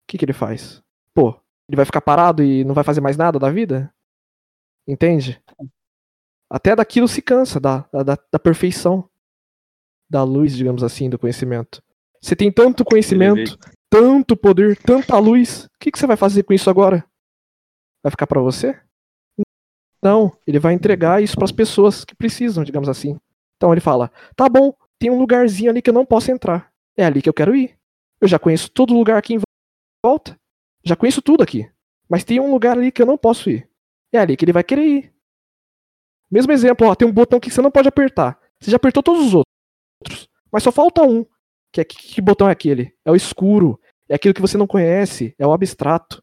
que, 0.07 0.17
que 0.17 0.25
ele 0.25 0.33
faz? 0.33 0.83
Pô, 1.13 1.29
ele 1.67 1.77
vai 1.77 1.85
ficar 1.85 2.01
parado 2.01 2.43
e 2.43 2.63
não 2.65 2.75
vai 2.75 2.83
fazer 2.83 2.99
mais 2.99 3.15
nada 3.15 3.39
da 3.39 3.49
vida? 3.49 3.93
Entende? 4.85 5.41
Até 6.49 6.75
daquilo 6.75 7.07
se 7.07 7.21
cansa, 7.21 7.59
da, 7.59 7.87
da, 7.91 8.17
da 8.31 8.39
perfeição. 8.39 9.09
Da 10.09 10.23
luz, 10.23 10.53
digamos 10.53 10.83
assim, 10.83 11.09
do 11.09 11.17
conhecimento. 11.17 11.81
Você 12.21 12.35
tem 12.35 12.51
tanto 12.51 12.83
conhecimento, 12.83 13.57
tanto 13.89 14.35
poder, 14.35 14.77
tanta 14.77 15.17
luz. 15.17 15.65
O 15.65 15.69
que, 15.79 15.89
que 15.89 15.97
você 15.97 16.05
vai 16.05 16.17
fazer 16.17 16.43
com 16.43 16.51
isso 16.51 16.69
agora? 16.69 17.05
Vai 18.03 18.11
ficar 18.11 18.27
para 18.27 18.41
você? 18.41 18.77
Não, 20.01 20.35
ele 20.47 20.59
vai 20.59 20.73
entregar 20.73 21.21
isso 21.21 21.35
para 21.35 21.45
as 21.45 21.51
pessoas 21.51 22.03
que 22.03 22.15
precisam, 22.15 22.63
digamos 22.63 22.89
assim. 22.89 23.19
Então 23.57 23.71
ele 23.71 23.81
fala: 23.81 24.11
tá 24.35 24.49
bom, 24.49 24.73
tem 24.97 25.11
um 25.11 25.19
lugarzinho 25.19 25.69
ali 25.69 25.81
que 25.81 25.89
eu 25.89 25.93
não 25.93 26.05
posso 26.05 26.31
entrar. 26.31 26.71
É 26.97 27.05
ali 27.05 27.21
que 27.21 27.29
eu 27.29 27.33
quero 27.33 27.55
ir. 27.55 27.77
Eu 28.19 28.27
já 28.27 28.37
conheço 28.37 28.69
todo 28.69 28.93
lugar 28.93 29.17
aqui 29.17 29.35
em 29.35 29.41
volta. 30.03 30.39
Já 30.83 30.95
conheço 30.95 31.21
tudo 31.21 31.43
aqui. 31.43 31.69
Mas 32.09 32.23
tem 32.23 32.39
um 32.39 32.51
lugar 32.51 32.77
ali 32.77 32.91
que 32.91 33.01
eu 33.01 33.05
não 33.05 33.17
posso 33.17 33.49
ir. 33.49 33.69
É 34.11 34.19
ali 34.19 34.35
que 34.35 34.43
ele 34.43 34.51
vai 34.51 34.63
querer 34.63 34.85
ir. 34.85 35.13
Mesmo 36.29 36.51
exemplo, 36.51 36.87
ó, 36.87 36.95
tem 36.95 37.07
um 37.07 37.11
botão 37.11 37.39
que 37.39 37.49
você 37.49 37.61
não 37.61 37.71
pode 37.71 37.87
apertar. 37.87 38.39
Você 38.59 38.71
já 38.71 38.77
apertou 38.77 39.01
todos 39.01 39.27
os 39.27 39.33
outros. 39.33 40.29
Mas 40.51 40.63
só 40.63 40.71
falta 40.71 41.03
um. 41.03 41.25
Que, 41.71 41.81
é, 41.81 41.83
que, 41.83 41.95
que 41.95 42.21
botão 42.21 42.49
é 42.49 42.51
aquele? 42.51 42.93
É 43.05 43.11
o 43.11 43.15
escuro. 43.15 43.79
É 44.09 44.15
aquilo 44.15 44.33
que 44.33 44.41
você 44.41 44.57
não 44.57 44.67
conhece. 44.67 45.33
É 45.39 45.47
o 45.47 45.53
abstrato. 45.53 46.21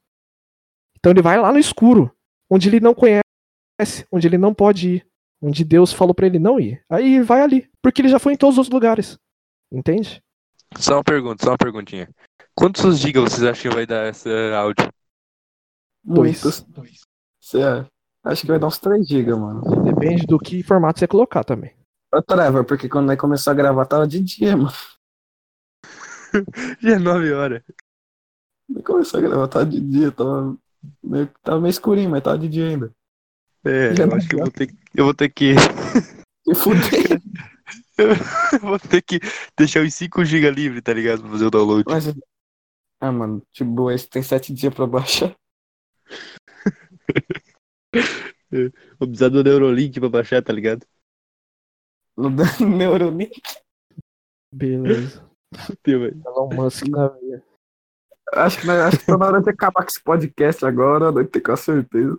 Então 0.99 1.13
ele 1.13 1.23
vai 1.23 1.41
lá 1.41 1.53
no 1.53 1.59
escuro. 1.59 2.15
Onde 2.51 2.69
ele 2.69 2.81
não 2.81 2.95
conhece. 2.95 3.23
Onde 4.11 4.27
ele 4.27 4.39
não 4.39 4.53
pode 4.53 4.97
ir. 4.97 5.07
Onde 5.41 5.65
Deus 5.65 5.93
falou 5.93 6.15
para 6.15 6.27
ele 6.27 6.39
não 6.39 6.59
ir. 6.59 6.83
Aí 6.91 7.21
vai 7.21 7.43
ali. 7.43 7.71
Porque 7.81 8.03
ele 8.03 8.09
já 8.09 8.19
foi 8.19 8.33
em 8.33 8.37
todos 8.37 8.59
os 8.59 8.69
lugares. 8.69 9.19
Entende? 9.71 10.23
Só 10.77 10.95
uma 10.95 11.05
pergunta, 11.05 11.45
só 11.45 11.53
uma 11.53 11.59
perguntinha. 11.59 12.09
Quantos 12.55 12.99
gigas 12.99 13.25
vocês 13.25 13.45
acham 13.45 13.71
que 13.71 13.77
vai 13.77 13.87
dar 13.87 14.09
esse 14.09 14.29
áudio? 14.53 14.89
Dois. 16.03 16.43
Muitos. 16.43 16.67
Cê, 17.41 17.59
acho 18.25 18.43
que 18.43 18.49
vai 18.49 18.59
dar 18.59 18.67
uns 18.67 18.79
3 18.79 19.07
GB, 19.07 19.35
mano. 19.35 19.85
Depende 19.85 20.27
do 20.27 20.39
que 20.39 20.63
formato 20.63 20.99
você 20.99 21.07
colocar 21.07 21.45
também. 21.45 21.75
Ô, 22.13 22.23
Trevor, 22.23 22.65
porque 22.65 22.89
quando 22.89 23.07
nós 23.07 23.19
começou 23.19 23.53
a 23.53 23.55
gravar 23.55 23.87
tava 23.87 24.07
de 24.07 24.21
dia, 24.21 24.57
mano. 24.57 24.73
Já 26.81 26.97
é 26.97 26.99
9 26.99 27.33
horas. 27.33 27.63
Nós 28.69 28.85
começou 28.85 29.19
a 29.19 29.23
gravar 29.23 29.49
tava 29.49 29.67
de 29.67 29.81
dia, 29.81 30.11
tava 30.11 30.57
meio, 31.03 31.29
tava 31.43 31.61
meio 31.61 31.71
escurinho, 31.71 32.11
mas 32.11 32.23
tava 32.23 32.39
de 32.39 32.49
dia 32.49 32.69
ainda. 32.69 32.93
É, 33.65 33.95
Já 33.95 34.05
eu 34.05 34.15
acho 34.15 34.29
que 34.29 34.35
eu 34.35 34.39
vou 34.41 34.51
ter, 34.51 34.75
eu 34.95 35.05
vou 35.05 35.15
ter 35.15 35.29
que. 35.29 35.55
Se 36.45 36.55
fuder. 36.55 37.21
eu 37.99 38.59
vou 38.61 38.79
ter 38.79 39.03
que 39.03 39.21
deixar 39.57 39.85
os 39.85 39.95
5 39.95 40.25
GB 40.25 40.51
livre, 40.51 40.81
tá 40.81 40.93
ligado? 40.93 41.23
Pra 41.23 41.31
fazer 41.31 41.47
o 41.47 41.51
download. 41.51 41.85
Mas, 41.87 42.07
ah, 43.01 43.13
mano, 43.13 43.43
tipo, 43.53 43.91
esse 43.91 44.09
tem 44.09 44.23
7 44.23 44.53
dias 44.53 44.75
pra 44.75 44.87
baixar. 44.87 45.35
Vou 48.99 49.09
precisar 49.09 49.29
do 49.29 49.45
Neurolink 49.45 50.01
pra 50.01 50.09
baixar, 50.09 50.43
tá 50.43 50.53
ligado? 50.53 50.87
No 52.17 52.31
Neurolink. 52.67 53.41
Beleza. 54.53 55.23
Teu, 55.83 56.01
velho. 56.01 56.23
Elon 56.27 56.49
Musk 56.55 56.87
na 56.89 57.09
veia. 57.09 57.45
Acho 58.35 58.61
que, 58.61 58.71
acho 58.71 58.99
que 58.99 59.07
tá 59.07 59.17
na 59.17 59.27
hora 59.27 59.41
de 59.41 59.51
acabar 59.51 59.83
com 59.83 59.89
esse 59.89 60.03
podcast 60.03 60.65
agora, 60.65 61.13
deve 61.13 61.29
ter 61.29 61.41
com 61.41 61.57
certeza. 61.57 62.19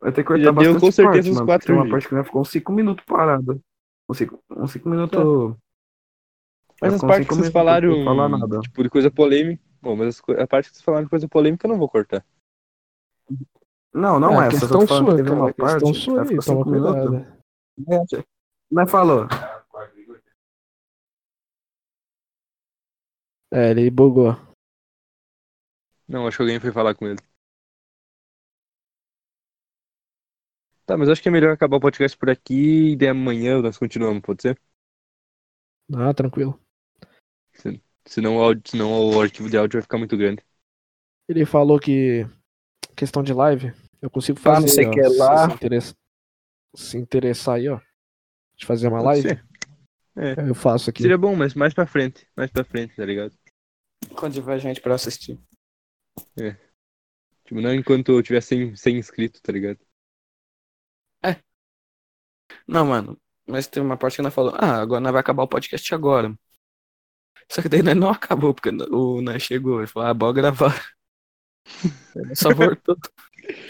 Vai 0.00 0.12
ter 0.12 0.22
que 0.22 0.28
cortar 0.28 0.42
Já 0.42 0.50
deu 0.50 0.54
bastante 0.54 0.80
com 0.80 0.92
certeza 0.92 1.12
parte, 1.12 1.30
uns 1.30 1.34
mano. 1.34 1.46
quatro 1.46 1.66
Tem 1.66 1.76
uma 1.76 1.90
parte 1.90 2.08
que 2.08 2.14
nós 2.14 2.26
ficou 2.26 2.40
uns 2.40 2.48
5 2.50 2.72
minutos 2.72 3.04
parado. 3.04 3.60
Uns 4.08 4.18
5 4.18 4.42
uns 4.56 4.72
cinco 4.72 4.88
minutos. 4.88 5.56
Mas 6.80 6.92
Vai 6.92 6.94
as 6.94 7.00
partes 7.00 7.28
que 7.28 7.34
vocês 7.34 7.52
falaram, 7.52 8.04
falar 8.04 8.28
nada. 8.28 8.60
tipo, 8.60 8.82
de 8.82 8.88
coisa 8.88 9.10
polêmica. 9.10 9.62
Bom, 9.82 9.94
mas 9.96 10.08
as 10.08 10.38
a 10.38 10.46
parte 10.46 10.70
que 10.70 10.76
vocês 10.76 10.84
falaram 10.84 11.04
de 11.04 11.10
coisa 11.10 11.28
polêmica 11.28 11.66
eu 11.66 11.70
não 11.70 11.78
vou 11.78 11.88
cortar. 11.88 12.24
Não, 13.92 14.18
não 14.18 14.40
É, 14.40 14.46
é, 14.46 14.48
essa. 14.48 14.60
questão 14.60 14.86
sua, 14.86 15.04
que 15.04 15.16
teve 15.16 15.28
cara. 15.28 15.34
uma 15.34 15.52
parte. 15.52 15.84
Questão 15.84 15.92
que 15.92 15.98
sua 15.98 16.22
aí, 16.22 16.38
toma 16.38 16.64
cuidado. 16.64 18.24
Mas 18.70 18.90
falou. 18.90 19.26
É, 23.52 23.70
ele 23.70 23.90
bugou. 23.90 24.36
Não, 26.08 26.26
acho 26.26 26.36
que 26.38 26.42
alguém 26.42 26.60
foi 26.60 26.72
falar 26.72 26.94
com 26.94 27.06
ele. 27.06 27.18
Tá, 30.90 30.96
mas 30.96 31.08
acho 31.08 31.22
que 31.22 31.28
é 31.28 31.30
melhor 31.30 31.52
acabar 31.52 31.76
o 31.76 31.80
podcast 31.80 32.18
por 32.18 32.28
aqui 32.28 32.94
e 32.94 32.96
daí 32.96 33.10
amanhã 33.10 33.62
nós 33.62 33.78
continuamos, 33.78 34.20
pode 34.22 34.42
ser? 34.42 34.60
Ah, 35.94 36.12
tranquilo. 36.12 36.60
Senão 38.04 38.38
o, 38.38 38.42
áudio, 38.42 38.62
senão 38.68 39.08
o 39.08 39.20
arquivo 39.20 39.48
de 39.48 39.56
áudio 39.56 39.76
vai 39.76 39.82
ficar 39.82 39.98
muito 39.98 40.16
grande. 40.16 40.42
Ele 41.28 41.46
falou 41.46 41.78
que 41.78 42.26
questão 42.96 43.22
de 43.22 43.32
live, 43.32 43.72
eu 44.02 44.10
consigo 44.10 44.36
Ah, 44.40 44.42
fazer. 44.42 44.60
não 44.62 44.66
sei 44.68 44.86
ó, 44.86 44.90
que 44.90 45.04
se 45.04 45.16
lá. 45.16 45.48
Se, 45.48 45.54
interessa- 45.54 45.94
se 46.74 46.98
interessar 46.98 47.54
aí, 47.54 47.68
ó. 47.68 47.80
De 48.56 48.66
fazer 48.66 48.88
uma 48.88 49.00
Pode 49.00 49.22
live, 49.22 49.28
ser. 50.16 50.48
eu 50.48 50.56
faço 50.56 50.90
aqui. 50.90 51.02
Seria 51.02 51.16
bom, 51.16 51.36
mas 51.36 51.54
mais 51.54 51.72
pra 51.72 51.86
frente. 51.86 52.26
Mais 52.36 52.50
pra 52.50 52.64
frente, 52.64 52.96
tá 52.96 53.04
ligado? 53.04 53.32
Quando 54.16 54.34
tiver 54.34 54.58
gente 54.58 54.80
pra 54.80 54.96
assistir. 54.96 55.38
Tipo, 57.44 57.60
não 57.60 57.72
enquanto 57.72 58.10
eu 58.10 58.22
tiver 58.24 58.40
100, 58.40 58.74
100 58.74 58.98
inscritos, 58.98 59.40
tá 59.40 59.52
ligado? 59.52 59.78
Não, 62.66 62.86
mano. 62.86 63.18
Mas 63.46 63.66
tem 63.66 63.82
uma 63.82 63.96
parte 63.96 64.16
que 64.16 64.22
nós 64.22 64.32
falou, 64.32 64.54
ah, 64.56 64.80
agora 64.80 65.00
nós 65.00 65.12
vai 65.12 65.20
acabar 65.20 65.42
o 65.42 65.48
podcast 65.48 65.94
agora. 65.94 66.34
Só 67.50 67.60
que 67.60 67.68
daí 67.68 67.82
nós 67.82 67.96
não 67.96 68.10
acabou, 68.10 68.54
porque 68.54 68.68
o 68.68 69.20
nós 69.20 69.42
chegou 69.42 69.82
e 69.82 69.86
falou, 69.86 70.08
ah, 70.08 70.14
bora 70.14 70.32
gravar. 70.32 70.92
Ele 72.14 72.34
Só 72.36 72.54
voltou. 72.54 72.96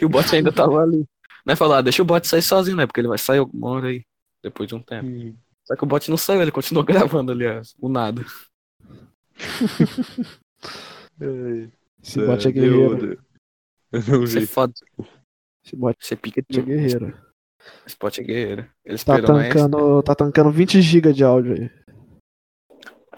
E 0.00 0.05
o 0.05 0.09
bot 0.09 0.34
ainda 0.34 0.52
tava 0.52 0.83
ali. 0.83 1.07
Nós 1.47 1.59
falou, 1.59 1.76
ah, 1.76 1.83
deixa 1.83 2.02
o 2.02 2.05
bot 2.05 2.26
sair 2.26 2.42
sozinho, 2.42 2.76
né? 2.76 2.86
Porque 2.86 3.00
ele 3.00 3.09
vai 3.09 3.17
sair 3.17 3.39
alguma 3.39 3.70
hora 3.70 3.89
aí, 3.89 4.05
depois 4.42 4.68
de 4.68 4.75
um 4.75 4.83
tempo. 4.83 5.34
Só 5.65 5.75
que 5.75 5.84
o 5.84 5.86
bot 5.86 6.10
não 6.10 6.18
saiu, 6.18 6.42
ele 6.42 6.50
continuou 6.50 6.84
gravando 6.84 7.33
ali, 7.33 7.47
ó, 7.47 7.62
o 7.81 7.89
nada. 7.89 8.23
Esse 12.02 12.26
bot 12.26 12.47
é 12.47 12.52
guerreiro. 12.52 13.23
Eu 13.92 14.02
não 14.02 14.20
Você 14.20 14.41
é 14.41 14.47
foda, 14.47 14.75
Esse 15.65 15.76
bot 15.76 15.97
você 15.99 16.17
pica 16.17 16.41
é 16.41 16.44
de 16.47 16.60
guerreiro. 16.60 17.30
Bot 18.01 18.21
é 18.21 18.25
guerreiro. 18.25 18.67
Ele 18.85 18.99
Tá 18.99 19.21
tancando, 19.21 20.03
tá 20.03 20.15
tancando 20.15 20.51
20 20.51 20.81
GB 20.81 21.13
de 21.13 21.25
áudio 21.25 21.55
aí. 21.55 21.71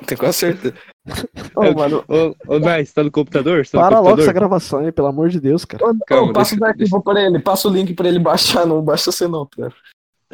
Tenho 0.07 0.19
quase 0.19 0.39
certeza. 0.39 0.75
É, 1.07 1.13
Ô, 1.71 1.75
mano, 1.75 2.03
Ô, 2.09 2.55
ô, 2.55 2.59
Nice, 2.59 2.95
tá 2.95 3.05
no 3.05 3.11
computador? 3.11 3.65
Tá 3.67 3.79
no 3.79 3.85
Para 3.85 3.97
logo 3.97 4.09
computador? 4.11 4.23
essa 4.25 4.33
gravação 4.33 4.79
aí, 4.81 4.91
pelo 4.91 5.09
amor 5.09 5.29
de 5.29 5.39
Deus, 5.41 5.65
cara. 5.65 5.85
ô, 5.87 5.95
Calma, 6.07 6.31
ô, 6.31 6.33
passa 6.33 6.53
deixa- 6.57 6.65
o 6.65 6.69
arquivo 6.69 7.03
pra 7.03 7.23
ele, 7.23 7.39
passa 7.39 7.69
o 7.69 7.71
link 7.73 7.93
pra 7.95 8.09
ele 8.09 8.19
baixar, 8.19 8.67
não 8.67 8.83
baixa 8.83 9.13
você 9.13 9.29
não, 9.29 9.47
cara. 9.47 9.73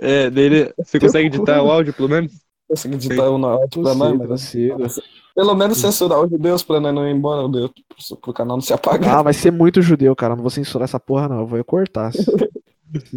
É, 0.00 0.30
dele, 0.30 0.72
você 0.78 1.00
consegue 1.00 1.26
editar 1.26 1.60
o 1.62 1.70
áudio, 1.70 1.92
pelo 1.92 2.08
menos? 2.08 2.32
Consegui 2.68 2.94
editar 2.94 3.30
um 3.30 3.44
áudio 3.44 3.82
pra 3.82 3.94
nós, 3.94 4.26
consigo. 4.28 4.86
Pelo 5.34 5.54
menos 5.54 5.78
censurar 5.78 6.20
o 6.20 6.26
Deus 6.28 6.62
pra 6.62 6.78
nós 6.80 6.94
não 6.94 7.06
ir 7.08 7.12
embora, 7.12 7.42
o 7.42 7.48
Deus, 7.48 7.70
pro, 8.08 8.16
pro 8.18 8.32
canal 8.32 8.56
não 8.56 8.62
se 8.62 8.72
apagar. 8.72 9.16
Ah, 9.18 9.22
vai 9.22 9.32
ser 9.32 9.50
muito 9.50 9.82
judeu, 9.82 10.14
cara. 10.14 10.34
Não 10.36 10.42
vou 10.42 10.50
censurar 10.50 10.84
essa 10.84 11.00
porra, 11.00 11.28
não. 11.28 11.40
Eu 11.40 11.46
vou 11.46 11.64
cortar. 11.64 12.12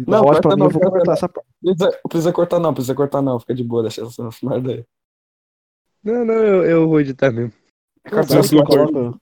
Não, 0.06 0.22
pra 0.22 0.32
corta 0.32 0.48
mim, 0.50 0.56
não, 0.56 0.66
eu 0.66 0.70
vou 0.70 0.80
corta 0.80 0.90
cortar 0.90 1.06
não. 1.06 1.12
essa 1.14 1.28
porra. 1.28 1.46
Precisa, 1.62 2.00
precisa 2.08 2.32
cortar 2.32 2.58
não, 2.60 2.74
precisa 2.74 2.94
cortar 2.94 3.22
não, 3.22 3.40
fica 3.40 3.54
de 3.54 3.64
boa, 3.64 3.82
deixa 3.82 4.02
essa 4.04 4.28
merda 4.42 4.72
aí. 4.72 4.84
Não, 6.04 6.24
não, 6.24 6.34
eu, 6.34 6.64
eu 6.64 6.88
vou 6.88 7.00
editar 7.00 7.30
mesmo. 7.30 7.52
Corta 8.08 8.34
Não, 8.34 8.42
não, 8.42 8.64
parte. 9.12 9.20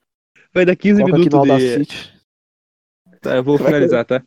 Vai 0.54 0.64
dar 0.64 0.74
15 0.76 1.02
coloca 1.02 1.18
minutos 1.18 1.86
de... 1.86 2.20
Tá, 3.20 3.36
eu 3.36 3.44
vou 3.44 3.58
finalizar, 3.58 4.04
tá? 4.04 4.22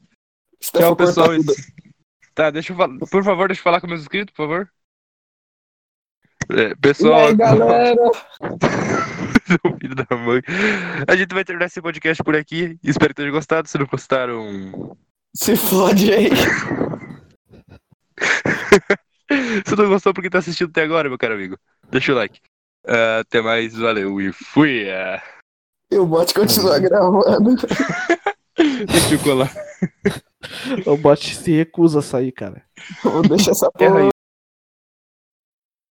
Se 0.62 0.72
for 0.72 0.80
Tchau, 0.80 0.96
pessoal. 0.96 1.28
tudo- 1.36 1.54
Tá, 2.36 2.50
deixa 2.50 2.72
eu 2.74 2.78
falar. 2.78 2.98
Por 3.00 3.24
favor, 3.24 3.48
deixa 3.48 3.60
eu 3.60 3.64
falar 3.64 3.82
com 3.82 3.88
meus 3.88 4.02
inscritos, 4.02 4.34
por 4.36 4.44
favor. 4.44 4.70
É, 6.52 6.70
E 6.72 6.76
pessoal. 6.76 7.28
aí, 7.28 7.36
galera? 7.36 7.96
Filho 9.80 9.96
da 9.96 10.16
mãe. 10.16 10.42
A 11.08 11.16
gente 11.16 11.34
vai 11.34 11.44
terminar 11.44 11.66
esse 11.68 11.82
podcast 11.82 12.24
por 12.24 12.36
aqui. 12.36 12.78
Espero 12.84 13.10
que 13.10 13.16
tenham 13.16 13.32
gostado. 13.32 13.68
Se 13.68 13.78
não 13.78 13.86
gostaram. 13.86 14.98
Se 15.36 15.56
fode 15.56 16.14
aí. 16.14 16.30
Se 19.66 19.76
não 19.76 19.90
gostou 19.90 20.14
porque 20.14 20.30
tá 20.30 20.38
assistindo 20.40 20.70
até 20.70 20.84
agora, 20.84 21.10
meu 21.10 21.18
caro 21.18 21.34
amigo. 21.34 21.58
Deixa 21.90 22.12
o 22.12 22.16
like. 22.16 22.40
Ah, 22.86 23.20
até 23.20 23.42
mais, 23.42 23.76
valeu 23.76 24.22
e 24.22 24.32
fui. 24.32 24.90
ah. 24.92 25.22
E 25.92 25.98
o 25.98 26.06
bot 26.06 26.32
continua 26.34 26.80
gravando. 26.80 27.68
Deixa 28.58 29.16
eu 29.16 29.20
colar. 29.20 29.52
O 30.86 30.98
bot 30.98 31.36
se 31.36 31.52
recusa 31.52 32.00
a 32.00 32.04
sair, 32.04 32.32
cara. 32.32 32.64
Vou 33.04 33.22
deixar 33.24 33.52
essa 33.52 33.72
porra 33.72 34.02
aí. 34.02 34.10